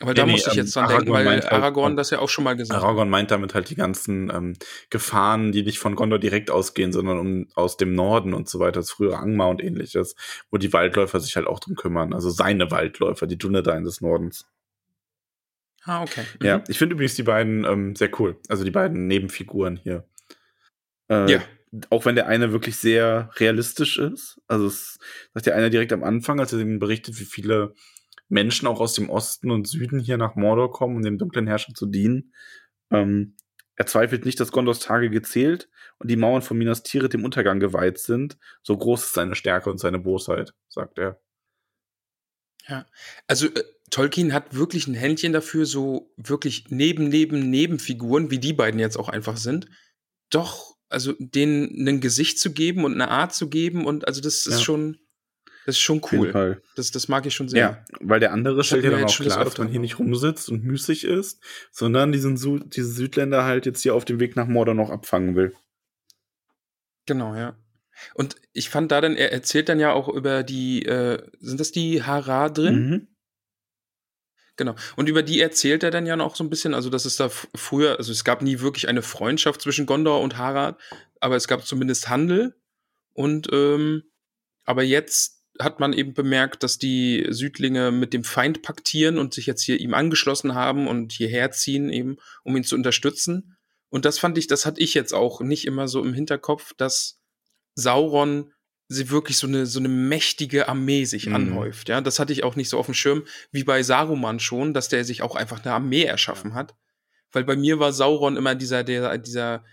Aber 0.01 0.11
Nee, 0.13 0.15
da 0.15 0.27
nee, 0.27 0.33
muss 0.33 0.47
ich 0.47 0.53
ähm, 0.55 0.59
jetzt 0.59 0.75
dran 0.75 0.85
Aragorn 0.85 1.05
denken, 1.05 1.13
weil 1.27 1.27
halt- 1.43 1.53
Aragorn 1.53 1.97
das 1.97 2.11
ja 2.11 2.19
auch 2.19 2.29
schon 2.29 2.43
mal 2.45 2.57
gesagt 2.57 2.77
hat. 2.77 2.85
Aragorn 2.85 3.11
meint 3.11 3.31
damit 3.31 3.55
halt 3.55 3.69
die 3.71 3.75
ganzen 3.77 4.31
ähm, 4.31 4.55
Gefahren, 4.91 5.53
die 5.53 5.63
nicht 5.63 5.79
von 5.79 5.95
Gondor 5.95 6.19
direkt 6.19 6.51
ausgehen, 6.51 6.93
sondern 6.93 7.19
um, 7.19 7.47
aus 7.55 7.77
dem 7.77 7.95
Norden 7.95 8.33
und 8.35 8.49
so 8.49 8.59
weiter, 8.59 8.81
das 8.81 8.91
frühere 8.91 9.19
Angmar 9.19 9.51
und 9.51 9.63
ähnliches, 9.63 10.17
wo 10.51 10.57
die 10.57 10.73
Waldläufer 10.73 11.21
sich 11.21 11.37
halt 11.37 11.47
auch 11.47 11.61
drum 11.61 11.77
kümmern. 11.77 12.15
Also 12.15 12.31
seine 12.31 12.71
Waldläufer, 12.71 13.27
die 13.27 13.39
Dunedain 13.39 13.85
des 13.85 14.01
Nordens. 14.01 14.47
Ah, 15.85 16.03
okay. 16.03 16.25
Mhm. 16.41 16.47
Ja, 16.47 16.65
ich 16.69 16.79
finde 16.79 16.95
übrigens 16.95 17.15
die 17.17 17.25
beiden 17.25 17.65
ähm, 17.65 17.95
sehr 17.95 18.11
cool. 18.21 18.41
Also 18.49 18.65
die 18.65 18.71
beiden 18.71 19.07
Nebenfiguren 19.09 19.77
hier. 19.77 20.09
Äh, 21.11 21.31
Ja. 21.31 21.43
Auch 21.91 22.05
wenn 22.05 22.15
der 22.15 22.27
eine 22.27 22.53
wirklich 22.53 22.77
sehr 22.77 23.31
realistisch 23.37 23.99
ist. 23.99 24.41
Also 24.47 24.67
es 24.67 24.99
sagt 25.33 25.47
der 25.47 25.57
eine 25.57 25.71
direkt 25.71 25.93
am 25.93 26.05
Anfang, 26.05 26.39
als 26.39 26.53
er 26.53 26.61
ihm 26.61 26.79
berichtet, 26.79 27.19
wie 27.19 27.25
viele 27.25 27.75
Menschen 28.29 28.67
auch 28.69 28.81
aus 28.81 28.95
dem 28.95 29.11
Osten 29.11 29.51
und 29.51 29.67
Süden 29.67 29.99
hier 29.99 30.19
nach 30.19 30.35
Mordor 30.35 30.73
kommen, 30.73 30.97
um 30.97 31.03
dem 31.03 31.19
dunklen 31.19 31.47
Herrscher 31.47 31.75
zu 31.75 31.87
dienen. 31.87 32.33
Ähm, 32.91 33.37
er 33.77 33.87
zweifelt 33.87 34.25
nicht, 34.25 34.39
dass 34.39 34.53
Gondors 34.53 34.81
Tage 34.81 35.11
gezählt 35.11 35.69
und 35.99 36.11
die 36.11 36.17
Mauern 36.17 36.43
von 36.43 36.59
Minas 36.59 36.83
Tirith 36.83 37.15
dem 37.15 37.25
Untergang 37.25 37.59
geweiht 37.59 37.99
sind. 37.99 38.39
So 38.63 38.77
groß 38.77 39.05
ist 39.05 39.15
seine 39.15 39.35
Stärke 39.35 39.71
und 39.71 39.79
seine 39.79 39.99
Bosheit, 39.99 40.55
sagt 40.69 40.99
er. 40.99 41.21
Ja. 42.69 42.87
Also 43.27 43.47
äh, 43.47 43.65
Tolkien 43.91 44.33
hat 44.33 44.55
wirklich 44.55 44.87
ein 44.87 44.95
Händchen 44.95 45.33
dafür, 45.33 45.67
so 45.67 46.13
wirklich 46.17 46.67
neben, 46.71 47.09
neben, 47.09 47.51
Nebenfiguren, 47.51 48.31
wie 48.31 48.39
die 48.39 48.53
beiden 48.53 48.81
jetzt 48.81 48.97
auch 48.97 49.09
einfach 49.09 49.37
sind, 49.37 49.69
doch, 50.31 50.72
also 50.93 51.15
denen 51.19 51.89
ein 51.89 52.01
Gesicht 52.01 52.39
zu 52.39 52.53
geben 52.53 52.85
und 52.85 52.93
eine 52.95 53.09
Art 53.09 53.35
zu 53.35 53.49
geben 53.49 53.87
und 53.87 54.07
also 54.07 54.21
das 54.21 54.47
ist 54.47 54.59
Ja. 54.59 54.65
schon, 54.65 54.99
das 55.67 55.77
ist 55.77 55.81
schon 55.81 56.01
cool. 56.13 56.33
Fall. 56.33 56.63
Das, 56.77 56.91
das 56.91 57.09
mag 57.09 57.25
ich 57.27 57.35
schon 57.35 57.49
sehr. 57.49 57.61
Ja, 57.61 57.85
weil 58.01 58.21
der 58.21 58.33
andere 58.33 58.65
stellt 58.65 58.85
ja 58.85 58.91
dann 58.91 59.05
auch 59.05 59.15
klar, 59.17 59.45
dass 59.45 59.59
man 59.59 59.69
hier 59.69 59.81
nicht 59.81 59.99
rumsitzt 59.99 60.49
und 60.49 60.65
müßig 60.65 61.05
ist, 61.05 61.41
sondern 61.71 62.13
diesen 62.13 62.37
Su 62.37 62.59
diese 62.59 62.89
Südländer 62.93 63.45
halt 63.45 63.67
jetzt 63.67 63.83
hier 63.83 63.95
auf 63.95 64.05
dem 64.05 64.21
Weg 64.21 64.37
nach 64.37 64.47
Mordor 64.49 64.75
noch 64.75 64.91
abfangen 64.91 65.37
will. 65.37 65.55
Genau, 67.07 67.35
ja. 67.35 67.57
Und 68.15 68.37
ich 68.53 68.71
fand 68.71 68.91
da 68.91 69.01
dann, 69.01 69.17
er 69.17 69.33
erzählt 69.33 69.69
dann 69.69 69.79
ja 69.81 69.93
auch 69.93 70.09
über 70.09 70.43
die, 70.43 70.85
äh, 70.87 71.23
sind 71.41 71.61
das 71.61 71.73
die 71.73 72.03
Hara 72.03 72.49
drin? 72.49 72.89
Mhm. 72.89 73.09
Genau. 74.57 74.75
Und 74.97 75.09
über 75.09 75.23
die 75.23 75.41
erzählt 75.41 75.83
er 75.83 75.91
dann 75.91 76.07
ja 76.07 76.17
noch 76.17 76.37
so 76.37 76.45
ein 76.45 76.51
bisschen, 76.51 76.75
also 76.75 76.91
dass 76.91 77.05
es 77.05 77.17
da 77.17 77.31
früher, 77.55 77.97
also 77.99 78.13
es 78.13 78.25
gab 78.25 78.43
nie 78.43 78.61
wirklich 78.61 78.89
eine 78.89 79.03
Freundschaft 79.03 79.63
zwischen 79.63 79.87
Gondor 79.87 80.21
und 80.21 80.37
Harad, 80.37 80.79
aber 81.21 81.37
es 81.37 81.49
gab 81.49 81.65
zumindest 81.65 82.09
Handel. 82.09 82.55
Und 83.15 83.49
ähm, 83.53 84.03
aber 84.65 84.83
jetzt 84.83 85.43
hat 85.59 85.81
man 85.81 85.93
eben 85.93 86.15
bemerkt, 86.15 86.63
dass 86.63 86.79
die 86.79 87.27
Südlinge 87.31 87.91
mit 87.91 88.13
dem 88.13 88.25
Feind 88.25 88.63
paktieren 88.63 89.19
und 89.19 89.35
sich 89.35 89.47
jetzt 89.47 89.63
hier 89.63 89.81
ihm 89.81 89.95
angeschlossen 89.95 90.55
haben 90.55 90.87
und 90.89 91.13
hierher 91.13 91.51
ziehen, 91.51 91.91
eben, 91.91 92.17
um 92.43 92.57
ihn 92.57 92.65
zu 92.65 92.75
unterstützen. 92.75 93.57
Und 93.89 94.05
das 94.05 94.19
fand 94.19 94.39
ich, 94.39 94.47
das 94.47 94.65
hatte 94.65 94.81
ich 94.81 94.95
jetzt 94.95 95.13
auch 95.13 95.41
nicht 95.41 95.67
immer 95.67 95.89
so 95.89 96.03
im 96.03 96.15
Hinterkopf, 96.15 96.73
dass 96.77 97.21
Sauron 97.75 98.52
sie 98.93 99.11
wirklich 99.11 99.37
so 99.39 99.47
eine, 99.47 99.67
so 99.67 99.79
eine 99.79 99.89
mächtige 99.89 100.69
Armee 100.69 101.05
sich 101.05 101.27
Mhm. 101.27 101.35
anhäuft. 101.35 101.89
Ja, 101.89 102.01
das 102.01 102.19
hatte 102.19 102.33
ich 102.33 102.45
auch 102.45 102.57
nicht 102.57 102.69
so 102.69 102.79
auf 102.79 102.87
dem 102.87 102.95
Schirm 102.95 103.25
wie 103.51 103.65
bei 103.65 103.83
Saruman 103.83 104.41
schon, 104.41 104.75
dass 104.75 104.89
der 104.89 105.05
sich 105.05 105.23
auch 105.23 105.35
einfach 105.37 105.65
eine 105.65 105.75
Armee 105.75 106.05
erschaffen 106.05 106.55
hat. 106.55 106.75
Weil 107.33 107.45
bei 107.45 107.57
mir 107.57 107.79
war 107.79 107.93
Sauron 107.93 108.37
immer 108.37 108.55
dieser, 108.55 108.85
der, 108.85 109.17
dieser 109.19 109.65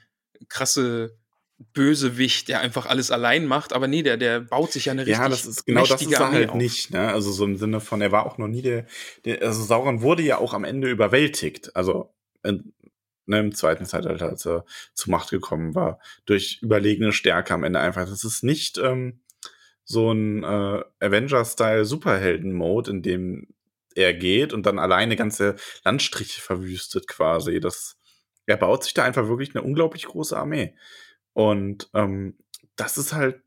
krasse 0.48 1.18
Bösewicht, 1.74 2.48
der 2.48 2.62
einfach 2.62 2.86
alles 2.86 3.12
allein 3.12 3.46
macht. 3.46 3.74
Aber 3.74 3.88
nee, 3.88 4.02
der, 4.02 4.16
der 4.18 4.40
baut 4.40 4.72
sich 4.72 4.86
ja 4.86 4.94
eine 4.94 5.02
richtig 5.02 5.18
Ja, 5.18 5.28
das 5.30 5.46
ist 5.46 5.66
genau 5.66 5.86
das 5.86 6.02
ist 6.02 6.12
er 6.12 6.22
Armee 6.22 6.36
halt 6.38 6.50
auf. 6.52 6.56
nicht, 6.56 6.92
ne? 6.92 7.10
Also 7.12 7.32
so 7.32 7.44
im 7.44 7.58
Sinne 7.58 7.82
von, 7.82 8.02
er 8.02 8.12
war 8.14 8.26
auch 8.26 8.38
noch 8.38 8.48
nie 8.48 8.62
der, 8.62 8.86
der 9.26 9.42
also 9.42 9.64
Sauron 9.64 10.02
wurde 10.02 10.24
ja 10.24 10.38
auch 10.38 10.54
am 10.54 10.64
Ende 10.64 10.90
überwältigt. 10.90 11.76
Also 11.76 12.14
in, 12.44 12.74
ne, 13.30 13.40
im 13.40 13.56
zweiten 13.56 13.86
Zeitalter, 13.86 14.28
als 14.30 14.46
er 14.46 14.66
zur 14.94 15.12
Macht 15.12 15.30
gekommen 15.30 15.76
war, 15.76 16.00
durch 16.26 16.60
überlegene 16.62 17.14
Stärke 17.14 17.54
am 17.54 17.64
Ende 17.64 17.80
einfach. 17.80 18.08
Das 18.08 18.24
ist 18.24 18.44
nicht 18.44 18.78
ähm, 18.78 19.22
so 19.84 20.12
ein 20.12 20.44
äh, 20.44 20.84
Avenger-Style 21.00 21.86
Superhelden-Mode, 21.86 22.92
in 22.92 23.02
dem 23.02 23.48
er 23.96 24.14
geht 24.14 24.54
und 24.54 24.66
dann 24.66 24.80
alleine 24.80 25.16
ganze 25.16 25.56
Landstriche 25.84 26.42
verwüstet 26.42 27.08
quasi. 27.08 27.60
Das, 27.60 27.98
er 28.46 28.58
baut 28.58 28.84
sich 28.84 28.94
da 28.94 29.04
einfach 29.04 29.28
wirklich 29.28 29.56
eine 29.56 29.64
unglaublich 29.64 30.06
große 30.06 30.38
Armee. 30.38 30.76
Und 31.34 31.90
ähm, 31.94 32.38
das 32.76 32.98
ist 32.98 33.14
halt 33.14 33.42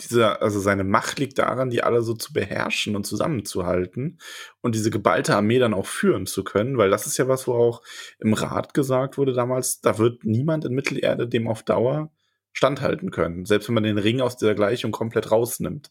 dieser, 0.00 0.42
also 0.42 0.60
seine 0.60 0.84
Macht 0.84 1.18
liegt 1.18 1.38
daran, 1.38 1.70
die 1.70 1.82
alle 1.82 2.02
so 2.02 2.14
zu 2.14 2.32
beherrschen 2.32 2.94
und 2.94 3.04
zusammenzuhalten 3.04 4.18
und 4.60 4.74
diese 4.74 4.90
geballte 4.90 5.34
Armee 5.34 5.58
dann 5.58 5.74
auch 5.74 5.86
führen 5.86 6.26
zu 6.26 6.44
können, 6.44 6.78
weil 6.78 6.90
das 6.90 7.06
ist 7.06 7.16
ja 7.18 7.26
was, 7.28 7.46
wo 7.46 7.54
auch 7.54 7.82
im 8.18 8.32
Rat 8.32 8.74
gesagt 8.74 9.18
wurde 9.18 9.32
damals, 9.32 9.80
da 9.80 9.98
wird 9.98 10.24
niemand 10.24 10.64
in 10.64 10.74
Mittelerde 10.74 11.28
dem 11.28 11.48
auf 11.48 11.62
Dauer 11.62 12.12
standhalten 12.52 13.10
können, 13.10 13.44
selbst 13.44 13.68
wenn 13.68 13.74
man 13.74 13.84
den 13.84 13.98
Ring 13.98 14.20
aus 14.20 14.36
dieser 14.36 14.54
Gleichung 14.54 14.92
komplett 14.92 15.30
rausnimmt. 15.30 15.90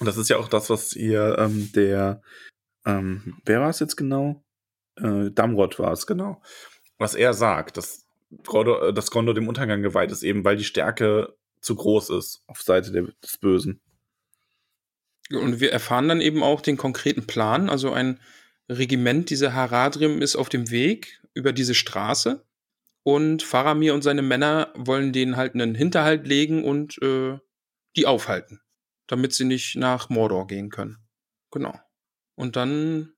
Und 0.00 0.06
das 0.06 0.16
ist 0.16 0.28
ja 0.28 0.36
auch 0.36 0.48
das, 0.48 0.70
was 0.70 0.90
hier 0.90 1.36
ähm, 1.38 1.70
der, 1.74 2.22
ähm, 2.86 3.36
wer 3.44 3.60
war 3.60 3.70
es 3.70 3.80
jetzt 3.80 3.96
genau? 3.96 4.44
Äh, 4.96 5.30
Damrod 5.32 5.78
war 5.78 5.92
es, 5.92 6.06
genau. 6.06 6.40
was 6.98 7.14
er 7.14 7.34
sagt, 7.34 7.76
dass 7.76 8.06
Gondor, 8.46 8.92
dass 8.92 9.10
Gondor 9.10 9.34
dem 9.34 9.48
Untergang 9.48 9.82
geweiht 9.82 10.12
ist, 10.12 10.22
eben 10.22 10.44
weil 10.44 10.56
die 10.56 10.64
Stärke 10.64 11.37
zu 11.60 11.74
groß 11.74 12.10
ist 12.10 12.42
auf 12.46 12.62
Seite 12.62 12.92
der, 12.92 13.08
des 13.22 13.36
Bösen. 13.38 13.80
Und 15.30 15.60
wir 15.60 15.72
erfahren 15.72 16.08
dann 16.08 16.20
eben 16.20 16.42
auch 16.42 16.60
den 16.60 16.76
konkreten 16.76 17.26
Plan. 17.26 17.68
Also 17.68 17.92
ein 17.92 18.18
Regiment 18.68 19.30
dieser 19.30 19.52
Haradrim 19.52 20.22
ist 20.22 20.36
auf 20.36 20.48
dem 20.48 20.70
Weg 20.70 21.22
über 21.34 21.52
diese 21.52 21.74
Straße 21.74 22.44
und 23.02 23.42
Faramir 23.42 23.94
und 23.94 24.02
seine 24.02 24.22
Männer 24.22 24.72
wollen 24.74 25.12
denen 25.12 25.36
halt 25.36 25.54
einen 25.54 25.74
Hinterhalt 25.74 26.26
legen 26.26 26.64
und 26.64 27.00
äh, 27.02 27.38
die 27.96 28.06
aufhalten, 28.06 28.60
damit 29.06 29.32
sie 29.34 29.44
nicht 29.44 29.76
nach 29.76 30.10
Mordor 30.10 30.46
gehen 30.46 30.68
können. 30.70 30.98
Genau. 31.50 31.78
Und 32.34 32.56
dann 32.56 33.12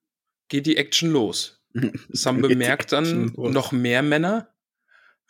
geht 0.48 0.66
die 0.66 0.76
Action 0.76 1.10
los. 1.10 1.60
Sam 2.08 2.40
bemerkt 2.40 2.92
dann 2.92 3.32
noch 3.36 3.72
mehr 3.72 4.02
Männer. 4.02 4.49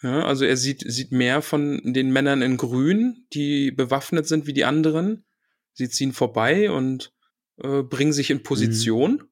Ja, 0.03 0.25
also 0.25 0.45
er 0.45 0.57
sieht, 0.57 0.83
sieht 0.87 1.13
mehr 1.13 1.43
von 1.43 1.81
den 1.85 2.11
Männern 2.11 2.41
in 2.41 2.57
Grün, 2.57 3.27
die 3.35 3.71
bewaffnet 3.71 4.27
sind 4.27 4.47
wie 4.47 4.55
die 4.55 4.65
anderen. 4.65 5.27
Sie 5.73 5.91
ziehen 5.91 6.13
vorbei 6.13 6.71
und 6.71 7.13
äh, 7.59 7.83
bringen 7.83 8.13
sich 8.13 8.31
in 8.31 8.43
Position, 8.43 9.13
mhm. 9.13 9.29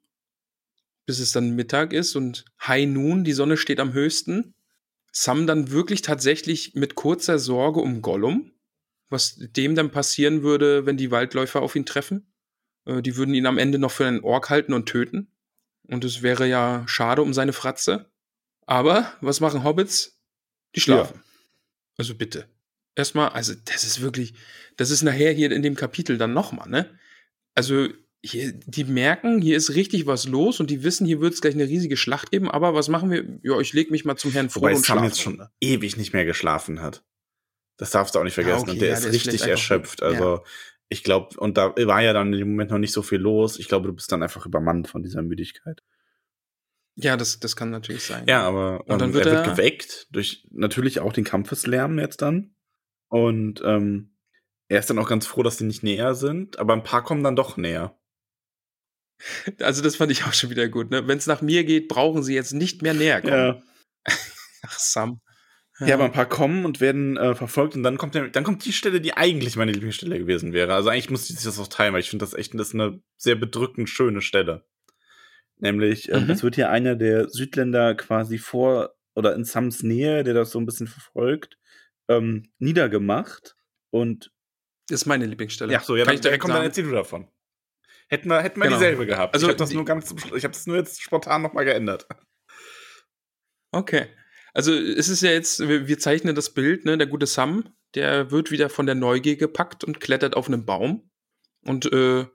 bis 1.07 1.21
es 1.21 1.33
dann 1.33 1.57
Mittag 1.57 1.93
ist 1.93 2.17
und 2.17 2.45
High 2.67 2.87
Noon, 2.87 3.25
die 3.25 3.33
Sonne 3.33 3.57
steht 3.57 3.81
am 3.81 3.95
höchsten. 3.95 4.55
Sam 5.11 5.47
dann 5.47 5.71
wirklich 5.71 6.03
tatsächlich 6.03 6.75
mit 6.75 6.95
kurzer 6.95 7.39
Sorge 7.39 7.81
um 7.81 8.03
Gollum, 8.03 8.53
was 9.09 9.37
dem 9.39 9.75
dann 9.75 9.91
passieren 9.91 10.43
würde, 10.43 10.85
wenn 10.85 10.99
die 10.99 11.11
Waldläufer 11.11 11.63
auf 11.63 11.77
ihn 11.77 11.87
treffen. 11.87 12.35
Äh, 12.85 13.01
die 13.01 13.17
würden 13.17 13.35
ihn 13.35 13.47
am 13.47 13.57
Ende 13.57 13.79
noch 13.79 13.91
für 13.91 14.07
einen 14.07 14.21
Ork 14.21 14.51
halten 14.51 14.75
und 14.75 14.87
töten. 14.87 15.33
Und 15.85 16.05
es 16.05 16.21
wäre 16.21 16.47
ja 16.47 16.85
schade 16.87 17.23
um 17.23 17.33
seine 17.33 17.55
Fratze. 17.55 18.13
Aber 18.67 19.15
was 19.23 19.41
machen 19.41 19.65
Hobbits? 19.65 20.18
Die 20.75 20.81
schlafen. 20.81 21.17
Ja. 21.17 21.23
Also 21.99 22.15
bitte. 22.15 22.47
Erstmal, 22.95 23.29
also 23.31 23.55
das 23.65 23.85
ist 23.85 24.01
wirklich, 24.01 24.35
das 24.77 24.91
ist 24.91 25.03
nachher 25.03 25.33
hier 25.33 25.51
in 25.53 25.63
dem 25.63 25.77
Kapitel 25.77 26.19
dann 26.19 26.33
nochmal, 26.33 26.69
ne? 26.69 26.99
Also 27.55 27.89
hier, 28.23 28.53
die 28.53 28.85
merken, 28.85 29.41
hier 29.41 29.57
ist 29.57 29.75
richtig 29.75 30.07
was 30.07 30.27
los 30.27 30.59
und 30.61 30.71
die 30.71 30.83
wissen, 30.83 31.07
hier 31.07 31.21
wird 31.21 31.35
es 31.35 31.41
gleich 31.41 31.55
eine 31.55 31.69
riesige 31.69 31.97
Schlacht 31.97 32.31
geben, 32.31 32.51
aber 32.51 32.75
was 32.75 32.89
machen 32.89 33.11
wir? 33.11 33.25
Ja, 33.43 33.61
ich 33.61 33.73
leg 33.73 33.91
mich 33.91 34.05
mal 34.05 34.17
zum 34.17 34.33
Herrn 34.33 34.51
Frodo 34.51 34.67
Wobei 34.67 34.77
und 34.77 34.85
Sam 34.85 35.05
jetzt 35.05 35.21
schon 35.21 35.37
ne? 35.37 35.51
ewig 35.61 35.97
nicht 35.97 36.13
mehr 36.13 36.25
geschlafen 36.25 36.81
hat. 36.81 37.05
Das 37.77 37.91
darfst 37.91 38.15
du 38.15 38.19
auch 38.19 38.25
nicht 38.25 38.35
vergessen. 38.35 38.57
Ja, 38.57 38.63
okay, 38.63 38.71
und 38.73 38.81
der 38.81 38.89
ja, 38.89 38.95
ist 38.95 39.05
der 39.05 39.13
richtig 39.13 39.35
ist 39.35 39.47
erschöpft. 39.47 40.03
Also 40.03 40.37
ja. 40.37 40.43
ich 40.89 41.05
glaube, 41.05 41.39
und 41.39 41.57
da 41.57 41.75
war 41.77 42.03
ja 42.03 42.13
dann 42.13 42.33
im 42.33 42.51
Moment 42.51 42.73
noch 42.73 42.79
nicht 42.79 42.93
so 42.93 43.03
viel 43.03 43.19
los. 43.19 43.59
Ich 43.59 43.69
glaube, 43.69 43.87
du 43.87 43.95
bist 43.95 44.11
dann 44.11 44.23
einfach 44.23 44.45
übermannt 44.45 44.89
von 44.89 45.05
dieser 45.05 45.23
Müdigkeit. 45.23 45.83
Ja, 47.01 47.17
das, 47.17 47.39
das 47.39 47.55
kann 47.55 47.71
natürlich 47.71 48.03
sein. 48.03 48.25
Ja, 48.27 48.43
aber 48.43 48.81
und 48.87 49.01
dann 49.01 49.11
ähm, 49.11 49.15
wird 49.15 49.27
er, 49.27 49.33
wird 49.33 49.57
geweckt 49.57 50.09
durch 50.11 50.45
natürlich 50.51 50.99
auch 50.99 51.13
den 51.13 51.23
Kampfeslärm 51.23 51.97
jetzt 52.01 52.23
dann. 52.23 52.57
Und 53.09 53.63
ähm, 53.65 54.17
er 54.67 54.81
ist 54.81 54.91
dann 54.91 54.99
auch 54.99 55.09
ganz 55.09 55.25
froh, 55.25 55.45
dass 55.45 55.59
sie 55.59 55.65
nicht 55.65 55.85
näher 55.85 56.17
sind, 56.17 56.59
aber 56.59 56.73
ein 56.73 56.83
paar 56.83 57.05
kommen 57.05 57.23
dann 57.23 57.37
doch 57.37 57.57
näher. 57.57 57.97
Also 59.61 59.83
das 59.83 59.97
fand 59.97 60.13
ich 60.13 60.25
auch 60.25 60.33
schon 60.33 60.51
wieder 60.51 60.69
gut. 60.69 60.91
Ne? 60.91 61.09
Wenn 61.09 61.19
es 61.19 61.27
nach 61.27 61.43
mir 61.43 61.65
geht, 61.65 61.89
brauchen 61.89 62.23
sie 62.23 62.35
jetzt 62.35 62.53
nicht 62.53 62.83
mehr 62.83 62.95
näher 62.95 63.21
kommen. 63.21 63.33
Ja. 63.33 63.63
Ach, 64.63 64.79
Sam. 64.79 65.21
Ja. 65.81 65.89
ja. 65.89 65.95
aber 65.95 66.05
ein 66.05 66.13
paar 66.13 66.29
kommen 66.29 66.65
und 66.65 66.81
werden 66.81 67.17
äh, 67.17 67.35
verfolgt 67.35 67.75
und 67.75 67.83
dann 67.83 67.99
kommt, 67.99 68.15
der, 68.15 68.29
dann 68.29 68.45
kommt 68.45 68.65
die 68.65 68.73
Stelle, 68.73 69.01
die 69.01 69.17
eigentlich 69.17 69.57
meine 69.57 69.73
Lieblingsstelle 69.73 70.19
gewesen 70.19 70.53
wäre. 70.53 70.73
Also 70.75 70.89
eigentlich 70.89 71.11
muss 71.11 71.29
ich 71.31 71.43
das 71.43 71.59
auch 71.59 71.67
teilen, 71.67 71.95
weil 71.95 72.01
ich 72.01 72.11
finde 72.11 72.25
das 72.25 72.35
echt 72.35 72.55
das 72.55 72.69
ist 72.69 72.75
eine 72.75 73.03
sehr 73.17 73.35
bedrückend 73.35 73.89
schöne 73.89 74.21
Stelle. 74.21 74.65
Nämlich, 75.59 76.11
ähm, 76.11 76.25
mhm. 76.25 76.31
es 76.31 76.43
wird 76.43 76.55
hier 76.55 76.71
einer 76.71 76.95
der 76.95 77.29
Südländer 77.29 77.95
quasi 77.95 78.39
vor 78.39 78.95
oder 79.15 79.35
in 79.35 79.45
Sams 79.45 79.83
Nähe, 79.83 80.23
der 80.23 80.35
das 80.35 80.51
so 80.51 80.61
ein 80.61 80.67
bisschen 80.67 80.87
verfolgt, 80.87 81.59
ähm, 82.09 82.51
niedergemacht 82.59 83.57
und 83.91 84.31
das 84.89 85.03
ist 85.03 85.07
meine 85.07 85.27
Lieblingsstelle. 85.27 85.73
Ja, 85.73 85.81
so, 85.81 85.97
ja, 85.97 86.05
Kann 86.05 86.13
dann, 86.13 86.15
ich 86.15 86.21
direkt 86.23 86.43
komm, 86.43 86.53
dann 86.53 86.63
erzähl 86.63 86.85
du 86.85 86.93
davon. 86.93 87.29
Hätten 88.09 88.29
wir, 88.29 88.41
hätten 88.41 88.59
wir 88.59 88.69
genau. 88.69 88.79
dieselbe 88.79 89.05
gehabt. 89.05 89.35
Also, 89.35 89.47
ich 89.47 89.51
habe 89.51 89.59
das 89.59 89.73
nur 89.73 89.85
ganz, 89.85 90.15
ich 90.35 90.45
habe 90.45 90.55
das 90.55 90.67
nur 90.67 90.77
jetzt 90.77 91.03
spontan 91.03 91.43
nochmal 91.43 91.67
geändert. 91.67 92.07
Okay. 93.71 94.07
Also 94.55 94.73
es 94.73 95.09
ist 95.09 95.23
ja 95.23 95.31
jetzt, 95.31 95.61
wir 95.61 95.99
zeichnen 95.99 96.35
das 96.35 96.55
Bild, 96.55 96.85
ne, 96.85 96.99
der 96.99 97.07
gute 97.07 97.27
Sam, 97.27 97.69
der 97.95 98.31
wird 98.31 98.51
wieder 98.51 98.69
von 98.69 98.87
der 98.87 98.95
Neugier 98.95 99.37
gepackt 99.37 99.85
und 99.85 100.01
klettert 100.01 100.37
auf 100.37 100.49
einen 100.49 100.65
Baum 100.65 101.11
und 101.65 101.93
äh, 101.93 102.27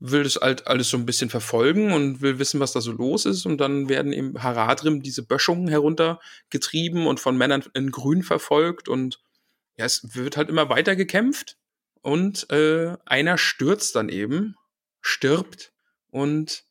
will 0.00 0.24
das 0.24 0.36
halt 0.36 0.66
alles 0.66 0.90
so 0.90 0.96
ein 0.96 1.06
bisschen 1.06 1.30
verfolgen 1.30 1.92
und 1.92 2.20
will 2.20 2.38
wissen, 2.38 2.60
was 2.60 2.72
da 2.72 2.80
so 2.80 2.92
los 2.92 3.26
ist. 3.26 3.46
Und 3.46 3.58
dann 3.58 3.88
werden 3.88 4.12
im 4.12 4.42
Haradrim 4.42 5.02
diese 5.02 5.22
Böschungen 5.22 5.68
heruntergetrieben 5.68 7.06
und 7.06 7.20
von 7.20 7.36
Männern 7.36 7.64
in 7.74 7.90
Grün 7.90 8.22
verfolgt. 8.22 8.88
Und 8.88 9.20
ja, 9.76 9.84
es 9.84 10.14
wird 10.14 10.36
halt 10.36 10.48
immer 10.48 10.68
weiter 10.68 10.96
gekämpft. 10.96 11.56
Und 12.02 12.50
äh, 12.50 12.96
einer 13.06 13.38
stürzt 13.38 13.96
dann 13.96 14.10
eben 14.10 14.56
stirbt 15.00 15.72
und 16.14 16.64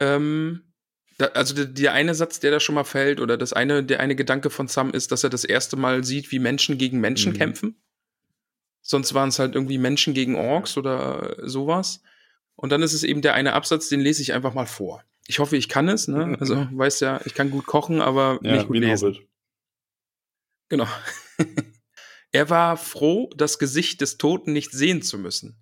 ähm, 0.00 0.72
da, 1.16 1.26
also 1.26 1.54
der, 1.54 1.66
der, 1.66 1.92
eine 1.92 2.14
Satz, 2.14 2.40
der 2.40 2.50
da 2.50 2.60
schon 2.60 2.74
mal 2.74 2.84
fällt, 2.84 3.20
oder 3.20 3.36
das 3.36 3.52
eine, 3.52 3.84
der 3.84 4.00
eine 4.00 4.16
Gedanke 4.16 4.50
von 4.50 4.68
Sam 4.68 4.90
ist, 4.90 5.12
dass 5.12 5.22
er 5.22 5.30
das 5.30 5.44
erste 5.44 5.76
Mal 5.76 6.02
sieht, 6.02 6.32
wie 6.32 6.38
Menschen 6.38 6.76
gegen 6.76 6.98
Menschen 7.00 7.32
mhm. 7.32 7.36
kämpfen. 7.36 7.82
Sonst 8.80 9.14
waren 9.14 9.28
es 9.28 9.38
halt 9.38 9.54
irgendwie 9.54 9.78
Menschen 9.78 10.12
gegen 10.14 10.34
Orks 10.34 10.76
oder 10.76 11.36
sowas. 11.46 12.02
Und 12.60 12.72
dann 12.72 12.82
ist 12.82 12.92
es 12.92 13.04
eben 13.04 13.22
der 13.22 13.32
eine 13.32 13.54
Absatz, 13.54 13.88
den 13.88 14.00
lese 14.00 14.20
ich 14.20 14.34
einfach 14.34 14.52
mal 14.52 14.66
vor. 14.66 15.02
Ich 15.26 15.38
hoffe, 15.38 15.56
ich 15.56 15.70
kann 15.70 15.88
es, 15.88 16.08
ne? 16.08 16.36
Also, 16.40 16.68
weißt 16.70 17.00
ja, 17.00 17.18
ich 17.24 17.32
kann 17.32 17.50
gut 17.50 17.64
kochen, 17.64 18.02
aber 18.02 18.38
ja, 18.42 18.52
nicht 18.52 18.66
gut 18.66 18.76
lesen. 18.76 19.14
Hobbit. 19.14 19.28
Genau. 20.68 20.86
er 22.32 22.50
war 22.50 22.76
froh, 22.76 23.30
das 23.34 23.58
Gesicht 23.58 24.02
des 24.02 24.18
Toten 24.18 24.52
nicht 24.52 24.72
sehen 24.72 25.00
zu 25.00 25.16
müssen. 25.16 25.58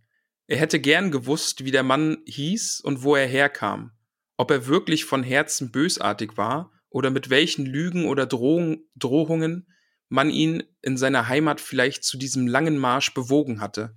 Er 0.49 0.59
hätte 0.59 0.80
gern 0.80 1.12
gewusst, 1.12 1.64
wie 1.64 1.70
der 1.70 1.84
Mann 1.84 2.18
hieß 2.26 2.80
und 2.80 3.05
wo 3.05 3.14
er 3.14 3.28
herkam, 3.28 3.92
ob 4.36 4.51
er 4.51 4.66
wirklich 4.66 5.05
von 5.05 5.22
Herzen 5.22 5.70
bösartig 5.70 6.36
war 6.36 6.72
oder 6.90 7.11
mit 7.11 7.30
welchen 7.30 7.64
Lügen 7.64 8.07
oder 8.07 8.26
Drohung, 8.26 8.88
Drohungen 8.96 9.68
man 10.09 10.30
ihn 10.30 10.64
in 10.82 10.96
seiner 10.96 11.28
Heimat 11.28 11.61
vielleicht 11.61 12.03
zu 12.03 12.18
diesem 12.18 12.49
langen 12.49 12.76
Marsch 12.76 13.14
bewogen 13.14 13.61
hatte. 13.61 13.96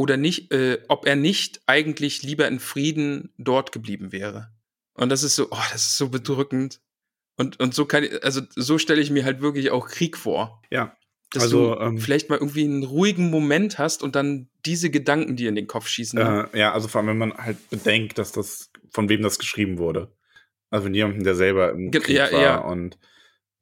Oder 0.00 0.16
nicht, 0.16 0.50
äh, 0.50 0.78
ob 0.88 1.06
er 1.06 1.14
nicht 1.14 1.60
eigentlich 1.66 2.22
lieber 2.22 2.48
in 2.48 2.58
Frieden 2.58 3.34
dort 3.36 3.70
geblieben 3.70 4.12
wäre. 4.12 4.50
Und 4.94 5.10
das 5.10 5.22
ist 5.22 5.36
so, 5.36 5.48
oh, 5.50 5.62
das 5.72 5.84
ist 5.84 5.98
so 5.98 6.08
bedrückend. 6.08 6.80
Und, 7.36 7.60
und 7.60 7.74
so 7.74 7.84
kann 7.84 8.04
ich, 8.04 8.24
also 8.24 8.40
so 8.56 8.78
stelle 8.78 9.02
ich 9.02 9.10
mir 9.10 9.26
halt 9.26 9.42
wirklich 9.42 9.70
auch 9.70 9.86
Krieg 9.88 10.16
vor. 10.16 10.62
Ja. 10.70 10.96
Dass 11.32 11.42
also, 11.42 11.74
du 11.74 11.80
ähm, 11.82 11.98
vielleicht 11.98 12.30
mal 12.30 12.38
irgendwie 12.38 12.64
einen 12.64 12.82
ruhigen 12.82 13.28
Moment 13.28 13.78
hast 13.78 14.02
und 14.02 14.16
dann 14.16 14.48
diese 14.64 14.88
Gedanken 14.88 15.36
dir 15.36 15.50
in 15.50 15.54
den 15.54 15.66
Kopf 15.66 15.86
schießen. 15.86 16.18
Äh, 16.18 16.58
ja, 16.58 16.72
also 16.72 16.88
vor 16.88 17.02
allem, 17.02 17.08
wenn 17.08 17.18
man 17.18 17.34
halt 17.34 17.68
bedenkt, 17.68 18.16
dass 18.16 18.32
das, 18.32 18.70
von 18.88 19.10
wem 19.10 19.20
das 19.20 19.38
geschrieben 19.38 19.76
wurde. 19.76 20.16
Also 20.70 20.84
von 20.84 20.94
jemandem, 20.94 21.24
der 21.24 21.34
selber 21.34 21.72
im 21.72 21.90
Krieg 21.90 22.16
ja, 22.16 22.32
war. 22.32 22.40
Ja. 22.40 22.56
Und 22.56 22.98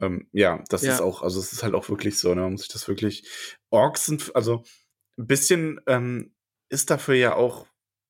ähm, 0.01 0.28
ja, 0.31 0.62
das 0.69 0.82
ja. 0.82 0.93
ist 0.93 1.01
auch, 1.01 1.23
also 1.23 1.40
es 1.40 1.52
ist 1.52 1.65
halt 1.65 1.74
auch 1.74 1.89
wirklich 1.89 2.16
so, 2.16 2.32
ne? 2.32 2.43
Man 2.43 2.52
muss 2.52 2.60
sich 2.60 2.70
das 2.70 2.86
wirklich. 2.86 3.28
Orks 3.70 4.06
sind, 4.06 4.36
also 4.36 4.62
ein 5.19 5.27
bisschen 5.27 5.81
ähm, 5.86 6.32
ist 6.69 6.90
dafür 6.90 7.15
ja 7.15 7.35
auch, 7.35 7.66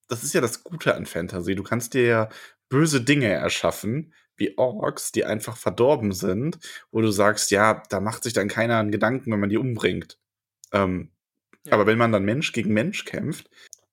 das 0.08 0.22
ist 0.22 0.34
ja 0.34 0.40
das 0.40 0.62
Gute 0.64 0.94
an 0.94 1.06
Fantasy. 1.06 1.54
Du 1.54 1.62
kannst 1.62 1.94
dir 1.94 2.04
ja 2.04 2.28
böse 2.68 3.00
Dinge 3.00 3.28
erschaffen, 3.28 4.14
wie 4.36 4.56
Orks, 4.56 5.10
die 5.10 5.24
einfach 5.24 5.56
verdorben 5.56 6.12
sind, 6.12 6.58
wo 6.90 7.00
du 7.00 7.10
sagst, 7.10 7.50
ja, 7.50 7.82
da 7.88 8.00
macht 8.00 8.22
sich 8.22 8.32
dann 8.32 8.48
keiner 8.48 8.78
einen 8.78 8.92
Gedanken, 8.92 9.32
wenn 9.32 9.40
man 9.40 9.48
die 9.48 9.58
umbringt. 9.58 10.18
Ähm, 10.72 11.10
ja. 11.64 11.72
Aber 11.72 11.86
wenn 11.86 11.98
man 11.98 12.12
dann 12.12 12.24
Mensch 12.24 12.52
gegen 12.52 12.72
Mensch 12.72 13.04
kämpft, 13.04 13.50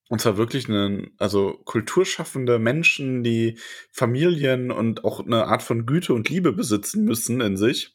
und 0.08 0.22
zwar 0.22 0.38
wirklich 0.38 0.70
einen, 0.70 1.14
also 1.18 1.60
kulturschaffende 1.66 2.60
Menschen, 2.60 3.24
die 3.24 3.58
Familien 3.92 4.72
und 4.72 5.04
auch 5.04 5.20
eine 5.20 5.46
Art 5.46 5.64
von 5.64 5.88
Güte 5.88 6.14
und 6.14 6.30
Liebe 6.30 6.54
besitzen 6.54 7.06
müssen 7.06 7.42
in 7.42 7.58
sich, 7.58 7.95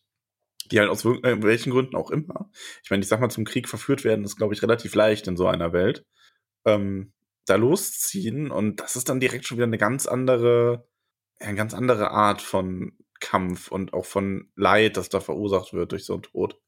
die 0.71 0.81
halt 0.81 0.91
aus 0.91 1.05
äh, 1.05 1.43
welchen 1.43 1.71
Gründen 1.73 1.97
auch 1.97 2.11
immer. 2.11 2.51
Ich 2.83 2.91
meine, 2.91 3.03
ich 3.03 3.09
sag 3.09 3.21
mal, 3.21 3.31
zum 3.31 3.45
Krieg 3.45 3.69
verführt 3.69 4.05
werden, 4.05 4.25
ist, 4.25 4.37
glaube 4.37 4.55
ich, 4.55 4.63
relativ 4.63 4.95
leicht 4.95 5.27
in 5.29 5.37
so 5.37 5.47
einer 5.47 5.73
Welt. 5.73 6.05
Ähm, 6.65 7.13
da 7.47 7.57
losziehen 7.57 8.51
und 8.51 8.81
das 8.81 8.97
ist 8.97 9.09
dann 9.09 9.21
direkt 9.21 9.47
schon 9.47 9.57
wieder 9.57 9.67
eine 9.67 9.79
ganz 9.79 10.07
andere 10.07 10.87
eine 11.41 11.57
ganz 11.57 11.75
andere 11.75 12.11
Art 12.11 12.43
von 12.43 12.93
Kampf 13.19 13.71
und 13.71 13.93
auch 13.93 14.07
von 14.07 14.51
Leid, 14.57 14.97
das 14.97 15.09
da 15.09 15.21
verursacht 15.21 15.73
wird 15.73 15.93
durch 15.93 16.05
so 16.05 16.15
einen 16.15 16.23
Tod. 16.23 16.61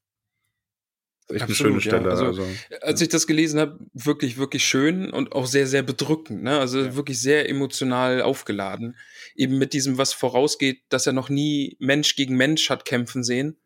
Das 1.27 1.35
ist 1.35 1.41
echt 1.41 1.43
Absolut, 1.43 1.73
eine 1.73 1.81
schöne 1.81 1.81
Stelle. 1.81 2.09
Ja. 2.09 2.09
Also, 2.09 2.25
also, 2.25 2.43
als 2.81 3.01
ich 3.01 3.09
das 3.09 3.27
gelesen 3.27 3.59
habe, 3.59 3.79
wirklich, 3.93 4.37
wirklich 4.37 4.65
schön 4.65 5.09
und 5.11 5.31
auch 5.31 5.45
sehr, 5.45 5.67
sehr 5.67 5.83
bedrückend. 5.83 6.43
Ne? 6.43 6.59
Also 6.59 6.81
ja. 6.81 6.95
wirklich 6.95 7.21
sehr 7.21 7.49
emotional 7.49 8.21
aufgeladen. 8.21 8.97
Eben 9.35 9.57
mit 9.57 9.73
diesem, 9.73 9.97
was 9.97 10.13
vorausgeht, 10.13 10.81
dass 10.89 11.07
er 11.07 11.13
noch 11.13 11.29
nie 11.29 11.77
Mensch 11.79 12.15
gegen 12.15 12.35
Mensch 12.35 12.69
hat 12.69 12.85
kämpfen 12.85 13.23
sehen. 13.23 13.57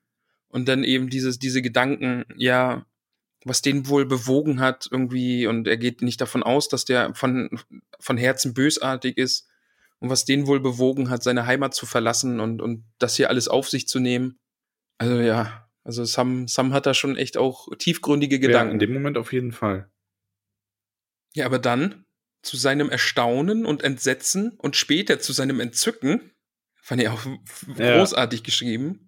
Und 0.50 0.68
dann 0.68 0.84
eben 0.84 1.10
dieses, 1.10 1.40
diese 1.40 1.62
Gedanken, 1.62 2.26
ja, 2.36 2.86
was 3.46 3.62
den 3.62 3.88
wohl 3.88 4.06
bewogen 4.06 4.60
hat 4.60 4.88
irgendwie. 4.92 5.48
Und 5.48 5.68
er 5.68 5.78
geht 5.78 6.02
nicht 6.02 6.20
davon 6.22 6.44
aus, 6.44 6.68
dass 6.70 6.86
der 6.86 7.14
von, 7.16 7.60
von 8.00 8.18
Herzen 8.18 8.54
bösartig 8.54 9.18
ist 9.18 9.48
und 10.00 10.10
was 10.10 10.26
den 10.26 10.48
wohl 10.48 10.60
bewogen 10.60 11.10
hat, 11.10 11.24
seine 11.24 11.46
Heimat 11.46 11.74
zu 11.74 11.86
verlassen 11.86 12.40
und, 12.40 12.62
und 12.62 12.84
das 13.00 13.16
hier 13.16 13.30
alles 13.30 13.48
auf 13.48 13.70
sich 13.70 13.88
zu 13.88 14.00
nehmen. 14.00 14.40
Also 14.98 15.20
ja, 15.20 15.70
also 15.84 16.04
Sam, 16.06 16.48
Sam 16.48 16.74
hat 16.74 16.86
da 16.86 16.94
schon 16.94 17.16
echt 17.18 17.38
auch 17.38 17.68
tiefgründige 17.78 18.36
Ja, 18.36 18.42
Gedanken. 18.42 18.74
in 18.74 18.80
dem 18.80 18.94
Moment 18.94 19.18
auf 19.18 19.32
jeden 19.34 19.52
Fall. 19.52 19.90
Ja, 21.34 21.46
aber 21.46 21.60
dann 21.60 22.06
zu 22.42 22.58
seinem 22.58 22.90
Erstaunen 22.90 23.66
und 23.66 23.84
Entsetzen 23.84 24.52
und 24.58 24.76
später 24.76 25.20
zu 25.20 25.34
seinem 25.34 25.60
Entzücken, 25.60 26.32
fand 26.82 27.02
ich 27.02 27.10
auch 27.10 27.26
Ja. 27.78 27.98
großartig 27.98 28.44
geschrieben, 28.44 29.07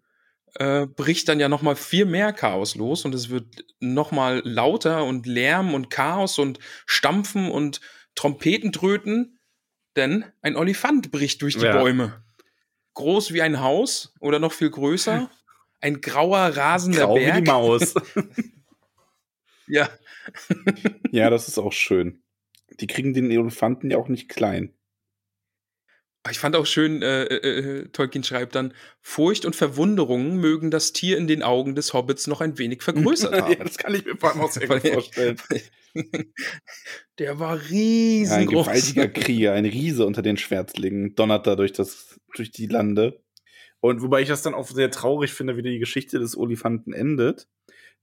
äh, 0.55 0.85
bricht 0.87 1.27
dann 1.29 1.39
ja 1.39 1.49
noch 1.49 1.61
mal 1.61 1.75
viel 1.75 2.05
mehr 2.05 2.33
Chaos 2.33 2.75
los 2.75 3.05
und 3.05 3.13
es 3.15 3.29
wird 3.29 3.65
noch 3.79 4.11
mal 4.11 4.41
lauter 4.43 5.05
und 5.05 5.25
Lärm 5.25 5.73
und 5.73 5.89
Chaos 5.89 6.39
und 6.39 6.59
Stampfen 6.85 7.49
und 7.51 7.81
Trompetentröten, 8.15 9.39
denn 9.95 10.25
ein 10.41 10.55
Olifant 10.55 11.11
bricht 11.11 11.41
durch 11.41 11.57
die 11.57 11.65
Ja. 11.65 11.77
Bäume. 11.77 12.23
Groß 12.95 13.33
wie 13.33 13.41
ein 13.41 13.61
Haus 13.61 14.13
oder 14.19 14.39
noch 14.39 14.53
viel 14.53 14.69
größer. 14.69 15.29
Ein 15.81 16.01
grauer, 16.01 16.39
rasender 16.57 17.05
Grau 17.05 17.15
wie 17.15 17.19
Berg. 17.23 17.37
die 17.45 17.49
Maus. 17.51 17.93
Ja, 19.67 19.87
ja, 21.11 21.29
das 21.29 21.47
ist 21.47 21.57
auch 21.59 21.71
schön. 21.73 22.21
Die 22.79 22.87
kriegen 22.87 23.13
den 23.13 23.29
Elefanten 23.31 23.91
ja 23.91 23.97
auch 23.97 24.07
nicht 24.07 24.29
klein. 24.29 24.73
Ich 26.31 26.39
fand 26.39 26.55
auch 26.55 26.65
schön, 26.65 27.01
äh, 27.01 27.23
äh, 27.25 27.87
Tolkien 27.89 28.23
schreibt 28.23 28.55
dann, 28.55 28.73
Furcht 29.01 29.45
und 29.45 29.55
Verwunderung 29.55 30.37
mögen 30.37 30.71
das 30.71 30.93
Tier 30.93 31.17
in 31.17 31.27
den 31.27 31.43
Augen 31.43 31.75
des 31.75 31.93
Hobbits 31.93 32.27
noch 32.27 32.41
ein 32.41 32.57
wenig 32.57 32.81
vergrößert 32.83 33.33
ja, 33.35 33.41
haben. 33.45 33.59
das 33.59 33.77
kann 33.77 33.93
ich 33.95 34.05
mir 34.05 34.15
vor 34.17 34.31
allem 34.31 34.41
auch 34.41 34.51
sehr 34.51 34.67
gut 34.67 34.87
vorstellen. 34.87 35.37
Der 37.19 37.39
war 37.39 37.55
Ja, 37.55 37.61
ein 37.61 37.67
riesengroß. 37.69 38.65
gewaltiger 38.67 39.07
Krieger, 39.07 39.53
ein 39.53 39.65
Riese 39.65 40.05
unter 40.05 40.21
den 40.21 40.37
Schwertlingen, 40.37 41.15
donnert 41.15 41.47
da 41.47 41.55
durch, 41.55 41.73
das, 41.73 42.19
durch 42.35 42.51
die 42.51 42.67
Lande. 42.67 43.21
Und 43.81 44.01
wobei 44.01 44.21
ich 44.21 44.27
das 44.27 44.41
dann 44.41 44.53
auch 44.53 44.67
sehr 44.67 44.91
traurig 44.91 45.31
finde, 45.33 45.57
wie 45.57 45.61
die 45.61 45.79
Geschichte 45.79 46.19
des 46.19 46.37
Olifanten 46.37 46.93
endet. 46.93 47.47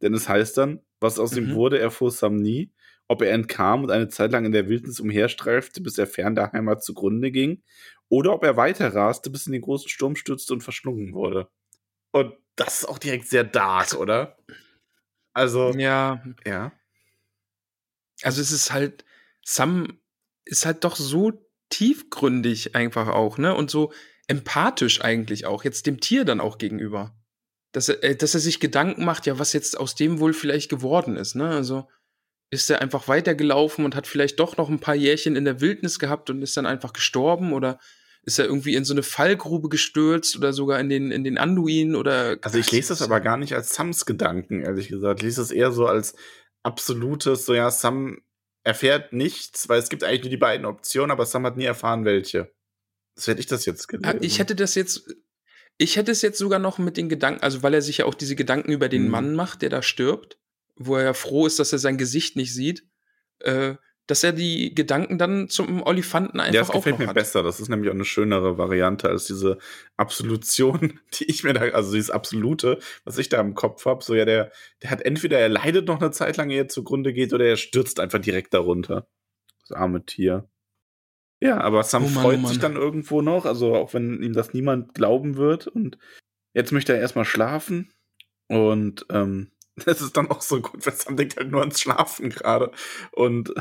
Denn 0.03 0.15
es 0.15 0.29
heißt 0.29 0.57
dann, 0.59 0.81
was 1.01 1.19
aus 1.19 1.37
ihm 1.37 1.51
Mhm. 1.51 1.55
wurde, 1.55 1.79
erfuhr 1.79 2.11
Sam 2.11 2.37
nie. 2.37 2.71
Ob 3.09 3.23
er 3.23 3.33
entkam 3.33 3.85
und 3.85 3.91
eine 3.91 4.09
Zeit 4.09 4.33
lang 4.33 4.45
in 4.45 4.53
der 4.53 4.69
Wildnis 4.69 5.01
umherstreifte, 5.01 5.81
bis 5.81 5.97
er 5.99 6.07
fern 6.07 6.35
der 6.35 6.53
Heimat 6.53 6.83
zugrunde 6.83 7.31
ging, 7.31 7.63
oder 8.09 8.33
ob 8.33 8.45
er 8.45 8.57
weiter 8.57 8.95
raste, 8.95 9.31
bis 9.31 9.47
in 9.47 9.53
den 9.53 9.63
großen 9.63 9.89
Sturm 9.89 10.17
stürzte 10.17 10.53
und 10.53 10.63
verschlungen 10.63 11.13
wurde. 11.13 11.49
Und 12.13 12.35
das 12.57 12.79
ist 12.79 12.85
auch 12.89 12.99
direkt 12.99 13.29
sehr 13.29 13.45
dark, 13.45 13.95
oder? 13.95 14.37
Also, 15.33 15.73
Ja, 15.73 16.25
ja. 16.47 16.73
also 18.23 18.41
es 18.41 18.51
ist 18.51 18.73
halt, 18.73 19.05
Sam 19.45 20.01
ist 20.45 20.65
halt 20.65 20.85
doch 20.85 20.97
so 20.97 21.47
tiefgründig 21.69 22.75
einfach 22.75 23.09
auch, 23.09 23.39
ne? 23.39 23.55
Und 23.55 23.71
so 23.71 23.93
empathisch 24.29 25.03
eigentlich 25.03 25.47
auch, 25.47 25.65
jetzt 25.65 25.87
dem 25.87 26.01
Tier 26.01 26.25
dann 26.25 26.41
auch 26.41 26.59
gegenüber. 26.59 27.15
Dass 27.73 27.89
er, 27.89 28.03
äh, 28.03 28.17
dass 28.17 28.35
er 28.35 28.41
sich 28.41 28.61
Gedanken 28.61 29.05
macht, 29.05 29.27
ja, 29.27 29.39
was 29.39 29.53
jetzt 29.53 29.79
aus 29.79 29.95
dem 29.95 30.21
wohl 30.21 30.33
vielleicht 30.33 30.71
geworden 30.71 31.17
ist, 31.17 31.35
ne? 31.35 31.49
Also 31.49 31.89
ist 32.51 32.71
er 32.71 32.81
einfach 32.81 33.09
weitergelaufen 33.09 33.85
und 33.85 33.95
hat 33.95 34.07
vielleicht 34.07 34.39
doch 34.39 34.57
noch 34.57 34.69
ein 34.69 34.79
paar 34.81 34.95
Jährchen 34.95 35.37
in 35.37 35.45
der 35.45 35.61
Wildnis 35.61 35.99
gehabt 35.99 36.31
und 36.31 36.43
ist 36.43 36.57
dann 36.57 36.67
einfach 36.67 36.93
gestorben 36.93 37.53
oder 37.53 37.79
ist 38.23 38.39
er 38.39 38.47
irgendwie 38.47 38.75
in 38.75 38.85
so 38.85 38.93
eine 38.95 39.03
Fallgrube 39.03 39.69
gestürzt 39.69 40.37
oder 40.37 40.53
sogar 40.53 40.81
in 40.81 40.89
den, 40.89 41.11
in 41.13 41.23
den 41.25 41.39
Anduin 41.39 41.95
oder. 41.95 42.39
Also 42.43 42.59
ich 42.59 42.71
lese 42.73 42.89
das 42.89 43.03
aber 43.03 43.21
gar 43.21 43.37
nicht 43.37 43.55
als 43.55 43.75
Sams 43.75 44.05
Gedanken, 44.07 44.63
ehrlich 44.63 44.89
gesagt. 44.89 45.21
Ich 45.21 45.25
lese 45.25 45.41
das 45.41 45.51
eher 45.51 45.71
so 45.73 45.87
als 45.87 46.15
absolutes, 46.65 47.47
so 47.47 47.55
ja, 47.55 47.71
Sam 47.71 48.19
erfährt 48.65 49.13
nichts, 49.13 49.69
weil 49.69 49.79
es 49.79 49.89
gibt 49.89 50.03
eigentlich 50.03 50.23
nur 50.23 50.31
die 50.31 50.37
beiden 50.37 50.67
Optionen, 50.67 51.13
aber 51.13 51.25
Sam 51.25 51.47
hat 51.47 51.57
nie 51.57 51.65
erfahren, 51.67 52.05
welche. 52.05 52.53
So 53.15 53.31
hätte 53.31 53.41
ich 53.41 53.47
das 53.47 53.65
jetzt 53.65 53.85
Ah, 53.93 53.97
gelesen. 53.97 54.19
Ich 54.23 54.39
hätte 54.41 54.57
das 54.57 54.75
jetzt, 54.75 55.09
ich 55.79 55.97
hätte 55.97 56.11
es 56.11 56.23
jetzt 56.23 56.39
sogar 56.39 56.59
noch 56.59 56.79
mit 56.79 56.97
den 56.97 57.09
Gedanken, 57.09 57.43
also 57.43 57.63
weil 57.63 57.75
er 57.75 57.83
sich 57.83 57.99
ja 57.99 58.07
auch 58.07 58.15
diese 58.15 58.35
Gedanken 58.35 58.73
über 58.73 58.89
den 58.89 59.05
Mhm. 59.05 59.11
Mann 59.11 59.35
macht, 59.37 59.63
der 59.63 59.71
da 59.71 59.83
stirbt, 59.83 60.39
wo 60.77 60.97
er 60.97 61.05
ja 61.05 61.13
froh 61.15 61.47
ist, 61.47 61.59
dass 61.59 61.73
er 61.73 61.79
sein 61.79 61.99
Gesicht 61.99 62.37
nicht 62.37 62.55
sieht, 62.55 62.85
äh, 63.41 63.75
dass 64.07 64.23
er 64.23 64.33
die 64.33 64.75
Gedanken 64.75 65.19
dann 65.19 65.49
zum 65.49 65.83
Olifanten 65.83 66.39
einfach 66.39 66.55
ja, 66.55 66.61
das 66.61 66.71
gefällt 66.71 66.99
mir 66.99 67.09
hat. 67.09 67.15
besser. 67.15 67.43
Das 67.43 67.59
ist 67.59 67.69
nämlich 67.69 67.91
auch 67.91 67.95
eine 67.95 68.05
schönere 68.05 68.57
Variante 68.57 69.09
als 69.09 69.27
diese 69.27 69.59
Absolution, 69.97 71.01
die 71.15 71.25
ich 71.25 71.43
mir 71.43 71.55
da, 71.55 71.63
also 71.63 71.93
dieses 71.93 72.11
Absolute, 72.11 72.79
was 73.05 73.19
ich 73.19 73.29
da 73.29 73.41
im 73.41 73.55
Kopf 73.55 73.85
habe. 73.85 74.05
So, 74.05 74.15
ja, 74.15 74.25
der, 74.25 74.53
der 74.83 74.91
hat 74.91 75.03
entweder 75.03 75.39
er 75.39 75.49
leidet 75.49 75.89
noch 75.89 76.01
eine 76.01 76.13
Zeit 76.13 76.37
lang, 76.37 76.51
ehe 76.51 76.63
er 76.63 76.69
zugrunde 76.69 77.13
geht, 77.13 77.33
oder 77.33 77.47
er 77.47 77.57
stürzt 77.57 77.99
einfach 77.99 78.21
direkt 78.21 78.55
darunter. 78.55 79.09
Das 79.61 79.73
arme 79.73 80.05
Tier. 80.05 80.49
Ja, 81.41 81.61
aber 81.61 81.83
Sam 81.83 82.05
Oh 82.05 82.09
Mann, 82.09 82.23
freut 82.23 82.41
oh 82.45 82.47
sich 82.47 82.59
dann 82.59 82.77
irgendwo 82.77 83.21
noch, 83.23 83.45
also 83.45 83.75
auch 83.75 83.93
wenn 83.93 84.23
ihm 84.23 84.33
das 84.33 84.55
niemand 84.55 84.95
glauben 84.95 85.37
wird. 85.37 85.67
Und 85.67 85.99
jetzt 86.55 86.73
möchte 86.73 86.95
er 86.95 87.01
erstmal 87.01 87.25
schlafen. 87.25 87.93
Und 88.49 89.07
ähm, 89.11 89.51
das 89.85 90.01
ist 90.01 90.17
dann 90.17 90.31
auch 90.31 90.41
so 90.41 90.61
gut, 90.61 90.87
weil 90.87 90.95
Sam 90.95 91.17
denkt 91.17 91.37
halt 91.37 91.51
nur 91.51 91.61
ans 91.61 91.81
Schlafen 91.81 92.31
gerade. 92.31 92.71
Und 93.13 93.53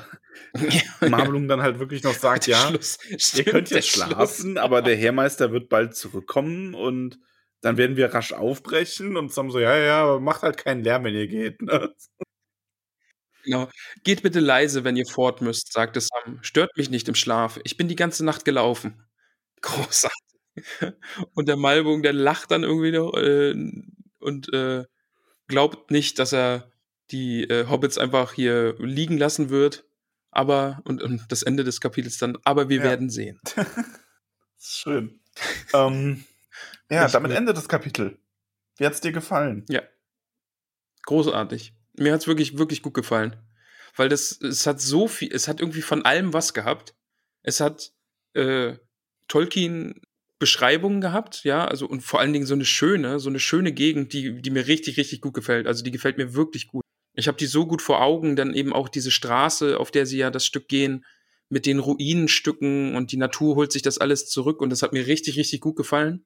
Marmelung 1.01 1.47
dann 1.47 1.61
halt 1.61 1.79
wirklich 1.79 2.03
noch 2.03 2.13
sagt, 2.13 2.47
ja, 2.47 2.69
Schluss. 2.69 2.97
ihr 3.09 3.19
Stimmt, 3.19 3.47
könnt 3.47 3.69
jetzt 3.71 3.89
schlafen, 3.89 4.57
aber 4.57 4.81
der 4.81 4.95
Heermeister 4.95 5.51
wird 5.51 5.69
bald 5.69 5.95
zurückkommen 5.95 6.73
und 6.73 7.19
dann 7.61 7.77
werden 7.77 7.97
wir 7.97 8.13
rasch 8.13 8.31
aufbrechen 8.31 9.17
und 9.17 9.33
Sam 9.33 9.51
so, 9.51 9.59
ja, 9.59 9.75
ja, 9.77 10.03
aber 10.03 10.19
macht 10.19 10.43
halt 10.43 10.57
keinen 10.57 10.83
Lärm, 10.83 11.03
wenn 11.03 11.15
ihr 11.15 11.27
geht. 11.27 11.61
Ne? 11.61 11.93
Genau. 13.43 13.69
Geht 14.03 14.23
bitte 14.23 14.39
leise, 14.39 14.83
wenn 14.83 14.97
ihr 14.97 15.05
fort 15.05 15.41
müsst, 15.41 15.71
sagte 15.71 16.01
Sam. 16.01 16.39
Stört 16.41 16.75
mich 16.77 16.89
nicht 16.89 17.07
im 17.07 17.15
Schlaf. 17.15 17.59
Ich 17.63 17.77
bin 17.77 17.87
die 17.87 17.95
ganze 17.95 18.25
Nacht 18.25 18.43
gelaufen. 18.45 19.03
Großartig. 19.61 20.19
Und 21.33 21.47
der 21.47 21.57
Malbung, 21.57 22.01
der 22.01 22.13
lacht 22.13 22.51
dann 22.51 22.63
irgendwie 22.63 22.91
noch 22.91 23.13
äh, 23.15 23.53
und 24.19 24.51
äh, 24.53 24.85
glaubt 25.47 25.91
nicht, 25.91 26.19
dass 26.19 26.33
er 26.33 26.71
die 27.11 27.43
äh, 27.43 27.67
Hobbits 27.67 27.97
einfach 27.97 28.33
hier 28.33 28.75
liegen 28.79 29.17
lassen 29.17 29.49
wird. 29.49 29.85
Aber, 30.31 30.81
und, 30.85 31.01
und 31.01 31.25
das 31.31 31.43
Ende 31.43 31.63
des 31.63 31.79
Kapitels 31.79 32.17
dann, 32.17 32.37
aber 32.43 32.67
wir 32.69 32.77
Ja. 32.79 32.83
werden 32.83 33.09
sehen. 33.09 33.39
Schön. 34.59 35.19
ähm, 35.73 36.25
ja, 36.89 37.05
Echt 37.05 37.15
damit 37.15 37.31
endet 37.31 37.55
das 37.57 37.69
Kapitel. 37.69 38.17
Wie 38.77 38.85
hat's 38.85 39.01
dir 39.01 39.11
gefallen? 39.11 39.65
Ja. 39.69 39.81
Großartig. 41.03 41.73
Mir 41.97 42.13
hat's 42.13 42.27
wirklich, 42.27 42.57
wirklich 42.57 42.81
gut 42.81 42.93
gefallen. 42.93 43.35
Weil 43.95 44.09
das, 44.09 44.31
es 44.41 44.67
hat 44.67 44.81
so 44.81 45.07
viel, 45.07 45.31
es 45.33 45.47
hat 45.47 45.61
irgendwie 45.61 45.81
von 45.81 46.03
allem 46.03 46.33
was 46.33 46.53
gehabt. 46.53 46.95
Es 47.43 47.59
hat 47.61 47.93
äh, 48.33 48.75
Tolkien 49.27 50.01
Beschreibungen 50.39 51.01
gehabt, 51.01 51.43
ja, 51.43 51.65
also 51.65 51.87
und 51.87 52.01
vor 52.01 52.19
allen 52.19 52.33
Dingen 52.33 52.45
so 52.45 52.53
eine 52.53 52.65
schöne, 52.65 53.19
so 53.19 53.29
eine 53.29 53.39
schöne 53.39 53.71
Gegend, 53.71 54.11
die, 54.13 54.41
die 54.41 54.49
mir 54.49 54.67
richtig, 54.67 54.97
richtig 54.97 55.21
gut 55.21 55.33
gefällt. 55.33 55.67
Also 55.67 55.83
die 55.83 55.91
gefällt 55.91 56.17
mir 56.17 56.33
wirklich 56.33 56.67
gut. 56.67 56.83
Ich 57.15 57.27
habe 57.27 57.37
die 57.37 57.45
so 57.45 57.65
gut 57.65 57.81
vor 57.81 58.01
Augen, 58.01 58.35
dann 58.35 58.53
eben 58.53 58.73
auch 58.73 58.89
diese 58.89 59.11
Straße, 59.11 59.79
auf 59.79 59.91
der 59.91 60.05
sie 60.05 60.17
ja 60.17 60.29
das 60.29 60.45
Stück 60.45 60.67
gehen, 60.67 61.05
mit 61.47 61.65
den 61.65 61.79
Ruinenstücken 61.79 62.95
und 62.95 63.11
die 63.11 63.17
Natur 63.17 63.55
holt 63.55 63.71
sich 63.71 63.81
das 63.81 63.97
alles 63.97 64.27
zurück 64.27 64.61
und 64.61 64.71
das 64.71 64.81
hat 64.81 64.93
mir 64.93 65.07
richtig, 65.07 65.37
richtig 65.37 65.61
gut 65.61 65.77
gefallen. 65.77 66.25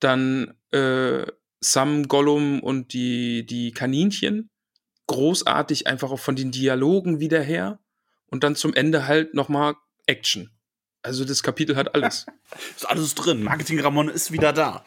Dann 0.00 0.54
äh, 0.72 1.24
Sam, 1.60 2.08
Gollum 2.08 2.60
und 2.60 2.92
die, 2.92 3.46
die 3.46 3.72
Kaninchen. 3.72 4.50
Großartig 5.06 5.86
einfach 5.86 6.10
auch 6.10 6.18
von 6.18 6.36
den 6.36 6.50
Dialogen 6.50 7.20
wieder 7.20 7.42
her. 7.42 7.80
Und 8.26 8.42
dann 8.42 8.56
zum 8.56 8.74
Ende 8.74 9.06
halt 9.06 9.34
nochmal 9.34 9.74
Action. 10.06 10.50
Also 11.04 11.26
das 11.26 11.42
Kapitel 11.42 11.76
hat 11.76 11.94
alles. 11.94 12.24
Ist 12.76 12.88
alles 12.88 13.14
drin. 13.14 13.42
Marketing 13.42 13.78
Ramon 13.78 14.08
ist 14.08 14.32
wieder 14.32 14.54
da. 14.54 14.84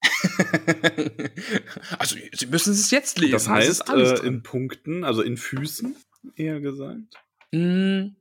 also 1.98 2.16
Sie 2.32 2.46
müssen 2.46 2.72
es 2.72 2.90
jetzt 2.90 3.18
lesen. 3.18 3.32
Das 3.32 3.48
heißt, 3.48 3.88
alles 3.88 4.20
äh, 4.20 4.26
in 4.26 4.42
Punkten, 4.42 5.04
also 5.04 5.22
in 5.22 5.36
Füßen, 5.36 5.94
eher 6.34 6.60
gesagt. 6.60 7.14
Mm, 7.52 8.16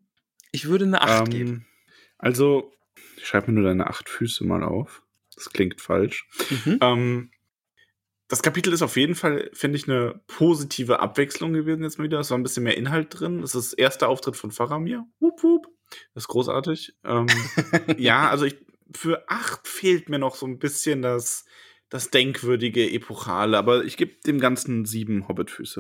ich 0.51 0.67
würde 0.67 0.85
eine 0.85 1.01
8 1.01 1.31
geben. 1.31 1.49
Ähm, 1.49 1.65
also, 2.19 2.71
ich 3.17 3.25
schreibe 3.27 3.51
mir 3.51 3.59
nur 3.59 3.69
deine 3.69 3.87
acht 3.87 4.07
Füße 4.07 4.43
mal 4.45 4.63
auf. 4.63 5.03
Das 5.35 5.49
klingt 5.49 5.81
falsch. 5.81 6.27
Mhm. 6.65 6.77
Ähm, 6.81 7.31
das 8.27 8.43
Kapitel 8.43 8.73
ist 8.73 8.83
auf 8.83 8.97
jeden 8.97 9.15
Fall, 9.15 9.49
finde 9.53 9.77
ich, 9.77 9.87
eine 9.87 10.21
positive 10.27 10.99
Abwechslung 10.99 11.53
gewesen 11.53 11.83
jetzt 11.83 11.97
mal 11.97 12.05
wieder. 12.05 12.19
Es 12.19 12.29
war 12.29 12.37
ein 12.37 12.43
bisschen 12.43 12.63
mehr 12.63 12.77
Inhalt 12.77 13.19
drin. 13.19 13.39
Es 13.39 13.55
ist 13.55 13.71
das 13.71 13.73
erste 13.73 14.07
Auftritt 14.07 14.35
von 14.35 14.51
Faramir. 14.51 15.05
Wup, 15.19 15.41
wup. 15.43 15.76
Das 16.13 16.23
ist 16.23 16.27
großartig. 16.27 16.95
Ähm, 17.03 17.27
ja, 17.97 18.29
also 18.29 18.45
ich, 18.45 18.57
für 18.95 19.29
acht 19.29 19.67
fehlt 19.67 20.09
mir 20.09 20.19
noch 20.19 20.35
so 20.35 20.45
ein 20.45 20.59
bisschen 20.59 21.01
das, 21.01 21.45
das 21.89 22.09
denkwürdige, 22.09 22.89
epochale. 22.91 23.57
Aber 23.57 23.83
ich 23.83 23.97
gebe 23.97 24.15
dem 24.25 24.39
Ganzen 24.39 24.85
sieben 24.85 25.27
Hobbitfüße. 25.27 25.79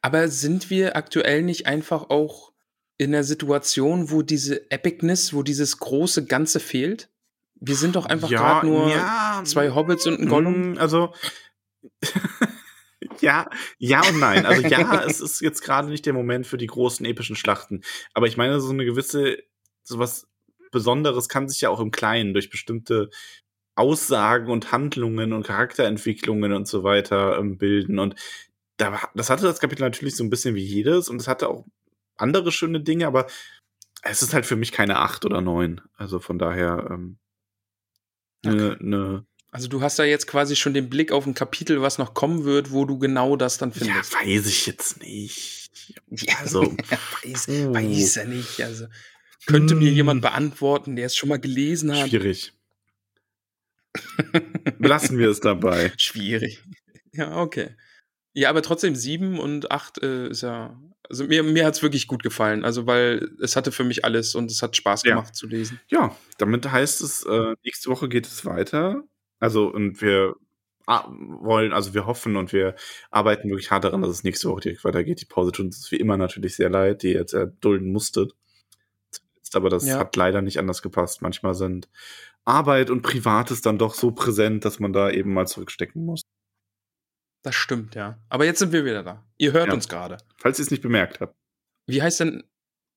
Aber 0.00 0.28
sind 0.28 0.70
wir 0.70 0.96
aktuell 0.96 1.42
nicht 1.42 1.66
einfach 1.66 2.10
auch 2.10 2.52
in 2.98 3.12
der 3.12 3.24
Situation, 3.24 4.10
wo 4.10 4.22
diese 4.22 4.70
Epicness, 4.70 5.34
wo 5.34 5.42
dieses 5.42 5.78
große 5.78 6.26
Ganze 6.26 6.60
fehlt? 6.60 7.10
Wir 7.58 7.74
sind 7.74 7.96
doch 7.96 8.06
einfach 8.06 8.28
gerade 8.28 8.66
nur 8.66 8.90
ja, 8.90 9.42
zwei 9.44 9.70
Hobbits 9.70 10.06
und 10.06 10.20
ein 10.20 10.28
Gollum. 10.28 10.72
mm, 10.72 10.78
Also, 10.78 11.14
ja, 13.20 13.48
ja 13.78 14.06
und 14.08 14.18
nein. 14.18 14.46
Also 14.46 14.62
ja, 14.62 15.04
es 15.06 15.20
ist 15.20 15.40
jetzt 15.40 15.62
gerade 15.62 15.88
nicht 15.88 16.06
der 16.06 16.12
Moment 16.12 16.46
für 16.46 16.56
die 16.56 16.66
großen 16.66 17.04
epischen 17.06 17.36
Schlachten. 17.36 17.82
Aber 18.14 18.26
ich 18.26 18.36
meine, 18.36 18.60
so 18.60 18.70
eine 18.70 18.84
gewisse, 18.84 19.38
sowas 19.82 20.28
Besonderes 20.72 21.28
kann 21.28 21.48
sich 21.48 21.60
ja 21.60 21.70
auch 21.70 21.80
im 21.80 21.90
Kleinen 21.90 22.32
durch 22.32 22.50
bestimmte 22.50 23.10
Aussagen 23.76 24.50
und 24.50 24.72
Handlungen 24.72 25.32
und 25.32 25.46
Charakterentwicklungen 25.46 26.52
und 26.52 26.66
so 26.66 26.82
weiter 26.82 27.38
ähm, 27.38 27.58
bilden. 27.58 27.98
Und 27.98 28.14
da, 28.78 28.92
war- 28.92 29.10
das 29.14 29.30
hatte 29.30 29.44
das 29.44 29.60
Kapitel 29.60 29.82
natürlich 29.82 30.16
so 30.16 30.24
ein 30.24 30.30
bisschen 30.30 30.54
wie 30.54 30.64
jedes 30.64 31.08
und 31.08 31.20
es 31.20 31.28
hatte 31.28 31.48
auch 31.48 31.66
andere 32.16 32.52
schöne 32.52 32.80
Dinge, 32.80 33.06
aber 33.06 33.26
es 34.02 34.22
ist 34.22 34.32
halt 34.34 34.46
für 34.46 34.56
mich 34.56 34.72
keine 34.72 34.98
acht 34.98 35.24
oder 35.24 35.40
neun. 35.40 35.82
Also 35.96 36.18
von 36.20 36.38
daher 36.38 36.88
ähm, 36.90 37.18
ne, 38.44 38.76
ne, 38.80 39.26
Also 39.56 39.68
du 39.68 39.80
hast 39.80 39.98
da 39.98 40.04
jetzt 40.04 40.26
quasi 40.26 40.54
schon 40.54 40.74
den 40.74 40.90
Blick 40.90 41.12
auf 41.12 41.24
ein 41.24 41.32
Kapitel, 41.32 41.80
was 41.80 41.96
noch 41.96 42.12
kommen 42.12 42.44
wird, 42.44 42.72
wo 42.72 42.84
du 42.84 42.98
genau 42.98 43.36
das 43.36 43.56
dann 43.56 43.70
ja, 43.70 43.76
findest. 43.78 44.12
weiß 44.14 44.46
ich 44.48 44.66
jetzt 44.66 45.00
nicht. 45.00 45.70
Ja, 46.10 46.34
Also, 46.40 46.60
weiß, 47.24 47.48
weiß 47.48 48.16
er 48.18 48.26
nicht. 48.26 48.60
Also 48.60 48.86
könnte 49.46 49.74
mir 49.74 49.88
Hm. 49.88 49.96
jemand 49.96 50.20
beantworten, 50.20 50.94
der 50.94 51.06
es 51.06 51.16
schon 51.16 51.30
mal 51.30 51.38
gelesen 51.40 51.90
hat. 51.96 52.10
schwierig. 52.10 52.52
Lassen 54.78 55.16
wir 55.16 55.30
es 55.30 55.40
dabei. 55.40 55.90
Schwierig. 55.96 56.62
Ja, 57.12 57.38
okay. 57.38 57.74
Ja, 58.34 58.50
aber 58.50 58.60
trotzdem 58.60 58.94
sieben 58.94 59.38
und 59.38 59.70
acht 59.70 60.02
äh, 60.02 60.28
ist 60.28 60.42
ja. 60.42 60.78
Also 61.08 61.24
mir, 61.24 61.42
mir 61.44 61.64
hat 61.64 61.74
es 61.76 61.82
wirklich 61.82 62.08
gut 62.08 62.22
gefallen. 62.22 62.62
Also, 62.62 62.86
weil 62.86 63.30
es 63.40 63.56
hatte 63.56 63.72
für 63.72 63.84
mich 63.84 64.04
alles 64.04 64.34
und 64.34 64.50
es 64.50 64.60
hat 64.60 64.76
Spaß 64.76 65.04
Ja. 65.04 65.14
gemacht 65.14 65.34
zu 65.34 65.46
lesen. 65.46 65.80
Ja, 65.88 66.14
damit 66.36 66.70
heißt 66.70 67.00
es, 67.00 67.22
äh, 67.24 67.54
nächste 67.64 67.88
Woche 67.88 68.10
geht 68.10 68.26
es 68.26 68.44
weiter. 68.44 69.02
Also, 69.38 69.68
und 69.68 70.00
wir 70.00 70.34
wollen, 70.86 71.72
also 71.72 71.94
wir 71.94 72.06
hoffen 72.06 72.36
und 72.36 72.52
wir 72.52 72.76
arbeiten 73.10 73.48
wirklich 73.50 73.70
hart 73.72 73.82
daran, 73.84 74.02
dass 74.02 74.10
es 74.10 74.22
nächste 74.24 74.48
Woche 74.48 74.60
direkt 74.60 74.84
weitergeht. 74.84 75.20
Die 75.20 75.24
Pause 75.26 75.50
tut 75.52 75.66
uns 75.66 75.90
wie 75.90 75.96
immer 75.96 76.16
natürlich 76.16 76.54
sehr 76.56 76.70
leid, 76.70 77.02
die 77.02 77.08
ihr 77.08 77.20
jetzt 77.20 77.32
erdulden 77.32 77.90
musstet. 77.92 78.32
Aber 79.52 79.68
das 79.68 79.86
Ja. 79.86 79.98
hat 79.98 80.14
leider 80.16 80.42
nicht 80.42 80.58
anders 80.58 80.82
gepasst. 80.82 81.22
Manchmal 81.22 81.54
sind 81.54 81.88
Arbeit 82.44 82.90
und 82.90 83.02
Privates 83.02 83.62
dann 83.62 83.78
doch 83.78 83.94
so 83.94 84.12
präsent, 84.12 84.64
dass 84.64 84.78
man 84.78 84.92
da 84.92 85.10
eben 85.10 85.32
mal 85.34 85.46
zurückstecken 85.48 86.04
muss. 86.04 86.22
Das 87.42 87.54
stimmt, 87.54 87.94
ja. 87.96 88.18
Aber 88.28 88.44
jetzt 88.44 88.58
sind 88.60 88.72
wir 88.72 88.84
wieder 88.84 89.02
da. 89.02 89.24
Ihr 89.38 89.52
hört 89.52 89.68
Ja. 89.68 89.74
uns 89.74 89.88
gerade. 89.88 90.18
Falls 90.38 90.58
ihr 90.58 90.64
es 90.64 90.70
nicht 90.70 90.82
bemerkt 90.82 91.20
habt. 91.20 91.34
Wie 91.86 92.02
heißt 92.02 92.20
denn. 92.20 92.44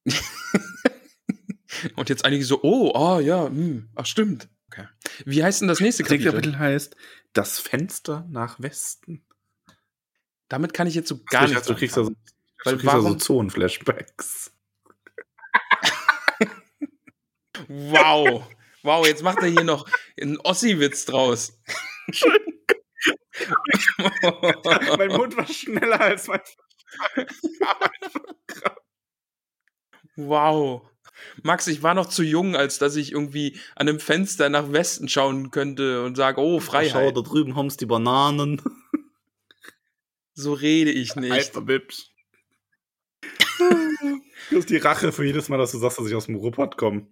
und 1.95 2.09
jetzt 2.09 2.25
einige 2.25 2.43
so, 2.43 2.59
oh, 2.63 2.91
ah, 2.95 3.19
ja, 3.19 3.47
hm, 3.47 3.89
ach, 3.95 4.05
stimmt. 4.05 4.49
Okay. 4.71 4.87
Wie 5.25 5.43
heißt 5.43 5.61
denn 5.61 5.67
das 5.67 5.79
nächste 5.79 6.03
Das 6.03 6.11
nächste 6.11 6.29
Kapitel? 6.31 6.51
Kapitel 6.51 6.59
heißt 6.59 6.95
Das 7.33 7.57
Fenster 7.59 8.25
nach 8.29 8.59
Westen. 8.59 9.25
Damit 10.47 10.73
kann 10.73 10.85
ich 10.87 10.93
jetzt 10.95 11.09
so 11.09 11.19
gar 11.25 11.47
nicht. 11.47 11.67
du 11.69 11.75
kriegst 11.75 11.97
da 11.97 12.03
so, 12.03 12.11
Weil 12.63 12.73
du 12.75 12.79
kriegst 12.79 12.93
warum- 12.95 13.19
Zonenflashbacks. 13.19 14.51
Wow. 17.67 18.47
Wow, 18.83 19.05
jetzt 19.05 19.21
macht 19.21 19.39
er 19.39 19.47
hier 19.47 19.63
noch 19.65 19.87
einen 20.19 20.37
Ossi-Witz 20.39 21.05
draus. 21.05 21.59
mein 24.97 25.11
Mund 25.11 25.35
war 25.37 25.45
schneller 25.47 25.99
als 25.99 26.27
mein 26.27 26.39
Wow. 30.15 30.89
Max, 31.43 31.67
ich 31.67 31.83
war 31.83 31.93
noch 31.93 32.07
zu 32.07 32.23
jung, 32.23 32.55
als 32.55 32.77
dass 32.79 32.95
ich 32.95 33.11
irgendwie 33.11 33.57
an 33.75 33.87
einem 33.89 33.99
Fenster 33.99 34.49
nach 34.49 34.71
Westen 34.71 35.07
schauen 35.09 35.51
könnte 35.51 36.03
und 36.03 36.15
sage, 36.15 36.39
oh, 36.41 36.59
Schau, 36.59 36.71
Freiheit. 36.71 37.15
da 37.17 37.21
drüben 37.21 37.55
haben's 37.55 37.77
die 37.77 37.85
Bananen. 37.85 38.61
So 40.35 40.53
rede 40.53 40.89
ich 40.91 41.17
nicht. 41.17 41.33
Alter 41.33 41.59
Bips. 41.59 42.11
Das 43.59 44.59
ist 44.59 44.69
die 44.69 44.77
Rache 44.77 45.11
für 45.11 45.25
jedes 45.25 45.49
Mal, 45.49 45.57
dass 45.57 45.73
du 45.73 45.77
sagst, 45.79 45.99
dass 45.99 46.07
ich 46.07 46.15
aus 46.15 46.27
dem 46.27 46.35
Ruhrpott 46.35 46.77
komme. 46.77 47.07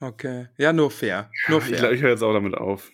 Okay. 0.00 0.48
Ja, 0.56 0.72
nur 0.72 0.90
fair. 0.90 1.30
Nur 1.48 1.58
Ich 1.58 1.64
fair. 1.66 1.76
glaube, 1.78 1.94
ich 1.94 2.00
höre 2.00 2.08
jetzt 2.10 2.22
auch 2.22 2.32
damit 2.32 2.54
auf. 2.54 2.90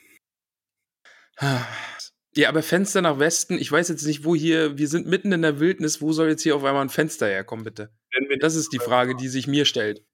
Ja, 2.37 2.49
aber 2.49 2.63
Fenster 2.63 3.03
nach 3.03 3.19
Westen, 3.19 3.59
ich 3.59 3.71
weiß 3.73 3.89
jetzt 3.89 4.07
nicht, 4.07 4.25
wo 4.25 4.37
hier, 4.37 4.79
wir 4.79 4.87
sind 4.89 5.07
mitten 5.09 5.33
in 5.33 5.43
der 5.43 5.59
Wildnis, 5.59 6.01
wo 6.01 6.13
soll 6.13 6.29
jetzt 6.29 6.43
hier 6.43 6.55
auf 6.55 6.63
einmal 6.65 6.83
ein 6.83 6.89
Fenster 6.89 7.27
herkommen, 7.27 7.65
bitte? 7.65 7.93
Das 8.41 8.55
ist 8.55 8.73
die 8.73 8.79
Frage, 8.79 9.17
die 9.17 9.29
sich 9.29 9.47
mir 9.49 9.65
stellt. 9.65 10.05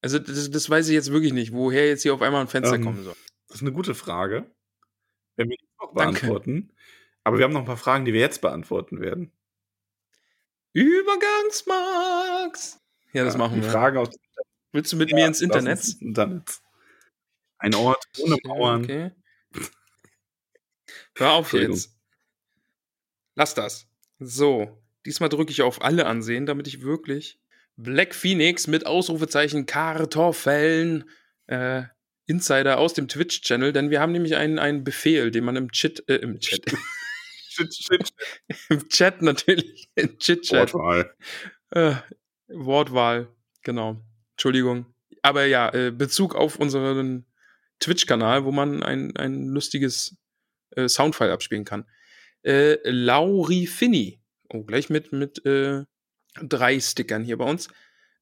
Also, 0.00 0.18
das, 0.18 0.50
das 0.50 0.70
weiß 0.70 0.88
ich 0.88 0.94
jetzt 0.94 1.12
wirklich 1.12 1.32
nicht, 1.32 1.52
woher 1.52 1.86
jetzt 1.86 2.02
hier 2.02 2.14
auf 2.14 2.22
einmal 2.22 2.40
ein 2.40 2.48
Fenster 2.48 2.76
Ähm, 2.76 2.84
kommen 2.84 3.04
soll. 3.04 3.14
Das 3.48 3.56
ist 3.56 3.62
eine 3.62 3.72
gute 3.72 3.94
Frage. 3.94 4.50
Wenn 5.36 5.50
wir 5.50 5.56
die 5.56 5.66
noch 5.80 5.94
Danke. 5.94 6.20
beantworten. 6.20 6.72
Aber 7.24 7.36
wir 7.38 7.44
haben 7.44 7.52
noch 7.52 7.60
ein 7.60 7.66
paar 7.66 7.76
Fragen, 7.76 8.04
die 8.06 8.12
wir 8.14 8.20
jetzt 8.20 8.40
beantworten 8.40 9.00
werden. 9.00 9.30
Übergangsmax! 10.72 12.80
Ja, 13.12 13.24
das 13.24 13.34
Ja, 13.34 13.38
machen 13.38 13.62
wir. 13.62 13.70
Fragen 13.70 13.98
aus 13.98 14.08
Willst 14.72 14.92
du 14.92 14.96
mit 14.96 15.10
Ja, 15.10 15.16
mir 15.16 15.26
Internet? 15.26 15.78
ins 15.78 15.94
Internet. 16.00 16.60
Ein 17.58 17.74
Ort 17.74 18.04
ohne 18.20 18.36
Mauern. 18.44 18.84
Okay. 18.84 19.10
Hör 21.18 21.32
auf 21.32 21.52
jetzt. 21.52 21.94
Lass 23.34 23.54
das. 23.54 23.86
So, 24.18 24.82
diesmal 25.04 25.28
drücke 25.28 25.50
ich 25.50 25.62
auf 25.62 25.82
alle 25.82 26.06
ansehen, 26.06 26.46
damit 26.46 26.66
ich 26.66 26.82
wirklich 26.82 27.40
Black 27.76 28.14
Phoenix 28.14 28.66
mit 28.66 28.86
Ausrufezeichen 28.86 29.66
Kartoffeln 29.66 31.08
äh, 31.46 31.82
Insider 32.26 32.78
aus 32.78 32.94
dem 32.94 33.08
Twitch-Channel, 33.08 33.72
denn 33.72 33.90
wir 33.90 34.00
haben 34.00 34.12
nämlich 34.12 34.36
einen, 34.36 34.58
einen 34.58 34.84
Befehl, 34.84 35.30
den 35.30 35.44
man 35.44 35.56
im 35.56 35.70
Chat, 35.72 36.06
äh, 36.08 36.16
im 36.16 36.38
Chat, 36.40 36.62
Shit, 37.48 37.74
shit, 37.74 38.12
im 38.68 38.88
Chat 38.88 39.22
natürlich, 39.22 39.88
im 39.94 40.18
Chit-Chat, 40.18 40.74
Wortwahl. 40.74 41.14
äh, 41.70 41.94
Wortwahl, 42.48 43.28
genau. 43.62 44.02
Entschuldigung. 44.32 44.86
Aber 45.22 45.46
ja, 45.46 45.72
äh, 45.72 45.90
Bezug 45.90 46.34
auf 46.34 46.56
unseren 46.56 47.24
Twitch-Kanal, 47.80 48.44
wo 48.44 48.52
man 48.52 48.82
ein, 48.82 49.16
ein 49.16 49.48
lustiges 49.48 50.16
äh, 50.70 50.88
Soundfile 50.88 51.32
abspielen 51.32 51.64
kann. 51.64 51.84
Äh, 52.42 52.78
Lauri 52.84 53.66
Finny. 53.66 54.20
Oh, 54.48 54.64
gleich 54.64 54.90
mit, 54.90 55.12
mit 55.12 55.44
äh, 55.44 55.84
drei 56.42 56.80
Stickern 56.80 57.24
hier 57.24 57.36
bei 57.36 57.44
uns. 57.44 57.68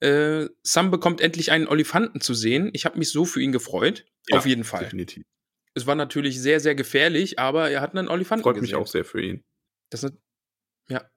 Äh, 0.00 0.46
Sam 0.62 0.90
bekommt 0.90 1.20
endlich 1.20 1.52
einen 1.52 1.68
Olifanten 1.68 2.20
zu 2.20 2.34
sehen. 2.34 2.70
Ich 2.72 2.84
habe 2.84 2.98
mich 2.98 3.10
so 3.10 3.24
für 3.24 3.40
ihn 3.40 3.52
gefreut. 3.52 4.04
Ja, 4.28 4.38
auf 4.38 4.46
jeden 4.46 4.64
Fall. 4.64 4.84
Definitiv. 4.84 5.24
Es 5.74 5.86
war 5.86 5.94
natürlich 5.94 6.40
sehr, 6.40 6.60
sehr 6.60 6.74
gefährlich, 6.74 7.38
aber 7.38 7.70
er 7.70 7.80
hat 7.80 7.94
einen 7.94 8.08
Olifanten 8.08 8.42
Freut 8.42 8.56
mich 8.56 8.70
gesehen. 8.70 8.78
auch 8.78 8.86
sehr 8.86 9.04
für 9.04 9.22
ihn. 9.22 9.44
Das 9.90 10.10
ja. 10.88 11.10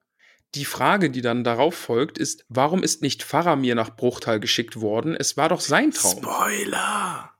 Die 0.54 0.64
Frage, 0.64 1.10
die 1.10 1.22
dann 1.22 1.44
darauf 1.44 1.74
folgt, 1.74 2.18
ist, 2.18 2.44
warum 2.48 2.82
ist 2.82 3.02
nicht 3.02 3.22
Faramir 3.22 3.74
nach 3.74 3.96
Bruchtal 3.96 4.40
geschickt 4.40 4.80
worden? 4.80 5.16
Es 5.16 5.36
war 5.36 5.48
doch 5.48 5.60
sein 5.60 5.92
Traum. 5.92 6.18
Spoiler! 6.18 7.30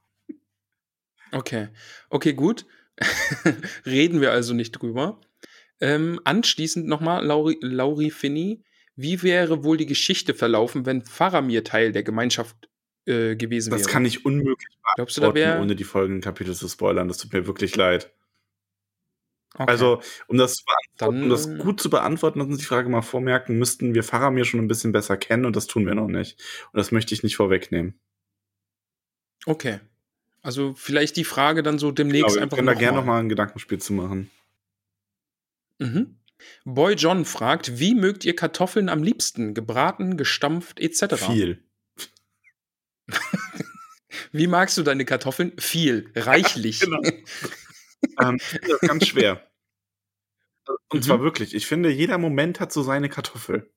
Okay. 1.33 1.69
Okay, 2.09 2.33
gut. 2.33 2.67
Reden 3.87 4.21
wir 4.21 4.33
also 4.33 4.55
nicht 4.55 4.73
drüber. 4.73 5.21
Ähm, 5.81 6.21
anschließend 6.25 6.87
nochmal, 6.87 7.25
Lauri, 7.25 7.57
Lauri 7.61 8.11
Finney. 8.11 8.63
Wie 8.97 9.23
wäre 9.23 9.65
wohl 9.65 9.77
die 9.79 9.87
Geschichte 9.87 10.35
verlaufen, 10.35 10.85
wenn 10.85 11.03
Faramir 11.03 11.65
Teil 11.65 11.93
der 11.93 12.03
Gemeinschaft 12.03 12.69
äh, 13.07 13.35
gewesen 13.37 13.71
Das 13.71 13.81
wäre? 13.83 13.91
kann 13.91 14.05
ich 14.05 14.25
unmöglich 14.27 14.69
Glaubst 14.97 15.17
du, 15.17 15.21
da 15.23 15.35
wäre. 15.35 15.61
ohne 15.61 15.77
die 15.77 15.85
folgenden 15.85 16.21
Kapitel 16.21 16.55
zu 16.55 16.69
spoilern. 16.69 17.09
Das 17.09 17.19
tut 17.19 17.33
mir 17.33 17.47
wirklich 17.47 17.77
leid. 17.77 18.13
Okay. 19.55 19.65
Also, 19.69 20.01
um 20.29 20.37
das, 20.39 20.63
Dann, 20.97 21.25
um 21.25 21.29
das 21.29 21.49
gut 21.59 21.81
zu 21.81 21.91
beantworten 21.91 22.41
und 22.41 22.49
uns 22.51 22.59
die 22.59 22.65
Frage 22.65 22.89
mal 22.89 23.03
vormerken, 23.03 23.59
müssten 23.59 23.95
wir 23.95 24.05
Faramir 24.05 24.45
schon 24.45 24.61
ein 24.61 24.69
bisschen 24.69 24.93
besser 24.93 25.17
kennen 25.17 25.45
und 25.45 25.57
das 25.57 25.67
tun 25.67 25.87
wir 25.87 25.95
noch 25.95 26.09
nicht. 26.09 26.39
Und 26.73 26.79
das 26.79 26.93
möchte 26.93 27.15
ich 27.15 27.23
nicht 27.23 27.37
vorwegnehmen. 27.37 27.99
Okay. 29.47 29.81
Also 30.43 30.75
vielleicht 30.75 31.17
die 31.17 31.25
Frage 31.25 31.63
dann 31.63 31.79
so 31.79 31.91
demnächst 31.93 32.35
wir 32.37 32.43
einfach 32.43 32.57
können 32.57 32.67
da 32.67 32.73
noch 32.73 32.81
gerne 32.81 32.97
mal. 32.97 33.01
nochmal 33.03 33.21
ein 33.21 33.29
Gedankenspiel 33.29 33.79
zu 33.79 33.93
machen. 33.93 34.31
Mhm. 35.79 36.17
Boy 36.65 36.95
John 36.95 37.25
fragt, 37.27 37.79
wie 37.79 37.95
mögt 37.95 38.25
ihr 38.25 38.35
Kartoffeln 38.35 38.89
am 38.89 39.03
liebsten? 39.03 39.53
Gebraten, 39.53 40.17
gestampft, 40.17 40.81
etc. 40.81 41.17
Viel. 41.27 41.63
Wie 44.33 44.47
magst 44.47 44.79
du 44.79 44.83
deine 44.83 45.05
Kartoffeln? 45.05 45.53
Viel, 45.59 46.11
reichlich. 46.15 46.81
Genau. 46.81 47.01
ähm, 48.21 48.39
ganz 48.81 49.07
schwer. 49.09 49.45
Und 50.89 51.01
Mhm. 51.01 51.03
zwar 51.03 51.21
wirklich, 51.21 51.55
ich 51.55 51.67
finde, 51.67 51.91
jeder 51.91 52.17
Moment 52.19 52.61
hat 52.61 52.73
so 52.73 52.83
seine 52.83 53.09
Kartoffel. 53.09 53.73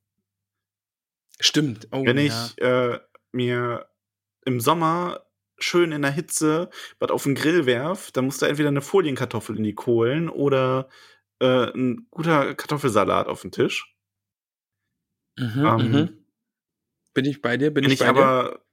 Stimmt. 1.40 1.88
Oh, 1.92 2.06
Wenn 2.06 2.18
ja. 2.20 2.24
ich 2.24 2.62
äh, 2.62 3.00
mir 3.32 3.90
im 4.46 4.60
Sommer 4.60 5.26
schön 5.64 5.92
in 5.92 6.02
der 6.04 6.12
Hitze 6.12 6.70
was 7.00 7.12
auf 7.12 7.24
den 7.24 7.36
Grill 7.36 7.66
werf, 7.66 8.12
dann 8.12 8.26
muss 8.26 8.38
da 8.40 8.48
entweder 8.48 8.70
eine 8.70 8.82
Folienkartoffel 8.82 9.58
in 9.58 9.64
die 9.64 9.76
Kohlen 9.76 10.30
oder 10.30 10.90
äh, 11.40 11.72
ein 11.74 12.08
guter 12.12 12.56
Kartoffelsalat 12.56 13.28
auf 13.28 13.42
den 13.42 13.52
Tisch. 13.52 13.96
Mhm, 15.38 15.62
ähm, 15.64 15.78
mhm. 15.78 16.26
Bin 17.16 17.26
ich 17.26 17.42
bei 17.42 17.58
dir? 17.58 17.74
Bin 17.74 17.84
Wenn 17.84 17.92
ich 17.92 17.98
ich 17.98 18.00
bei 18.00 18.12
dir? 18.12 18.32
aber, 18.32 18.66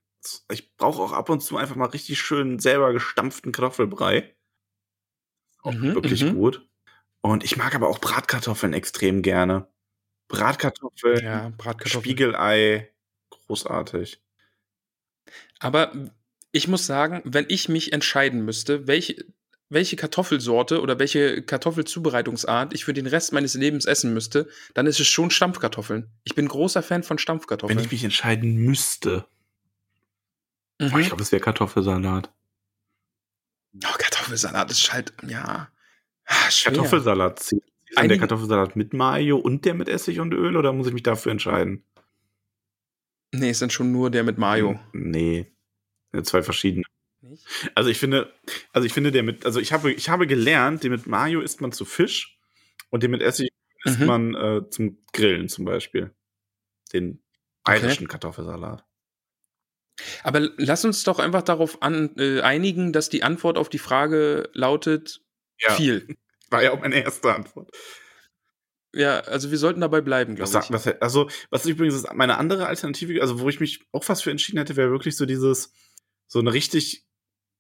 ich 0.51 0.75
brauche 0.77 1.03
auch 1.03 1.13
ab 1.13 1.29
und 1.31 1.41
zu 1.41 1.57
einfach 1.57 1.77
mal 1.77 1.87
richtig 1.87 2.19
schön 2.21 2.59
selber 2.59 2.93
gestampften 2.93 3.53
Kartoffelbrei. 3.53 4.35
Auch 5.63 5.73
Mhm, 5.73 5.87
wirklich 5.95 6.27
mhm. 6.27 6.35
gut. 6.35 6.69
Und 7.23 7.45
ich 7.45 7.57
mag 7.57 7.75
aber 7.75 7.89
auch 7.89 8.01
Bratkartoffeln 8.01 8.73
extrem 8.75 9.23
gerne. 9.23 9.69
Bratkartoffeln, 10.29 11.21
Ja, 11.21 11.51
Bratkartoffeln. 11.57 12.03
Spiegelei, 12.03 12.93
großartig. 13.31 14.23
Aber 15.59 15.93
Ich 16.53 16.69
muss 16.69 16.87
sagen, 16.87 17.23
wenn 17.25 17.47
ich 17.49 17.69
mich 17.69 17.93
entscheiden 17.93 18.45
müsste, 18.45 18.87
welche, 18.87 19.25
welche 19.69 19.97
Kartoffelsorte 19.97 20.81
oder 20.81 20.99
welche 20.99 21.43
Kartoffelzubereitungsart 21.43 22.75
ich 22.75 22.85
für 22.85 22.93
den 22.93 23.07
Rest 23.07 23.33
meines 23.33 23.55
Lebens 23.55 23.85
essen 23.85 24.13
müsste, 24.13 24.49
dann 24.75 24.87
ist 24.87 24.99
es 24.99 25.07
schon 25.07 25.31
Stampfkartoffeln. 25.31 26.11
Ich 26.25 26.35
bin 26.35 26.49
großer 26.49 26.83
Fan 26.83 27.03
von 27.03 27.19
Stampfkartoffeln. 27.19 27.79
Wenn 27.79 27.85
ich 27.85 27.93
mich 27.93 28.03
entscheiden 28.03 28.57
müsste, 28.57 29.27
mhm. 30.81 30.91
oh, 30.93 30.99
ich 30.99 31.07
glaube, 31.07 31.23
es 31.23 31.31
wäre 31.31 31.43
Kartoffelsalat. 31.43 32.33
Oh, 33.77 33.97
Kartoffelsalat 33.97 34.71
ist 34.73 34.93
halt, 34.93 35.13
ja. 35.27 35.71
Ah, 36.25 36.51
schwer. 36.51 36.73
Kartoffelsalat 36.73 37.39
zieht. 37.39 37.63
Ist 37.89 37.99
dann 37.99 38.09
der 38.09 38.19
Kartoffelsalat 38.19 38.77
mit 38.77 38.93
Mayo 38.93 39.37
und 39.37 39.65
der 39.65 39.75
mit 39.75 39.89
Essig 39.89 40.21
und 40.21 40.33
Öl 40.33 40.57
oder 40.57 40.73
muss 40.73 40.87
ich 40.87 40.93
mich 40.93 41.03
dafür 41.03 41.33
entscheiden? 41.33 41.85
Nee, 43.33 43.51
ist 43.51 43.63
dann 43.63 43.71
schon 43.71 43.93
nur 43.93 44.11
der 44.11 44.25
mit 44.25 44.39
Mayo. 44.39 44.79
Hm, 44.93 45.11
Nee. 45.11 45.53
Ja, 46.13 46.23
zwei 46.23 46.43
verschiedene. 46.43 46.85
Nicht? 47.23 47.47
Also 47.75 47.91
ich 47.91 47.99
finde, 47.99 48.33
also 48.73 48.87
ich 48.87 48.93
finde, 48.93 49.13
der 49.13 49.23
mit, 49.23 49.45
also 49.45 49.61
ich 49.61 49.73
habe, 49.73 49.93
ich 49.93 50.09
habe 50.09 50.27
gelernt, 50.27 50.83
den 50.83 50.91
mit 50.93 51.07
Mayo 51.07 51.41
isst 51.41 51.61
man 51.61 51.71
zu 51.73 51.85
Fisch 51.85 52.39
und 52.89 53.03
den 53.03 53.11
mit 53.11 53.23
Essig 53.23 53.51
isst 53.85 54.01
Mhm. 54.01 54.07
man 54.07 54.35
äh, 54.35 54.71
zum 54.71 54.99
Grillen 55.13 55.49
zum 55.49 55.65
Beispiel. 55.65 56.15
Den 56.93 57.23
bayerischen 57.65 58.09
Kartoffelsalat. 58.09 58.85
Aber 60.23 60.41
lass 60.57 60.85
uns 60.85 61.05
doch 61.05 61.19
einfach 61.19 61.43
darauf 61.43 61.83
an, 61.83 62.17
äh, 62.17 62.41
einigen, 62.41 62.93
dass 62.93 63.11
die 63.11 63.23
Antwort 63.23 63.59
auf 63.59 63.69
die 63.69 63.79
Frage 63.79 64.49
lautet 64.55 65.21
Ja. 65.59 65.75
viel. 65.75 66.09
War 66.51 66.63
ja 66.63 66.73
auch 66.73 66.81
meine 66.81 67.03
erste 67.03 67.35
Antwort. 67.35 67.71
Ja, 68.93 69.21
also 69.21 69.51
wir 69.53 69.59
sollten 69.59 69.81
dabei 69.81 70.01
bleiben, 70.01 70.35
glaube 70.35 70.51
ich. 70.51 70.73
was, 70.73 70.87
also, 71.01 71.31
was 71.51 71.65
übrigens 71.65 71.95
ist, 71.95 72.13
meine 72.13 72.39
andere 72.39 72.67
Alternative, 72.67 73.21
also 73.21 73.39
wo 73.39 73.49
ich 73.49 73.61
mich 73.61 73.87
auch 73.93 74.03
fast 74.03 74.25
für 74.25 74.33
entschieden 74.33 74.59
hätte, 74.59 74.75
wäre 74.75 74.91
wirklich 74.91 75.17
so 75.17 75.27
dieses, 75.27 75.73
so 76.31 76.39
eine 76.39 76.53
richtig 76.53 77.05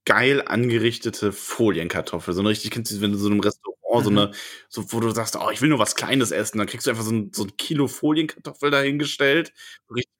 geil 0.05 0.42
angerichtete 0.47 1.32
Folienkartoffel. 1.32 2.32
So 2.34 2.40
eine 2.40 2.51
richtig, 2.51 2.70
kennst 2.70 2.92
du, 2.92 3.01
wenn 3.01 3.12
du 3.12 3.18
so 3.18 3.26
in 3.26 3.32
einem 3.34 3.40
Restaurant, 3.40 4.05
so 4.05 4.10
Mhm. 4.10 4.18
eine, 4.18 4.30
so, 4.68 4.92
wo 4.92 5.01
du 5.01 5.10
sagst, 5.10 5.36
oh, 5.36 5.51
ich 5.51 5.60
will 5.60 5.68
nur 5.68 5.80
was 5.80 5.97
Kleines 5.97 6.30
essen, 6.30 6.59
dann 6.59 6.68
kriegst 6.68 6.86
du 6.86 6.90
einfach 6.90 7.02
so 7.05 7.12
ein, 7.12 7.32
so 7.34 7.44
ein 7.44 7.56
Kilo 7.56 7.88
Folienkartoffel 7.88 8.70
dahingestellt. 8.70 9.52
So 9.88 9.94
richtig 9.94 10.10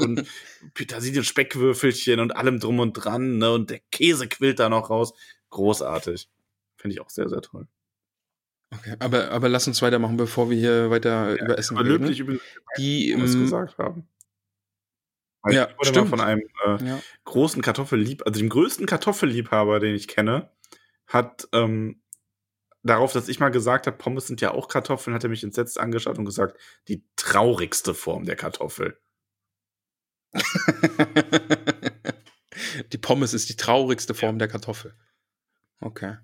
und 0.00 0.26
Petersilien, 0.74 1.22
Speckwürfelchen 1.22 2.20
und 2.20 2.34
allem 2.34 2.60
drum 2.60 2.80
und 2.80 2.94
dran, 2.94 3.38
ne, 3.38 3.52
und 3.52 3.70
der 3.70 3.80
Käse 3.90 4.26
quillt 4.28 4.58
da 4.58 4.68
noch 4.70 4.88
raus. 4.90 5.12
Großartig. 5.50 6.28
Finde 6.78 6.94
ich 6.94 7.00
auch 7.00 7.10
sehr, 7.10 7.28
sehr 7.28 7.42
toll. 7.42 7.68
Okay, 8.74 8.96
aber, 8.98 9.30
aber 9.30 9.48
lass 9.48 9.68
uns 9.68 9.80
weitermachen, 9.82 10.16
bevor 10.16 10.50
wir 10.50 10.56
hier 10.56 10.90
weiter 10.90 11.34
über 11.40 11.58
Essen 11.58 11.76
reden. 11.76 12.12
übrigens, 12.12 12.42
Die, 12.78 13.14
was 13.16 13.34
ähm, 13.34 13.42
gesagt 13.42 13.78
haben. 13.78 14.08
Weil 15.46 15.54
Ja, 15.54 15.68
ich 15.68 15.78
wurde 15.78 15.90
mal 15.90 16.06
stimmt. 16.06 16.08
von 16.10 16.20
einem 16.20 16.42
äh, 16.64 16.84
ja. 16.84 17.00
großen 17.24 17.62
Kartoffellieb, 17.62 18.26
also 18.26 18.40
dem 18.40 18.48
größten 18.48 18.84
Kartoffelliebhaber, 18.86 19.78
den 19.78 19.94
ich 19.94 20.08
kenne, 20.08 20.50
hat 21.06 21.46
ähm, 21.52 22.02
darauf, 22.82 23.12
dass 23.12 23.28
ich 23.28 23.38
mal 23.38 23.50
gesagt 23.50 23.86
habe, 23.86 23.96
Pommes 23.96 24.26
sind 24.26 24.40
ja 24.40 24.50
auch 24.50 24.66
Kartoffeln, 24.66 25.14
hat 25.14 25.22
er 25.22 25.30
mich 25.30 25.44
entsetzt 25.44 25.78
angeschaut 25.78 26.18
und 26.18 26.24
gesagt, 26.24 26.58
die 26.88 27.04
traurigste 27.14 27.94
Form 27.94 28.24
der 28.24 28.34
Kartoffel. 28.34 28.98
die 32.92 32.98
Pommes 32.98 33.32
ist 33.32 33.48
die 33.48 33.56
traurigste 33.56 34.14
Form 34.14 34.40
der 34.40 34.48
Kartoffel. 34.48 34.96
Okay. 35.80 36.16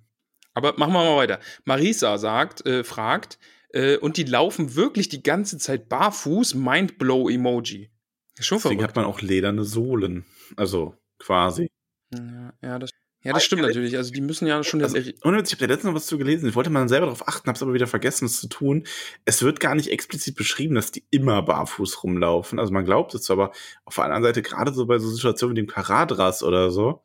Aber 0.53 0.77
machen 0.79 0.95
wir 0.95 1.05
mal 1.05 1.17
weiter. 1.17 1.39
Marisa 1.65 2.19
sagt, 2.19 2.67
äh, 2.67 2.83
fragt, 2.83 3.39
äh, 3.69 3.99
und 3.99 4.17
die 4.17 4.25
laufen 4.25 4.75
wirklich 4.75 5.09
die 5.09 5.23
ganze 5.23 5.59
Zeit 5.59 5.89
barfuß, 5.89 6.55
Mindblow-Emoji. 6.55 7.92
Schon 8.41 8.59
Deswegen 8.59 8.81
verrückt. 8.81 8.83
hat 8.83 8.97
man 8.97 9.05
auch 9.05 9.21
lederne 9.21 9.65
Sohlen. 9.65 10.25
Also 10.57 10.95
quasi. 11.19 11.71
Ja, 12.13 12.53
ja, 12.63 12.79
das, 12.79 12.91
ja, 13.25 13.33
das 13.33 13.45
stimmt 13.45 13.63
natürlich. 13.63 13.97
Also 13.97 14.13
die 14.13 14.21
müssen 14.21 14.47
ja 14.47 14.65
schon. 14.65 14.83
Also, 14.83 14.99
ohne 15.23 15.39
Witz, 15.39 15.49
ich 15.49 15.55
habe 15.55 15.67
da 15.67 15.73
letztens 15.73 15.91
noch 15.91 15.95
was 15.95 16.07
zu 16.07 16.19
gelesen. 16.19 16.49
Ich 16.49 16.57
wollte 16.57 16.71
mal 16.71 16.89
selber 16.89 17.07
darauf 17.07 17.29
achten, 17.29 17.47
habe 17.47 17.57
es 17.57 17.63
aber 17.63 17.75
wieder 17.75 17.87
vergessen, 17.87 18.25
es 18.25 18.41
zu 18.41 18.49
tun. 18.49 18.85
Es 19.25 19.43
wird 19.43 19.61
gar 19.61 19.75
nicht 19.75 19.91
explizit 19.91 20.35
beschrieben, 20.35 20.75
dass 20.75 20.91
die 20.91 21.05
immer 21.11 21.41
barfuß 21.43 22.03
rumlaufen. 22.03 22.59
Also 22.59 22.73
man 22.73 22.85
glaubt 22.85 23.15
es, 23.15 23.31
aber 23.31 23.53
auf 23.85 23.95
der 23.95 24.05
anderen 24.05 24.25
Seite, 24.25 24.43
gerade 24.43 24.75
so 24.75 24.87
bei 24.87 24.99
so 24.99 25.09
Situationen 25.09 25.57
wie 25.57 25.61
dem 25.61 25.69
Karadras 25.69 26.43
oder 26.43 26.71
so, 26.71 27.03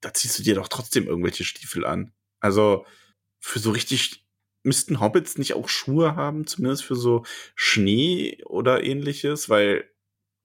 da 0.00 0.12
ziehst 0.12 0.38
du 0.38 0.42
dir 0.42 0.56
doch 0.56 0.68
trotzdem 0.68 1.06
irgendwelche 1.06 1.44
Stiefel 1.44 1.86
an. 1.86 2.12
Also 2.40 2.84
für 3.38 3.60
so 3.60 3.70
richtig 3.70 4.26
müssten 4.64 4.98
Hobbits 4.98 5.38
nicht 5.38 5.54
auch 5.54 5.68
Schuhe 5.68 6.16
haben, 6.16 6.46
zumindest 6.46 6.84
für 6.84 6.96
so 6.96 7.24
Schnee 7.54 8.42
oder 8.44 8.82
ähnliches, 8.82 9.48
weil 9.48 9.88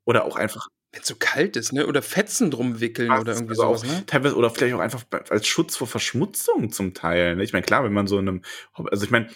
oder 0.06 0.26
auch 0.26 0.36
einfach 0.36 0.68
Wenn 0.92 1.02
es 1.02 1.08
so 1.08 1.16
kalt 1.18 1.56
ist, 1.56 1.72
ne? 1.74 1.88
Oder 1.88 2.02
Fetzen 2.02 2.52
drum 2.52 2.80
wickeln 2.82 3.10
oder 3.22 3.34
irgendwie 3.34 3.56
sowas, 3.56 3.84
ne? 3.84 4.06
Teilweise 4.08 4.36
oder 4.36 4.50
vielleicht 4.50 4.74
auch 4.76 4.80
einfach 4.80 5.04
als 5.30 5.48
Schutz 5.48 5.78
vor 5.78 5.88
Verschmutzung 5.88 6.72
zum 6.72 6.94
Teil. 6.94 7.36
Ne? 7.38 7.44
Ich 7.44 7.54
meine, 7.54 7.66
klar, 7.66 7.84
wenn 7.84 7.94
man 7.94 8.08
so 8.08 8.20
in 8.20 8.28
einem, 8.28 8.42
Hob- 8.78 8.90
also 8.92 9.06
ich 9.06 9.12
meine, 9.12 9.30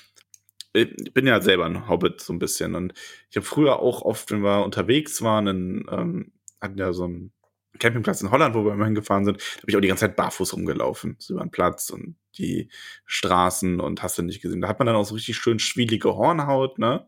ich 0.74 1.14
bin 1.14 1.26
ja 1.28 1.40
selber 1.42 1.66
ein 1.66 1.88
Hobbit 1.88 2.20
so 2.22 2.34
ein 2.34 2.40
bisschen 2.40 2.76
und 2.76 2.94
ich 3.30 3.38
habe 3.38 3.46
früher 3.46 3.80
auch 3.80 4.02
oft, 4.02 4.32
wenn 4.32 4.42
wir 4.44 4.66
unterwegs 4.66 5.22
waren, 5.22 5.48
in, 5.48 5.86
ähm, 5.90 6.34
hatten 6.60 6.78
ja 6.78 6.92
so 6.92 7.06
einen 7.06 7.32
Campingplatz 7.80 8.22
in 8.22 8.32
Holland, 8.32 8.56
wo 8.56 8.66
wir 8.66 8.74
immer 8.74 8.86
hingefahren 8.86 9.26
sind, 9.26 9.38
da 9.40 9.62
habe 9.62 9.72
ich 9.72 9.78
auch 9.78 9.82
die 9.82 9.88
ganze 9.88 10.02
Zeit 10.06 10.16
barfuß 10.18 10.54
rumgelaufen, 10.54 11.16
so 11.20 11.34
über 11.36 11.44
den 11.44 11.52
Platz 11.52 11.90
und 11.90 12.16
die 12.38 12.70
Straßen 13.06 13.80
und 13.80 14.04
hast 14.04 14.18
du 14.18 14.24
nicht 14.24 14.42
gesehen. 14.42 14.62
Da 14.62 14.68
hat 14.68 14.80
man 14.80 14.86
dann 14.88 14.96
auch 14.98 15.06
so 15.06 15.14
richtig 15.16 15.38
schön 15.38 15.60
schwielige 15.60 16.16
Hornhaut, 16.16 16.80
ne? 16.80 17.08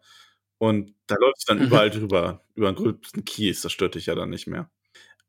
Und 0.59 0.95
da 1.07 1.15
läuft 1.19 1.37
es 1.39 1.45
dann 1.45 1.59
Mhm. 1.59 1.65
überall 1.65 1.89
drüber, 1.89 2.43
über 2.55 2.71
den 2.71 2.75
gröbsten 2.75 3.25
Kies, 3.25 3.61
das 3.61 3.71
stört 3.71 3.95
dich 3.95 4.07
ja 4.07 4.15
dann 4.15 4.29
nicht 4.29 4.47
mehr. 4.47 4.69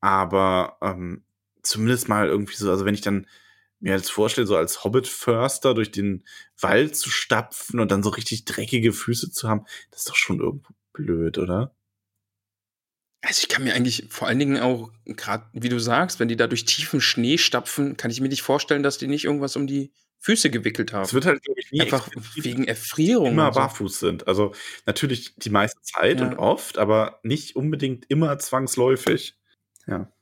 Aber 0.01 0.79
ähm, 0.83 1.25
zumindest 1.63 2.09
mal 2.09 2.29
irgendwie 2.29 2.55
so, 2.57 2.71
also 2.71 2.85
wenn 2.85 2.95
ich 2.95 3.03
dann 3.03 3.27
mir 3.81 3.95
jetzt 3.95 4.11
vorstelle, 4.13 4.47
so 4.47 4.57
als 4.57 4.85
Hobbit-Förster 4.85 5.75
durch 5.75 5.91
den 5.93 6.25
Wald 6.61 6.97
zu 6.97 7.11
stapfen 7.11 7.81
und 7.81 7.91
dann 7.93 8.03
so 8.03 8.11
richtig 8.11 8.45
dreckige 8.45 8.93
Füße 8.93 9.31
zu 9.33 9.49
haben, 9.49 9.67
das 9.91 10.01
ist 10.01 10.11
doch 10.11 10.17
schon 10.17 10.41
irgendwo 10.41 10.73
blöd, 10.93 11.39
oder? 11.39 11.75
Also 13.23 13.41
ich 13.43 13.49
kann 13.49 13.65
mir 13.65 13.75
eigentlich 13.75 14.07
vor 14.11 14.29
allen 14.29 14.39
Dingen 14.39 14.59
auch, 14.59 14.93
gerade 15.05 15.47
wie 15.53 15.69
du 15.69 15.79
sagst, 15.81 16.21
wenn 16.21 16.29
die 16.29 16.37
da 16.37 16.47
durch 16.47 16.65
tiefen 16.65 17.01
Schnee 17.01 17.37
stapfen, 17.39 17.97
kann 17.97 18.11
ich 18.11 18.21
mir 18.21 18.29
nicht 18.29 18.43
vorstellen, 18.43 18.83
dass 18.85 18.99
die 18.99 19.09
nicht 19.09 19.25
irgendwas 19.25 19.57
um 19.57 19.67
die 19.67 19.93
Füße 20.21 20.51
gewickelt 20.51 20.93
haben. 20.93 21.03
Es 21.05 21.15
wird 21.15 21.27
halt, 21.27 21.43
glaube 21.43 21.61
ich, 21.61 21.71
nie 21.73 21.81
Einfach 21.83 22.09
wegen 22.35 22.65
Erfrierung. 22.67 23.29
immer 23.29 23.53
so. 23.53 23.61
barfuß 23.61 24.01
sind. 24.01 24.27
Also 24.27 24.53
natürlich 24.87 25.35
die 25.37 25.51
meiste 25.51 25.81
Zeit 25.83 26.21
Ja. 26.21 26.27
und 26.29 26.37
oft, 26.39 26.77
aber 26.79 27.21
nicht 27.23 27.55
unbedingt 27.57 28.05
immer 28.11 28.39
zwangsläufig. 28.39 29.37
Ja, 29.87 30.13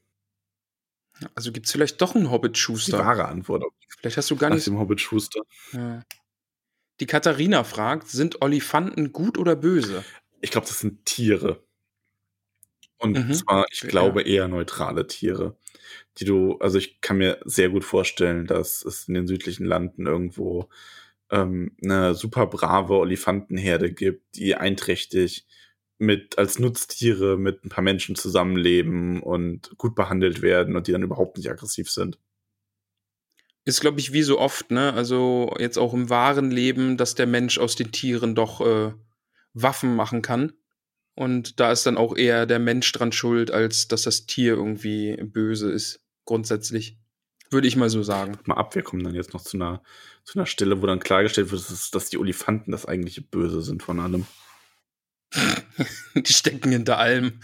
Also 1.35 1.51
gibt 1.51 1.67
es 1.67 1.73
vielleicht 1.73 2.01
doch 2.03 2.15
einen 2.15 2.25
die 2.25 2.31
Hobbit-Schuster. 2.31 2.99
wahre 2.99 3.27
Antwort 3.27 3.65
Vielleicht 3.99 4.19
hast 4.19 4.31
du 4.31 4.37
gar 4.37 4.51
nach 4.51 4.57
nicht. 4.57 4.67
dem 4.67 4.79
Hobbit 4.79 5.01
Schuster. 5.01 5.41
Ja. 5.73 6.03
Die 7.01 7.07
Katharina 7.07 7.65
fragt: 7.65 8.09
Sind 8.09 8.43
Olifanten 8.43 9.13
gut 9.13 9.39
oder 9.39 9.57
böse? 9.57 10.05
Ich 10.41 10.51
glaube, 10.51 10.67
das 10.67 10.79
sind 10.81 11.05
Tiere. 11.07 11.66
Und 12.99 13.19
Mhm. 13.19 13.33
zwar, 13.33 13.67
ich 13.73 13.83
Ja. 13.83 13.89
glaube, 13.89 14.23
eher 14.23 14.49
neutrale 14.49 15.07
Tiere. 15.07 15.57
Die 16.19 16.25
du, 16.25 16.59
also 16.59 16.79
ich 16.79 17.01
kann 17.03 17.19
mir 17.19 17.41
sehr 17.45 17.69
gut 17.71 17.85
vorstellen, 17.85 18.47
dass 18.47 18.85
es 18.85 19.09
in 19.09 19.15
den 19.15 19.27
südlichen 19.29 19.67
Landen 19.67 20.07
irgendwo 20.07 20.69
ähm, 21.31 21.77
eine 21.85 22.15
super 22.15 22.47
brave 22.47 22.95
Olifantenherde 22.95 23.93
gibt, 23.93 24.37
die 24.37 24.55
einträchtig 24.57 25.47
mit 25.99 26.39
als 26.39 26.59
Nutztiere 26.59 27.39
mit 27.39 27.65
ein 27.65 27.71
paar 27.71 27.85
Menschen 27.85 28.17
zusammenleben 28.17 29.23
und 29.23 29.77
gut 29.79 29.95
behandelt 29.95 30.43
werden 30.43 30.77
und 30.77 30.87
die 30.89 30.93
dann 30.93 31.03
überhaupt 31.03 31.37
nicht 31.39 31.51
aggressiv 31.51 31.91
sind. 31.91 32.19
Ist, 33.65 33.81
glaube 33.81 33.99
ich, 34.01 34.13
wie 34.13 34.23
so 34.23 34.39
oft, 34.39 34.71
ne? 34.71 34.93
Also 34.95 35.55
jetzt 35.59 35.77
auch 35.77 35.93
im 35.93 36.09
wahren 36.09 36.51
Leben, 36.51 36.97
dass 36.97 37.15
der 37.17 37.27
Mensch 37.27 37.59
aus 37.59 37.75
den 37.75 37.91
Tieren 37.93 38.35
doch 38.35 38.61
äh, 38.61 38.93
Waffen 39.55 39.97
machen 39.97 40.23
kann. 40.23 40.53
Und 41.17 41.59
da 41.61 41.73
ist 41.73 41.87
dann 41.87 41.97
auch 41.97 42.15
eher 42.15 42.45
der 42.45 42.59
Mensch 42.59 42.93
dran 42.93 43.11
schuld, 43.11 43.51
als 43.51 43.89
dass 43.89 44.03
das 44.03 44.27
Tier 44.27 44.53
irgendwie 44.53 45.17
böse 45.17 45.73
ist, 45.73 46.01
grundsätzlich. 46.27 46.99
Würde 47.51 47.67
ich 47.67 47.77
mal 47.77 47.89
so 47.89 48.03
sagen. 48.03 48.39
Mal 48.45 48.57
ab, 48.57 48.75
wir 48.75 48.83
kommen 48.83 49.03
dann 49.03 49.15
jetzt 49.15 49.33
noch 49.33 49.43
zu 49.43 49.57
einer, 49.57 49.83
zu 50.25 50.39
einer 50.39 50.47
Stelle, 50.47 50.83
wo 50.83 50.87
dann 50.87 51.01
klargestellt 51.01 51.51
wird, 51.51 51.71
dass, 51.71 51.91
dass 51.91 52.11
die 52.11 52.19
Olifanten 52.19 52.71
das 52.71 52.85
eigentliche 52.85 53.23
Böse 53.23 53.63
sind 53.63 53.83
von 53.83 53.99
allem. 53.99 54.27
Die 56.15 56.33
stecken 56.33 56.71
hinter 56.71 56.99
allem. 56.99 57.41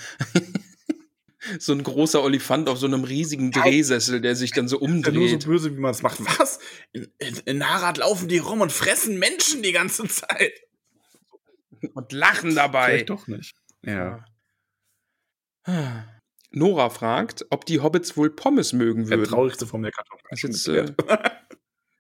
so 1.58 1.72
ein 1.72 1.82
großer 1.82 2.22
Olifant 2.22 2.68
auf 2.68 2.78
so 2.78 2.86
einem 2.86 3.04
riesigen 3.04 3.52
Drehsessel, 3.52 4.20
der 4.20 4.36
sich 4.36 4.52
dann 4.52 4.68
so 4.68 4.80
Ja, 4.80 4.88
nur 4.88 4.98
so 4.98 5.20
umdreht. 5.20 5.46
böse, 5.46 5.74
wie 5.74 5.80
man 5.80 5.92
es 5.92 6.02
macht. 6.02 6.18
Was? 6.38 6.58
In, 6.92 7.08
in, 7.18 7.36
in 7.46 7.58
Narad 7.58 7.96
laufen 7.98 8.28
die 8.28 8.38
rum 8.38 8.60
und 8.60 8.70
fressen 8.70 9.18
Menschen 9.18 9.62
die 9.62 9.72
ganze 9.72 10.06
Zeit. 10.08 10.52
Und 11.94 12.12
lachen 12.12 12.54
dabei. 12.54 12.86
Vielleicht 12.86 13.10
doch 13.10 13.26
nicht. 13.26 13.54
Ja. 13.84 14.24
Nora 16.50 16.90
fragt, 16.90 17.46
ob 17.50 17.64
die 17.66 17.80
Hobbits 17.80 18.16
wohl 18.16 18.30
Pommes 18.30 18.72
mögen 18.72 19.06
Der 19.09 19.18
würden. 19.18 19.30
traurigste 19.30 19.66
Form 19.66 19.82
der 19.82 19.92
Kartoffel. 19.92 20.26
Das 20.30 20.44
ist, 20.44 20.64
geklärt. 20.66 20.94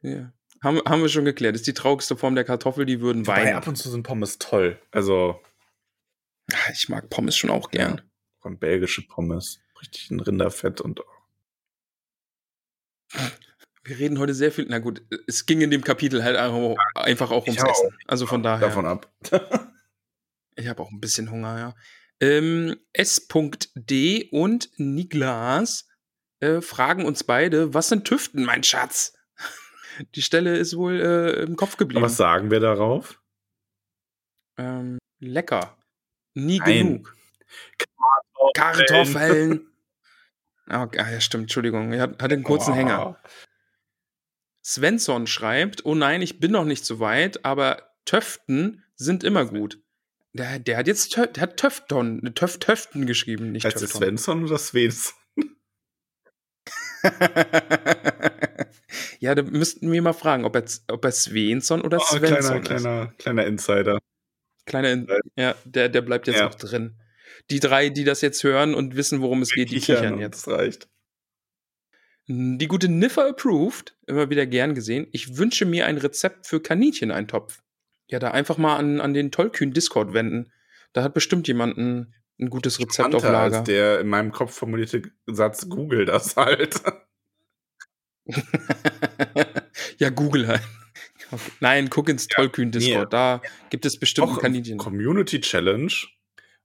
Ja. 0.04 0.32
Haben, 0.64 0.80
haben 0.84 1.00
wir 1.02 1.08
schon 1.08 1.24
geklärt. 1.24 1.54
Ist 1.54 1.66
die 1.66 1.74
traurigste 1.74 2.16
Form 2.16 2.34
der 2.34 2.44
Kartoffel, 2.44 2.86
die 2.86 3.00
würden 3.00 3.24
Wobei 3.26 3.44
weinen. 3.44 3.56
ab 3.56 3.66
und 3.68 3.76
zu 3.76 3.88
sind 3.88 4.02
Pommes 4.02 4.38
toll. 4.38 4.80
Also, 4.90 5.40
Ah, 6.52 6.70
Ich 6.72 6.88
mag 6.88 7.08
Pommes 7.08 7.36
schon 7.36 7.50
auch 7.50 7.70
gern. 7.70 8.02
vor 8.40 8.50
allem 8.50 8.58
belgische 8.58 9.02
Pommes. 9.06 9.60
Richtig 9.80 10.10
ein 10.10 10.18
Rinderfett 10.20 10.80
und 10.80 11.00
Wir 13.84 13.98
reden 13.98 14.18
heute 14.18 14.34
sehr 14.34 14.50
viel. 14.52 14.66
Na 14.68 14.78
gut, 14.80 15.02
es 15.26 15.46
ging 15.46 15.60
in 15.60 15.70
dem 15.70 15.82
Kapitel 15.82 16.22
halt 16.24 16.36
auch, 16.36 16.76
einfach 16.94 17.30
auch 17.30 17.46
ums. 17.46 17.62
Essen. 17.62 17.96
Also 18.06 18.26
von 18.26 18.42
daher. 18.42 18.66
Davon 18.68 18.86
ab. 18.86 19.08
Ich 20.56 20.68
habe 20.68 20.82
auch 20.82 20.90
ein 20.90 21.00
bisschen 21.00 21.30
Hunger, 21.30 21.58
ja. 21.58 21.74
Ähm, 22.20 22.76
S.D. 22.92 24.28
und 24.30 24.70
Niklas 24.76 25.88
äh, 26.40 26.60
fragen 26.60 27.04
uns 27.04 27.24
beide, 27.24 27.74
was 27.74 27.88
sind 27.88 28.04
Tüften, 28.06 28.44
mein 28.44 28.62
Schatz? 28.62 29.14
Die 30.14 30.22
Stelle 30.22 30.56
ist 30.56 30.76
wohl 30.76 31.00
äh, 31.00 31.42
im 31.42 31.56
Kopf 31.56 31.76
geblieben. 31.76 32.02
Was 32.02 32.16
sagen 32.16 32.50
wir 32.50 32.60
darauf? 32.60 33.20
Ähm, 34.56 34.98
lecker. 35.18 35.76
Nie 36.34 36.58
Nein. 36.58 36.78
genug. 36.78 37.16
Kartoffeln. 38.54 39.68
Ah, 40.66 40.88
ah, 40.96 41.10
ja, 41.10 41.20
stimmt, 41.20 41.44
Entschuldigung. 41.44 41.92
Er 41.92 42.02
hat, 42.02 42.22
hat 42.22 42.32
einen 42.32 42.44
kurzen 42.44 42.72
Oh. 42.72 42.76
Hänger. 42.76 43.20
Svensson 44.64 45.26
schreibt, 45.26 45.84
oh 45.84 45.94
nein, 45.94 46.22
ich 46.22 46.38
bin 46.38 46.52
noch 46.52 46.64
nicht 46.64 46.84
so 46.84 47.00
weit, 47.00 47.44
aber 47.44 47.90
Töften 48.04 48.84
sind 48.94 49.24
immer 49.24 49.44
gut. 49.44 49.80
Der, 50.34 50.58
der 50.58 50.76
hat 50.78 50.86
jetzt 50.86 51.14
der 51.16 51.28
hat 51.42 51.56
Töfton, 51.58 52.34
Töf, 52.34 52.58
Töften 52.58 53.06
geschrieben, 53.06 53.52
nicht 53.52 53.64
Heißt 53.66 53.76
es 53.76 53.82
Töfton. 53.82 54.02
Svensson 54.02 54.44
oder 54.44 54.58
Svensson? 54.58 55.14
ja, 59.20 59.34
da 59.34 59.42
müssten 59.42 59.90
wir 59.90 60.02
mal 60.02 60.12
fragen, 60.12 60.44
ob 60.44 60.54
er, 60.56 60.64
ob 60.88 61.04
er 61.04 61.12
Svensson 61.12 61.82
oder 61.82 61.98
Oh, 61.98 62.04
Svensson 62.04 62.30
kleiner, 62.30 62.56
ist. 62.62 62.64
kleiner, 62.66 63.12
kleiner 63.18 63.46
Insider. 63.46 63.98
Kleiner, 64.66 64.90
In- 64.92 65.08
ja, 65.36 65.54
der, 65.64 65.88
der 65.88 66.02
bleibt 66.02 66.26
jetzt 66.28 66.38
Ja. 66.38 66.48
auch 66.48 66.54
drin. 66.54 66.98
Die 67.50 67.60
drei, 67.60 67.88
die 67.88 68.04
das 68.04 68.20
jetzt 68.20 68.42
hören 68.44 68.74
und 68.74 68.94
wissen, 68.96 69.20
worum 69.20 69.42
es 69.42 69.50
geht, 69.50 69.70
die 69.70 69.80
kichern 69.80 70.18
jetzt. 70.18 70.46
Das 70.46 70.54
reicht. 70.54 70.88
Die 72.28 72.68
gute 72.68 72.88
Niffer 72.88 73.28
approved, 73.28 73.96
immer 74.06 74.30
wieder 74.30 74.46
gern 74.46 74.74
gesehen. 74.74 75.08
Ich 75.12 75.36
wünsche 75.36 75.64
mir 75.66 75.86
ein 75.86 75.98
Rezept 75.98 76.46
für 76.46 76.60
Kanincheneintopf. 76.62 77.60
Ja, 78.12 78.18
da 78.18 78.30
einfach 78.30 78.58
mal 78.58 78.76
an, 78.76 79.00
an 79.00 79.14
den 79.14 79.32
tollkühn 79.32 79.72
Discord 79.72 80.12
wenden. 80.12 80.52
Da 80.92 81.02
hat 81.02 81.14
bestimmt 81.14 81.48
jemand 81.48 81.78
ein, 81.78 82.14
ein 82.38 82.50
gutes 82.50 82.78
Rezept 82.78 83.14
auf 83.14 83.22
Spannender 83.22 83.40
als 83.40 83.52
Lager. 83.54 83.64
der 83.64 84.00
in 84.00 84.08
meinem 84.08 84.32
Kopf 84.32 84.54
formulierte 84.54 85.02
Satz, 85.26 85.66
google 85.70 86.04
das 86.04 86.36
halt. 86.36 86.82
ja, 89.98 90.10
Google 90.10 90.46
halt. 90.46 90.62
Nein, 91.60 91.88
guck 91.88 92.10
ins 92.10 92.26
tollkühn 92.26 92.70
Discord. 92.70 93.10
Da 93.14 93.40
gibt 93.70 93.86
es 93.86 93.98
bestimmt 93.98 94.28
Auch 94.28 94.38
Kaninchen. 94.40 94.76
Community 94.76 95.40
Challenge. 95.40 95.92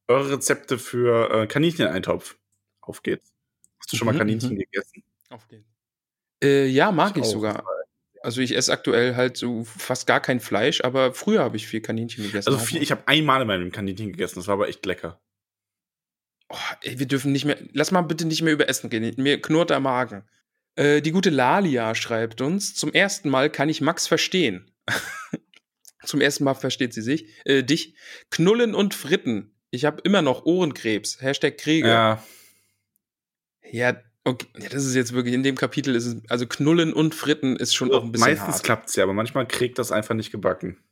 Eure 0.09 0.31
Rezepte 0.31 0.77
für 0.77 1.31
äh, 1.31 1.47
Kanincheneintopf. 1.47 2.37
Auf 2.81 3.03
geht's. 3.03 3.33
Hast 3.79 3.93
du 3.93 3.97
schon 3.97 4.07
mal 4.07 4.13
Mhm, 4.13 4.17
Kaninchen 4.19 4.53
mhm. 4.55 4.59
gegessen? 4.59 5.03
Auf 5.29 5.47
geht's. 5.47 5.69
Äh, 6.43 6.65
ja, 6.67 6.91
mag 6.91 7.15
ich, 7.15 7.23
auch. 7.23 7.31
sogar. 7.31 7.63
Also 8.27 8.41
ich 8.41 8.57
esse 8.57 8.73
aktuell 8.73 9.15
halt 9.15 9.37
so 9.37 9.63
fast 9.63 10.05
gar 10.05 10.19
kein 10.19 10.41
Fleisch, 10.41 10.81
aber 10.81 11.13
früher 11.13 11.39
habe 11.39 11.55
ich 11.55 11.65
viel 11.65 11.79
Kaninchen 11.79 12.25
gegessen. 12.25 12.49
Also 12.49 12.59
viel, 12.59 12.83
ich 12.83 12.91
habe 12.91 13.07
einmal 13.07 13.41
in 13.41 13.47
meinem 13.47 13.61
Leben 13.61 13.71
Kaninchen 13.71 14.11
gegessen. 14.11 14.35
Das 14.39 14.47
war 14.47 14.55
aber 14.55 14.67
echt 14.67 14.85
lecker. 14.85 15.21
Oh, 16.49 16.57
ey, 16.81 16.99
wir 16.99 17.05
dürfen 17.05 17.31
nicht 17.31 17.45
mehr. 17.45 17.57
Lass 17.71 17.91
mal 17.91 18.01
bitte 18.01 18.25
nicht 18.27 18.41
mehr 18.41 18.51
über 18.51 18.67
Essen 18.67 18.89
reden. 18.89 19.23
Mir 19.23 19.41
knurrt 19.41 19.69
der 19.69 19.79
Magen. 19.79 20.23
Äh, 20.75 21.01
die 21.01 21.11
gute 21.11 21.29
Lalia 21.29 21.95
schreibt 21.95 22.41
uns: 22.41 22.75
Zum 22.75 22.91
ersten 22.91 23.29
Mal 23.29 23.49
kann 23.49 23.69
ich 23.69 23.79
Max 23.79 24.07
verstehen. 24.07 24.69
Zum 26.03 26.19
ersten 26.19 26.43
Mal 26.43 26.55
versteht 26.55 26.93
sie 26.93 27.01
sich. 27.01 27.29
Äh, 27.45 27.63
dich. 27.63 27.95
Knullen 28.29 28.75
und 28.75 28.93
Fritten. 28.93 29.55
Ich 29.71 29.85
habe 29.85 30.01
immer 30.01 30.21
noch 30.21 30.45
Ohrenkrebs. 30.45 31.21
Hashtag 31.21 31.57
Kriege. 31.57 31.87
Ja, 31.87 32.21
Ja, 33.71 33.95
okay. 34.27 34.47
ja, 34.57 34.69
das 34.69 34.85
ist 34.85 34.95
jetzt 34.95 35.13
wirklich 35.13 35.33
in 35.33 35.43
dem 35.43 35.55
Kapitel 35.55 35.95
ist 35.95 36.05
es. 36.05 36.21
Also 36.29 36.45
Knullen 36.47 36.93
und 36.93 37.15
Fritten 37.15 37.55
ist 37.55 37.73
schon 37.75 37.91
auch 37.93 38.03
ein 38.03 38.11
bisschen 38.11 38.27
meistens 38.29 38.55
hart. 38.55 38.63
klappt's 38.63 38.95
ja, 38.95 39.03
aber 39.03 39.13
manchmal 39.13 39.47
kriegt 39.47 39.79
das 39.79 39.91
einfach 39.91 40.15
nicht 40.15 40.31
gebacken. 40.31 40.83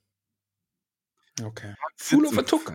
Okay. 1.44 1.76
Full 1.98 2.26
of 2.26 2.38
a 2.38 2.42
Tuck. 2.44 2.74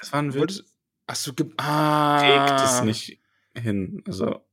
Das 0.00 0.12
war 0.12 0.20
ein 0.22 0.32
Witz. 0.32 0.40
Wolltest- 0.40 0.64
Ach 1.08 1.14
so, 1.16 1.32
ge- 1.34 1.52
ah. 1.58 2.20
Kriegt 2.20 2.60
es 2.68 2.82
nicht 2.82 3.20
hin. 3.54 4.02
Also, 4.06 4.44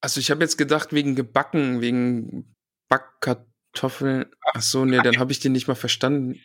Also 0.00 0.20
ich 0.20 0.30
habe 0.30 0.42
jetzt 0.42 0.58
gedacht, 0.58 0.92
wegen 0.92 1.14
gebacken, 1.14 1.80
wegen 1.80 2.54
Backkartoffeln. 2.88 4.26
Ach 4.52 4.60
so, 4.62 4.84
nee, 4.84 4.98
dann 4.98 5.18
habe 5.18 5.32
ich 5.32 5.40
den 5.40 5.52
nicht 5.52 5.68
mal 5.68 5.74
verstanden. 5.74 6.40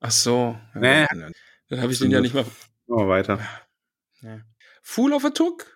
Ach 0.00 0.10
so. 0.10 0.58
Ja, 0.74 0.80
Nee. 0.80 1.06
Dann 1.68 1.80
habe 1.80 1.92
ich 1.92 1.98
den 1.98 2.10
ja 2.10 2.20
nicht 2.20 2.34
mal. 2.34 2.42
machen 2.44 2.54
wir 2.86 3.08
weiter. 3.08 3.40
Ja. 4.20 4.40
Fool 4.82 5.12
of 5.12 5.24
a 5.24 5.30
Tuck. 5.30 5.73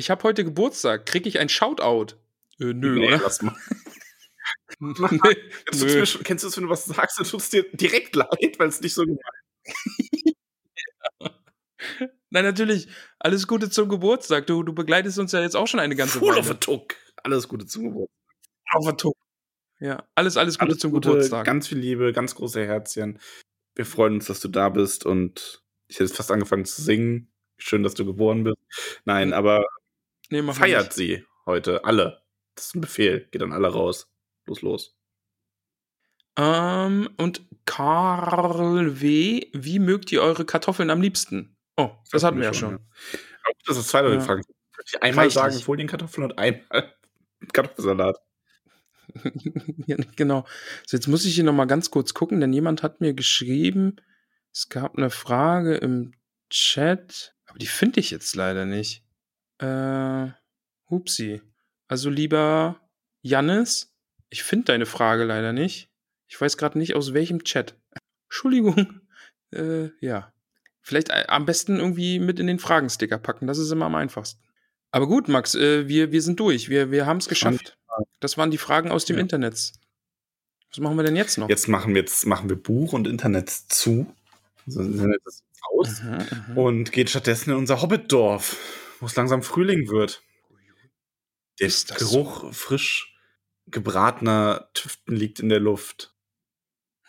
Ich 0.00 0.08
habe 0.08 0.22
heute 0.22 0.44
Geburtstag. 0.44 1.04
Krieg 1.04 1.26
ich 1.26 1.38
ein 1.38 1.50
Shoutout? 1.50 2.14
Äh, 2.58 2.72
nö, 2.72 2.98
Nee, 2.98 3.06
oder? 3.08 3.20
lass 3.22 3.42
mal. 3.42 3.54
nee, 4.80 5.36
nö. 5.74 6.06
schon, 6.06 6.22
kennst 6.22 6.42
du 6.42 6.48
es, 6.48 6.56
wenn 6.56 6.64
du 6.64 6.70
was 6.70 6.86
sagst, 6.86 7.18
dann 7.18 7.26
tut 7.26 7.40
es 7.40 7.50
dir 7.50 7.64
direkt 7.72 8.16
leid, 8.16 8.58
weil 8.58 8.68
es 8.68 8.80
nicht 8.80 8.94
so 8.94 9.04
gemeint 9.04 9.20
Nein, 12.30 12.44
natürlich. 12.44 12.88
Alles 13.18 13.46
Gute 13.46 13.68
zum 13.68 13.90
Geburtstag. 13.90 14.46
Du, 14.46 14.62
du 14.62 14.72
begleitest 14.72 15.18
uns 15.18 15.32
ja 15.32 15.42
jetzt 15.42 15.54
auch 15.54 15.66
schon 15.66 15.80
eine 15.80 15.96
ganze 15.96 16.18
Full 16.18 16.32
of 16.38 16.46
a 16.46 16.48
Weile. 16.50 16.60
Tuck. 16.60 16.94
Alles 17.22 17.46
Gute 17.46 17.66
zum 17.66 17.84
Geburtstag. 17.84 18.16
Of 18.76 18.86
a 18.88 18.92
Tuck. 18.92 19.16
Ja, 19.80 20.08
alles, 20.14 20.38
alles 20.38 20.58
Gute 20.58 20.70
Alles 20.70 20.78
zum 20.78 20.92
Gute, 20.92 21.08
Geburtstag. 21.10 21.44
Ganz 21.44 21.68
viel 21.68 21.78
Liebe, 21.78 22.14
ganz 22.14 22.34
große 22.34 22.64
Herzchen. 22.64 23.18
Wir 23.74 23.84
freuen 23.84 24.14
uns, 24.14 24.26
dass 24.26 24.40
du 24.40 24.48
da 24.48 24.70
bist 24.70 25.04
und 25.04 25.62
ich 25.88 26.00
hätte 26.00 26.14
fast 26.14 26.30
angefangen 26.30 26.64
zu 26.64 26.80
singen. 26.80 27.30
Schön, 27.58 27.82
dass 27.82 27.92
du 27.94 28.06
geboren 28.06 28.44
bist. 28.44 28.56
Nein, 29.04 29.34
aber 29.34 29.64
nee, 30.30 30.42
feiert 30.52 30.92
sie 30.92 31.24
heute. 31.46 31.84
Alle. 31.84 32.22
Das 32.54 32.66
ist 32.66 32.74
ein 32.74 32.80
Befehl. 32.80 33.28
Geht 33.30 33.42
dann 33.42 33.52
alle 33.52 33.68
raus. 33.68 34.12
Los, 34.46 34.62
los. 34.62 34.96
Ähm, 36.36 37.10
und 37.16 37.42
Karl 37.66 39.00
W., 39.00 39.46
wie 39.52 39.78
mögt 39.78 40.10
ihr 40.12 40.22
eure 40.22 40.44
Kartoffeln 40.44 40.90
am 40.90 41.00
liebsten? 41.00 41.56
Oh, 41.76 41.90
das 42.12 42.24
hatten 42.24 42.38
wir 42.38 42.44
ja 42.44 42.54
schon. 42.54 42.78
Dass 43.66 43.76
das 43.76 43.88
zwei 43.88 44.02
Leute 44.02 44.16
Ja. 44.16 44.20
fragen. 44.20 44.42
Einmal 45.00 45.26
Reichlich. 45.26 45.34
sagen 45.34 45.58
Folienkartoffeln 45.58 46.24
und 46.30 46.38
einmal 46.38 46.94
Kartoffelsalat. 47.52 48.16
ja, 49.86 49.96
genau. 50.16 50.46
So, 50.86 50.96
jetzt 50.96 51.08
muss 51.08 51.24
ich 51.24 51.34
hier 51.34 51.44
noch 51.44 51.52
mal 51.52 51.66
ganz 51.66 51.90
kurz 51.90 52.14
gucken, 52.14 52.40
denn 52.40 52.52
jemand 52.52 52.82
hat 52.82 53.00
mir 53.00 53.12
geschrieben, 53.12 53.96
es 54.52 54.68
gab 54.68 54.96
eine 54.96 55.10
Frage 55.10 55.74
im 55.76 56.12
Chat, 56.48 57.34
aber 57.46 57.58
die 57.58 57.66
finde 57.66 58.00
ich 58.00 58.10
jetzt 58.10 58.34
leider 58.36 58.66
nicht. 58.66 59.04
Äh, 59.60 60.32
hupsi. 60.88 61.42
Also 61.88 62.10
lieber 62.10 62.80
Jannis, 63.22 63.94
ich 64.28 64.42
finde 64.42 64.66
deine 64.66 64.86
Frage 64.86 65.24
leider 65.24 65.52
nicht. 65.52 65.90
Ich 66.28 66.40
weiß 66.40 66.56
gerade 66.56 66.78
nicht, 66.78 66.94
aus 66.94 67.12
welchem 67.12 67.44
Chat. 67.44 67.76
Entschuldigung. 68.28 69.00
Äh, 69.52 69.90
ja. 70.00 70.32
Vielleicht 70.80 71.10
äh, 71.10 71.24
am 71.28 71.44
besten 71.44 71.76
irgendwie 71.76 72.18
mit 72.18 72.40
in 72.40 72.46
den 72.46 72.58
Fragensticker 72.58 73.18
packen. 73.18 73.46
Das 73.46 73.58
ist 73.58 73.70
immer 73.70 73.86
am 73.86 73.94
einfachsten. 73.94 74.40
Aber 74.92 75.06
gut, 75.06 75.28
Max, 75.28 75.54
äh, 75.54 75.88
wir, 75.88 76.12
wir 76.12 76.22
sind 76.22 76.40
durch. 76.40 76.68
Wir, 76.68 76.90
wir 76.90 77.06
haben 77.06 77.18
es 77.18 77.28
geschafft. 77.28 77.76
Das 78.20 78.38
waren 78.38 78.50
die 78.50 78.58
Fragen 78.58 78.90
aus 78.90 79.04
dem 79.04 79.16
Ja. 79.16 79.22
Internet. 79.22 79.72
Was 80.70 80.78
machen 80.78 80.96
wir 80.96 81.04
denn 81.04 81.16
jetzt 81.16 81.36
noch? 81.38 81.48
Jetzt 81.48 81.68
machen 81.68 81.94
wir, 81.94 82.02
jetzt 82.02 82.26
machen 82.26 82.48
wir 82.48 82.56
Buch 82.56 82.92
und 82.92 83.08
Internet 83.08 83.50
zu. 83.50 84.06
Also 84.66 84.82
Internet 84.82 85.20
ist 85.26 85.44
aus. 85.72 86.02
Mhm, 86.02 86.18
mhm. 86.48 86.58
Und 86.58 86.92
geht 86.92 87.10
stattdessen 87.10 87.50
in 87.50 87.56
unser 87.56 87.82
Hobbitdorf, 87.82 88.56
wo 89.00 89.06
es 89.06 89.16
langsam 89.16 89.42
Frühling 89.42 89.88
wird. 89.88 90.22
Der 91.58 91.70
Geruch 91.98 92.54
frisch 92.54 93.18
gebratener 93.66 94.70
Tüften 94.74 95.14
liegt 95.14 95.40
in 95.40 95.48
der 95.48 95.60
Luft. 95.60 96.14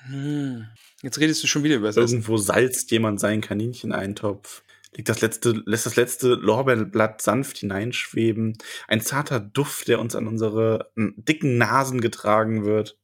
Hm. 0.05 0.67
Jetzt 1.01 1.19
redest 1.19 1.43
du 1.43 1.47
schon 1.47 1.63
wieder 1.63 1.75
über 1.75 1.87
das 1.87 1.97
Essen. 1.97 2.15
Irgendwo 2.15 2.37
salzt 2.37 2.91
jemand 2.91 3.19
seinen 3.19 3.41
Kanincheneintopf. 3.41 4.63
Liegt 4.93 5.07
das 5.07 5.21
letzte, 5.21 5.63
lässt 5.65 5.85
das 5.85 5.95
letzte 5.95 6.33
Lorbeerblatt 6.33 7.21
sanft 7.21 7.59
hineinschweben. 7.59 8.57
Ein 8.87 9.01
zarter 9.01 9.39
Duft, 9.39 9.87
der 9.87 9.99
uns 9.99 10.15
an 10.15 10.27
unsere 10.27 10.91
mm, 10.95 11.09
dicken 11.15 11.57
Nasen 11.57 12.01
getragen 12.01 12.65
wird. 12.65 12.99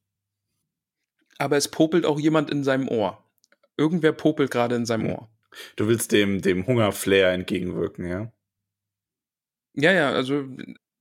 Aber 1.38 1.56
es 1.56 1.70
popelt 1.70 2.06
auch 2.06 2.20
jemand 2.20 2.50
in 2.50 2.64
seinem 2.64 2.90
Ohr. 2.90 3.24
Irgendwer 3.78 4.12
popelt 4.12 4.52
gerade 4.52 4.76
in 4.76 4.86
seinem 4.86 5.10
Ohr. 5.12 5.30
Du 5.76 5.88
willst 5.88 6.12
dem, 6.12 6.42
dem 6.42 6.68
Hungerflair 6.68 7.32
entgegenwirken, 7.32 8.06
ja? 8.06 8.34
Ja, 9.80 9.92
ja, 9.92 10.12
also 10.12 10.46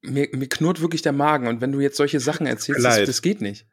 mir, 0.03 0.29
mir 0.33 0.49
knurrt 0.49 0.81
wirklich 0.81 1.03
der 1.03 1.13
Magen. 1.13 1.47
Und 1.49 1.61
wenn 1.61 1.73
du 1.73 1.81
jetzt 1.81 1.97
solche 1.97 2.21
Sachen 2.21 2.47
erzählst, 2.47 2.85
das, 2.85 3.05
das 3.05 3.23
geht 3.23 3.41
nicht. 3.41 3.67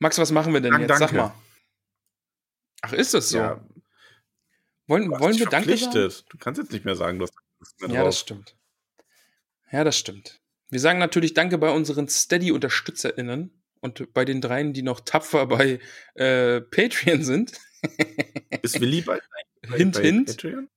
Max, 0.00 0.18
was 0.18 0.32
machen 0.32 0.52
wir 0.52 0.60
denn 0.60 0.72
Sag 0.72 0.80
jetzt? 0.80 0.88
Sag 0.90 0.98
danke. 0.98 1.16
mal. 1.16 1.34
Ach, 2.82 2.92
ist 2.92 3.14
das 3.14 3.28
so? 3.28 3.38
Ja, 3.38 3.64
wollen 4.86 5.08
wollen 5.10 5.38
wir 5.38 5.46
Danke 5.46 5.76
sagen? 5.76 6.12
Du 6.28 6.38
kannst 6.38 6.60
jetzt 6.60 6.72
nicht 6.72 6.84
mehr 6.84 6.96
sagen, 6.96 7.20
du 7.20 7.26
hast 7.26 7.80
mehr 7.80 7.90
Ja, 7.90 7.96
drauf. 8.00 8.08
das 8.08 8.18
stimmt. 8.18 8.56
Ja, 9.70 9.84
das 9.84 9.96
stimmt. 9.96 10.40
Wir 10.68 10.80
sagen 10.80 10.98
natürlich 10.98 11.34
Danke 11.34 11.58
bei 11.58 11.70
unseren 11.70 12.08
Steady-UnterstützerInnen 12.08 13.62
und 13.80 14.12
bei 14.12 14.24
den 14.24 14.40
dreien, 14.40 14.72
die 14.72 14.82
noch 14.82 15.00
tapfer 15.00 15.46
bei 15.46 15.78
äh, 16.14 16.60
Patreon 16.60 17.22
sind. 17.22 17.52
Ist 18.62 18.80
Willi 18.80 19.02
bei, 19.02 19.20
bei, 19.68 19.76
Hint, 19.76 19.94
bei 19.94 20.02
hint. 20.02 20.26
Patreon? 20.26 20.68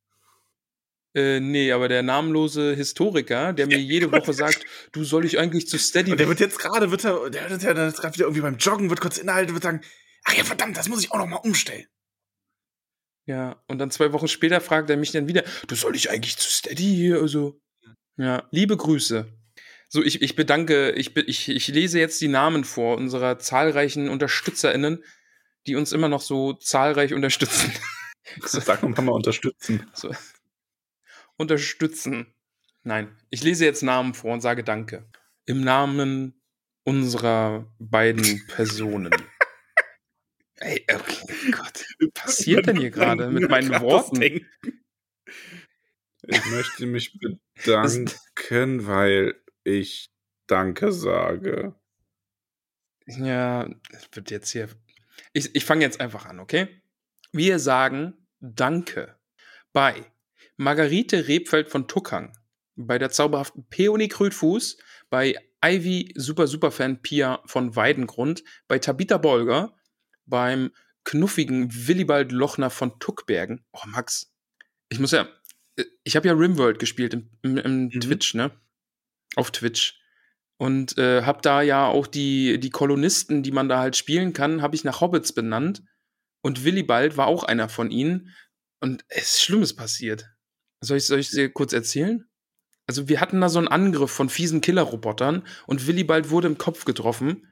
Äh, 1.16 1.40
nee, 1.40 1.72
aber 1.72 1.88
der 1.90 2.02
namenlose 2.02 2.76
Historiker, 2.76 3.54
der 3.54 3.68
mir 3.68 3.78
jede 3.78 4.12
Woche 4.12 4.34
sagt, 4.34 4.66
du 4.92 5.04
soll 5.04 5.26
ich 5.26 5.40
eigentlich 5.40 5.68
zu 5.68 5.78
Steady. 5.78 6.12
Und 6.12 6.20
der 6.20 6.28
wird 6.28 6.40
jetzt 6.40 6.58
gerade, 6.58 6.90
wird 6.90 7.06
er, 7.06 7.30
der 7.30 7.50
wird 7.50 7.62
ja 7.62 7.74
gerade 7.74 8.16
wieder 8.16 8.26
irgendwie 8.26 8.42
beim 8.42 8.58
Joggen, 8.58 8.90
wird 8.90 9.02
kurz 9.02 9.20
innehalten, 9.20 9.54
wird 9.54 9.64
sagen, 9.64 9.82
ach 10.24 10.34
ja, 10.34 10.44
verdammt, 10.44 10.76
das 10.76 10.90
muss 10.90 11.04
ich 11.04 11.12
auch 11.12 11.20
noch 11.20 11.28
mal 11.28 11.38
umstellen. 11.38 11.86
Ja, 13.26 13.64
und 13.68 13.78
dann 13.78 13.92
zwei 13.92 14.12
Wochen 14.12 14.28
später 14.28 14.60
fragt 14.60 14.90
er 14.90 14.98
mich 14.98 15.12
dann 15.12 15.28
wieder, 15.28 15.44
du 15.68 15.76
soll 15.76 15.96
ich 15.96 16.10
eigentlich 16.10 16.38
zu 16.38 16.52
Steady 16.52 16.96
hier, 16.96 17.22
also. 17.22 17.62
Ja, 18.18 18.48
liebe 18.52 18.76
Grüße. 18.76 19.28
So, 19.90 20.04
ich, 20.04 20.22
ich 20.22 20.36
bedanke, 20.36 20.92
ich, 20.92 21.16
ich, 21.16 21.50
ich 21.50 21.68
lese 21.68 22.00
jetzt 22.00 22.20
die 22.20 22.28
Namen 22.28 22.64
vor 22.64 22.98
unserer 22.98 23.38
zahlreichen 23.38 24.10
UnterstützerInnen, 24.10 25.04
die 25.68 25.76
uns 25.76 25.92
immer 25.92 26.10
noch 26.10 26.22
so 26.22 26.54
zahlreich 26.54 27.14
unterstützen. 27.14 27.72
Sag 28.42 28.82
noch 28.84 29.02
mal 29.02 29.12
unterstützen. 29.12 29.88
So. 29.94 30.12
Unterstützen. 31.44 32.34
Nein, 32.84 33.16
ich 33.30 33.44
lese 33.44 33.66
jetzt 33.66 33.84
Namen 33.84 34.14
vor 34.14 34.34
und 34.34 34.42
sage 34.42 34.64
Danke. 34.64 35.06
Im 35.46 35.62
Namen 35.62 36.42
unserer 36.84 37.74
beiden 37.80 38.46
Personen. 38.48 39.12
Ey, 40.56 40.86
okay, 40.94 41.52
Gott. 41.52 41.86
Was 42.00 42.12
passiert 42.14 42.68
denn 42.68 42.78
hier 42.78 42.92
gerade 42.92 43.30
mit 43.30 43.50
meinen 43.50 43.82
Worten? 43.82 44.22
Ich 44.22 44.46
möchte 46.46 46.86
mich 46.86 47.20
bedanken, 47.20 48.88
weil 48.88 49.36
ich 49.66 50.10
Danke 50.48 50.94
sage. 50.94 51.76
Ja, 53.06 53.70
es 53.92 54.08
wird 54.14 54.32
jetzt 54.32 54.52
hier. 54.52 54.70
Ich, 55.34 55.54
ich 55.54 55.66
fange 55.66 55.84
jetzt 55.84 56.00
einfach 56.00 56.26
an, 56.26 56.40
okay? 56.40 56.82
Wir 57.34 57.60
sagen 57.60 58.26
Danke 58.40 59.20
bei 59.74 60.06
Margarete 60.58 61.28
Rebfeld 61.28 61.70
von 61.70 61.88
Tuckang, 61.88 62.38
bei 62.76 62.98
der 62.98 63.10
zauberhaften 63.10 63.68
Peony 63.70 64.08
Krötfuß, 64.08 64.78
bei 65.10 65.36
Ivy 65.64 66.14
Super 66.16 66.48
Super 66.48 66.72
Fan 66.72 67.02
Pia 67.02 67.42
von 67.46 67.76
Weidengrund, 67.76 68.44
bei 68.68 68.80
Tabitha 68.80 69.18
Bolger, 69.18 69.76
beim 70.26 70.72
knuffigen 71.04 71.70
Willibald 71.88 72.32
Lochner 72.32 72.70
von 72.70 73.00
Tuckbergen. 73.00 73.66
Oh, 73.72 73.88
Max, 73.88 74.34
ich 74.90 75.00
muss 75.00 75.12
ja, 75.12 75.28
ich 76.04 76.16
habe 76.16 76.28
ja 76.28 76.34
Rimworld 76.34 76.80
gespielt 76.80 77.14
im, 77.14 77.30
im, 77.42 77.58
im 77.58 77.84
mhm. 77.86 78.00
Twitch, 78.00 78.34
ne? 78.34 78.52
Auf 79.36 79.52
Twitch. 79.52 80.00
Und 80.58 80.98
äh, 80.98 81.24
habe 81.24 81.42
da 81.42 81.62
ja 81.62 81.88
auch 81.88 82.08
die, 82.08 82.60
die 82.60 82.70
Kolonisten, 82.70 83.44
die 83.44 83.52
man 83.52 83.68
da 83.68 83.80
halt 83.80 83.98
spielen 83.98 84.34
kann, 84.34 84.62
habe 84.62 84.76
ich 84.76 84.84
nach 84.84 85.02
Hobbits 85.02 85.34
benannt. 85.34 85.84
Und 86.42 86.64
Willibald 86.64 87.18
war 87.18 87.28
auch 87.28 87.44
einer 87.44 87.70
von 87.70 87.90
ihnen. 87.90 88.34
Und 88.80 89.04
es 89.08 89.36
ist 89.36 89.42
Schlimmes 89.42 89.76
passiert. 89.76 90.33
Soll 90.84 90.98
ich, 90.98 91.06
soll 91.06 91.20
ich 91.20 91.30
dir 91.30 91.50
kurz 91.52 91.74
erzählen? 91.74 92.26
Also, 92.88 93.08
wir 93.08 93.22
hatten 93.22 93.40
da 93.40 93.50
so 93.50 93.60
einen 93.60 93.68
Angriff 93.68 94.12
von 94.12 94.30
fiesen 94.30 94.62
Killerrobotern 94.62 95.46
und 95.68 95.88
Willibald 95.88 96.30
wurde 96.30 96.48
im 96.48 96.58
Kopf 96.58 96.86
getroffen. 96.86 97.48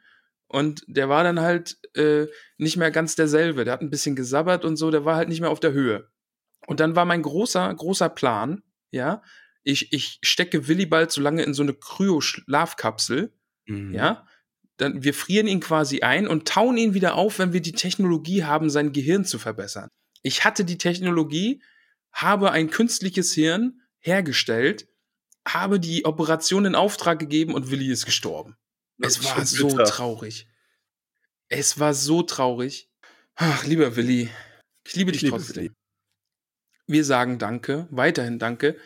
Und 0.47 0.83
der 0.87 1.07
war 1.07 1.23
dann 1.23 1.39
halt 1.39 1.77
äh, 1.95 2.27
nicht 2.57 2.75
mehr 2.75 2.91
ganz 2.91 3.15
derselbe. 3.15 3.63
Der 3.63 3.73
hat 3.73 3.81
ein 3.81 3.89
bisschen 3.89 4.17
gesabbert 4.17 4.65
und 4.65 4.75
so, 4.75 4.91
der 4.91 5.05
war 5.05 5.15
halt 5.15 5.29
nicht 5.29 5.39
mehr 5.39 5.49
auf 5.49 5.61
der 5.61 5.71
Höhe. 5.71 6.09
Und 6.67 6.81
dann 6.81 6.95
war 6.95 7.05
mein 7.05 7.21
großer, 7.21 7.73
großer 7.73 8.09
Plan, 8.09 8.61
ja, 8.91 9.21
ich, 9.63 9.93
ich 9.93 10.19
stecke 10.23 10.67
Willibald 10.67 11.11
so 11.11 11.21
lange 11.21 11.43
in 11.43 11.53
so 11.53 11.63
eine 11.63 11.73
Kryo-Schlafkapsel, 11.73 13.33
mhm. 13.65 13.93
ja, 13.93 14.25
dann 14.77 15.03
wir 15.03 15.13
frieren 15.13 15.47
ihn 15.47 15.59
quasi 15.59 16.01
ein 16.01 16.27
und 16.27 16.47
tauen 16.47 16.77
ihn 16.77 16.93
wieder 16.93 17.15
auf, 17.15 17.39
wenn 17.39 17.53
wir 17.53 17.61
die 17.61 17.73
Technologie 17.73 18.43
haben, 18.43 18.69
sein 18.69 18.91
Gehirn 18.91 19.25
zu 19.25 19.37
verbessern. 19.37 19.89
Ich 20.23 20.43
hatte 20.43 20.65
die 20.65 20.77
Technologie, 20.77 21.61
habe 22.13 22.51
ein 22.51 22.69
künstliches 22.69 23.33
Hirn 23.33 23.81
hergestellt, 23.99 24.87
habe 25.47 25.79
die 25.79 26.05
Operation 26.05 26.65
in 26.65 26.75
Auftrag 26.75 27.19
gegeben 27.19 27.53
und 27.53 27.71
Willi 27.71 27.91
ist 27.91 28.05
gestorben. 28.05 28.57
Es 28.99 29.23
war 29.23 29.45
so 29.45 29.67
bitter. 29.67 29.85
traurig. 29.85 30.47
Es 31.47 31.79
war 31.79 31.93
so 31.93 32.21
traurig. 32.21 32.89
Ach, 33.35 33.65
lieber 33.65 33.95
Willi, 33.95 34.29
ich 34.85 34.95
liebe 34.95 35.11
dich 35.11 35.23
ich 35.23 35.29
trotzdem. 35.29 35.63
Liebe 35.63 35.75
wir 36.91 37.05
sagen 37.05 37.39
Danke, 37.39 37.87
weiterhin 37.89 38.37
Danke 38.39 38.77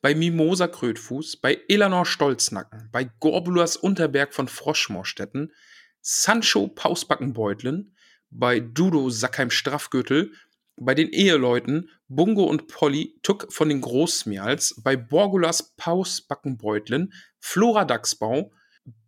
bei 0.00 0.14
Mimosa 0.14 0.66
Krötfuß, 0.66 1.36
bei 1.36 1.60
Elanor 1.68 2.06
Stolznacken, 2.06 2.88
bei 2.90 3.10
Gorbulas 3.20 3.76
Unterberg 3.76 4.32
von 4.32 4.48
Froschmorstetten, 4.48 5.52
Sancho 6.00 6.68
Pausbackenbeutlen, 6.68 7.94
bei 8.30 8.60
Dudo 8.60 9.10
Sackheim 9.10 9.50
Straffgürtel, 9.50 10.32
bei 10.80 10.94
den 10.94 11.10
Eheleuten 11.10 11.90
Bungo 12.08 12.44
und 12.44 12.66
Polly 12.66 13.18
Tuck 13.22 13.52
von 13.52 13.68
den 13.68 13.80
Großmials, 13.80 14.80
bei 14.82 14.96
Borgulas 14.96 15.74
Pausbackenbeutlen, 15.76 17.12
Flora 17.38 17.84
Dachsbau, 17.84 18.52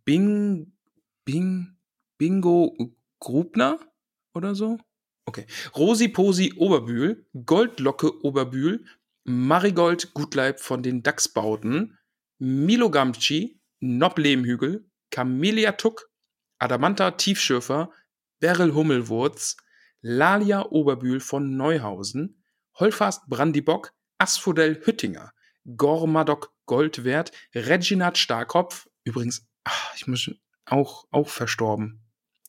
Bing, 0.05 0.73
Bing, 1.25 1.75
Bingo 2.17 2.75
Grubner 3.19 3.79
oder 4.33 4.55
so? 4.55 4.77
Okay. 5.25 5.45
Rosi 5.75 6.09
Posi 6.09 6.53
Oberbühl, 6.55 7.25
Goldlocke 7.45 8.23
Oberbühl, 8.23 8.85
Marigold 9.23 10.13
Gutleib 10.13 10.59
von 10.59 10.83
den 10.83 11.01
Dachsbauten, 11.01 11.97
Milo 12.39 12.91
Gamci, 12.91 13.59
Nob 13.79 14.19
Lehmhügel, 14.19 14.89
Camellia 15.09 15.73
Tuck, 15.73 16.09
Adamanta 16.59 17.11
Tiefschürfer, 17.11 17.91
Beryl 18.39 18.73
Hummelwurz, 18.73 19.57
Lalia 20.05 20.65
Oberbühl 20.69 21.21
von 21.21 21.55
Neuhausen, 21.55 22.43
Holfast 22.75 23.27
Brandibock, 23.27 23.93
Asphodel 24.17 24.81
Hüttinger, 24.85 25.31
Gormadok 25.77 26.53
Goldwert, 26.65 27.31
Reginat 27.55 28.17
Starkopf, 28.17 28.89
übrigens, 29.05 29.47
ach, 29.63 29.95
ich 29.95 30.05
muss 30.07 30.29
auch, 30.65 31.05
auch 31.09 31.29
verstorben 31.29 32.03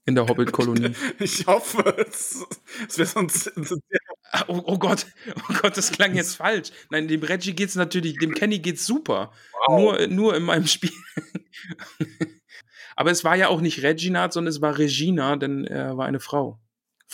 in 0.04 0.16
der 0.16 0.26
Hobbit-Kolonie. 0.26 0.94
Ich 1.20 1.46
hoffe, 1.46 1.96
es, 2.08 2.44
es 2.88 2.98
wäre 2.98 3.08
sonst. 3.08 3.52
Ah, 4.32 4.44
oh, 4.48 4.60
oh, 4.64 4.78
Gott, 4.78 5.06
oh 5.48 5.54
Gott, 5.62 5.76
das 5.76 5.92
klang 5.92 6.16
jetzt 6.16 6.34
falsch. 6.34 6.72
Nein, 6.90 7.06
dem 7.06 7.22
Reggie 7.22 7.54
geht's 7.54 7.76
natürlich, 7.76 8.18
dem 8.18 8.34
Kenny 8.34 8.58
geht's 8.58 8.84
super. 8.84 9.30
Wow. 9.68 9.78
Nur, 9.78 10.06
nur 10.08 10.36
in 10.36 10.42
meinem 10.42 10.66
Spiel. 10.66 10.90
Aber 12.96 13.12
es 13.12 13.22
war 13.22 13.36
ja 13.36 13.46
auch 13.46 13.60
nicht 13.60 13.82
Reginat, 13.82 14.32
sondern 14.32 14.50
es 14.50 14.60
war 14.60 14.76
Regina, 14.76 15.36
denn 15.36 15.64
er 15.64 15.96
war 15.96 16.06
eine 16.06 16.20
Frau. 16.20 16.60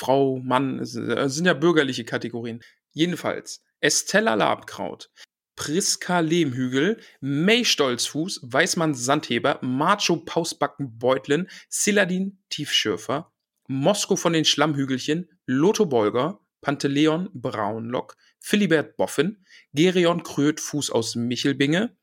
Frau, 0.01 0.41
Mann, 0.43 0.79
es 0.79 0.93
sind 0.93 1.45
ja 1.45 1.53
bürgerliche 1.53 2.07
Kategorien. 2.07 2.61
Jedenfalls, 2.93 3.63
Estella 3.81 4.35
Labkraut, 4.35 5.11
Priska 5.57 6.21
Lehmhügel, 6.21 6.99
May 7.21 7.67
Stolzfuß, 7.67 8.41
Weißmann 8.43 8.95
Sandheber, 8.95 9.59
Macho 9.61 10.17
Pausbacken 10.17 10.99
Beutlin, 10.99 11.49
Siladin 11.69 12.39
Tiefschürfer, 12.49 13.31
Mosko 13.69 14.17
von 14.17 14.33
den 14.33 14.47
Schlammhügelchen, 14.47 15.29
Lotho 15.45 15.85
Bolger, 15.85 16.41
Panteleon 16.63 17.29
Braunlock, 17.35 18.17
Philibert 18.39 18.97
Boffin, 18.97 19.45
Gerion 19.75 20.23
Krötfuß 20.23 20.91
aus 20.91 21.15
Michelbinge, 21.15 21.95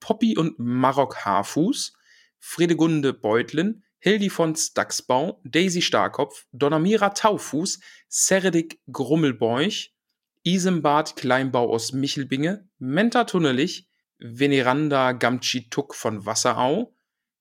Poppy 0.00 0.36
und 0.36 0.58
Marok 0.58 1.24
Haarfuß, 1.24 1.92
Fredegunde 2.40 3.14
Beutlin, 3.14 3.84
Hildi 4.04 4.28
von 4.28 4.54
Staxbau, 4.54 5.40
Daisy 5.44 5.80
Starkopf, 5.80 6.44
Donamira 6.52 7.14
Taufuß, 7.14 7.80
Seredik 8.06 8.78
Grummelbeuch, 8.92 9.94
Isembad 10.42 11.16
Kleinbau 11.16 11.72
aus 11.72 11.94
Michelbinge, 11.94 12.68
Menta 12.76 13.24
Tunnelich, 13.24 13.88
Veneranda 14.18 15.12
Gamtschi-Tuck 15.12 15.94
von 15.94 16.26
Wasserau, 16.26 16.94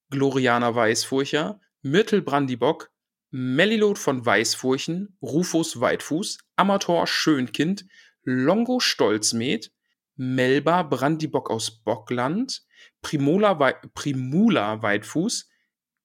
Gloriana 0.09 0.73
Weißfurcher, 0.73 1.59
Myrtle 1.81 2.21
Brandibock, 2.21 2.91
Mellilot 3.29 3.99
von 3.99 4.25
Weißfurchen, 4.25 5.17
Rufus 5.21 5.81
Weitfuß, 5.81 6.37
Amator 6.55 7.07
Schönkind, 7.07 7.85
Longo 8.23 8.79
Stolzmet, 8.79 9.73
Melba 10.15 10.83
Brandibock 10.83 11.51
aus 11.51 11.83
Bockland, 11.83 12.65
Primula, 13.01 13.59
Wei 13.59 13.73
Primula 13.93 14.81
Weitfuß, 14.81 15.49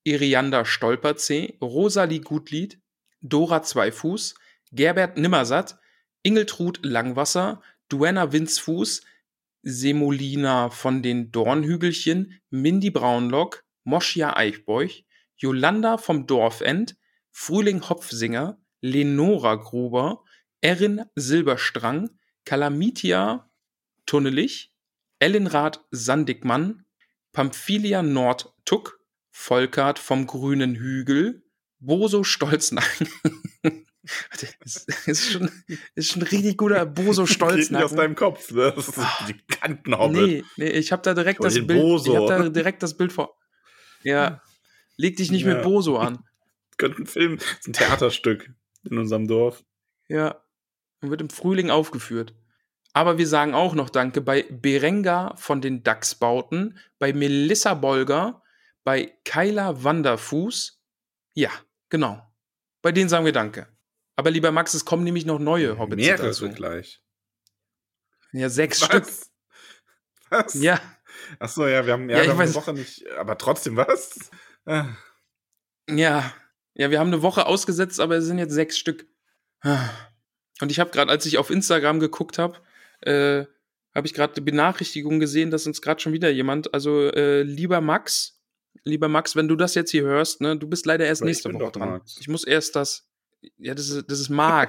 Irianda 0.09 0.65
Stolperzeh, 0.65 1.59
Rosalie 1.61 2.21
Gutlied, 2.21 2.81
Dora 3.21 3.63
Zweifuß, 3.63 4.35
Gerbert 4.73 5.19
Nimmersatt, 5.19 5.79
Ingeltrud 6.23 6.81
Langwasser, 6.83 7.61
Duenna 7.89 8.33
Winzfuß, 8.33 9.03
Semolina 9.63 10.71
von 10.71 11.03
den 11.03 11.31
Dornhügelchen, 11.31 12.41
Mindy 12.49 12.91
Braunlock, 12.91 13.65
Moschia 13.85 14.37
Eichbeuch, 14.37 15.05
Jolanda 15.37 15.99
vom 15.99 16.27
Dorfend, 16.27 16.97
Frühling 17.31 17.87
Hopfsinger, 17.89 18.59
Lenora 18.81 19.57
Gruber, 19.57 20.25
Erin 20.61 21.05
Silberstrang, 21.17 22.11
Kalamitia 22.45 23.51
Tunnelich, 24.07 24.73
Ellenrad 25.19 25.85
Sandigmann, 25.91 26.87
Pamphilia 27.33 28.03
Nord 28.03 28.55
Tuck, 28.65 28.98
Volkart 29.41 30.01
vom 30.01 30.27
grünen 30.27 30.75
Hügel, 30.75 31.45
Boso 31.79 32.25
Stolznacken, 32.25 33.09
Das 34.33 34.85
ist 35.07 35.31
schon, 35.33 35.51
ist 35.95 36.13
schon 36.13 36.23
ein 36.23 36.29
richtig 36.29 36.57
guter 36.57 36.85
Boso 36.87 37.23
Geht 37.27 37.35
Stolz. 37.35 37.71
nicht 37.71 37.83
aus 37.83 37.95
deinem 37.95 38.15
Kopf. 38.17 38.51
Ne? 38.51 38.73
Das 38.75 38.89
ist 38.89 38.99
die 39.29 39.37
Kantenhobbit. 39.55 40.17
Nee, 40.17 40.45
nee, 40.57 40.71
ich 40.71 40.91
habe 40.93 41.03
da 41.03 41.15
direkt 41.15 41.45
das 41.45 41.55
Bild. 41.55 41.81
Boso. 41.81 42.13
Ich 42.13 42.31
habe 42.31 42.45
da 42.45 42.49
direkt 42.49 42.83
das 42.83 42.97
Bild 42.97 43.13
vor. 43.13 43.37
Ja. 44.03 44.43
Leg 44.97 45.17
dich 45.17 45.31
nicht 45.31 45.45
Ja. 45.45 45.55
mit 45.55 45.63
Boso 45.63 45.99
an. 45.99 46.25
Könnte 46.79 47.03
ein 47.03 47.07
Film, 47.07 47.37
das 47.39 47.47
ist 47.61 47.69
ein 47.69 47.73
Theaterstück 47.75 48.51
in 48.91 48.99
unserem 48.99 49.29
Dorf. 49.29 49.63
Ja. 50.09 50.43
Und 51.01 51.11
wird 51.11 51.21
im 51.21 51.31
Frühling 51.31 51.71
aufgeführt. 51.71 52.35
Aber 52.93 53.19
wir 53.19 53.27
sagen 53.29 53.55
auch 53.55 53.75
noch 53.75 53.91
Danke 53.91 54.21
bei 54.21 54.45
Berenga 54.51 55.37
von 55.37 55.61
den 55.61 55.85
Dachsbauten, 55.85 56.79
bei 56.99 57.13
Melissa 57.13 57.75
Bolger, 57.75 58.43
bei 58.89 59.13
Kyla 59.27 59.85
Wanderfuß. 59.85 60.81
Ja, 61.35 61.51
genau. 61.91 62.27
Bei 62.81 62.91
denen 62.91 63.11
sagen 63.11 63.27
wir 63.27 63.33
Danke. 63.33 63.69
Aber 64.17 64.31
lieber 64.31 64.51
Max, 64.51 64.73
es 64.73 64.87
kommen 64.87 65.05
nämlich 65.05 65.27
noch 65.27 65.39
neue 65.39 65.79
Hobbits 65.79 66.07
Mehrere 66.07 66.29
dazu. 66.29 66.49
gleich. 66.49 67.03
Ja, 68.33 68.49
sechs 68.49 68.83
Stück. 68.83 69.05
Was? 69.05 69.31
Was? 70.31 70.55
Ja, 70.55 70.81
Ach 71.39 71.51
so, 71.51 71.67
ja, 71.67 71.85
wir 71.85 71.93
haben, 71.93 72.09
ja, 72.09 72.17
Ja, 72.17 72.23
wir 72.23 72.31
haben 72.31 72.41
eine 72.41 72.55
Woche 72.55 72.73
nicht, 72.73 73.07
aber 73.11 73.37
trotzdem 73.37 73.77
was? 73.77 74.31
Ah, 74.65 74.87
ja. 75.91 76.33
Ja, 76.73 76.91
wir 76.91 76.99
haben 76.99 77.09
eine 77.09 77.21
Woche 77.21 77.45
ausgesetzt, 77.45 78.01
aber 78.01 78.17
es 78.17 78.25
sind 78.25 78.39
jetzt 78.39 78.55
sechs 78.55 78.79
Stück. 78.79 79.07
Und 80.63 80.71
ich 80.71 80.81
habe 80.81 80.93
gerade, 80.93 81.11
als 81.11 81.27
ich 81.27 81.37
auf 81.37 81.51
Instagram 81.51 82.01
geguckt 82.01 82.39
habe, 82.39 82.57
äh, 83.03 83.45
habe 83.95 84.07
ich 84.07 84.15
gerade 84.15 84.35
eine 84.35 84.45
Benachrichtigung 84.47 85.21
gesehen, 85.21 85.51
dass 85.51 85.67
uns 85.67 85.83
gerade 85.83 86.01
schon 86.01 86.15
wieder 86.15 86.31
jemand, 86.31 86.73
also 86.73 87.13
äh, 87.13 87.43
lieber 87.43 87.83
Max, 87.83 88.38
lieber 88.89 89.09
Max, 89.09 89.37
wenn 89.37 89.49
du 89.49 89.57
das 89.57 89.75
jetzt 89.75 89.91
hier 89.91 90.03
hörst, 90.03 90.41
ne, 90.41 90.57
du 90.57 90.67
bist 90.67 90.87
leider 90.87 91.07
erst 91.07 91.23
ich 91.23 91.27
nächste 91.27 91.53
Woche 91.53 91.73
dran. 91.73 91.91
Max. 91.91 92.17
Ich 92.21 92.29
muss 92.29 92.45
erst 92.45 92.77
das, 92.77 93.09
ja, 93.59 93.75
das 93.75 93.89
ist, 93.89 94.11
das 94.11 94.21
ist. 94.21 94.29
Ja. 94.31 94.63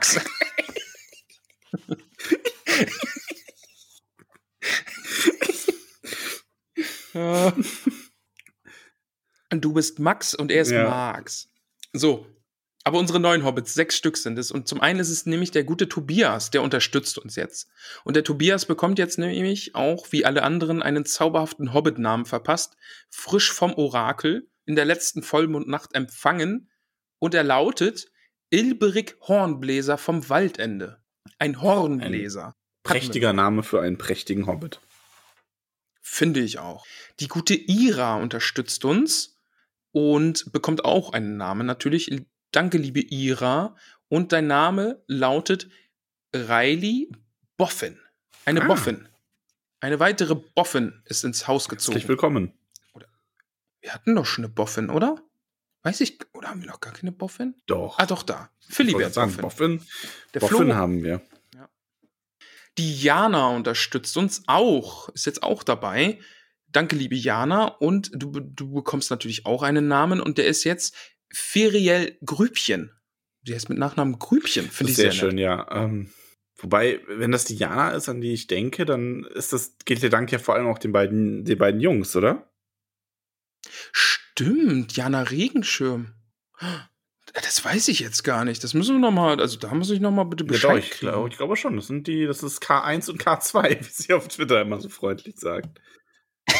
Und 9.51 9.61
du 9.61 9.73
bist 9.73 9.99
Max 9.99 10.35
und 10.35 10.51
er 10.51 10.61
ist 10.61 10.71
Ja. 10.71 10.87
Max. 10.87 11.49
So. 11.93 12.27
Aber 12.83 12.97
unsere 12.97 13.19
neuen 13.19 13.43
Hobbits, 13.43 13.73
sechs 13.73 13.97
Stück 13.97 14.17
sind 14.17 14.39
es. 14.39 14.51
Und 14.51 14.67
zum 14.67 14.79
einen 14.79 14.99
ist 14.99 15.09
es 15.09 15.25
nämlich 15.25 15.51
der 15.51 15.63
gute 15.63 15.89
Tobias, 15.89 16.49
der 16.49 16.63
unterstützt 16.63 17.17
uns 17.17 17.35
jetzt. 17.35 17.69
Und 18.03 18.15
der 18.15 18.23
Tobias 18.23 18.65
bekommt 18.65 18.99
jetzt 18.99 19.19
nämlich 19.19 19.75
auch, 19.75 20.11
wie 20.11 20.25
alle 20.25 20.43
anderen, 20.43 20.81
einen 20.81 21.05
zauberhaften 21.05 21.73
Hobbit-Namen 21.73 22.25
verpasst. 22.25 22.77
Frisch 23.09 23.51
vom 23.51 23.73
Orakel, 23.73 24.49
in 24.65 24.75
der 24.75 24.85
letzten 24.85 25.23
Vollmondnacht 25.23 25.93
empfangen. 25.93 26.69
Und 27.19 27.33
er 27.33 27.43
lautet 27.43 28.11
Ilberik 28.49 29.17
Hornbläser 29.21 29.97
vom 29.97 30.29
Waldende. 30.29 31.03
Ein 31.37 31.61
Hornbläser. 31.61 32.55
prächtiger 32.83 33.33
Name 33.33 33.61
für 33.61 33.81
einen 33.81 33.97
prächtigen 33.97 34.47
Hobbit. 34.47 34.79
Finde 36.01 36.39
ich 36.39 36.59
auch. 36.59 36.85
Die 37.19 37.27
gute 37.27 37.53
Ira 37.53 38.15
unterstützt 38.15 38.83
uns 38.85 39.37
und 39.91 40.51
bekommt 40.51 40.85
auch 40.85 41.13
einen 41.13 41.37
Namen 41.37 41.67
natürlich. 41.67 42.09
Danke, 42.51 42.77
liebe 42.77 42.99
Ira. 43.01 43.75
Und 44.07 44.31
dein 44.31 44.47
Name 44.47 45.03
lautet 45.07 45.69
Riley 46.35 47.11
Boffin. 47.57 47.99
Eine 48.45 48.63
Ah. 48.63 48.67
Boffin. 48.67 49.07
Eine 49.81 49.99
weitere 49.99 50.35
Boffin 50.35 51.01
ist 51.05 51.23
ins 51.23 51.47
Haus 51.47 51.69
Herzlich 51.69 51.93
gezogen. 51.93 52.07
willkommen. 52.09 52.53
Wir 53.81 53.93
hatten 53.93 54.15
doch 54.15 54.25
schon 54.25 54.43
eine 54.45 54.53
Boffin, 54.53 54.89
oder? 54.89 55.23
Weiß 55.83 56.01
ich, 56.01 56.19
oder 56.33 56.49
haben 56.49 56.59
wir 56.61 56.67
noch 56.67 56.81
gar 56.81 56.91
keine 56.91 57.13
Boffin? 57.13 57.55
Doch. 57.65 57.97
Ah, 57.97 58.05
doch, 58.05 58.23
da. 58.23 58.49
Sagen, 59.09 59.31
Boffin. 59.37 59.77
Boffin. 59.77 59.87
Der 60.33 60.39
Boffin 60.41 60.57
Flo. 60.57 60.73
haben 60.75 61.03
wir. 61.03 61.21
Die 62.77 63.01
Jana 63.01 63.47
unterstützt 63.49 64.15
uns 64.17 64.43
auch, 64.47 65.09
ist 65.09 65.25
jetzt 65.25 65.43
auch 65.43 65.63
dabei. 65.63 66.19
Danke, 66.67 66.95
liebe 66.95 67.15
Jana. 67.15 67.65
Und 67.65 68.11
du, 68.13 68.31
du 68.39 68.71
bekommst 68.73 69.11
natürlich 69.11 69.45
auch 69.45 69.63
einen 69.63 69.87
Namen 69.87 70.19
und 70.21 70.37
der 70.37 70.47
ist 70.47 70.63
jetzt 70.65 70.95
Feriel 71.31 72.17
Grübchen. 72.25 72.91
Der 73.41 73.55
ist 73.57 73.69
mit 73.69 73.77
Nachnamen 73.77 74.19
Grübchen, 74.19 74.69
finde 74.69 74.91
ich 74.91 74.97
sehr, 74.97 75.11
sehr, 75.11 75.19
schön, 75.19 75.37
ja. 75.37 75.67
Ähm, 75.71 76.11
wobei, 76.57 76.99
wenn 77.07 77.31
das 77.31 77.45
die 77.45 77.55
Jana 77.55 77.91
ist, 77.91 78.09
an 78.09 78.21
die 78.21 78.33
ich 78.33 78.47
denke, 78.47 78.85
dann 78.85 79.23
ist 79.23 79.53
das, 79.53 79.75
geht 79.85 80.01
der 80.01 80.09
Dank 80.09 80.31
ja 80.31 80.39
vor 80.39 80.55
allem 80.55 80.67
auch 80.67 80.79
den 80.79 80.91
beiden, 80.91 81.45
den 81.45 81.57
beiden 81.57 81.79
Jungs, 81.79 82.15
oder? 82.15 82.51
Stimmt, 83.91 84.95
Jana 84.95 85.23
Regenschirm. 85.23 86.13
Das 87.33 87.63
weiß 87.63 87.87
ich 87.89 87.99
jetzt 87.99 88.23
gar 88.23 88.43
nicht. 88.43 88.63
Das 88.63 88.73
müssen 88.73 88.95
wir 88.95 88.99
noch 88.99 89.11
mal, 89.11 89.39
also 89.39 89.57
da 89.57 89.73
muss 89.73 89.89
ich 89.91 89.99
noch 89.99 90.11
mal 90.11 90.23
bitte 90.23 90.43
Ja, 90.45 90.47
doch, 90.47 90.53
Bescheid 90.73 90.83
ich, 90.83 90.99
glaube, 90.99 91.29
ich 91.29 91.37
glaube 91.37 91.55
schon. 91.55 91.75
Das 91.75 91.87
sind 91.87 92.07
die, 92.07 92.25
das 92.25 92.41
ist 92.43 92.61
K1 92.63 93.09
und 93.09 93.23
K2, 93.23 93.79
wie 93.79 93.83
sie 93.83 94.13
auf 94.13 94.27
Twitter 94.27 94.61
immer 94.61 94.79
so 94.81 94.89
freundlich 94.89 95.37
sagt. 95.37 95.79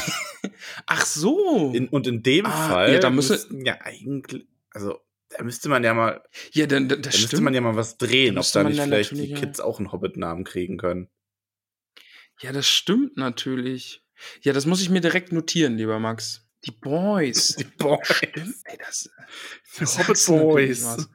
Ach 0.85 1.05
so. 1.05 1.71
In, 1.73 1.87
und 1.89 2.05
in 2.07 2.21
dem 2.23 2.45
Ah, 2.45 2.67
Fall 2.69 2.93
ja, 2.93 2.99
da 2.99 3.09
müsse- 3.09 3.33
müssten 3.33 3.65
ja 3.65 3.77
eigentlich, 3.81 4.47
also 4.71 4.99
da 5.29 5.43
müsste 5.43 5.69
man 5.69 5.83
ja 5.83 5.93
mal, 5.93 6.23
ja, 6.51 6.65
dann, 6.65 6.89
dann, 6.89 7.01
da 7.01 7.09
das 7.09 7.13
müsste 7.15 7.27
stimmt. 7.27 7.43
man 7.43 7.53
ja 7.53 7.61
mal 7.61 7.75
was 7.75 7.97
drehen, 7.97 8.35
Da 8.35 8.41
ob 8.41 8.51
da 8.51 8.63
nicht 8.63 8.81
vielleicht 8.81 9.11
die. 9.11 9.33
Kids 9.33 9.59
auch 9.59 9.77
einen 9.77 9.91
Hobbit-Namen 9.91 10.43
kriegen 10.43 10.77
können. 10.77 11.09
Ja, 12.41 12.51
das 12.51 12.67
stimmt 12.67 13.17
natürlich. 13.17 14.03
Ja, 14.41 14.53
das 14.53 14.65
muss 14.65 14.81
ich 14.81 14.89
mir 14.89 15.01
direkt 15.01 15.31
notieren, 15.31 15.77
lieber 15.77 15.99
Max. 15.99 16.47
Die 16.65 16.71
Boys. 16.71 17.55
Die 17.57 17.63
Boys. 17.63 18.07
Stimmt, 18.07 18.55
ey, 18.65 18.77
das. 18.77 19.09
Die 19.75 19.79
das 19.79 19.97
Hobbit 19.99 20.25
Boys. 20.27 21.09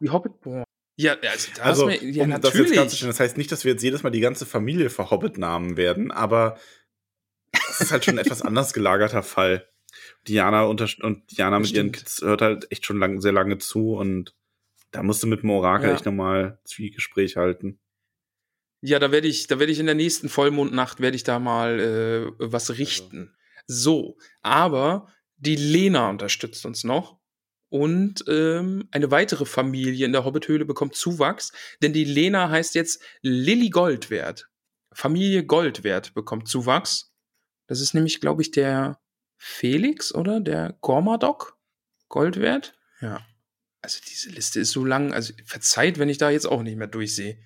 Die 0.00 0.10
Hobbit 0.10 0.40
Boys. 0.40 0.64
Ja, 0.96 1.14
also, 1.14 1.50
da 1.56 1.62
Also, 1.62 1.86
mir, 1.86 2.04
ja, 2.04 2.22
um 2.24 2.30
das 2.40 2.54
jetzt 2.54 2.72
klarzustellen, 2.72 3.10
das 3.10 3.18
heißt 3.18 3.36
nicht, 3.36 3.50
dass 3.50 3.64
wir 3.64 3.72
jetzt 3.72 3.82
jedes 3.82 4.04
Mal 4.04 4.10
die 4.10 4.20
ganze 4.20 4.46
Familie 4.46 4.90
für 4.90 5.10
Hobbit-Namen 5.10 5.76
werden, 5.76 6.12
aber 6.12 6.58
das 7.50 7.80
ist 7.80 7.90
halt 7.92 8.04
schon 8.04 8.14
ein 8.14 8.24
etwas 8.24 8.42
anders 8.42 8.72
gelagerter 8.72 9.24
Fall. 9.24 9.68
Diana 10.28 10.64
unter 10.64 10.88
und 11.02 11.36
Diana 11.36 11.58
mit 11.58 11.72
ihren 11.72 11.88
Stimmt. 11.88 11.96
Kids 11.96 12.22
hört 12.22 12.42
halt 12.42 12.70
echt 12.72 12.86
schon 12.86 12.98
lang, 12.98 13.20
sehr 13.20 13.32
lange 13.32 13.58
zu 13.58 13.94
und 13.94 14.34
da 14.90 15.02
musste 15.02 15.26
mit 15.26 15.42
dem 15.42 15.50
Orakel 15.50 15.88
Ja. 15.88 15.94
echt 15.94 16.06
nochmal 16.06 16.60
Zwiegespräch 16.64 17.36
halten. 17.36 17.80
Ja, 18.80 18.98
da 18.98 19.10
werde 19.10 19.28
ich, 19.28 19.46
da 19.46 19.58
werde 19.58 19.72
ich 19.72 19.78
in 19.80 19.86
der 19.86 19.94
nächsten 19.94 20.28
Vollmondnacht 20.28 21.00
werde 21.00 21.16
ich 21.16 21.24
da 21.24 21.38
mal 21.38 21.80
äh, 21.80 22.32
was 22.38 22.78
richten. 22.78 23.34
So, 23.66 24.18
aber 24.42 25.08
die 25.36 25.56
Lena 25.56 26.10
unterstützt 26.10 26.66
uns 26.66 26.84
noch 26.84 27.18
und 27.70 28.24
ähm, 28.28 28.86
eine 28.90 29.10
weitere 29.10 29.46
Familie 29.46 30.06
in 30.06 30.12
der 30.12 30.24
Hobbithöhle 30.24 30.64
bekommt 30.64 30.94
Zuwachs, 30.94 31.52
denn 31.82 31.92
die 31.92 32.04
Lena 32.04 32.50
heißt 32.50 32.74
jetzt 32.74 33.02
Lilly 33.22 33.70
Goldwert. 33.70 34.48
Familie 34.92 35.44
Goldwert 35.44 36.14
bekommt 36.14 36.46
Zuwachs. 36.46 37.12
Das 37.66 37.80
ist 37.80 37.94
nämlich, 37.94 38.20
glaube 38.20 38.42
ich, 38.42 38.50
der 38.50 39.00
Felix 39.46 40.14
oder 40.14 40.40
der 40.40 40.74
Gormadok 40.80 41.58
Goldwert. 42.08 42.74
Ja. 43.02 43.20
Also 43.82 44.00
diese 44.08 44.30
Liste 44.30 44.58
ist 44.60 44.70
so 44.70 44.86
lang, 44.86 45.12
also 45.12 45.34
verzeiht, 45.44 45.98
wenn 45.98 46.08
ich 46.08 46.16
da 46.16 46.30
jetzt 46.30 46.46
auch 46.46 46.62
nicht 46.62 46.78
mehr 46.78 46.86
durchsehe. 46.86 47.36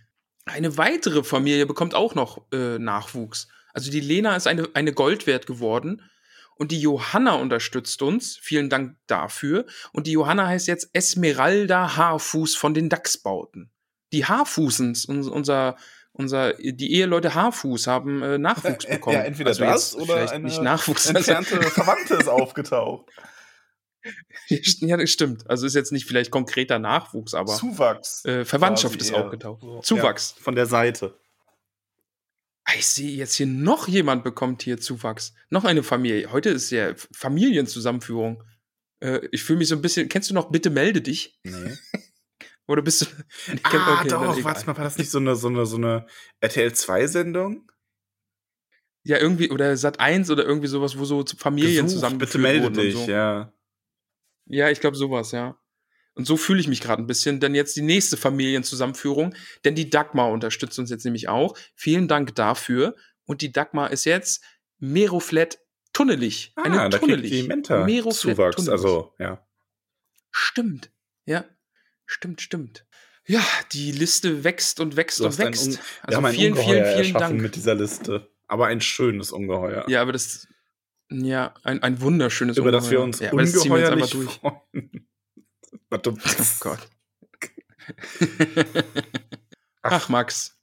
Eine 0.45 0.77
weitere 0.77 1.25
Familie 1.25 1.66
bekommt 1.66 1.95
auch 1.95 2.15
noch 2.15 2.47
äh, 2.53 2.79
Nachwuchs. 2.79 3.49
Also 3.73 3.91
die 3.91 3.99
Lena 3.99 4.37
ist 4.37 4.47
eine, 4.47 4.69
eine 4.75 4.93
Gold 4.93 5.27
wert 5.27 5.47
geworden 5.49 6.03
und 6.55 6.70
die 6.70 6.81
Johanna 6.81 7.33
unterstützt 7.35 8.01
uns. 8.03 8.37
Vielen 8.37 8.70
Dank 8.70 8.97
dafür. 9.09 9.66
Und 9.93 10.07
die 10.07 10.12
Johanna 10.12 10.47
heißt 10.47 10.69
jetzt 10.69 10.91
Esmeralda 10.93 11.97
Haarfuß 11.97 12.55
von 12.55 12.75
den 12.75 12.89
Dachsbauten. 12.89 13.73
Die 14.12 14.25
Haarfußens, 14.25 15.05
uns- 15.07 15.27
unser, 15.29 15.77
unser, 16.12 16.55
die 16.55 16.93
Eheleute 16.94 17.35
Haarfuß 17.35 17.86
haben 17.86 18.22
äh, 18.22 18.39
Nachwuchs 18.39 18.86
bekommen. 18.89 19.16
ja, 19.16 19.22
entweder 19.22 19.51
das 19.51 19.59
jetzt 19.59 19.94
oder 19.97 20.14
vielleicht 20.14 20.32
eine 20.32 20.44
nicht 20.44 20.62
Nachwuchs. 20.62 21.06
also 21.09 21.32
Entfernte 21.32 21.62
Verwandte 21.70 22.14
ist 22.14 22.28
aufgetaucht. 22.28 23.09
ja, 24.48 24.97
das 24.97 25.10
stimmt. 25.10 25.48
Also 25.48 25.66
ist 25.66 25.74
jetzt 25.74 25.93
nicht 25.93 26.06
vielleicht 26.06 26.30
konkreter 26.30 26.78
Nachwuchs, 26.78 27.35
aber 27.35 27.55
Zuwachs. 27.55 28.24
äh, 28.24 28.44
Verwandtschaft 28.44 29.01
ist 29.01 29.12
aufgetaucht. 29.12 29.60
So, 29.62 29.80
Zuwachs. 29.80 30.35
Ja, 30.36 30.43
von 30.43 30.55
der 30.55 30.66
Seite. 30.66 31.18
Ich 32.76 32.86
sehe 32.86 33.10
jetzt 33.10 33.35
hier 33.35 33.47
noch 33.47 33.89
jemand 33.89 34.24
bekommt 34.24 34.62
hier 34.62 34.78
Zuwachs. 34.78 35.35
Noch 35.48 35.64
eine 35.64 35.82
Familie. 35.82 36.30
Heute 36.32 36.51
ist 36.51 36.70
ja 36.70 36.93
Familienzusammenführung. 37.12 38.43
Äh, 39.01 39.20
ich 39.32 39.43
fühle 39.43 39.60
mich 39.60 39.68
so 39.68 39.74
ein 39.74 39.82
bisschen. 39.82 40.09
Kennst 40.09 40.30
du 40.30 40.35
noch 40.35 40.51
Bitte 40.51 40.70
melde 40.70 41.01
dich? 41.01 41.39
Nee. 41.44 41.76
Oder 42.69 42.82
bist 42.82 43.03
du. 43.03 43.07
Ah, 43.65 43.99
okay, 44.01 44.09
doch, 44.09 44.45
warte 44.45 44.66
mal, 44.66 44.77
war 44.77 44.85
das 44.85 44.99
nicht 44.99 45.11
so 45.11 45.19
eine, 45.19 45.35
so 45.35 45.49
eine, 45.49 45.66
so 45.66 45.77
eine 45.77 46.07
RTL-2-Sendung? 46.40 47.70
Ja, 49.05 49.19
irgendwie, 49.19 49.51
oder 49.51 49.77
Sat 49.77 50.01
1 50.01 50.31
oder 50.31 50.45
irgendwie 50.45 50.66
sowas, 50.69 50.99
wo 50.99 51.05
so 51.05 51.24
Familien 51.39 51.85
Gesucht, 51.86 51.90
zusammengeführt 51.90 52.32
Bitte 52.32 52.43
melde 52.43 52.70
dich, 52.82 52.95
so. 52.95 53.11
ja. 53.11 53.53
Ja, 54.47 54.70
ich 54.70 54.81
glaube 54.81 54.97
sowas, 54.97 55.32
ja. 55.32 55.59
Und 56.15 56.27
so 56.27 56.36
fühle 56.36 56.61
ich 56.61 56.69
mich 56.69 56.81
gerade 56.81 57.03
ein 57.03 57.07
bisschen. 57.07 57.40
Denn 57.40 57.55
jetzt 57.55 57.77
die 57.77 57.82
nächste 57.82 58.16
Familienzusammenführung, 58.16 59.35
denn 59.65 59.74
die 59.74 59.89
Dagmar 59.89 60.31
unterstützt 60.31 60.78
uns 60.78 60.90
jetzt 60.90 61.05
nämlich 61.05 61.28
auch. 61.28 61.57
Vielen 61.74 62.09
Dank 62.09 62.35
dafür. 62.35 62.97
Und 63.24 63.40
die 63.40 63.53
Dagmar 63.53 63.93
ist 63.93 64.05
jetzt 64.05 64.43
Meroflet 64.78 65.59
tunnelig. 65.93 66.53
Eine 66.57 66.81
Ah, 66.82 66.89
da 66.89 66.99
kriegt 66.99 67.11
tunnelig. 67.12 67.31
die 67.31 67.43
Menta 67.45 67.85
Meroflet 67.85 68.36
Zuwachs, 68.36 68.57
tunnelig. 68.57 68.73
also, 68.73 69.15
ja. 69.19 69.47
Stimmt. 70.31 70.90
Ja. 71.24 71.45
Stimmt, 72.10 72.40
stimmt. 72.40 72.86
Ja, 73.26 73.44
die 73.72 73.93
Liste 73.93 74.43
wächst 74.43 74.80
und 74.80 74.97
wächst 74.97 75.20
und 75.20 75.36
wächst. 75.39 75.66
Un- 75.68 75.78
Also 76.02 76.18
ein 76.20 76.32
vielen, 76.35 76.52
Ungeheuer 76.55 76.85
vielen, 76.86 77.05
vielen 77.05 77.14
Dank. 77.18 77.40
mit 77.40 77.55
dieser 77.55 77.74
Liste. 77.74 78.32
Aber 78.47 78.66
ein 78.68 78.80
schönes 78.80 79.30
Ungeheuer. 79.30 79.85
Ja, 79.90 80.01
aber 80.01 80.12
das, 80.12 80.48
ja, 81.10 81.52
ein, 81.64 81.82
ein 81.82 82.01
wunderschönes 82.01 82.56
über 82.56 82.72
das 82.72 82.90
wir 82.90 83.02
Ungeheuer. 83.02 83.35
uns 83.35 83.52
ja, 83.52 83.60
ziehen 83.62 83.74
wir 83.74 83.90
durch. 83.97 84.30
freuen. 84.40 85.09
Warte. 85.90 86.10
Oh 86.14 86.16
Gott. 86.60 86.89
Ach, 89.82 90.09
Max. 90.09 90.59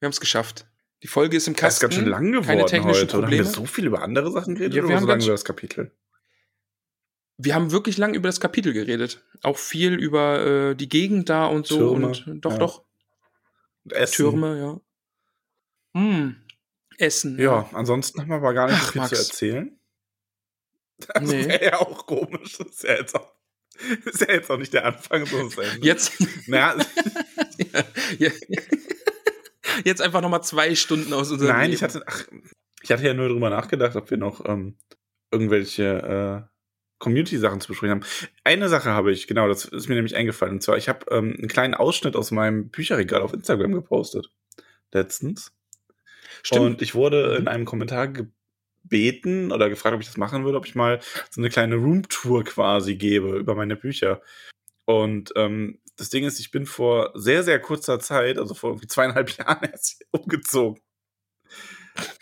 Wir 0.00 0.06
haben 0.06 0.12
es 0.12 0.20
geschafft. 0.20 0.66
Die 1.04 1.08
Folge 1.08 1.36
ist 1.36 1.46
im 1.46 1.54
Das 1.54 1.74
ist 1.74 1.80
Kasten. 1.80 1.82
ganz 1.86 1.94
schön 1.94 2.06
lang 2.08 2.32
geworden 2.32 2.46
Keine 2.46 2.64
technischen 2.66 3.02
heute. 3.02 3.16
Oder 3.18 3.26
haben 3.26 3.30
wir 3.32 3.42
Probleme. 3.44 3.44
so 3.44 3.66
viel 3.66 3.86
über 3.86 4.02
andere 4.02 4.32
Sachen 4.32 4.54
geredet 4.56 4.74
Ja, 4.74 4.82
wir 4.82 4.86
oder 4.88 4.94
haben 4.96 5.02
so 5.02 5.08
lange 5.08 5.22
über 5.24 5.32
das 5.32 5.44
Kapitel? 5.44 5.96
Wir 7.38 7.54
haben 7.54 7.70
wirklich 7.70 7.96
lang 7.98 8.14
über 8.14 8.28
das 8.28 8.40
Kapitel 8.40 8.72
geredet. 8.72 9.24
Auch 9.42 9.58
viel 9.58 9.94
über 9.94 10.44
äh, 10.70 10.74
die 10.74 10.88
Gegend 10.88 11.28
da 11.28 11.46
und 11.46 11.66
so. 11.66 11.78
Türme, 11.78 12.08
und 12.08 12.44
doch, 12.44 12.52
ja. 12.52 12.58
doch. 12.58 12.84
Und 13.84 13.92
Essen. 13.92 14.16
Türme, 14.16 14.58
ja. 14.58 14.80
Hm. 16.00 16.36
Essen. 16.98 17.38
Ja, 17.38 17.70
ansonsten 17.72 18.20
haben 18.20 18.28
wir 18.28 18.36
aber 18.36 18.54
gar 18.54 18.66
nicht 18.66 18.80
Ach, 18.80 18.92
viel 18.92 19.00
Max. 19.00 19.10
zu 19.10 19.16
erzählen. 19.16 19.78
Das 20.98 21.22
Nee. 21.22 21.46
wäre 21.46 21.64
ja 21.64 21.78
auch 21.80 22.06
komisch. 22.06 22.58
Das 22.58 22.66
ist 22.66 22.82
ja 22.82 22.94
jetzt 22.96 23.14
auch, 23.14 23.32
ist 24.04 24.20
ja 24.20 24.32
jetzt 24.32 24.50
auch 24.50 24.58
nicht 24.58 24.72
der 24.72 24.84
Anfang, 24.84 25.24
sondern 25.26 25.50
das 25.50 25.74
Ende. 25.74 25.86
Jetzt, 25.86 26.12
Naja, 26.48 26.74
ja, 28.18 28.30
jetzt 29.84 30.02
einfach 30.02 30.20
nochmal 30.22 30.42
zwei 30.42 30.74
Stunden 30.74 31.12
aus 31.12 31.30
unserem 31.30 31.52
nein, 31.52 31.70
Leben. 31.70 31.74
ich 31.74 31.82
hatte, 31.84 32.02
ach, 32.04 32.26
ich 32.82 32.90
hatte 32.90 33.04
ja 33.06 33.14
nur 33.14 33.28
drüber 33.28 33.48
nachgedacht, 33.50 33.94
ob 33.94 34.10
wir 34.10 34.16
noch 34.18 34.44
ähm, 34.44 34.76
irgendwelche 35.30 36.48
äh, 36.48 36.57
Community-Sachen 36.98 37.60
zu 37.60 37.68
besprechen 37.68 38.00
haben. 38.00 38.10
Eine 38.44 38.68
Sache 38.68 38.90
habe 38.90 39.12
ich, 39.12 39.26
genau, 39.26 39.48
das 39.48 39.64
ist 39.64 39.88
mir 39.88 39.94
nämlich 39.94 40.16
eingefallen. 40.16 40.54
Und 40.54 40.62
zwar, 40.62 40.76
ich 40.76 40.88
habe 40.88 41.06
ähm, 41.10 41.34
einen 41.38 41.48
kleinen 41.48 41.74
Ausschnitt 41.74 42.16
aus 42.16 42.30
meinem 42.30 42.68
Bücherregal 42.70 43.22
auf 43.22 43.32
Instagram 43.32 43.72
gepostet. 43.72 44.30
Letztens. 44.92 45.52
Stimmt. 46.42 46.64
Und 46.64 46.82
ich 46.82 46.94
wurde 46.94 47.32
Mhm. 47.32 47.36
in 47.36 47.48
einem 47.48 47.64
Kommentar 47.64 48.08
gebeten 48.08 49.52
oder 49.52 49.68
gefragt, 49.68 49.94
ob 49.94 50.00
ich 50.00 50.06
das 50.06 50.16
machen 50.16 50.44
würde, 50.44 50.58
ob 50.58 50.66
ich 50.66 50.74
mal 50.74 51.00
so 51.30 51.40
eine 51.40 51.50
kleine 51.50 51.76
Roomtour 51.76 52.44
quasi 52.44 52.96
gebe 52.96 53.36
über 53.38 53.54
meine 53.54 53.76
Bücher. 53.76 54.22
Und 54.84 55.32
ähm, 55.36 55.80
das 55.96 56.10
Ding 56.10 56.24
ist, 56.24 56.38
ich 56.40 56.50
bin 56.50 56.64
vor 56.64 57.12
sehr, 57.14 57.42
sehr 57.42 57.60
kurzer 57.60 58.00
Zeit, 58.00 58.38
also 58.38 58.54
vor 58.54 58.70
irgendwie 58.70 58.86
zweieinhalb 58.86 59.30
Jahren 59.38 59.68
erst 59.70 60.04
umgezogen. 60.10 60.80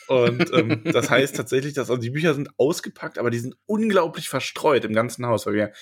Und 0.09 0.53
ähm, 0.53 0.83
das 0.85 1.11
heißt 1.11 1.37
tatsächlich, 1.37 1.75
dass 1.75 1.91
also 1.91 2.01
die 2.01 2.11
Bücher 2.11 2.35
sind 2.35 2.51
ausgepackt, 2.59 3.19
aber 3.19 3.31
die 3.31 3.39
sind 3.39 3.57
unglaublich 3.67 4.29
verstreut 4.29 4.85
im 4.85 4.93
ganzen 4.93 5.27
Haus, 5.27 5.47
weil 5.47 5.55
wir 5.55 5.73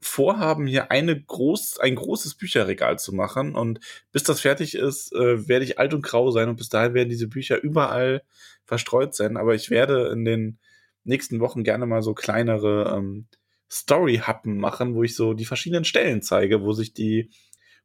vorhaben, 0.00 0.66
hier 0.66 0.90
eine 0.90 1.20
groß, 1.20 1.78
ein 1.78 1.94
großes 1.94 2.34
Bücherregal 2.34 2.98
zu 2.98 3.14
machen. 3.14 3.54
Und 3.54 3.80
bis 4.10 4.24
das 4.24 4.40
fertig 4.40 4.74
ist, 4.74 5.12
äh, 5.14 5.48
werde 5.48 5.64
ich 5.64 5.78
alt 5.78 5.94
und 5.94 6.02
grau 6.02 6.30
sein 6.30 6.48
und 6.48 6.56
bis 6.56 6.68
dahin 6.68 6.94
werden 6.94 7.08
diese 7.08 7.28
Bücher 7.28 7.62
überall 7.62 8.22
verstreut 8.64 9.14
sein. 9.14 9.36
Aber 9.36 9.54
ich 9.54 9.70
werde 9.70 10.08
in 10.08 10.24
den 10.24 10.58
nächsten 11.04 11.40
Wochen 11.40 11.62
gerne 11.62 11.86
mal 11.86 12.02
so 12.02 12.14
kleinere 12.14 12.96
ähm, 12.96 13.28
Story-Happen 13.70 14.58
machen, 14.58 14.94
wo 14.94 15.02
ich 15.02 15.14
so 15.14 15.34
die 15.34 15.46
verschiedenen 15.46 15.84
Stellen 15.84 16.20
zeige, 16.20 16.62
wo 16.62 16.72
sich 16.72 16.92
die 16.92 17.30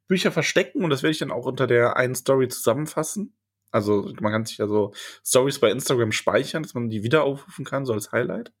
Bücher 0.06 0.32
verstecken 0.32 0.84
und 0.84 0.90
das 0.90 1.02
werde 1.02 1.12
ich 1.12 1.18
dann 1.18 1.30
auch 1.30 1.46
unter 1.46 1.66
der 1.66 1.96
einen 1.96 2.14
Story 2.14 2.48
zusammenfassen. 2.48 3.34
Also 3.70 4.12
man 4.20 4.32
kann 4.32 4.46
sich 4.46 4.58
ja 4.58 4.66
so 4.66 4.92
Stories 5.24 5.58
bei 5.58 5.70
Instagram 5.70 6.12
speichern, 6.12 6.62
dass 6.62 6.74
man 6.74 6.88
die 6.88 7.02
wieder 7.02 7.24
aufrufen 7.24 7.64
kann, 7.64 7.84
so 7.84 7.92
als 7.92 8.12
Highlight. 8.12 8.52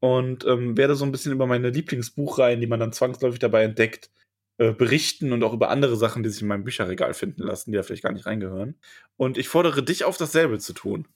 Und 0.00 0.44
ähm, 0.44 0.76
werde 0.76 0.94
so 0.94 1.04
ein 1.04 1.12
bisschen 1.12 1.32
über 1.32 1.46
meine 1.46 1.70
Lieblingsbuchreihen, 1.70 2.60
die 2.60 2.66
man 2.66 2.80
dann 2.80 2.92
zwangsläufig 2.92 3.38
dabei 3.38 3.64
entdeckt, 3.64 4.10
äh, 4.58 4.72
berichten 4.72 5.32
und 5.32 5.42
auch 5.42 5.52
über 5.52 5.70
andere 5.70 5.96
Sachen, 5.96 6.22
die 6.22 6.28
sich 6.28 6.42
in 6.42 6.48
meinem 6.48 6.64
Bücherregal 6.64 7.14
finden 7.14 7.42
lassen, 7.42 7.70
die 7.72 7.76
da 7.76 7.82
vielleicht 7.82 8.02
gar 8.02 8.12
nicht 8.12 8.26
reingehören. 8.26 8.78
Und 9.16 9.38
ich 9.38 9.48
fordere 9.48 9.82
dich 9.82 10.04
auf, 10.04 10.16
dasselbe 10.16 10.58
zu 10.58 10.74
tun. 10.74 11.08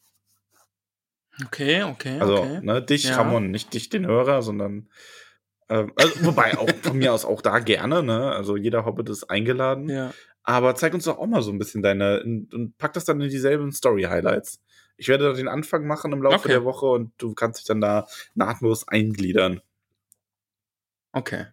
Okay, 1.47 1.83
okay. 1.85 2.19
Also, 2.19 2.39
okay. 2.39 2.61
ne, 2.63 2.83
dich, 2.83 3.05
Ja. 3.05 3.17
Ramon, 3.17 3.51
nicht 3.51 3.73
dich, 3.75 3.91
den 3.91 4.07
Hörer, 4.07 4.43
sondern 4.43 4.89
ähm, 5.69 5.93
also, 5.97 6.25
wobei 6.25 6.59
auch 6.59 6.71
von 6.83 6.99
mir 6.99 7.13
aus 7.13 7.25
auch 7.25 7.43
da 7.43 7.59
gerne, 7.59 8.03
ne? 8.03 8.33
Also 8.33 8.57
jeder 8.57 8.85
Hobbit 8.85 9.09
ist 9.09 9.25
eingeladen. 9.25 9.89
Ja. 9.89 10.13
Aber 10.49 10.75
zeig 10.75 10.95
uns 10.95 11.05
doch 11.05 11.19
auch 11.19 11.27
mal 11.27 11.43
so 11.43 11.51
ein 11.53 11.59
bisschen 11.59 11.83
deine 11.83 12.19
in, 12.21 12.49
und 12.55 12.79
pack 12.79 12.95
das 12.95 13.05
dann 13.05 13.21
in 13.21 13.29
dieselben 13.29 13.71
Story-Highlights. 13.71 14.63
Ich 14.97 15.07
werde 15.09 15.25
da 15.25 15.33
den 15.35 15.47
Anfang 15.47 15.87
machen 15.87 16.11
im 16.11 16.23
Laufe 16.23 16.37
Okay. 16.37 16.49
der 16.49 16.65
Woche 16.65 16.87
und 16.87 17.13
du 17.19 17.35
kannst 17.35 17.61
dich 17.61 17.67
dann 17.67 17.83
da 17.83 18.07
nahtlos 18.35 18.89
eingliedern. 18.89 19.61
Okay. 21.13 21.49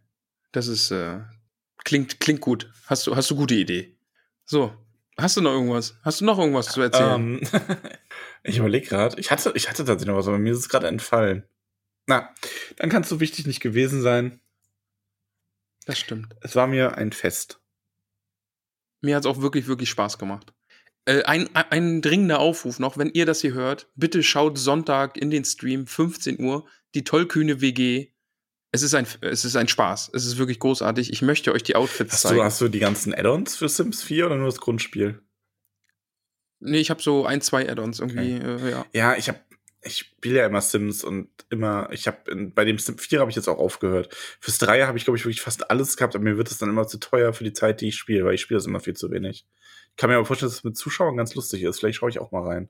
Das 0.54 0.68
ist, 0.68 0.92
äh, 0.92 1.20
klingt, 1.84 2.22
klingt 2.22 2.40
gut. 2.40 2.72
Hast 2.86 3.06
du, 3.06 3.18
hast 3.18 3.30
du 3.30 3.36
gute 3.36 3.56
Idee. 3.56 3.98
So. 4.46 4.74
Hast 5.18 5.36
du 5.36 5.42
noch 5.42 5.52
irgendwas? 5.52 5.98
Hast 6.04 6.22
du 6.22 6.26
noch 6.26 6.40
irgendwas 6.40 6.68
zu 6.68 6.80
erzählen? 6.80 7.42
Ähm, 7.42 7.42
ich 8.44 8.60
überlege 8.60 8.88
gerade, 8.88 9.20
ich 9.20 9.30
hatte, 9.30 9.52
ich 9.56 9.68
hatte 9.68 9.84
tatsächlich 9.84 10.08
noch 10.08 10.18
was, 10.18 10.28
aber 10.30 10.38
mir 10.40 10.54
ist 10.54 10.60
es 10.60 10.70
gerade 10.70 10.88
entfallen. 10.88 11.44
Na, 12.08 12.34
dann 12.78 12.90
kannst 12.90 13.12
du 13.12 13.20
wichtig 13.20 13.46
nicht 13.46 13.60
gewesen 13.60 14.02
sein. 14.02 14.40
das 15.86 16.00
stimmt. 16.00 16.34
Es 16.40 16.56
war 16.56 16.68
mir 16.68 16.98
ein 16.98 17.12
Fest. 17.12 17.60
Mir 19.06 19.16
hat 19.16 19.26
es 19.26 19.32
auch 19.32 19.42
wirklich, 19.42 19.68
wirklich 19.68 19.90
Spaß 19.90 20.18
gemacht. 20.18 20.54
Äh, 21.06 21.24
ein, 21.24 21.50
ein, 21.54 22.02
dringender 22.02 22.40
Aufruf 22.40 22.80
noch, 22.80 22.98
wenn 22.98 23.12
ihr 23.14 23.26
das 23.26 23.42
hier 23.42 23.54
hört, 23.54 23.88
bitte 23.96 24.24
schaut 24.24 24.58
Sonntag 24.58 25.18
in 25.18 25.30
den 25.30 25.46
Stream, 25.46 25.86
15 25.86 26.40
Uhr, 26.40 26.66
die 26.96 27.04
tollkühne 27.04 27.62
WG. 27.62 28.08
Es 28.72 28.82
ist 28.82 28.96
ein, 28.96 29.06
es 29.22 29.46
ist 29.46 29.56
ein 29.56 29.68
Spaß. 29.68 30.10
Es 30.14 30.26
ist 30.26 30.38
wirklich 30.38 30.60
großartig. 30.60 31.14
Ich 31.14 31.22
möchte 31.22 31.54
euch 31.54 31.64
die 31.64 31.76
Outfits 31.76 32.14
Hast 32.14 32.22
zeigen. 32.24 32.38
du, 32.38 32.44
hast 32.44 32.60
du 32.60 32.68
die 32.68 32.80
ganzen 32.80 33.14
Add-ons 33.14 33.56
für 33.56 33.70
Sims 33.70 34.04
4 34.04 34.26
oder 34.26 34.36
nur 34.36 34.48
das 34.48 34.60
Grundspiel? 34.60 35.22
nee, 36.66 36.80
ich 36.80 36.90
habe 36.90 37.02
so 37.02 37.26
ein, 37.26 37.42
zwei 37.42 37.70
Add-ons 37.70 38.00
irgendwie. 38.00 38.34
Äh, 38.34 38.72
ja. 38.72 38.86
Ja, 38.94 39.16
ich 39.16 39.30
habe 39.30 39.40
ich 39.86 40.00
spiele 40.00 40.40
ja 40.40 40.46
immer 40.48 40.62
Sims 40.62 41.04
und 41.04 41.30
immer, 41.50 41.90
ich 41.92 42.08
habe 42.08 42.36
bei 42.54 42.66
dem 42.66 42.78
Sim 42.80 42.98
4 42.98 43.20
habe 43.20 43.30
ich 43.30 43.36
jetzt 43.36 43.48
auch 43.48 43.60
aufgehört. 43.60 44.14
Fürs 44.40 44.58
3 44.58 44.84
habe 44.88 44.98
ich, 44.98 45.04
glaube 45.06 45.18
ich, 45.18 45.24
wirklich 45.26 45.42
fast 45.42 45.70
alles 45.70 45.96
gehabt, 45.96 46.16
aber 46.16 46.24
mir 46.24 46.38
wird 46.38 46.50
es 46.52 46.58
dann 46.58 46.70
immer 46.70 46.88
zu 46.88 46.98
teuer 47.00 47.34
für 47.34 47.44
die 47.44 47.54
Zeit, 47.54 47.82
die 47.82 47.90
ich 47.90 47.96
spiele, 47.96 48.26
weil 48.26 48.34
ich 48.36 48.42
spiele 48.42 48.58
das 48.58 48.66
immer 48.66 48.80
viel 48.80 48.96
zu 48.96 49.12
wenig. 49.12 49.46
Ich 49.92 49.96
kann 49.98 50.10
mir 50.10 50.18
aber 50.18 50.26
vorstellen, 50.26 50.50
dass 50.50 50.58
es 50.60 50.64
mit 50.64 50.76
Zuschauern 50.76 51.16
ganz 51.16 51.36
lustig 51.36 51.64
ist. 51.64 51.80
Vielleicht 51.80 52.00
schaue 52.00 52.10
ich 52.10 52.20
auch 52.20 52.32
mal 52.32 52.44
rein. 52.44 52.70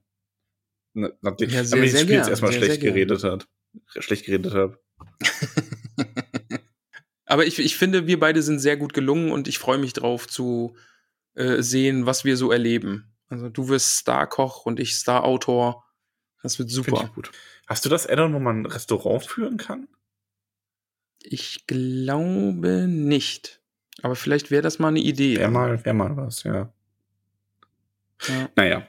Na- 0.93 1.11
Nachdem, 1.21 1.49
Ja, 1.49 1.63
sehr, 1.63 1.81
ich 1.83 1.91
das 1.93 2.01
Spiel 2.01 2.15
jetzt 2.15 2.29
erstmal 2.29 2.51
Sehr, 2.51 2.61
schlecht 2.61 2.81
sehr 2.81 2.91
geredet 2.91 3.23
hat. 3.23 3.47
Schlecht 3.97 4.25
geredet 4.25 4.53
habe. 4.53 4.79
Aber 7.25 7.45
ich, 7.45 7.57
ich 7.59 7.75
finde, 7.75 8.07
wir 8.07 8.19
beide 8.19 8.41
sind 8.41 8.59
sehr 8.59 8.77
gut 8.77 8.93
gelungen 8.93 9.31
und 9.31 9.47
ich 9.47 9.57
freue 9.57 9.77
mich 9.79 9.93
drauf 9.93 10.27
zu 10.27 10.75
äh, 11.33 11.61
sehen, 11.61 12.05
was 12.05 12.23
wir 12.23 12.37
so 12.37 12.51
erleben. 12.51 13.15
Also 13.27 13.49
du 13.49 13.67
wirst 13.69 13.97
Star-Koch 13.97 14.65
und 14.65 14.79
ich 14.79 14.95
Star-Autor. 14.95 15.83
Das 16.45 16.59
wird 16.59 16.69
super. 16.69 17.09
gut. 17.15 17.31
Hast 17.65 17.83
du 17.85 17.89
das 17.89 18.05
Addon, 18.07 18.33
wo 18.35 18.39
man 18.39 18.61
ein 18.61 18.65
Restaurant 18.67 19.25
führen 19.25 19.57
kann? 19.57 19.87
Ich 21.23 21.65
glaube 21.65 22.85
nicht. 22.87 23.61
Aber 24.03 24.15
vielleicht 24.15 24.51
wäre 24.51 24.61
das 24.61 24.77
mal 24.77 24.89
eine 24.89 24.99
Idee. 24.99 25.37
Wäre 25.37 25.49
mal, 25.49 25.83
wär 25.83 25.93
mal 25.95 26.15
was, 26.15 26.43
ja. 26.43 26.71
Ja. 28.27 28.49
Naja. 28.55 28.87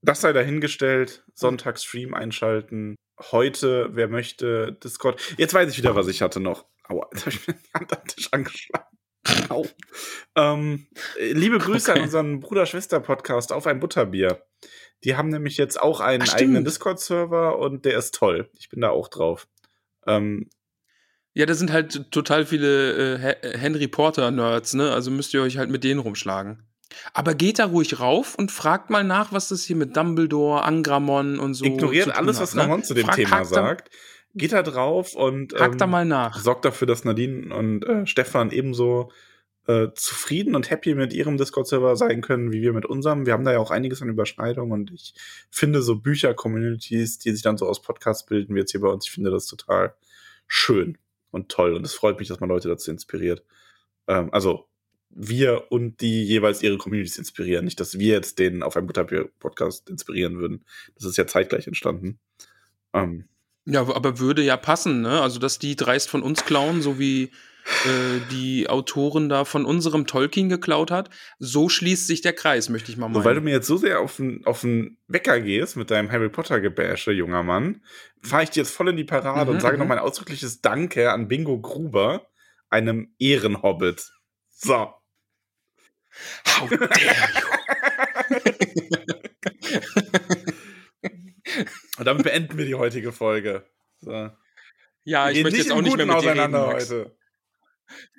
Das 0.00 0.22
sei 0.22 0.32
dahingestellt. 0.32 1.24
Sonntagsstream 1.34 2.14
einschalten. 2.14 2.96
Heute, 3.20 3.90
wer 3.92 4.08
möchte, 4.08 4.72
Discord. 4.82 5.20
Jetzt 5.36 5.52
weiß 5.52 5.70
ich 5.70 5.76
wieder, 5.76 5.94
was 5.94 6.08
ich 6.08 6.22
hatte 6.22 6.40
noch. 6.40 6.64
Aua, 6.84 7.06
jetzt 7.12 7.26
habe 7.26 7.36
ich 7.36 7.46
mir 7.46 7.54
die 7.54 7.70
Hand 7.74 7.92
am 7.96 8.04
Tisch 8.06 8.28
angeschlagen. 8.32 8.86
Au. 9.50 9.66
Ähm, 10.36 10.86
äh, 11.18 11.32
liebe 11.32 11.58
Grüße 11.58 11.90
Okay. 11.90 12.00
an 12.00 12.04
unseren 12.06 12.40
Bruder-Schwester-Podcast 12.40 13.52
auf 13.52 13.66
ein 13.66 13.78
Butterbier. 13.78 14.42
Die 15.04 15.16
haben 15.16 15.28
nämlich 15.28 15.56
jetzt 15.56 15.80
auch 15.80 16.00
einen 16.00 16.24
Ach, 16.28 16.34
eigenen 16.34 16.64
Discord-Server 16.64 17.58
und 17.58 17.84
der 17.84 17.98
ist 17.98 18.14
toll. 18.14 18.48
Ich 18.58 18.68
bin 18.68 18.80
da 18.80 18.90
auch 18.90 19.08
drauf. 19.08 19.48
Ähm, 20.06 20.48
ja, 21.34 21.46
da 21.46 21.54
sind 21.54 21.72
halt 21.72 22.10
total 22.10 22.44
viele 22.46 23.14
äh, 23.14 23.18
He- 23.18 23.58
Henry 23.58 23.88
Porter-Nerds, 23.88 24.74
ne? 24.74 24.92
Also 24.92 25.10
müsst 25.10 25.32
ihr 25.34 25.42
euch 25.42 25.56
halt 25.58 25.70
mit 25.70 25.82
denen 25.82 26.00
rumschlagen. 26.00 26.62
Aber 27.14 27.34
geht 27.34 27.58
da 27.58 27.64
ruhig 27.66 28.00
rauf 28.00 28.34
und 28.34 28.52
fragt 28.52 28.90
mal 28.90 29.02
nach, 29.02 29.32
was 29.32 29.48
das 29.48 29.64
hier 29.64 29.76
mit 29.76 29.96
Dumbledore, 29.96 30.62
Angramon 30.62 31.38
und 31.38 31.54
so. 31.54 31.64
ignoriert 31.64 32.14
alles, 32.14 32.36
hat, 32.36 32.42
was 32.42 32.54
ne? 32.54 32.62
Ramon 32.62 32.84
zu 32.84 32.92
dem 32.94 33.06
Frag- 33.06 33.16
Thema 33.16 33.30
hakt 33.30 33.50
da- 33.50 33.54
sagt. 33.54 33.90
Geht 34.34 34.52
da 34.52 34.62
drauf 34.62 35.14
und 35.14 35.52
Hakt 35.58 35.80
da 35.80 35.84
ähm, 35.86 35.90
mal 35.90 36.04
nach. 36.04 36.38
sorgt 36.40 36.64
dafür, 36.64 36.86
dass 36.86 37.04
Nadine 37.04 37.54
und 37.54 37.84
äh, 37.84 38.06
Stefan 38.06 38.50
ebenso 38.50 39.10
äh, 39.66 39.88
zufrieden 39.94 40.54
und 40.54 40.70
happy 40.70 40.94
mit 40.94 41.12
ihrem 41.12 41.36
Discord-Server 41.36 41.96
sein 41.96 42.20
können, 42.20 42.52
wie 42.52 42.62
wir 42.62 42.72
mit 42.72 42.86
unserem. 42.86 43.26
Wir 43.26 43.32
haben 43.32 43.44
da 43.44 43.52
ja 43.52 43.58
auch 43.58 43.70
einiges 43.70 44.02
an 44.02 44.08
Überschneidungen 44.08 44.72
und 44.72 44.90
ich 44.90 45.14
finde 45.50 45.82
so 45.82 45.96
Bücher-Communities, 45.96 47.18
die 47.18 47.30
sich 47.30 47.42
dann 47.42 47.56
so 47.56 47.66
aus 47.66 47.82
Podcasts 47.82 48.26
bilden, 48.26 48.54
wie 48.54 48.60
jetzt 48.60 48.72
hier 48.72 48.80
bei 48.80 48.88
uns, 48.88 49.06
ich 49.06 49.12
finde 49.12 49.30
das 49.30 49.46
total 49.46 49.94
schön 50.46 50.98
und 51.30 51.48
toll 51.48 51.74
und 51.74 51.84
es 51.86 51.94
freut 51.94 52.18
mich, 52.18 52.28
dass 52.28 52.40
man 52.40 52.48
Leute 52.48 52.68
dazu 52.68 52.90
inspiriert. 52.90 53.44
Ähm, 54.08 54.30
also 54.32 54.68
wir 55.14 55.70
und 55.70 56.00
die 56.00 56.24
jeweils 56.24 56.62
ihre 56.62 56.78
Communities 56.78 57.18
inspirieren. 57.18 57.64
Nicht, 57.64 57.80
dass 57.80 57.98
wir 57.98 58.14
jetzt 58.14 58.38
den 58.38 58.62
auf 58.62 58.76
einem 58.76 58.86
Butterbier-Podcast 58.86 59.90
inspirieren 59.90 60.38
würden. 60.38 60.64
Das 60.94 61.04
ist 61.04 61.16
ja 61.16 61.26
zeitgleich 61.26 61.66
entstanden. 61.66 62.18
Ähm, 62.94 63.28
Ja, 63.64 63.82
aber 63.82 64.18
würde 64.18 64.42
ja 64.42 64.56
passen, 64.56 65.02
ne? 65.02 65.20
Also, 65.20 65.38
dass 65.38 65.58
die 65.58 65.76
dreist 65.76 66.08
von 66.08 66.22
uns 66.22 66.44
klauen, 66.44 66.82
so 66.82 66.98
wie 66.98 67.30
äh, 67.84 68.20
die 68.30 68.68
Autoren 68.68 69.28
da 69.28 69.44
von 69.44 69.64
unserem 69.64 70.06
Tolkien 70.06 70.48
geklaut 70.48 70.90
hat. 70.90 71.10
So 71.38 71.68
schließt 71.68 72.06
sich 72.06 72.20
der 72.20 72.32
Kreis, 72.32 72.68
möchte 72.68 72.90
ich 72.90 72.96
mal 72.96 73.08
meinen. 73.08 73.22
So, 73.22 73.24
weil 73.24 73.34
du 73.34 73.40
mir 73.40 73.52
jetzt 73.52 73.66
so 73.66 73.76
sehr 73.76 74.00
auf 74.00 74.16
den, 74.16 74.44
auf 74.46 74.60
den 74.62 74.98
Wecker 75.08 75.40
gehst 75.40 75.76
mit 75.76 75.90
deinem 75.90 76.10
Harry 76.10 76.28
Potter-Gebäsche, 76.28 77.12
junger 77.12 77.42
Mann, 77.42 77.82
fahre 78.22 78.44
ich 78.44 78.50
dir 78.50 78.62
jetzt 78.62 78.74
voll 78.74 78.88
in 78.88 78.96
die 78.96 79.04
Parade 79.04 79.50
Mhm, 79.50 79.56
und 79.56 79.60
sage 79.60 79.76
mhm. 79.76 79.80
noch 79.80 79.88
mein 79.88 79.98
ausdrückliches 79.98 80.60
Danke 80.60 81.12
an 81.12 81.28
Bingo 81.28 81.60
Gruber, 81.60 82.28
einem 82.68 83.14
Ehrenhobbit. 83.18 84.12
So. 84.50 84.94
How 86.46 86.68
dare 86.68 86.88
Und 91.98 92.06
damit 92.06 92.24
beenden 92.24 92.56
wir 92.56 92.64
die 92.64 92.74
heutige 92.74 93.12
Folge. 93.12 93.66
So. 94.00 94.30
Ja, 95.04 95.28
ich 95.28 95.34
gehen 95.34 95.42
möchte 95.44 95.58
jetzt 95.58 95.72
auch 95.72 95.82
nicht 95.82 95.96
mehr 95.96 96.06
mit 96.06 96.22
dir 96.22 96.32
reden, 96.32 96.56
heute. 96.56 97.16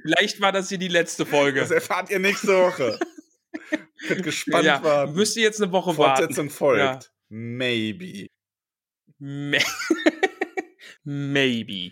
Vielleicht 0.02 0.41
war 0.41 0.52
das 0.52 0.70
hier 0.70 0.78
die 0.78 0.88
letzte 0.88 1.26
Folge. 1.26 1.60
Das 1.60 1.72
erfahrt 1.72 2.10
ihr 2.10 2.20
nächste 2.20 2.48
Woche. 2.58 3.00
Könnt 4.08 4.24
gespannt 4.24 4.66
ja, 4.66 4.84
warten. 4.84 5.14
müsst 5.14 5.38
ihr 5.38 5.44
jetzt 5.44 5.62
eine 5.62 5.72
Woche 5.72 5.98
warten. 5.98 6.24
Fortsetzung 6.24 6.50
folgt. 6.50 6.80
Ja. 6.80 7.00
Maybe. 7.30 8.28
May- 9.20 9.64
Maybe. 11.04 11.91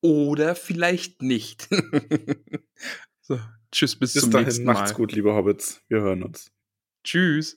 Oder 0.00 0.54
vielleicht 0.54 1.22
nicht. 1.22 1.68
so, 3.20 3.38
tschüss, 3.70 3.98
bis, 3.98 4.14
Bis 4.14 4.22
zum 4.22 4.30
dahin, 4.30 4.46
nächsten 4.46 4.64
Mal. 4.64 4.74
macht's 4.74 4.94
gut, 4.94 5.12
liebe 5.12 5.32
Hobbits. 5.34 5.82
Wir 5.88 6.00
hören 6.00 6.22
uns. 6.22 6.50
Tschüss. 7.04 7.56